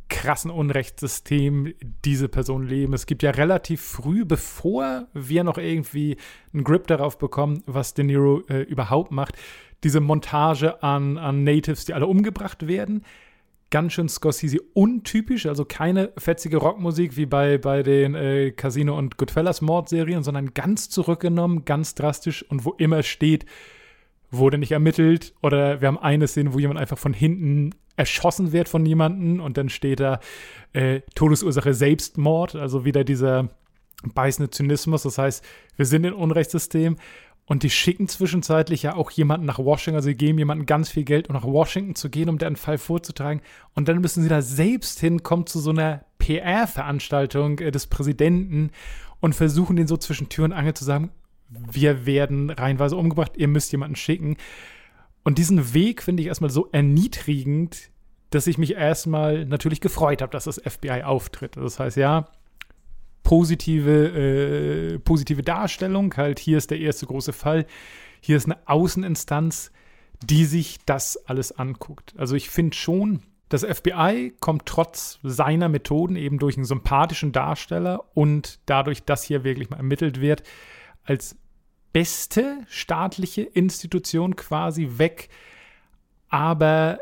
krassen 0.09 0.53
Unrechtssystem 0.53 1.75
diese 2.05 2.29
Personen 2.29 2.68
leben. 2.68 2.93
Es 2.93 3.07
gibt 3.07 3.25
ja 3.25 3.33
relativ 3.33 3.83
früh, 3.83 4.25
bevor 4.25 5.09
wir 5.12 5.43
noch 5.43 5.59
irgendwie 5.59 6.16
einen 6.55 6.62
Grip 6.62 6.87
darauf 6.87 7.18
bekommen, 7.18 7.64
was 7.66 7.95
De 7.95 8.05
Niro 8.05 8.43
äh, 8.49 8.62
überhaupt 8.62 9.11
macht, 9.11 9.37
diese 9.83 9.99
Montage 9.99 10.85
an, 10.85 11.18
an 11.18 11.43
Natives, 11.43 11.85
die 11.85 11.95
alle 11.95 12.07
umgebracht 12.07 12.68
werden. 12.68 13.05
Ganz 13.73 13.95
schön 13.95 14.11
Scorsese 14.11 14.59
untypisch, 14.75 15.47
also 15.47 15.64
keine 15.64 16.12
fetzige 16.18 16.59
Rockmusik 16.59 17.16
wie 17.16 17.25
bei, 17.25 17.57
bei 17.57 17.83
den 17.83 18.14
äh, 18.14 18.51
Casino- 18.51 18.99
und 18.99 19.16
Goodfellas-Mordserien, 19.16 20.23
sondern 20.23 20.53
ganz 20.53 20.91
zurückgenommen, 20.91 21.64
ganz 21.64 21.95
drastisch 21.95 22.43
und 22.51 22.66
wo 22.66 22.73
immer 22.73 23.03
steht, 23.03 23.47
wurde 24.31 24.59
nicht 24.59 24.73
ermittelt 24.73 25.33
oder 25.41 25.81
wir 25.81 25.89
haben 25.89 25.99
eine 25.99 26.29
Szene, 26.29 26.53
wo 26.53 26.59
jemand 26.59 26.81
einfach 26.81 26.99
von 26.99 27.14
hinten 27.14 27.75
erschossen 27.97 28.53
wird 28.53 28.68
von 28.68 28.85
jemandem 28.85 29.41
und 29.41 29.57
dann 29.57 29.70
steht 29.70 30.01
da 30.01 30.20
äh, 30.75 31.01
Todesursache 31.14 31.73
Selbstmord, 31.73 32.55
also 32.57 32.85
wieder 32.85 33.05
dieser 33.05 33.49
beißende 34.14 34.51
Zynismus. 34.51 35.05
Das 35.05 35.16
heißt, 35.16 35.43
wir 35.77 35.87
sind 35.87 36.05
im 36.05 36.14
Unrechtssystem 36.14 36.99
und 37.53 37.64
die 37.64 37.68
schicken 37.68 38.09
zwischenzeitlich 38.09 38.82
ja 38.82 38.96
auch 38.96 39.11
jemanden 39.11 39.44
nach 39.44 39.59
Washington, 39.59 39.96
also 39.96 40.07
sie 40.07 40.14
geben 40.14 40.38
jemandem 40.38 40.64
ganz 40.64 40.88
viel 40.88 41.05
Geld, 41.05 41.28
um 41.28 41.34
nach 41.34 41.44
Washington 41.44 41.94
zu 41.94 42.09
gehen, 42.09 42.30
um 42.30 42.38
deren 42.38 42.57
Fall 42.57 42.78
vorzutragen. 42.78 43.42
Und 43.74 43.88
dann 43.88 44.00
müssen 44.00 44.22
sie 44.22 44.30
da 44.30 44.40
selbst 44.40 45.00
hinkommen 45.00 45.46
zu 45.46 45.61
so 45.61 45.68
einer 45.68 46.03
PR-Veranstaltung 46.16 47.59
äh, 47.59 47.70
des 47.70 47.88
Präsidenten 47.88 48.70
und 49.20 49.34
versuchen 49.34 49.76
den 49.76 49.86
so 49.86 49.98
zwischen 49.98 50.30
Tür 50.30 50.46
und 50.46 50.55
Angel 50.55 50.72
zu 50.72 50.86
sagen, 50.86 51.11
wir 51.50 52.07
werden 52.07 52.48
reihenweise 52.48 52.96
umgebracht, 52.96 53.32
ihr 53.36 53.48
müsst 53.48 53.70
jemanden 53.70 53.96
schicken. 53.96 54.38
Und 55.22 55.36
diesen 55.36 55.74
Weg 55.74 56.03
finde 56.03 56.22
ich 56.22 56.28
erstmal 56.28 56.48
so 56.48 56.70
erniedrigend, 56.72 57.90
dass 58.30 58.46
ich 58.46 58.57
mich 58.57 58.76
erstmal 58.76 59.44
natürlich 59.44 59.82
gefreut 59.82 60.22
habe, 60.22 60.32
dass 60.32 60.44
das 60.44 60.59
FBI 60.59 61.03
auftritt. 61.03 61.59
Das 61.59 61.78
heißt, 61.78 61.98
ja, 61.98 62.30
positive, 63.23 64.95
äh, 64.95 64.99
positive 64.99 65.43
Darstellung, 65.43 66.14
halt 66.16 66.39
hier 66.39 66.59
ist 66.59 66.70
der 66.70 66.81
erste 66.81 67.07
große 67.07 67.33
Fall, 67.33 67.66
hier 68.20 68.37
ist 68.37 68.47
eine 68.47 68.59
Außeninstanz, 68.66 69.73
die 70.25 70.45
sich 70.45 70.79
das 70.87 71.16
alles 71.27 71.53
anguckt. 71.53 72.14
Also 72.16 72.37
ich 72.37 72.51
finde 72.51 72.77
schon, 72.77 73.23
das 73.49 73.64
FBI 73.64 74.35
kommt 74.41 74.66
trotz 74.66 75.18
seiner 75.23 75.68
Methoden 75.68 76.16
eben 76.16 76.39
durch 76.39 76.57
einen 76.57 76.64
sympathischen 76.64 77.33
Darsteller 77.33 78.05
und 78.14 78.61
dadurch, 78.66 79.05
dass 79.05 79.25
hier 79.25 79.45
wirklich 79.45 79.68
mal 79.68 79.77
ermittelt 79.77 80.20
wird, 80.20 80.43
als 81.05 81.37
beste 81.93 82.59
staatliche 82.68 83.43
Institution 83.43 84.37
quasi 84.37 84.93
weg, 84.97 85.29
aber 86.29 86.99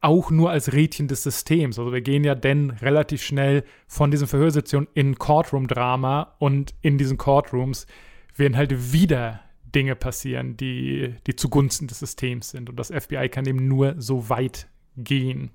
auch 0.00 0.30
nur 0.30 0.50
als 0.50 0.72
Rädchen 0.72 1.08
des 1.08 1.22
Systems. 1.22 1.78
Also 1.78 1.92
wir 1.92 2.00
gehen 2.00 2.24
ja 2.24 2.34
denn 2.34 2.70
relativ 2.70 3.22
schnell 3.22 3.64
von 3.86 4.10
diesen 4.10 4.26
Verhörsitzungen 4.26 4.88
in 4.94 5.18
Courtroom-Drama 5.18 6.34
und 6.38 6.74
in 6.82 6.98
diesen 6.98 7.18
Courtrooms 7.18 7.86
werden 8.36 8.56
halt 8.56 8.92
wieder 8.92 9.40
Dinge 9.74 9.96
passieren, 9.96 10.56
die, 10.56 11.14
die 11.26 11.36
zugunsten 11.36 11.88
des 11.88 11.98
Systems 11.98 12.50
sind. 12.50 12.70
Und 12.70 12.78
das 12.78 12.90
FBI 12.90 13.28
kann 13.28 13.46
eben 13.46 13.66
nur 13.68 13.94
so 13.98 14.28
weit 14.28 14.68
gehen. 14.96 15.50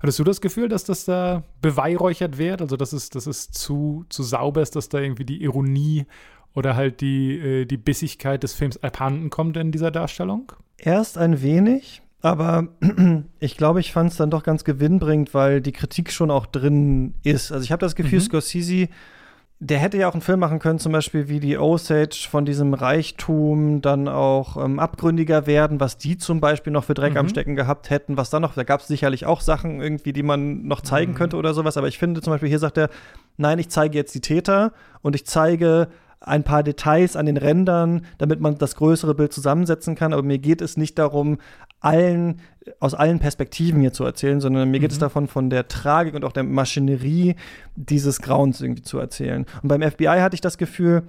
Hattest 0.00 0.18
du 0.18 0.24
das 0.24 0.40
Gefühl, 0.40 0.68
dass 0.68 0.84
das 0.84 1.04
da 1.04 1.44
beweihräuchert 1.62 2.38
wird? 2.38 2.60
Also, 2.60 2.76
dass 2.76 2.92
es, 2.92 3.08
dass 3.10 3.26
es 3.26 3.50
zu, 3.50 4.04
zu 4.10 4.22
sauber 4.22 4.62
ist, 4.62 4.76
dass 4.76 4.88
da 4.88 4.98
irgendwie 5.00 5.24
die 5.24 5.42
Ironie 5.42 6.06
oder 6.54 6.76
halt 6.76 7.00
die, 7.00 7.38
äh, 7.38 7.64
die 7.64 7.76
Bissigkeit 7.76 8.42
des 8.42 8.54
Films 8.54 8.82
abhanden 8.82 9.30
kommt 9.30 9.56
in 9.56 9.72
dieser 9.72 9.90
Darstellung? 9.90 10.52
Erst 10.76 11.16
ein 11.18 11.42
wenig, 11.42 12.02
aber 12.24 12.68
ich 13.38 13.58
glaube, 13.58 13.80
ich 13.80 13.92
fand 13.92 14.10
es 14.10 14.16
dann 14.16 14.30
doch 14.30 14.42
ganz 14.42 14.64
gewinnbringend, 14.64 15.34
weil 15.34 15.60
die 15.60 15.72
Kritik 15.72 16.10
schon 16.10 16.30
auch 16.30 16.46
drin 16.46 17.12
ist. 17.22 17.52
Also 17.52 17.64
ich 17.64 17.70
habe 17.70 17.80
das 17.80 17.94
Gefühl, 17.94 18.20
mhm. 18.20 18.24
Scorsese, 18.24 18.88
der 19.60 19.78
hätte 19.78 19.98
ja 19.98 20.08
auch 20.08 20.14
einen 20.14 20.22
Film 20.22 20.40
machen 20.40 20.58
können, 20.58 20.78
zum 20.78 20.92
Beispiel 20.92 21.28
wie 21.28 21.38
die 21.38 21.58
Osage 21.58 22.26
von 22.30 22.46
diesem 22.46 22.72
Reichtum 22.72 23.82
dann 23.82 24.08
auch 24.08 24.56
ähm, 24.56 24.78
abgründiger 24.78 25.46
werden, 25.46 25.80
was 25.80 25.98
die 25.98 26.16
zum 26.16 26.40
Beispiel 26.40 26.72
noch 26.72 26.84
für 26.84 26.94
Dreck 26.94 27.12
mhm. 27.12 27.18
am 27.18 27.28
Stecken 27.28 27.56
gehabt 27.56 27.90
hätten, 27.90 28.16
was 28.16 28.30
dann 28.30 28.40
noch, 28.40 28.54
da 28.54 28.62
gab 28.62 28.80
es 28.80 28.86
sicherlich 28.86 29.26
auch 29.26 29.42
Sachen 29.42 29.82
irgendwie, 29.82 30.14
die 30.14 30.22
man 30.22 30.66
noch 30.66 30.80
zeigen 30.80 31.12
mhm. 31.12 31.16
könnte 31.16 31.36
oder 31.36 31.52
sowas. 31.52 31.76
Aber 31.76 31.88
ich 31.88 31.98
finde 31.98 32.22
zum 32.22 32.32
Beispiel, 32.32 32.48
hier 32.48 32.58
sagt 32.58 32.78
er, 32.78 32.88
nein, 33.36 33.58
ich 33.58 33.68
zeige 33.68 33.98
jetzt 33.98 34.14
die 34.14 34.22
Täter 34.22 34.72
und 35.02 35.14
ich 35.14 35.26
zeige 35.26 35.88
ein 36.20 36.42
paar 36.42 36.62
Details 36.62 37.16
an 37.16 37.26
den 37.26 37.36
Rändern, 37.36 38.06
damit 38.16 38.40
man 38.40 38.56
das 38.56 38.76
größere 38.76 39.14
Bild 39.14 39.32
zusammensetzen 39.32 39.94
kann. 39.94 40.14
Aber 40.14 40.22
mir 40.22 40.38
geht 40.38 40.62
es 40.62 40.78
nicht 40.78 40.98
darum, 40.98 41.38
allen, 41.84 42.40
aus 42.80 42.94
allen 42.94 43.18
Perspektiven 43.18 43.80
hier 43.80 43.92
zu 43.92 44.04
erzählen, 44.04 44.40
sondern 44.40 44.70
mir 44.70 44.80
geht 44.80 44.90
es 44.90 44.98
mhm. 44.98 45.02
davon, 45.02 45.28
von 45.28 45.50
der 45.50 45.68
Tragik 45.68 46.14
und 46.14 46.24
auch 46.24 46.32
der 46.32 46.44
Maschinerie 46.44 47.36
dieses 47.76 48.20
Grauens 48.22 48.60
irgendwie 48.60 48.82
zu 48.82 48.98
erzählen. 48.98 49.46
Und 49.62 49.68
beim 49.68 49.82
FBI 49.82 50.20
hatte 50.20 50.34
ich 50.34 50.40
das 50.40 50.58
Gefühl, 50.58 51.02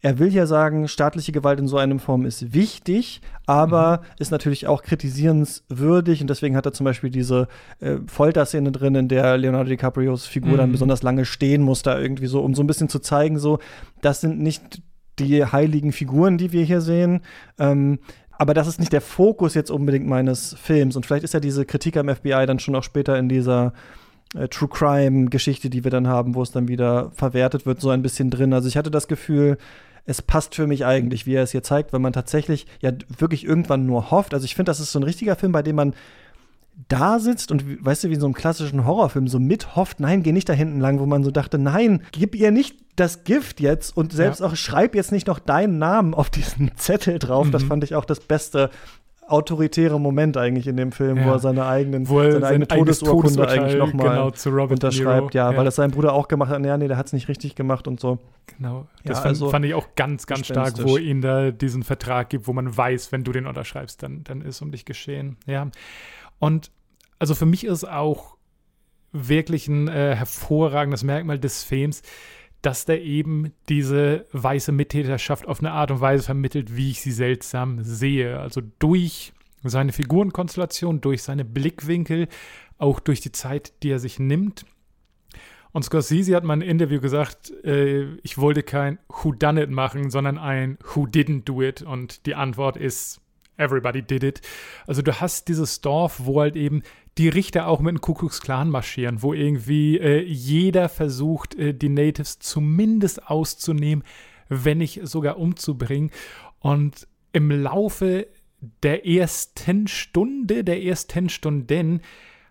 er 0.00 0.20
will 0.20 0.32
ja 0.32 0.46
sagen, 0.46 0.86
staatliche 0.86 1.32
Gewalt 1.32 1.58
in 1.58 1.66
so 1.66 1.76
einer 1.76 1.98
Form 1.98 2.24
ist 2.24 2.54
wichtig, 2.54 3.20
aber 3.46 3.98
mhm. 3.98 4.06
ist 4.18 4.30
natürlich 4.30 4.68
auch 4.68 4.82
kritisierenswürdig. 4.82 6.20
Und 6.20 6.30
deswegen 6.30 6.56
hat 6.56 6.66
er 6.66 6.72
zum 6.72 6.84
Beispiel 6.84 7.10
diese 7.10 7.48
äh, 7.80 7.96
Folterszene 8.06 8.70
drin, 8.70 8.94
in 8.94 9.08
der 9.08 9.36
Leonardo 9.38 9.70
DiCaprios 9.70 10.26
Figur 10.26 10.52
mhm. 10.52 10.56
dann 10.58 10.72
besonders 10.72 11.02
lange 11.02 11.24
stehen 11.24 11.62
muss, 11.62 11.82
da 11.82 11.98
irgendwie 11.98 12.26
so, 12.26 12.42
um 12.42 12.54
so 12.54 12.62
ein 12.62 12.68
bisschen 12.68 12.88
zu 12.88 13.00
zeigen, 13.00 13.38
so, 13.38 13.58
das 14.00 14.20
sind 14.20 14.38
nicht 14.38 14.82
die 15.18 15.44
heiligen 15.44 15.90
Figuren, 15.90 16.38
die 16.38 16.52
wir 16.52 16.62
hier 16.62 16.80
sehen. 16.80 17.22
Ähm, 17.58 17.98
aber 18.38 18.54
das 18.54 18.68
ist 18.68 18.78
nicht 18.78 18.92
der 18.92 19.00
Fokus 19.00 19.54
jetzt 19.54 19.70
unbedingt 19.70 20.06
meines 20.06 20.54
Films. 20.54 20.94
Und 20.96 21.04
vielleicht 21.04 21.24
ist 21.24 21.34
ja 21.34 21.40
diese 21.40 21.66
Kritik 21.66 21.96
am 21.96 22.08
FBI 22.08 22.46
dann 22.46 22.60
schon 22.60 22.76
auch 22.76 22.84
später 22.84 23.18
in 23.18 23.28
dieser 23.28 23.72
äh, 24.34 24.46
True 24.48 24.68
Crime-Geschichte, 24.68 25.68
die 25.68 25.82
wir 25.82 25.90
dann 25.90 26.06
haben, 26.06 26.36
wo 26.36 26.42
es 26.42 26.52
dann 26.52 26.68
wieder 26.68 27.10
verwertet 27.10 27.66
wird, 27.66 27.80
so 27.80 27.90
ein 27.90 28.02
bisschen 28.02 28.30
drin. 28.30 28.52
Also 28.52 28.68
ich 28.68 28.76
hatte 28.76 28.92
das 28.92 29.08
Gefühl, 29.08 29.58
es 30.06 30.22
passt 30.22 30.54
für 30.54 30.68
mich 30.68 30.86
eigentlich, 30.86 31.26
wie 31.26 31.34
er 31.34 31.42
es 31.42 31.50
hier 31.50 31.64
zeigt, 31.64 31.92
weil 31.92 32.00
man 32.00 32.12
tatsächlich 32.12 32.66
ja 32.80 32.92
wirklich 33.18 33.44
irgendwann 33.44 33.86
nur 33.86 34.10
hofft. 34.10 34.32
Also 34.32 34.44
ich 34.44 34.54
finde, 34.54 34.70
das 34.70 34.80
ist 34.80 34.92
so 34.92 35.00
ein 35.00 35.04
richtiger 35.04 35.34
Film, 35.34 35.52
bei 35.52 35.62
dem 35.62 35.76
man 35.76 35.94
da 36.86 37.18
sitzt 37.18 37.50
und 37.50 37.84
weißt 37.84 38.04
du, 38.04 38.08
wie 38.08 38.14
in 38.14 38.20
so 38.20 38.26
einem 38.26 38.34
klassischen 38.34 38.86
Horrorfilm 38.86 39.26
so 39.26 39.40
mithofft, 39.40 39.98
nein, 40.00 40.22
geh 40.22 40.32
nicht 40.32 40.48
da 40.48 40.52
hinten 40.52 40.78
lang, 40.78 41.00
wo 41.00 41.06
man 41.06 41.24
so 41.24 41.30
dachte, 41.30 41.58
nein, 41.58 42.02
gib 42.12 42.36
ihr 42.36 42.50
nicht 42.50 42.76
das 42.94 43.24
Gift 43.24 43.60
jetzt 43.60 43.96
und 43.96 44.12
selbst 44.12 44.40
ja. 44.40 44.46
auch 44.46 44.56
schreib 44.56 44.94
jetzt 44.94 45.12
nicht 45.12 45.26
noch 45.26 45.38
deinen 45.38 45.78
Namen 45.78 46.14
auf 46.14 46.30
diesen 46.30 46.70
Zettel 46.76 47.18
drauf. 47.18 47.46
Mhm. 47.46 47.52
Das 47.52 47.64
fand 47.64 47.84
ich 47.84 47.94
auch 47.94 48.04
das 48.04 48.20
Beste 48.20 48.70
autoritäre 49.26 50.00
Moment 50.00 50.36
eigentlich 50.36 50.66
in 50.66 50.76
dem 50.76 50.90
Film, 50.90 51.18
ja. 51.18 51.26
wo 51.26 51.30
er 51.32 51.38
seine 51.38 51.66
eigenen 51.66 52.08
wo 52.08 52.20
er 52.20 52.32
seine 52.32 52.46
eigene 52.46 52.66
Todesurkunde 52.66 53.46
eigentlich 53.46 53.76
nochmal 53.76 54.32
genau, 54.32 54.64
unterschreibt. 54.64 55.34
Ja, 55.34 55.50
ja, 55.50 55.56
weil 55.56 55.66
das 55.66 55.76
sein 55.76 55.90
Bruder 55.90 56.14
auch 56.14 56.28
gemacht 56.28 56.50
hat. 56.50 56.64
Ja, 56.64 56.78
nee, 56.78 56.88
der 56.88 56.96
hat 56.96 57.06
es 57.06 57.12
nicht 57.12 57.28
richtig 57.28 57.54
gemacht 57.54 57.86
und 57.86 58.00
so. 58.00 58.18
Genau. 58.56 58.86
Das 59.04 59.18
ja, 59.18 59.22
fand, 59.22 59.26
also 59.26 59.50
fand, 59.50 59.64
ich 59.66 59.74
auch 59.74 59.88
ganz, 59.96 60.26
ganz 60.26 60.46
stark, 60.46 60.74
wo 60.82 60.96
er 60.96 61.02
ihm 61.02 61.20
da 61.20 61.50
diesen 61.50 61.82
Vertrag 61.82 62.30
gibt, 62.30 62.46
wo 62.46 62.54
man 62.54 62.74
weiß, 62.74 63.12
wenn 63.12 63.22
du 63.22 63.32
den 63.32 63.46
unterschreibst, 63.46 64.02
dann, 64.02 64.24
dann 64.24 64.40
ist 64.40 64.62
um 64.62 64.70
dich 64.70 64.86
geschehen. 64.86 65.36
Ja. 65.46 65.68
Und 66.38 66.70
also 67.18 67.34
für 67.34 67.46
mich 67.46 67.64
ist 67.64 67.84
auch 67.84 68.36
wirklich 69.12 69.68
ein 69.68 69.88
äh, 69.88 70.14
hervorragendes 70.14 71.02
Merkmal 71.02 71.38
des 71.38 71.64
Films, 71.64 72.02
dass 72.62 72.84
der 72.84 73.02
eben 73.02 73.52
diese 73.68 74.26
weiße 74.32 74.72
Mittäterschaft 74.72 75.46
auf 75.46 75.60
eine 75.60 75.72
Art 75.72 75.90
und 75.90 76.00
Weise 76.00 76.24
vermittelt, 76.24 76.76
wie 76.76 76.90
ich 76.90 77.00
sie 77.00 77.12
seltsam 77.12 77.82
sehe. 77.82 78.38
Also 78.38 78.60
durch 78.78 79.32
seine 79.62 79.92
Figurenkonstellation, 79.92 81.00
durch 81.00 81.22
seine 81.22 81.44
Blickwinkel, 81.44 82.28
auch 82.78 83.00
durch 83.00 83.20
die 83.20 83.32
Zeit, 83.32 83.72
die 83.82 83.90
er 83.90 83.98
sich 83.98 84.18
nimmt. 84.18 84.64
Und 85.72 85.84
Scorsese 85.84 86.34
hat 86.34 86.44
mal 86.44 86.54
in 86.54 86.62
einem 86.62 86.70
Interview 86.70 87.00
gesagt, 87.00 87.52
äh, 87.64 88.16
ich 88.22 88.38
wollte 88.38 88.62
kein 88.62 88.98
Who 89.08 89.32
Done 89.32 89.62
It 89.62 89.70
machen, 89.70 90.10
sondern 90.10 90.38
ein 90.38 90.78
Who 90.94 91.06
Didn't 91.06 91.44
Do 91.44 91.62
It. 91.62 91.82
Und 91.82 92.26
die 92.26 92.34
Antwort 92.34 92.76
ist 92.76 93.20
Everybody 93.58 94.02
did 94.02 94.22
it. 94.22 94.40
Also 94.86 95.02
du 95.02 95.20
hast 95.20 95.48
dieses 95.48 95.80
Dorf, 95.80 96.20
wo 96.24 96.40
halt 96.40 96.56
eben 96.56 96.82
die 97.18 97.28
Richter 97.28 97.66
auch 97.66 97.80
mit 97.80 97.90
dem 97.90 98.00
Kuckucksklan 98.00 98.70
marschieren, 98.70 99.22
wo 99.22 99.34
irgendwie 99.34 99.98
äh, 99.98 100.22
jeder 100.22 100.88
versucht, 100.88 101.56
äh, 101.56 101.74
die 101.74 101.88
Natives 101.88 102.38
zumindest 102.38 103.28
auszunehmen, 103.28 104.04
wenn 104.48 104.78
nicht 104.78 105.00
sogar 105.02 105.38
umzubringen. 105.38 106.10
Und 106.60 107.08
im 107.32 107.50
Laufe 107.50 108.28
der 108.82 109.06
ersten 109.06 109.88
Stunde, 109.88 110.64
der 110.64 110.82
ersten 110.82 111.28
Stunden, 111.28 112.00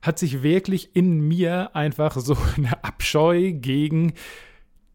hat 0.01 0.20
sich 0.20 0.43
wirklich 0.43 0.95
in 0.95 1.20
mir 1.20 1.76
einfach 1.76 2.18
so 2.18 2.38
eine 2.58 2.84
Abscheu 2.84 3.53
gegen 3.53 4.14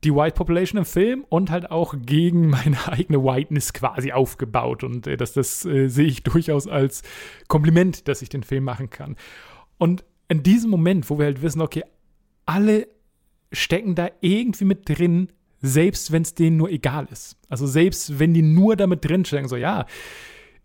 die 0.04 0.14
White 0.14 0.34
Population 0.34 0.78
im 0.78 0.84
Film 0.84 1.24
und 1.28 1.50
halt 1.50 1.70
auch 1.70 1.94
gegen 1.98 2.50
meine 2.50 2.76
eigene 2.88 3.22
Whiteness 3.22 3.72
quasi 3.72 4.12
aufgebaut. 4.12 4.84
Und 4.84 5.06
äh, 5.06 5.16
das, 5.16 5.32
das 5.32 5.64
äh, 5.64 5.88
sehe 5.88 6.06
ich 6.06 6.22
durchaus 6.22 6.66
als 6.66 7.02
Kompliment, 7.48 8.08
dass 8.08 8.22
ich 8.22 8.28
den 8.28 8.42
Film 8.42 8.64
machen 8.64 8.90
kann. 8.90 9.16
Und 9.78 10.04
in 10.28 10.42
diesem 10.42 10.70
Moment, 10.70 11.08
wo 11.10 11.18
wir 11.18 11.26
halt 11.26 11.42
wissen, 11.42 11.60
okay, 11.60 11.84
alle 12.46 12.88
stecken 13.52 13.94
da 13.94 14.08
irgendwie 14.20 14.64
mit 14.64 14.88
drin, 14.88 15.28
selbst 15.60 16.10
wenn 16.10 16.22
es 16.22 16.34
denen 16.34 16.56
nur 16.56 16.70
egal 16.70 17.06
ist. 17.10 17.36
Also 17.48 17.66
selbst 17.66 18.18
wenn 18.18 18.34
die 18.34 18.42
nur 18.42 18.76
damit 18.76 19.04
drin 19.04 19.24
stecken, 19.24 19.48
so 19.48 19.56
ja, 19.56 19.86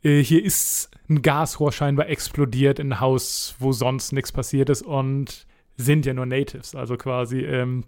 äh, 0.03 0.23
hier 0.23 0.43
ist 0.43 0.89
ein 1.09 1.21
Gasrohr 1.21 1.71
scheinbar 1.71 2.07
explodiert 2.07 2.79
in 2.79 2.93
ein 2.93 2.99
Haus, 2.99 3.55
wo 3.59 3.71
sonst 3.71 4.11
nichts 4.13 4.31
passiert 4.31 4.69
ist 4.69 4.81
und 4.81 5.45
sind 5.75 6.05
ja 6.05 6.13
nur 6.13 6.25
Natives. 6.25 6.73
Also 6.73 6.97
quasi 6.97 7.39
ähm, 7.41 7.83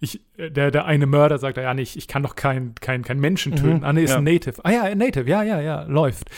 ich, 0.00 0.20
äh, 0.36 0.50
der, 0.50 0.70
der 0.70 0.84
eine 0.86 1.06
Mörder 1.06 1.38
sagt, 1.38 1.56
ja, 1.56 1.74
nicht, 1.74 1.96
ich 1.96 2.08
kann 2.08 2.22
doch 2.22 2.36
keinen 2.36 2.74
kein, 2.74 3.02
kein 3.02 3.18
Menschen 3.18 3.56
töten. 3.56 3.78
Mhm, 3.78 3.84
ah, 3.84 3.92
nee, 3.92 4.04
ist 4.04 4.10
ja. 4.10 4.18
ein 4.18 4.24
Native. 4.24 4.64
Ah 4.64 4.70
ja, 4.70 4.94
Native, 4.94 5.28
ja, 5.28 5.42
ja, 5.42 5.60
ja, 5.60 5.82
läuft. 5.82 6.30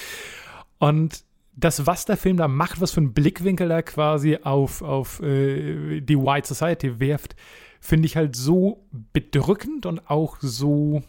Und 0.78 1.24
das, 1.54 1.86
was 1.86 2.06
der 2.06 2.16
Film 2.16 2.36
da 2.36 2.48
macht, 2.48 2.80
was 2.80 2.92
für 2.92 3.00
einen 3.00 3.12
Blickwinkel 3.12 3.70
er 3.70 3.82
quasi 3.82 4.38
auf, 4.42 4.82
auf 4.82 5.22
äh, 5.22 6.00
die 6.00 6.18
White 6.18 6.54
Society 6.54 6.98
wirft, 6.98 7.36
finde 7.80 8.06
ich 8.06 8.16
halt 8.16 8.36
so 8.36 8.86
bedrückend 9.12 9.86
und 9.86 10.08
auch 10.08 10.38
so 10.40 11.02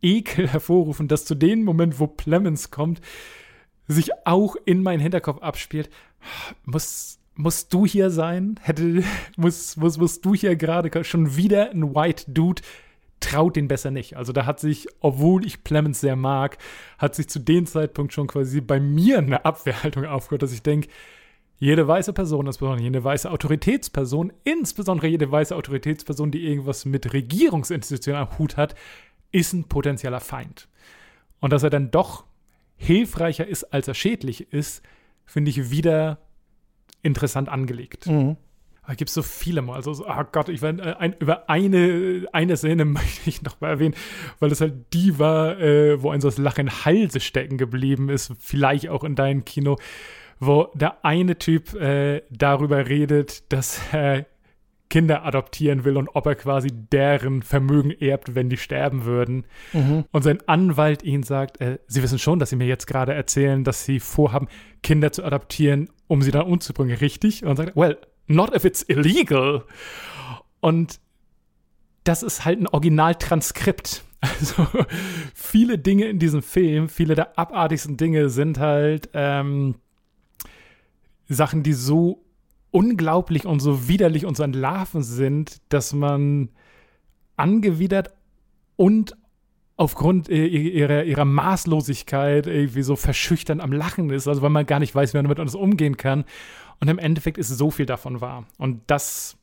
ekel 0.00 0.48
hervorrufend, 0.48 1.10
dass 1.10 1.24
zu 1.24 1.34
dem 1.34 1.64
Moment, 1.64 1.98
wo 1.98 2.06
Clemens 2.06 2.70
kommt, 2.70 3.00
sich 3.86 4.10
auch 4.24 4.56
in 4.64 4.82
meinen 4.82 5.00
Hinterkopf 5.00 5.42
abspielt, 5.42 5.90
muss 6.64 7.18
musst 7.34 7.72
du 7.74 7.86
hier 7.86 8.10
sein? 8.10 8.58
Hätte, 8.62 9.02
muss, 9.36 9.76
muss, 9.76 9.98
musst 9.98 10.24
du 10.24 10.34
hier 10.34 10.56
gerade 10.56 11.04
schon 11.04 11.36
wieder 11.36 11.70
ein 11.70 11.94
White 11.94 12.30
Dude? 12.30 12.62
Traut 13.20 13.56
den 13.56 13.68
besser 13.68 13.90
nicht. 13.90 14.16
Also 14.16 14.32
da 14.32 14.44
hat 14.44 14.60
sich, 14.60 14.86
obwohl 15.00 15.46
ich 15.46 15.64
Clemens 15.64 16.00
sehr 16.00 16.16
mag, 16.16 16.58
hat 16.98 17.14
sich 17.14 17.28
zu 17.28 17.38
dem 17.38 17.64
Zeitpunkt 17.64 18.12
schon 18.12 18.26
quasi 18.26 18.60
bei 18.60 18.80
mir 18.80 19.18
eine 19.18 19.44
Abwehrhaltung 19.44 20.04
aufgehört, 20.04 20.42
dass 20.42 20.52
ich 20.52 20.62
denke, 20.62 20.88
jede 21.58 21.86
weiße 21.86 22.12
Person, 22.12 22.46
insbesondere 22.46 22.82
jede 22.82 23.02
weiße 23.02 23.30
Autoritätsperson, 23.30 24.32
insbesondere 24.42 25.06
jede 25.06 25.30
weiße 25.30 25.54
Autoritätsperson, 25.56 26.30
die 26.30 26.46
irgendwas 26.46 26.84
mit 26.84 27.12
Regierungsinstitutionen 27.12 28.22
am 28.22 28.38
Hut 28.38 28.56
hat, 28.56 28.74
ist 29.30 29.52
ein 29.52 29.64
potenzieller 29.64 30.20
Feind. 30.20 30.68
Und 31.40 31.52
dass 31.52 31.62
er 31.62 31.70
dann 31.70 31.90
doch 31.90 32.24
hilfreicher 32.76 33.46
ist, 33.46 33.64
als 33.72 33.88
er 33.88 33.94
schädlich 33.94 34.52
ist, 34.52 34.82
finde 35.24 35.50
ich 35.50 35.70
wieder 35.70 36.18
interessant 37.04 37.48
angelegt. 37.48 38.06
Mhm. 38.06 38.36
Da 38.86 38.94
gibt 38.94 39.08
es 39.08 39.14
so 39.14 39.22
viele 39.22 39.62
mal. 39.62 39.76
Also, 39.76 39.94
so, 39.94 40.06
oh 40.06 40.24
Gott, 40.30 40.48
ich 40.48 40.60
war, 40.60 40.78
äh, 40.78 40.94
ein, 40.98 41.14
über 41.18 41.48
eine, 41.48 42.26
eine 42.32 42.56
Szene 42.56 42.84
möchte 42.84 43.28
ich 43.30 43.42
noch 43.42 43.60
mal 43.60 43.70
erwähnen, 43.70 43.94
weil 44.40 44.52
es 44.52 44.60
halt 44.60 44.92
die 44.92 45.18
war, 45.18 45.58
äh, 45.58 46.02
wo 46.02 46.10
ein 46.10 46.20
so 46.20 46.28
das 46.28 46.38
Lachen 46.38 46.66
im 46.66 46.84
Halse 46.84 47.20
stecken 47.20 47.56
geblieben 47.56 48.08
ist, 48.08 48.32
vielleicht 48.38 48.88
auch 48.88 49.04
in 49.04 49.14
deinem 49.14 49.44
Kino, 49.44 49.78
wo 50.38 50.68
der 50.74 51.04
eine 51.04 51.38
Typ 51.38 51.74
äh, 51.74 52.22
darüber 52.30 52.88
redet, 52.88 53.52
dass 53.52 53.80
er 53.92 54.26
Kinder 54.90 55.24
adoptieren 55.24 55.84
will 55.84 55.96
und 55.96 56.08
ob 56.14 56.26
er 56.26 56.34
quasi 56.34 56.68
deren 56.70 57.42
Vermögen 57.42 57.90
erbt, 57.90 58.34
wenn 58.34 58.48
die 58.48 58.56
sterben 58.56 59.04
würden. 59.04 59.44
Mhm. 59.72 60.04
Und 60.12 60.22
sein 60.22 60.38
Anwalt 60.46 61.02
ihn 61.02 61.22
sagt, 61.22 61.60
äh, 61.60 61.78
Sie 61.86 62.02
wissen 62.02 62.18
schon, 62.18 62.38
dass 62.38 62.50
Sie 62.50 62.56
mir 62.56 62.66
jetzt 62.66 62.86
gerade 62.86 63.14
erzählen, 63.14 63.64
dass 63.64 63.84
Sie 63.84 63.98
vorhaben, 63.98 64.48
Kinder 64.82 65.10
zu 65.10 65.24
adoptieren, 65.24 65.88
um 66.06 66.22
sie 66.22 66.30
dann 66.30 66.46
umzubringen, 66.46 66.96
richtig? 66.98 67.44
Und 67.44 67.56
sagt, 67.56 67.74
well, 67.74 67.98
not 68.26 68.54
if 68.54 68.64
it's 68.64 68.82
illegal. 68.82 69.64
Und 70.60 71.00
das 72.04 72.22
ist 72.22 72.44
halt 72.44 72.60
ein 72.60 72.68
Originaltranskript. 72.68 74.04
Also 74.24 74.66
viele 75.34 75.76
Dinge 75.78 76.06
in 76.06 76.18
diesem 76.18 76.42
Film, 76.42 76.88
viele 76.88 77.14
der 77.14 77.38
abartigsten 77.38 77.98
Dinge 77.98 78.30
sind 78.30 78.58
halt 78.58 79.10
ähm, 79.12 79.74
Sachen, 81.28 81.62
die 81.62 81.74
so 81.74 82.23
unglaublich 82.74 83.46
und 83.46 83.60
so 83.60 83.86
widerlich 83.86 84.26
und 84.26 84.36
so 84.36 84.42
entlarven 84.42 85.04
sind, 85.04 85.60
dass 85.68 85.92
man 85.92 86.48
angewidert 87.36 88.12
und 88.74 89.16
aufgrund 89.76 90.28
ihrer, 90.28 91.04
ihrer 91.04 91.24
Maßlosigkeit 91.24 92.48
irgendwie 92.48 92.82
so 92.82 92.96
verschüchtern 92.96 93.60
am 93.60 93.72
Lachen 93.72 94.10
ist, 94.10 94.26
also 94.26 94.42
weil 94.42 94.50
man 94.50 94.66
gar 94.66 94.80
nicht 94.80 94.92
weiß, 94.92 95.12
wie 95.12 95.18
man 95.18 95.24
damit 95.24 95.38
uns 95.38 95.54
umgehen 95.54 95.96
kann. 95.96 96.24
Und 96.80 96.88
im 96.88 96.98
Endeffekt 96.98 97.38
ist 97.38 97.48
so 97.48 97.70
viel 97.70 97.86
davon 97.86 98.20
wahr. 98.20 98.44
Und 98.58 98.82
das, 98.88 99.36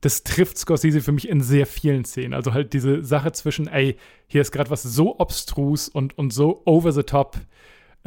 das 0.00 0.22
trifft 0.22 0.56
Scorsese 0.56 1.00
für 1.00 1.12
mich 1.12 1.28
in 1.28 1.40
sehr 1.40 1.66
vielen 1.66 2.04
Szenen. 2.04 2.32
Also 2.32 2.54
halt 2.54 2.74
diese 2.74 3.02
Sache 3.04 3.32
zwischen, 3.32 3.66
ey, 3.66 3.96
hier 4.28 4.42
ist 4.42 4.52
gerade 4.52 4.70
was 4.70 4.84
so 4.84 5.18
obstrus 5.18 5.88
und, 5.88 6.16
und 6.16 6.32
so 6.32 6.62
over 6.64 6.92
the 6.92 7.02
top 7.02 7.38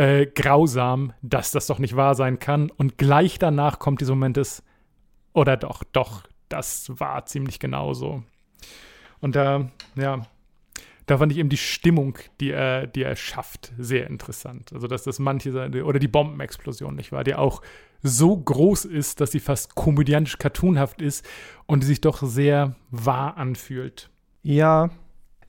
äh, 0.01 0.25
grausam, 0.25 1.13
dass 1.21 1.51
das 1.51 1.67
doch 1.67 1.77
nicht 1.77 1.95
wahr 1.95 2.15
sein 2.15 2.39
kann. 2.39 2.71
Und 2.71 2.97
gleich 2.97 3.37
danach 3.37 3.77
kommt 3.77 4.01
dieser 4.01 4.15
Moment 4.15 4.37
des, 4.37 4.63
oder 5.33 5.57
doch, 5.57 5.83
doch, 5.83 6.23
das 6.49 6.91
war 6.99 7.27
ziemlich 7.27 7.59
genauso. 7.59 8.23
Und 9.19 9.35
da, 9.35 9.69
ja, 9.95 10.23
da 11.05 11.19
fand 11.19 11.31
ich 11.31 11.37
eben 11.37 11.49
die 11.49 11.57
Stimmung, 11.57 12.17
die 12.39 12.49
er, 12.49 12.87
die 12.87 13.03
er 13.03 13.15
schafft, 13.15 13.73
sehr 13.77 14.07
interessant. 14.07 14.73
Also, 14.73 14.87
dass 14.87 15.03
das 15.03 15.19
manche, 15.19 15.51
oder 15.83 15.99
die 15.99 16.07
Bombenexplosion, 16.07 16.95
nicht 16.95 17.11
wahr, 17.11 17.23
die 17.23 17.35
auch 17.35 17.61
so 18.01 18.35
groß 18.35 18.85
ist, 18.85 19.21
dass 19.21 19.29
sie 19.29 19.39
fast 19.39 19.75
komödiantisch 19.75 20.39
cartoonhaft 20.39 20.99
ist 21.03 21.23
und 21.67 21.83
die 21.83 21.87
sich 21.87 22.01
doch 22.01 22.23
sehr 22.23 22.75
wahr 22.89 23.37
anfühlt. 23.37 24.09
Ja, 24.41 24.89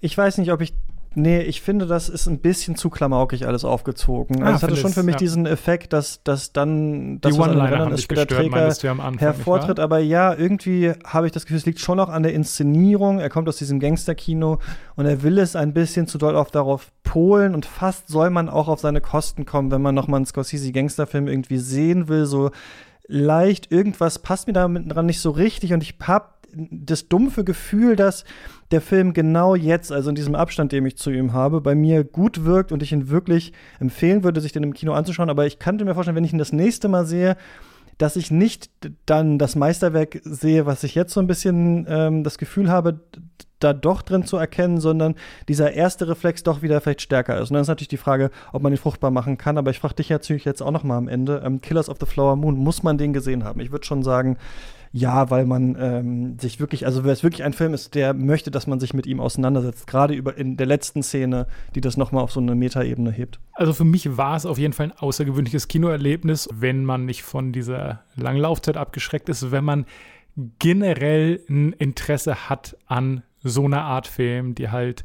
ich 0.01 0.19
weiß 0.19 0.37
nicht, 0.37 0.53
ob 0.53 0.61
ich 0.61 0.75
Nee, 1.15 1.41
ich 1.43 1.61
finde, 1.61 1.87
das 1.87 2.09
ist 2.09 2.27
ein 2.27 2.39
bisschen 2.39 2.77
zu 2.77 2.89
klamaukig 2.91 3.47
alles 3.47 3.65
aufgezogen. 3.65 4.43
Ah, 4.43 4.47
also 4.47 4.57
es 4.57 4.63
hatte 4.63 4.77
schon 4.77 4.93
für 4.93 5.03
mich 5.03 5.15
ja. 5.15 5.19
diesen 5.19 5.47
Effekt, 5.47 5.93
dass, 5.93 6.23
dass 6.23 6.53
dann 6.53 7.21
das, 7.21 7.33
Die 7.33 7.39
was 7.39 7.49
an 7.49 7.57
den 7.57 7.67
Rändern 7.67 7.93
ist, 7.93 8.11
der 8.11 8.27
Träger 8.27 8.67
Anfang, 8.67 9.19
hervortritt. 9.19 9.79
Aber 9.79 9.99
ja, 9.99 10.35
irgendwie 10.35 10.93
habe 11.05 11.27
ich 11.27 11.33
das 11.33 11.45
Gefühl, 11.45 11.59
es 11.59 11.67
liegt 11.67 11.81
schon 11.81 12.01
auch 12.01 12.09
an 12.09 12.23
der 12.23 12.33
Inszenierung. 12.33 13.19
Er 13.19 13.31
kommt 13.31 13.49
aus 13.49 13.57
diesem 13.57 13.81
Gangsterkino 13.81 14.59
und 14.97 15.07
er 15.07 15.23
will 15.23 15.39
es 15.39 15.57
ein 15.57 15.75
bisschen 15.75 16.07
zu 16.07 16.19
doll 16.19 16.35
oft 16.35 16.55
darauf 16.55 16.91
polen 17.03 17.55
und 17.55 17.67
fast 17.67 18.09
soll 18.09 18.31
man 18.31 18.49
auch 18.49 18.69
auf 18.69 18.81
seine 18.81 19.01
Kosten 19.01 19.45
kommen, 19.45 19.71
wenn 19.71 19.83
man 19.83 19.95
nochmal 19.95 20.19
einen 20.19 20.27
Scorsese-Gangsterfilm 20.27 21.29
irgendwie 21.29 21.59
sehen 21.59 22.09
will. 22.09 22.25
So 22.25 22.51
leicht 23.07 23.71
irgendwas 23.71 24.19
passt 24.21 24.47
mir 24.47 24.55
da 24.55 24.67
dran 24.67 25.07
nicht 25.07 25.21
so 25.21 25.31
richtig 25.31 25.75
und 25.75 25.83
ich 25.83 25.97
habe 26.03 26.27
das 26.55 27.09
dumpfe 27.09 27.45
Gefühl, 27.45 27.97
dass 27.97 28.25
der 28.71 28.81
Film 28.81 29.13
genau 29.13 29.55
jetzt, 29.55 29.93
also 29.93 30.11
in 30.11 30.15
diesem 30.15 30.35
Abstand, 30.35 30.73
den 30.73 30.87
ich 30.87 30.97
zu 30.97 31.11
ihm 31.11 31.33
habe, 31.33 31.61
bei 31.61 31.75
mir 31.75 32.05
gut 32.05 32.45
wirkt 32.45 32.73
und 32.73 32.83
ich 32.83 32.93
ihn 32.93 33.09
wirklich 33.09 33.53
empfehlen 33.81 34.25
würde, 34.25 34.41
sich 34.41 34.53
den 34.53 34.63
im 34.63 34.75
Kino 34.75 34.93
anzuschauen. 34.93 35.31
Aber 35.31 35.47
ich 35.47 35.59
könnte 35.59 35.85
mir 35.85 35.95
vorstellen, 35.95 36.17
wenn 36.17 36.25
ich 36.25 36.33
ihn 36.33 36.39
das 36.39 36.53
nächste 36.53 36.89
Mal 36.89 37.07
sehe, 37.07 37.37
dass 37.99 38.17
ich 38.17 38.31
nicht 38.31 38.71
dann 39.07 39.39
das 39.39 39.55
Meisterwerk 39.55 40.21
sehe, 40.25 40.67
was 40.67 40.83
ich 40.83 40.95
jetzt 40.95 41.13
so 41.13 41.21
ein 41.21 41.27
bisschen 41.27 41.87
ähm, 41.89 42.25
das 42.25 42.39
Gefühl 42.39 42.71
habe, 42.71 43.01
da 43.61 43.73
doch 43.73 44.03
drin 44.03 44.25
zu 44.25 44.37
erkennen, 44.37 44.81
sondern 44.81 45.15
dieser 45.49 45.73
erste 45.73 46.09
Reflex 46.09 46.43
doch 46.43 46.63
wieder 46.63 46.81
vielleicht 46.81 47.03
stärker 47.03 47.41
ist. 47.41 47.51
Und 47.51 47.55
dann 47.55 47.63
ist 47.63 47.69
natürlich 47.69 47.89
die 47.89 47.97
Frage, 47.97 48.31
ob 48.53 48.63
man 48.63 48.73
ihn 48.73 48.79
fruchtbar 48.79 49.11
machen 49.11 49.39
kann. 49.39 49.59
Aber 49.59 49.71
ich 49.71 49.79
frage 49.79 49.95
dich 49.95 50.11
natürlich 50.11 50.45
jetzt 50.45 50.63
auch 50.63 50.71
noch 50.71 50.83
mal 50.83 50.97
am 50.97 51.09
Ende. 51.09 51.43
Ähm, 51.45 51.61
Killers 51.61 51.89
of 51.89 51.99
the 52.01 52.07
Flower 52.07 52.37
Moon, 52.37 52.57
muss 52.57 52.83
man 52.83 52.99
den 52.99 53.13
gesehen 53.13 53.45
haben? 53.45 53.61
Ich 53.61 53.71
würde 53.71 53.87
schon 53.87 54.03
sagen, 54.03 54.37
ja, 54.95 55.31
weil 55.31 55.47
man 55.47 55.75
ähm, 55.81 56.39
sich 56.39 56.61
wirklich, 56.61 56.85
also 56.85 57.03
wer 57.03 57.13
es 57.13 57.23
wirklich 57.23 57.45
ein 57.45 57.55
Film 57.55 57.73
ist, 57.73 57.95
der 57.95 58.13
möchte, 58.13 58.51
dass 58.51 58.67
man 58.67 58.79
sich 58.79 58.93
mit 58.93 59.07
ihm 59.07 59.21
auseinandersetzt. 59.21 59.87
Gerade 59.87 60.13
über 60.13 60.37
in 60.37 60.59
der 60.59 60.67
letzten 60.67 61.03
Szene, 61.03 61.47
die 61.75 61.81
das 61.81 61.97
noch 61.97 62.13
mal 62.13 62.21
auf 62.21 62.31
so 62.31 62.41
eine 62.41 62.55
Metaebene 62.55 63.11
hebt. 63.11 63.41
Also 63.55 63.73
für 63.73 63.85
mich 63.85 64.19
war 64.19 64.37
es 64.37 64.45
auf 64.45 64.59
jeden 64.59 64.75
Fall 64.75 64.87
ein 64.87 64.99
außergewöhnliches 64.99 65.69
Kinoerlebnis, 65.69 66.47
wenn 66.53 66.85
man 66.85 67.07
nicht 67.07 67.23
von 67.23 67.53
dieser 67.53 68.03
langen 68.17 68.41
Laufzeit 68.43 68.77
abgeschreckt 68.77 69.31
ist, 69.31 69.51
wenn 69.51 69.65
man 69.65 69.87
generell 70.59 71.41
ein 71.49 71.73
Interesse 71.73 72.51
hat 72.51 72.77
an 72.87 73.23
so 73.43 73.65
einer 73.65 73.83
Art 73.83 74.07
Film, 74.07 74.55
die 74.55 74.69
halt 74.69 75.05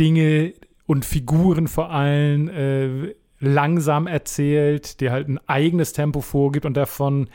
Dinge 0.00 0.52
und 0.86 1.04
Figuren 1.04 1.68
vor 1.68 1.90
allem 1.90 2.48
äh, 2.48 3.14
langsam 3.38 4.08
erzählt, 4.08 5.00
die 5.00 5.10
halt 5.10 5.28
ein 5.28 5.38
eigenes 5.46 5.92
Tempo 5.92 6.20
vorgibt 6.20 6.66
und 6.66 6.76
davon 6.76 7.28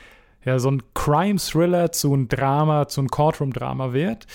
ja, 0.46 0.60
so 0.60 0.70
ein 0.70 0.82
Crime-Thriller 0.94 1.92
zu 1.92 2.14
einem 2.14 2.28
Drama, 2.28 2.88
zu 2.88 3.02
einem 3.02 3.10
Courtroom-Drama 3.10 3.94
wird. 3.94 4.28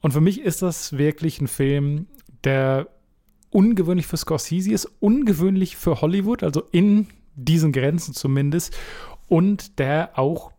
Und 0.00 0.12
für 0.12 0.20
mich 0.20 0.40
ist 0.40 0.62
das 0.62 0.96
wirklich 0.96 1.40
ein 1.40 1.48
Film, 1.48 2.06
der 2.44 2.88
ungewöhnlich 3.50 4.06
für 4.06 4.16
Scorsese 4.16 4.72
ist, 4.72 4.86
ungewöhnlich 5.00 5.76
für 5.76 6.00
Hollywood, 6.00 6.42
also 6.42 6.62
in 6.70 7.08
diesen 7.34 7.72
Grenzen 7.72 8.14
zumindest, 8.14 8.76
und 9.28 9.78
der 9.78 10.18
auch 10.18 10.52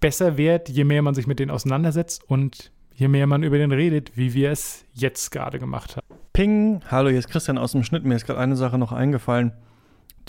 besser 0.00 0.36
wird, 0.36 0.68
je 0.68 0.84
mehr 0.84 1.02
man 1.02 1.14
sich 1.14 1.26
mit 1.26 1.38
denen 1.38 1.50
auseinandersetzt 1.50 2.22
und 2.28 2.72
je 2.94 3.08
mehr 3.08 3.26
man 3.26 3.42
über 3.42 3.58
den 3.58 3.72
redet, 3.72 4.16
wie 4.16 4.34
wir 4.34 4.50
es 4.50 4.84
jetzt 4.94 5.30
gerade 5.30 5.58
gemacht 5.58 5.96
haben. 5.96 6.06
Ping, 6.32 6.80
hallo, 6.90 7.08
hier 7.08 7.18
ist 7.18 7.28
Christian 7.28 7.58
aus 7.58 7.72
dem 7.72 7.82
Schnitt. 7.82 8.04
Mir 8.04 8.14
ist 8.14 8.26
gerade 8.26 8.38
eine 8.38 8.56
Sache 8.56 8.78
noch 8.78 8.92
eingefallen 8.92 9.52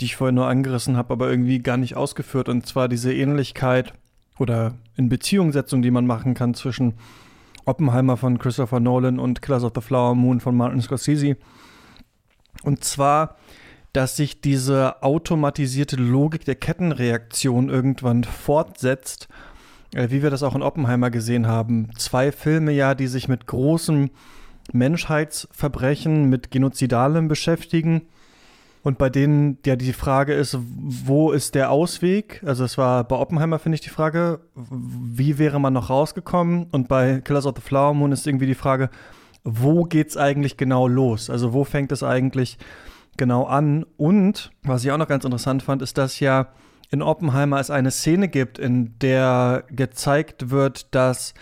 die 0.00 0.06
ich 0.06 0.16
vorher 0.16 0.32
nur 0.32 0.46
angerissen 0.46 0.96
habe, 0.96 1.12
aber 1.12 1.30
irgendwie 1.30 1.58
gar 1.58 1.76
nicht 1.76 1.96
ausgeführt. 1.96 2.48
Und 2.48 2.66
zwar 2.66 2.88
diese 2.88 3.12
Ähnlichkeit 3.12 3.92
oder 4.38 4.74
in 4.96 5.08
Beziehungssetzung, 5.08 5.82
die 5.82 5.90
man 5.90 6.06
machen 6.06 6.34
kann 6.34 6.54
zwischen 6.54 6.94
Oppenheimer 7.66 8.16
von 8.16 8.38
Christopher 8.38 8.80
Nolan 8.80 9.18
und 9.18 9.42
Killers 9.42 9.64
of 9.64 9.72
the 9.74 9.82
Flower 9.82 10.14
Moon 10.14 10.40
von 10.40 10.56
Martin 10.56 10.80
Scorsese. 10.80 11.36
Und 12.62 12.82
zwar, 12.82 13.36
dass 13.92 14.16
sich 14.16 14.40
diese 14.40 15.02
automatisierte 15.02 15.96
Logik 15.96 16.44
der 16.44 16.54
Kettenreaktion 16.54 17.68
irgendwann 17.68 18.24
fortsetzt, 18.24 19.28
äh, 19.94 20.08
wie 20.10 20.22
wir 20.22 20.30
das 20.30 20.42
auch 20.42 20.54
in 20.54 20.62
Oppenheimer 20.62 21.10
gesehen 21.10 21.46
haben. 21.46 21.90
Zwei 21.98 22.32
Filme 22.32 22.72
ja, 22.72 22.94
die 22.94 23.08
sich 23.08 23.28
mit 23.28 23.46
großen 23.46 24.10
Menschheitsverbrechen, 24.72 26.30
mit 26.30 26.50
Genozidalem 26.50 27.28
beschäftigen 27.28 28.02
und 28.82 28.96
bei 28.98 29.10
denen 29.10 29.58
ja 29.66 29.76
die 29.76 29.92
Frage 29.92 30.32
ist, 30.32 30.56
wo 30.60 31.32
ist 31.32 31.54
der 31.54 31.70
Ausweg? 31.70 32.42
Also 32.46 32.64
es 32.64 32.78
war 32.78 33.04
bei 33.04 33.16
Oppenheimer, 33.16 33.58
finde 33.58 33.74
ich, 33.74 33.82
die 33.82 33.90
Frage, 33.90 34.40
wie 34.54 35.38
wäre 35.38 35.60
man 35.60 35.72
noch 35.72 35.90
rausgekommen? 35.90 36.66
Und 36.70 36.88
bei 36.88 37.20
Killers 37.20 37.46
of 37.46 37.56
the 37.56 37.62
Flower 37.62 37.94
Moon 37.94 38.12
ist 38.12 38.26
irgendwie 38.26 38.46
die 38.46 38.54
Frage, 38.54 38.88
wo 39.44 39.84
geht's 39.84 40.16
eigentlich 40.16 40.56
genau 40.56 40.88
los? 40.88 41.30
Also 41.30 41.52
wo 41.52 41.64
fängt 41.64 41.92
es 41.92 42.02
eigentlich 42.02 42.58
genau 43.16 43.44
an? 43.44 43.84
Und 43.96 44.50
was 44.62 44.84
ich 44.84 44.90
auch 44.92 44.98
noch 44.98 45.08
ganz 45.08 45.24
interessant 45.24 45.62
fand, 45.62 45.82
ist, 45.82 45.98
dass 45.98 46.20
ja 46.20 46.48
in 46.90 47.02
Oppenheimer 47.02 47.60
es 47.60 47.70
eine 47.70 47.90
Szene 47.90 48.28
gibt, 48.28 48.58
in 48.58 48.98
der 48.98 49.64
gezeigt 49.70 50.50
wird, 50.50 50.94
dass 50.94 51.34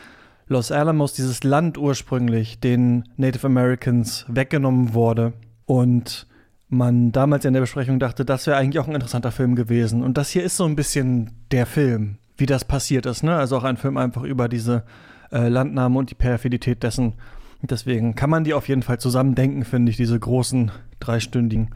Los 0.47 0.73
Alamos, 0.73 1.13
dieses 1.13 1.45
Land 1.45 1.79
ursprünglich, 1.79 2.59
den 2.59 3.05
Native 3.17 3.47
Americans 3.47 4.25
weggenommen 4.29 4.95
wurde. 4.95 5.35
Und 5.67 6.27
man 6.69 7.13
damals 7.13 7.45
in 7.45 7.55
der 7.55 7.61
Besprechung 7.61 7.99
dachte, 7.99 8.25
das 8.25 8.47
wäre 8.47 8.57
eigentlich 8.57 8.79
auch 8.79 8.89
ein 8.89 8.95
interessanter 8.95 9.33
Film 9.33 9.55
gewesen. 9.55 10.03
Und 10.03 10.19
das 10.19 10.31
hier 10.31 10.45
ist 10.45 10.57
so 10.57 10.65
ein 10.65 10.77
bisschen 10.77 11.31
der 11.51 11.67
Film, 11.67 12.19
wie 12.37 12.47
das 12.47 12.65
passiert 12.65 13.07
ist. 13.07 13.23
Ne? 13.23 13.35
Also 13.35 13.57
auch 13.57 13.65
ein 13.65 13.77
Film 13.77 13.97
einfach 13.97 14.23
über 14.23 14.49
diese 14.49 14.85
äh, 15.33 15.49
Landnahme 15.49 15.99
und 15.99 16.11
die 16.11 16.15
Perfidität 16.15 16.83
dessen. 16.83 17.15
deswegen 17.63 18.15
kann 18.15 18.31
man 18.31 18.45
die 18.45 18.55
auf 18.55 18.69
jeden 18.69 18.83
Fall 18.83 18.99
zusammen 18.99 19.35
denken, 19.35 19.65
finde 19.65 19.91
ich, 19.91 19.97
diese 19.97 20.19
großen 20.19 20.71
dreistündigen 21.01 21.71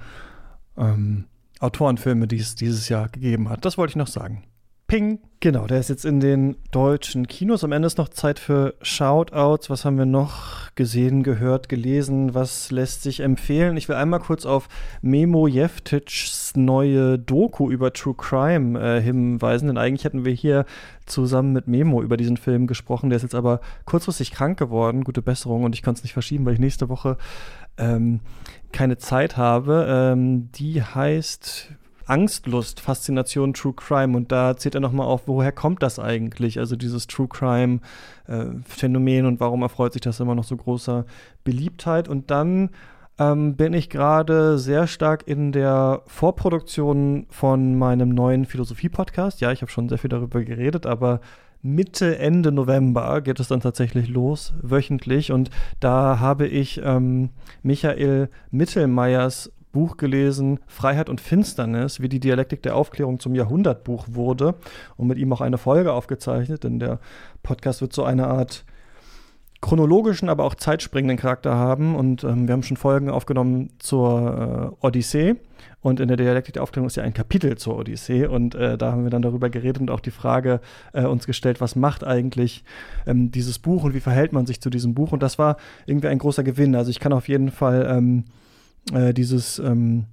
ähm, 0.76 1.24
Autorenfilme, 1.58 2.26
die 2.26 2.38
es 2.38 2.54
dieses 2.54 2.88
Jahr 2.88 3.08
gegeben 3.08 3.48
hat. 3.48 3.64
Das 3.64 3.78
wollte 3.78 3.92
ich 3.92 3.96
noch 3.96 4.08
sagen. 4.08 4.44
Ping. 4.92 5.20
Genau, 5.40 5.66
der 5.66 5.80
ist 5.80 5.88
jetzt 5.88 6.04
in 6.04 6.20
den 6.20 6.54
deutschen 6.70 7.26
Kinos. 7.26 7.64
Am 7.64 7.72
Ende 7.72 7.86
ist 7.86 7.96
noch 7.96 8.10
Zeit 8.10 8.38
für 8.38 8.74
Shoutouts. 8.82 9.70
Was 9.70 9.86
haben 9.86 9.96
wir 9.96 10.04
noch 10.04 10.70
gesehen, 10.74 11.22
gehört, 11.22 11.70
gelesen? 11.70 12.34
Was 12.34 12.70
lässt 12.70 13.02
sich 13.02 13.20
empfehlen? 13.20 13.78
Ich 13.78 13.88
will 13.88 13.96
einmal 13.96 14.20
kurz 14.20 14.44
auf 14.44 14.68
Memo 15.00 15.46
Jeftics 15.46 16.52
neue 16.56 17.18
Doku 17.18 17.70
über 17.70 17.94
True 17.94 18.14
Crime 18.14 18.78
äh, 18.78 19.00
hinweisen, 19.00 19.68
denn 19.68 19.78
eigentlich 19.78 20.04
hätten 20.04 20.26
wir 20.26 20.34
hier 20.34 20.66
zusammen 21.06 21.54
mit 21.54 21.68
Memo 21.68 22.02
über 22.02 22.18
diesen 22.18 22.36
Film 22.36 22.66
gesprochen. 22.66 23.08
Der 23.08 23.16
ist 23.16 23.22
jetzt 23.22 23.34
aber 23.34 23.62
kurzfristig 23.86 24.30
krank 24.30 24.58
geworden. 24.58 25.04
Gute 25.04 25.22
Besserung 25.22 25.64
und 25.64 25.74
ich 25.74 25.82
konnte 25.82 26.00
es 26.00 26.04
nicht 26.04 26.12
verschieben, 26.12 26.44
weil 26.44 26.52
ich 26.52 26.60
nächste 26.60 26.90
Woche 26.90 27.16
ähm, 27.78 28.20
keine 28.72 28.98
Zeit 28.98 29.38
habe. 29.38 29.86
Ähm, 29.88 30.52
die 30.52 30.82
heißt 30.82 31.78
Angstlust, 32.06 32.80
Faszination 32.80 33.54
True 33.54 33.74
Crime. 33.74 34.16
Und 34.16 34.32
da 34.32 34.56
zählt 34.56 34.74
er 34.74 34.80
nochmal 34.80 35.06
auf, 35.06 35.22
woher 35.26 35.52
kommt 35.52 35.82
das 35.82 35.98
eigentlich? 35.98 36.58
Also 36.58 36.76
dieses 36.76 37.06
True 37.06 37.28
Crime-Phänomen 37.28 39.24
äh, 39.24 39.28
und 39.28 39.40
warum 39.40 39.62
erfreut 39.62 39.92
sich 39.92 40.02
das 40.02 40.20
immer 40.20 40.34
noch 40.34 40.44
so 40.44 40.56
großer 40.56 41.04
Beliebtheit? 41.44 42.08
Und 42.08 42.30
dann 42.30 42.70
ähm, 43.18 43.56
bin 43.56 43.74
ich 43.74 43.90
gerade 43.90 44.58
sehr 44.58 44.86
stark 44.86 45.26
in 45.26 45.52
der 45.52 46.02
Vorproduktion 46.06 47.26
von 47.30 47.76
meinem 47.76 48.08
neuen 48.10 48.46
Philosophie-Podcast. 48.46 49.40
Ja, 49.40 49.52
ich 49.52 49.62
habe 49.62 49.70
schon 49.70 49.88
sehr 49.88 49.98
viel 49.98 50.10
darüber 50.10 50.42
geredet, 50.42 50.86
aber 50.86 51.20
Mitte, 51.62 52.18
Ende 52.18 52.50
November 52.50 53.20
geht 53.20 53.38
es 53.38 53.48
dann 53.48 53.60
tatsächlich 53.60 54.08
los, 54.08 54.52
wöchentlich. 54.60 55.30
Und 55.30 55.50
da 55.78 56.18
habe 56.18 56.46
ich 56.46 56.80
ähm, 56.82 57.30
Michael 57.62 58.30
Mittelmeiers 58.50 59.52
Buch 59.72 59.96
gelesen, 59.96 60.60
Freiheit 60.66 61.08
und 61.08 61.20
Finsternis, 61.20 62.00
wie 62.00 62.08
die 62.08 62.20
Dialektik 62.20 62.62
der 62.62 62.76
Aufklärung 62.76 63.18
zum 63.18 63.34
Jahrhundertbuch 63.34 64.06
wurde 64.10 64.54
und 64.96 65.08
mit 65.08 65.18
ihm 65.18 65.32
auch 65.32 65.40
eine 65.40 65.58
Folge 65.58 65.92
aufgezeichnet, 65.92 66.64
denn 66.64 66.78
der 66.78 67.00
Podcast 67.42 67.80
wird 67.80 67.92
so 67.92 68.04
eine 68.04 68.28
Art 68.28 68.64
chronologischen, 69.62 70.28
aber 70.28 70.44
auch 70.44 70.56
zeitspringenden 70.56 71.16
Charakter 71.16 71.54
haben 71.54 71.94
und 71.94 72.24
ähm, 72.24 72.48
wir 72.48 72.52
haben 72.52 72.64
schon 72.64 72.76
Folgen 72.76 73.08
aufgenommen 73.08 73.70
zur 73.78 74.74
äh, 74.80 74.86
Odyssee 74.86 75.36
und 75.80 76.00
in 76.00 76.08
der 76.08 76.16
Dialektik 76.16 76.54
der 76.54 76.64
Aufklärung 76.64 76.88
ist 76.88 76.96
ja 76.96 77.04
ein 77.04 77.14
Kapitel 77.14 77.56
zur 77.56 77.78
Odyssee 77.78 78.26
und 78.26 78.56
äh, 78.56 78.76
da 78.76 78.90
haben 78.92 79.04
wir 79.04 79.10
dann 79.10 79.22
darüber 79.22 79.50
geredet 79.50 79.80
und 79.80 79.90
auch 79.90 80.00
die 80.00 80.10
Frage 80.10 80.60
äh, 80.92 81.04
uns 81.04 81.26
gestellt, 81.26 81.60
was 81.60 81.76
macht 81.76 82.04
eigentlich 82.04 82.64
ähm, 83.06 83.30
dieses 83.30 83.60
Buch 83.60 83.84
und 83.84 83.94
wie 83.94 84.00
verhält 84.00 84.32
man 84.32 84.46
sich 84.46 84.60
zu 84.60 84.68
diesem 84.68 84.94
Buch 84.94 85.12
und 85.12 85.22
das 85.22 85.38
war 85.38 85.56
irgendwie 85.86 86.08
ein 86.08 86.18
großer 86.18 86.42
Gewinn. 86.42 86.74
Also 86.74 86.90
ich 86.90 86.98
kann 86.98 87.12
auf 87.12 87.28
jeden 87.28 87.52
Fall 87.52 87.86
ähm, 87.88 88.24
äh, 88.92 89.14
dieses, 89.14 89.58
ähm, 89.58 90.06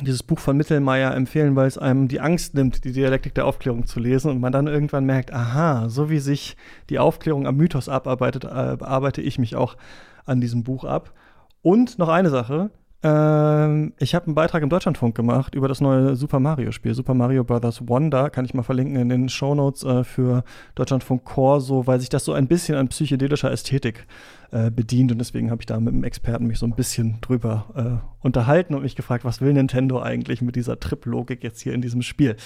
dieses 0.00 0.22
Buch 0.22 0.38
von 0.38 0.56
Mittelmeier 0.56 1.14
empfehlen, 1.14 1.56
weil 1.56 1.66
es 1.66 1.78
einem 1.78 2.08
die 2.08 2.20
Angst 2.20 2.54
nimmt, 2.54 2.84
die 2.84 2.92
Dialektik 2.92 3.34
der 3.34 3.46
Aufklärung 3.46 3.86
zu 3.86 3.98
lesen 3.98 4.30
und 4.30 4.40
man 4.40 4.52
dann 4.52 4.66
irgendwann 4.66 5.06
merkt, 5.06 5.32
aha, 5.32 5.88
so 5.88 6.10
wie 6.10 6.18
sich 6.18 6.56
die 6.90 6.98
Aufklärung 6.98 7.46
am 7.46 7.56
Mythos 7.56 7.88
abarbeitet, 7.88 8.44
äh, 8.44 8.48
arbeite 8.48 9.22
ich 9.22 9.38
mich 9.38 9.56
auch 9.56 9.76
an 10.24 10.40
diesem 10.40 10.62
Buch 10.62 10.84
ab. 10.84 11.14
Und 11.62 11.98
noch 11.98 12.08
eine 12.08 12.30
Sache, 12.30 12.70
ähm, 13.02 13.92
ich 13.98 14.14
habe 14.14 14.26
einen 14.26 14.34
Beitrag 14.34 14.62
im 14.62 14.70
Deutschlandfunk 14.70 15.14
gemacht 15.14 15.54
über 15.54 15.68
das 15.68 15.80
neue 15.80 16.16
Super 16.16 16.40
Mario-Spiel, 16.40 16.94
Super 16.94 17.14
Mario 17.14 17.44
Bros. 17.44 17.86
Wonder. 17.86 18.30
Kann 18.30 18.44
ich 18.44 18.54
mal 18.54 18.62
verlinken 18.62 18.96
in 18.96 19.08
den 19.08 19.28
Shownotes 19.28 19.84
äh, 19.84 20.04
für 20.04 20.44
Deutschlandfunk 20.74 21.24
Core, 21.24 21.60
so, 21.60 21.86
weil 21.86 22.00
sich 22.00 22.08
das 22.08 22.24
so 22.24 22.32
ein 22.32 22.48
bisschen 22.48 22.76
an 22.76 22.88
psychedelischer 22.88 23.50
Ästhetik 23.50 24.06
äh, 24.50 24.70
bedient. 24.70 25.12
Und 25.12 25.18
deswegen 25.18 25.50
habe 25.50 25.62
ich 25.62 25.66
da 25.66 25.78
mit 25.78 25.92
dem 25.92 26.04
Experten 26.04 26.46
mich 26.46 26.58
so 26.58 26.66
ein 26.66 26.74
bisschen 26.74 27.20
drüber 27.20 28.00
äh, 28.02 28.24
unterhalten 28.24 28.74
und 28.74 28.82
mich 28.82 28.96
gefragt, 28.96 29.24
was 29.24 29.40
will 29.40 29.52
Nintendo 29.52 30.00
eigentlich 30.00 30.40
mit 30.40 30.56
dieser 30.56 30.80
Trip-Logik 30.80 31.44
jetzt 31.44 31.60
hier 31.60 31.74
in 31.74 31.82
diesem 31.82 32.02
Spiel? 32.02 32.36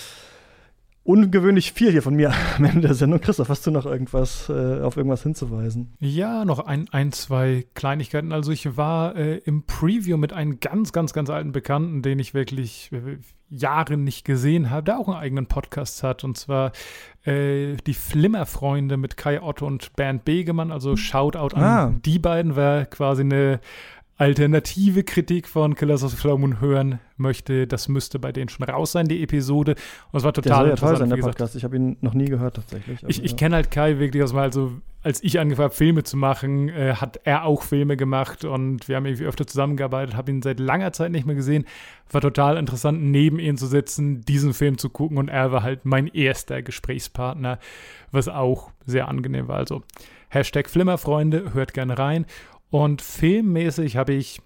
Ungewöhnlich 1.10 1.72
viel 1.72 1.90
hier 1.90 2.02
von 2.02 2.14
mir 2.14 2.32
am 2.56 2.64
Ende 2.64 2.82
der 2.82 2.94
Sendung. 2.94 3.20
Christoph, 3.20 3.48
hast 3.48 3.66
du 3.66 3.72
noch 3.72 3.84
irgendwas, 3.84 4.48
äh, 4.48 4.80
auf 4.80 4.96
irgendwas 4.96 5.24
hinzuweisen? 5.24 5.92
Ja, 5.98 6.44
noch 6.44 6.60
ein, 6.60 6.88
ein 6.92 7.10
zwei 7.10 7.66
Kleinigkeiten. 7.74 8.32
Also 8.32 8.52
ich 8.52 8.76
war 8.76 9.16
äh, 9.16 9.38
im 9.38 9.64
Preview 9.64 10.16
mit 10.16 10.32
einem 10.32 10.60
ganz, 10.60 10.92
ganz, 10.92 11.12
ganz 11.12 11.28
alten 11.28 11.50
Bekannten, 11.50 12.02
den 12.02 12.20
ich 12.20 12.32
wirklich 12.32 12.90
äh, 12.92 13.18
Jahre 13.48 13.96
nicht 13.96 14.24
gesehen 14.24 14.70
habe, 14.70 14.84
der 14.84 14.98
auch 15.00 15.08
einen 15.08 15.16
eigenen 15.16 15.46
Podcast 15.46 16.04
hat. 16.04 16.22
Und 16.22 16.38
zwar 16.38 16.70
äh, 17.24 17.74
die 17.86 17.94
Flimmerfreunde 17.94 18.96
mit 18.96 19.16
Kai 19.16 19.42
Otto 19.42 19.66
und 19.66 19.96
Bernd 19.96 20.24
Begemann. 20.24 20.70
Also 20.70 20.94
Shoutout 20.94 21.56
ah. 21.56 21.86
an 21.86 22.02
die 22.02 22.20
beiden, 22.20 22.54
war 22.54 22.84
quasi 22.84 23.22
eine 23.22 23.58
alternative 24.20 25.02
Kritik 25.02 25.48
von 25.48 25.74
Killers 25.74 26.04
of 26.04 26.10
the 26.10 26.16
Flower 26.18 26.38
Moon 26.38 26.60
hören 26.60 27.00
möchte, 27.16 27.66
das 27.66 27.88
müsste 27.88 28.18
bei 28.18 28.32
denen 28.32 28.50
schon 28.50 28.66
raus 28.68 28.92
sein, 28.92 29.08
die 29.08 29.22
Episode. 29.22 29.76
Und 30.12 30.18
es 30.18 30.24
war 30.24 30.34
total 30.34 30.66
der 30.66 30.76
soll 30.76 30.88
ja 30.88 30.92
toll 30.92 30.96
sein, 30.98 31.08
der 31.08 31.26
Podcast. 31.26 31.56
Ich 31.56 31.64
habe 31.64 31.76
ihn 31.76 31.96
noch 32.02 32.12
nie 32.12 32.26
gehört 32.26 32.56
tatsächlich. 32.56 33.02
Ich, 33.08 33.24
ich 33.24 33.30
ja. 33.30 33.36
kenne 33.38 33.56
halt 33.56 33.70
Kai 33.70 33.98
wirklich 33.98 34.22
aus 34.22 34.34
mal, 34.34 34.42
also 34.42 34.72
als 35.02 35.24
ich 35.24 35.40
angefangen 35.40 35.64
habe, 35.64 35.74
Filme 35.74 36.02
zu 36.02 36.18
machen, 36.18 36.68
äh, 36.68 36.96
hat 36.96 37.20
er 37.24 37.46
auch 37.46 37.62
Filme 37.62 37.96
gemacht 37.96 38.44
und 38.44 38.88
wir 38.88 38.96
haben 38.96 39.06
irgendwie 39.06 39.24
öfter 39.24 39.46
zusammengearbeitet, 39.46 40.14
habe 40.14 40.30
ihn 40.30 40.42
seit 40.42 40.60
langer 40.60 40.92
Zeit 40.92 41.12
nicht 41.12 41.24
mehr 41.24 41.36
gesehen. 41.36 41.64
War 42.10 42.20
total 42.20 42.58
interessant, 42.58 43.02
neben 43.02 43.38
ihm 43.38 43.56
zu 43.56 43.66
sitzen, 43.66 44.20
diesen 44.20 44.52
Film 44.52 44.76
zu 44.76 44.90
gucken 44.90 45.16
und 45.16 45.28
er 45.28 45.50
war 45.50 45.62
halt 45.62 45.86
mein 45.86 46.08
erster 46.08 46.60
Gesprächspartner, 46.60 47.58
was 48.10 48.28
auch 48.28 48.70
sehr 48.84 49.08
angenehm 49.08 49.48
war. 49.48 49.56
Also 49.56 49.82
Hashtag 50.28 50.68
Flimmerfreunde, 50.68 51.54
hört 51.54 51.72
gerne 51.72 51.98
rein. 51.98 52.26
Und 52.70 53.02
filmmäßig 53.02 53.96
habe 53.96 54.12
ich 54.12 54.40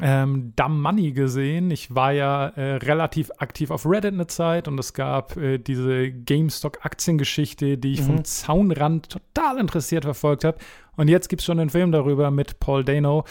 ähm, 0.00 0.52
Dumb 0.56 0.80
Money 0.80 1.12
gesehen. 1.12 1.70
Ich 1.70 1.94
war 1.94 2.12
ja 2.12 2.48
äh, 2.48 2.76
relativ 2.76 3.30
aktiv 3.38 3.70
auf 3.70 3.84
Reddit 3.84 4.14
eine 4.14 4.26
Zeit 4.26 4.68
und 4.68 4.78
es 4.78 4.94
gab 4.94 5.36
äh, 5.36 5.58
diese 5.58 6.10
GameStop-Aktiengeschichte, 6.10 7.76
die 7.76 7.92
ich 7.92 8.00
mhm. 8.02 8.06
vom 8.06 8.24
Zaunrand 8.24 9.10
total 9.10 9.58
interessiert 9.58 10.04
verfolgt 10.04 10.44
habe. 10.44 10.58
Und 10.96 11.08
jetzt 11.08 11.28
gibt 11.28 11.40
es 11.40 11.46
schon 11.46 11.58
einen 11.58 11.70
Film 11.70 11.92
darüber 11.92 12.30
mit 12.30 12.60
Paul 12.60 12.84
Dano. 12.84 13.24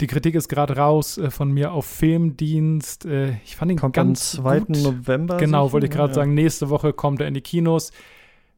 Die 0.00 0.06
Kritik 0.06 0.34
ist 0.34 0.48
gerade 0.48 0.76
raus 0.76 1.18
äh, 1.18 1.30
von 1.30 1.52
mir 1.52 1.72
auf 1.72 1.86
Filmdienst. 1.86 3.06
Äh, 3.06 3.36
ich 3.44 3.56
fand 3.56 3.70
ihn 3.70 3.78
kommt 3.78 3.94
ganz 3.94 4.36
am 4.36 4.44
2. 4.44 4.60
Gut. 4.60 4.68
November. 4.82 5.36
Genau, 5.36 5.72
wollte 5.72 5.86
ich 5.86 5.92
gerade 5.92 6.10
ja. 6.10 6.14
sagen. 6.14 6.34
Nächste 6.34 6.70
Woche 6.70 6.92
kommt 6.92 7.20
er 7.20 7.28
in 7.28 7.34
die 7.34 7.40
Kinos. 7.40 7.92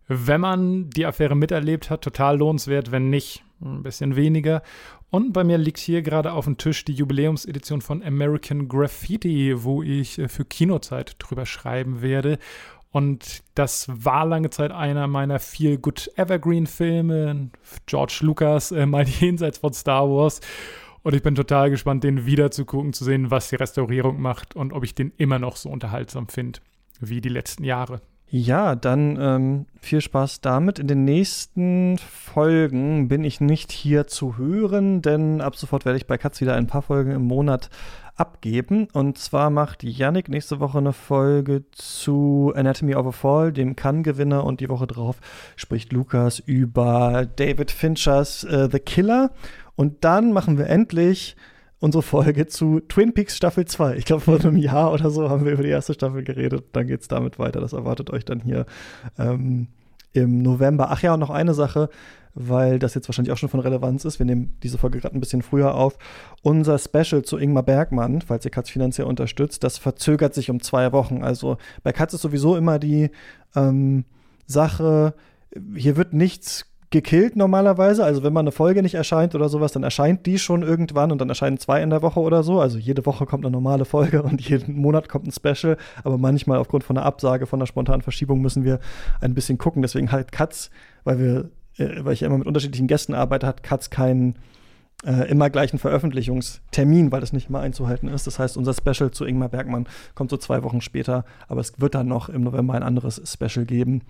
Wenn 0.09 0.41
man 0.41 0.91
die 0.91 1.07
Affäre 1.07 1.37
miterlebt 1.37 1.91
hat, 1.91 2.03
total 2.03 2.39
lohnenswert. 2.39 2.91
Wenn 2.93 3.11
nicht, 3.11 3.45
ein 3.63 3.83
bisschen 3.83 4.17
weniger. 4.17 4.63
Und 5.11 5.33
bei 5.33 5.45
mir 5.45 5.59
liegt 5.59 5.79
hier 5.79 6.03
gerade 6.03 6.33
auf 6.33 6.47
dem 6.47 6.59
Tisch 6.59 6.85
die 6.85 6.95
Jubiläumsedition 6.95 7.81
von 7.81 8.03
American 8.03 8.69
Graffiti, 8.69 9.63
wo 9.63 9.83
ich 9.83 10.19
äh, 10.19 10.29
für 10.29 10.45
Kinozeit 10.45 11.17
drüber 11.19 11.47
schreiben 11.47 12.03
werde. 12.03 12.39
Und 12.91 13.43
das 13.55 13.89
war 13.89 14.27
lange 14.27 14.51
Zeit 14.51 14.71
einer 14.71 15.07
meiner 15.07 15.39
Feel 15.39 15.79
Good 15.79 16.11
Evergreen-Filme. 16.17 17.51
George 17.87 18.19
Lucas, 18.21 18.71
äh, 18.73 18.87
mal 18.87 19.07
jenseits 19.21 19.59
von 19.59 19.73
Star 19.73 20.09
Wars. 20.09 20.41
Und 21.03 21.15
ich 21.15 21.23
bin 21.23 21.35
total 21.35 21.71
gespannt, 21.71 22.05
den 22.05 22.27
wieder 22.27 22.51
zu 22.51 22.65
gucken, 22.65 22.93
zu 22.93 23.05
sehen, 23.05 23.31
was 23.31 23.49
die 23.49 23.57
Restaurierung 23.57 24.21
macht 24.21 24.55
und 24.55 24.73
ob 24.73 24.85
ich 24.85 24.95
den 24.95 25.13
immer 25.17 25.39
noch 25.39 25.57
so 25.57 25.69
unterhaltsam 25.69 26.29
finde 26.29 26.61
wie 27.01 27.21
die 27.21 27.29
letzten 27.29 27.65
Jahre. 27.65 28.01
Ja, 28.35 28.77
dann 28.77 29.19
ähm, 29.21 29.67
viel 29.79 30.01
Spaß 30.01 30.41
damit. 30.41 30.79
In 30.79 30.87
den 30.87 31.05
nächsten 31.05 31.99
Folgen 31.99 33.07
bin 33.09 33.25
ich 33.25 33.43
nicht 33.43 33.71
hier 33.71 34.07
zu 34.07 34.39
hören, 34.39 35.03
denn 35.03 35.43
ab 35.43 35.55
sofort 35.55 35.85
werde 35.85 35.99
ich 35.99 36.07
bei 36.07 36.17
Katz 36.17 36.41
wieder 36.41 36.55
ein 36.55 36.67
paar 36.67 36.81
Folgen 36.81 37.11
im 37.11 37.27
Monat 37.27 37.69
abgeben. 38.17 38.89
Und 38.95 39.19
zwar 39.19 39.51
macht 39.51 39.85
Yannick 39.85 40.31
nächste 40.31 40.61
Woche 40.61 40.79
eine 40.79 40.95
Folge 40.95 41.65
zu 41.73 42.55
Anatomy 42.57 42.95
of 42.95 43.07
a 43.09 43.13
Fall, 43.13 43.53
dem 43.53 43.77
Cannes-Gewinner, 43.77 44.45
und 44.45 44.61
die 44.61 44.71
Woche 44.71 44.87
drauf 44.87 45.19
spricht 45.55 45.93
Lukas 45.93 46.39
über 46.39 47.27
David 47.37 47.71
Finchers 47.71 48.45
uh, 48.45 48.67
The 48.73 48.79
Killer. 48.79 49.31
Und 49.77 50.05
dann 50.05 50.33
machen 50.33 50.57
wir 50.57 50.69
endlich 50.69 51.37
unsere 51.83 52.03
Folge 52.03 52.47
zu 52.47 52.81
Twin 52.81 53.13
Peaks 53.13 53.37
Staffel 53.37 53.65
2. 53.65 53.97
Ich 53.97 54.05
glaube, 54.05 54.23
vor 54.23 54.39
einem 54.39 54.57
Jahr 54.57 54.93
oder 54.93 55.11
so 55.11 55.29
haben 55.29 55.45
wir 55.45 55.53
über 55.53 55.65
die 55.65 55.69
erste 55.69 55.95
Staffel 55.95 56.23
geredet. 56.23 56.67
Dann 56.73 56.87
geht 56.87 57.01
es 57.01 57.09
damit 57.09 57.41
weiter. 57.41 57.61
Das 57.61 57.73
erwartet 57.73 58.11
euch 58.11 58.25
dann 58.25 58.39
hier 58.39 58.67
ähm, 59.19 59.67
im 60.13 60.43
November. 60.43 60.91
Ach 60.91 61.03
ja, 61.03 61.15
und 61.15 61.21
noch 61.21 61.31
eine 61.31 61.55
Sache, 61.55 61.89
weil 62.35 62.79
das 62.79 62.95
jetzt 62.95 63.09
wahrscheinlich 63.09 63.33
auch 63.33 63.37
schon 63.37 63.49
von 63.49 63.59
Relevanz 63.59 64.05
ist. 64.05 64.21
Wir 64.21 64.27
nehmen 64.27 64.57
diese 64.63 64.79
Folge 64.79 65.01
gerade 65.01 65.17
ein 65.17 65.21
bisschen 65.21 65.43
früher 65.43 65.75
auf. 65.75 65.99
Unser 66.43 66.79
Special 66.79 67.23
zu 67.25 67.37
Ingmar 67.37 67.65
Bergmann, 67.65 68.21
falls 68.21 68.45
ihr 68.45 68.53
Katz 68.53 68.71
finanziell 68.71 69.09
unterstützt, 69.09 69.65
das 69.65 69.79
verzögert 69.79 70.35
sich 70.35 70.51
um 70.51 70.63
zwei 70.63 70.93
Wochen. 70.93 71.25
Also 71.25 71.57
bei 71.83 71.91
Katz 71.91 72.15
ist 72.15 72.23
sowieso 72.23 72.55
immer 72.55 72.79
die 72.79 73.11
ähm, 73.57 74.05
Sache, 74.47 75.15
hier 75.75 75.97
wird 75.97 76.13
nichts 76.13 76.72
gekillt 76.93 77.35
normalerweise. 77.35 78.05
Also 78.05 78.23
wenn 78.23 78.33
man 78.33 78.45
eine 78.45 78.53
Folge 78.53 78.83
nicht 78.83 78.95
erscheint 78.95 79.35
oder 79.35 79.49
sowas, 79.49 79.73
dann 79.73 79.83
erscheint 79.83 80.27
die 80.27 80.39
schon 80.39 80.63
irgendwann 80.63 81.11
und 81.11 81.21
dann 81.21 81.29
erscheinen 81.29 81.59
zwei 81.59 81.83
in 81.83 81.91
der 81.91 82.03
Woche 82.03 82.21
oder 82.21 82.45
so. 82.45 82.61
Also 82.61 82.79
jede 82.79 83.05
Woche 83.05 83.27
kommt 83.27 83.45
eine 83.45 83.51
normale 83.51 83.85
Folge 83.85 84.23
und 84.23 84.41
jeden 84.41 84.77
Monat 84.77 85.09
kommt 85.09 85.27
ein 85.27 85.33
Special. 85.33 85.77
Aber 86.05 86.19
manchmal 86.19 86.59
aufgrund 86.59 86.85
von 86.85 86.97
einer 86.97 87.07
Absage, 87.07 87.47
von 87.47 87.59
einer 87.59 87.67
spontanen 87.67 88.03
Verschiebung 88.03 88.41
müssen 88.41 88.65
wir 88.65 88.79
ein 89.21 89.35
bisschen 89.35 89.59
gucken. 89.59 89.83
Deswegen 89.83 90.13
halt 90.13 90.31
Katz, 90.31 90.71
weil 91.03 91.19
wir, 91.19 91.51
äh, 91.79 92.05
weil 92.05 92.13
ich 92.13 92.21
ja 92.21 92.29
immer 92.29 92.39
mit 92.39 92.47
unterschiedlichen 92.47 92.87
Gästen 92.87 93.15
arbeite, 93.15 93.47
hat 93.47 93.63
Katz 93.65 93.91
keinen 93.91 94.37
äh, 95.05 95.29
immer 95.29 95.51
gleichen 95.51 95.79
Veröffentlichungstermin, 95.79 97.11
weil 97.11 97.21
das 97.21 97.33
nicht 97.33 97.49
immer 97.49 97.61
einzuhalten 97.61 98.09
ist. 98.09 98.27
Das 98.27 98.39
heißt, 98.39 98.57
unser 98.57 98.75
Special 98.75 99.11
zu 99.11 99.25
Ingmar 99.25 99.49
Bergmann 99.49 99.89
kommt 100.15 100.31
so 100.31 100.37
zwei 100.37 100.63
Wochen 100.63 100.81
später, 100.81 101.25
aber 101.49 101.61
es 101.61 101.81
wird 101.81 101.95
dann 101.95 102.07
noch 102.07 102.29
im 102.29 102.43
November 102.43 102.75
ein 102.75 102.85
anderes 102.85 103.21
Special 103.25 103.67
geben 103.67 104.03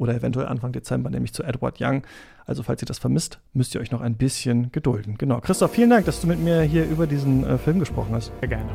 oder 0.00 0.14
eventuell 0.14 0.46
Anfang 0.46 0.72
Dezember, 0.72 1.10
nämlich 1.10 1.32
zu 1.32 1.44
Edward 1.44 1.76
Young. 1.80 2.02
Also 2.46 2.62
falls 2.62 2.82
ihr 2.82 2.86
das 2.86 2.98
vermisst, 2.98 3.38
müsst 3.52 3.74
ihr 3.74 3.80
euch 3.80 3.92
noch 3.92 4.00
ein 4.00 4.14
bisschen 4.14 4.72
gedulden. 4.72 5.16
Genau. 5.18 5.40
Christoph, 5.40 5.72
vielen 5.72 5.90
Dank, 5.90 6.06
dass 6.06 6.20
du 6.20 6.26
mit 6.26 6.40
mir 6.40 6.62
hier 6.62 6.84
über 6.84 7.06
diesen 7.06 7.44
äh, 7.44 7.58
Film 7.58 7.78
gesprochen 7.78 8.12
hast. 8.12 8.32
Sehr 8.40 8.48
gerne. 8.48 8.70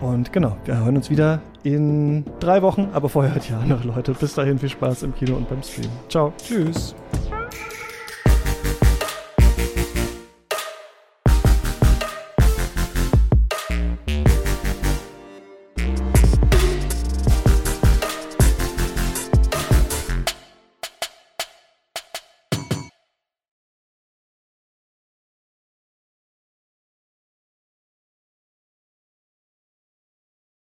Und 0.00 0.32
genau, 0.32 0.56
wir 0.64 0.78
hören 0.78 0.96
uns 0.96 1.10
wieder 1.10 1.40
in 1.62 2.24
drei 2.40 2.62
Wochen, 2.62 2.88
aber 2.92 3.08
vorher 3.08 3.34
hört 3.34 3.48
ihr 3.48 3.58
andere 3.58 3.86
Leute. 3.86 4.14
Bis 4.14 4.34
dahin 4.34 4.58
viel 4.58 4.70
Spaß 4.70 5.02
im 5.02 5.14
Kino 5.14 5.36
und 5.36 5.48
beim 5.48 5.62
Stream. 5.62 5.90
Ciao. 6.08 6.32
Tschüss. 6.38 6.94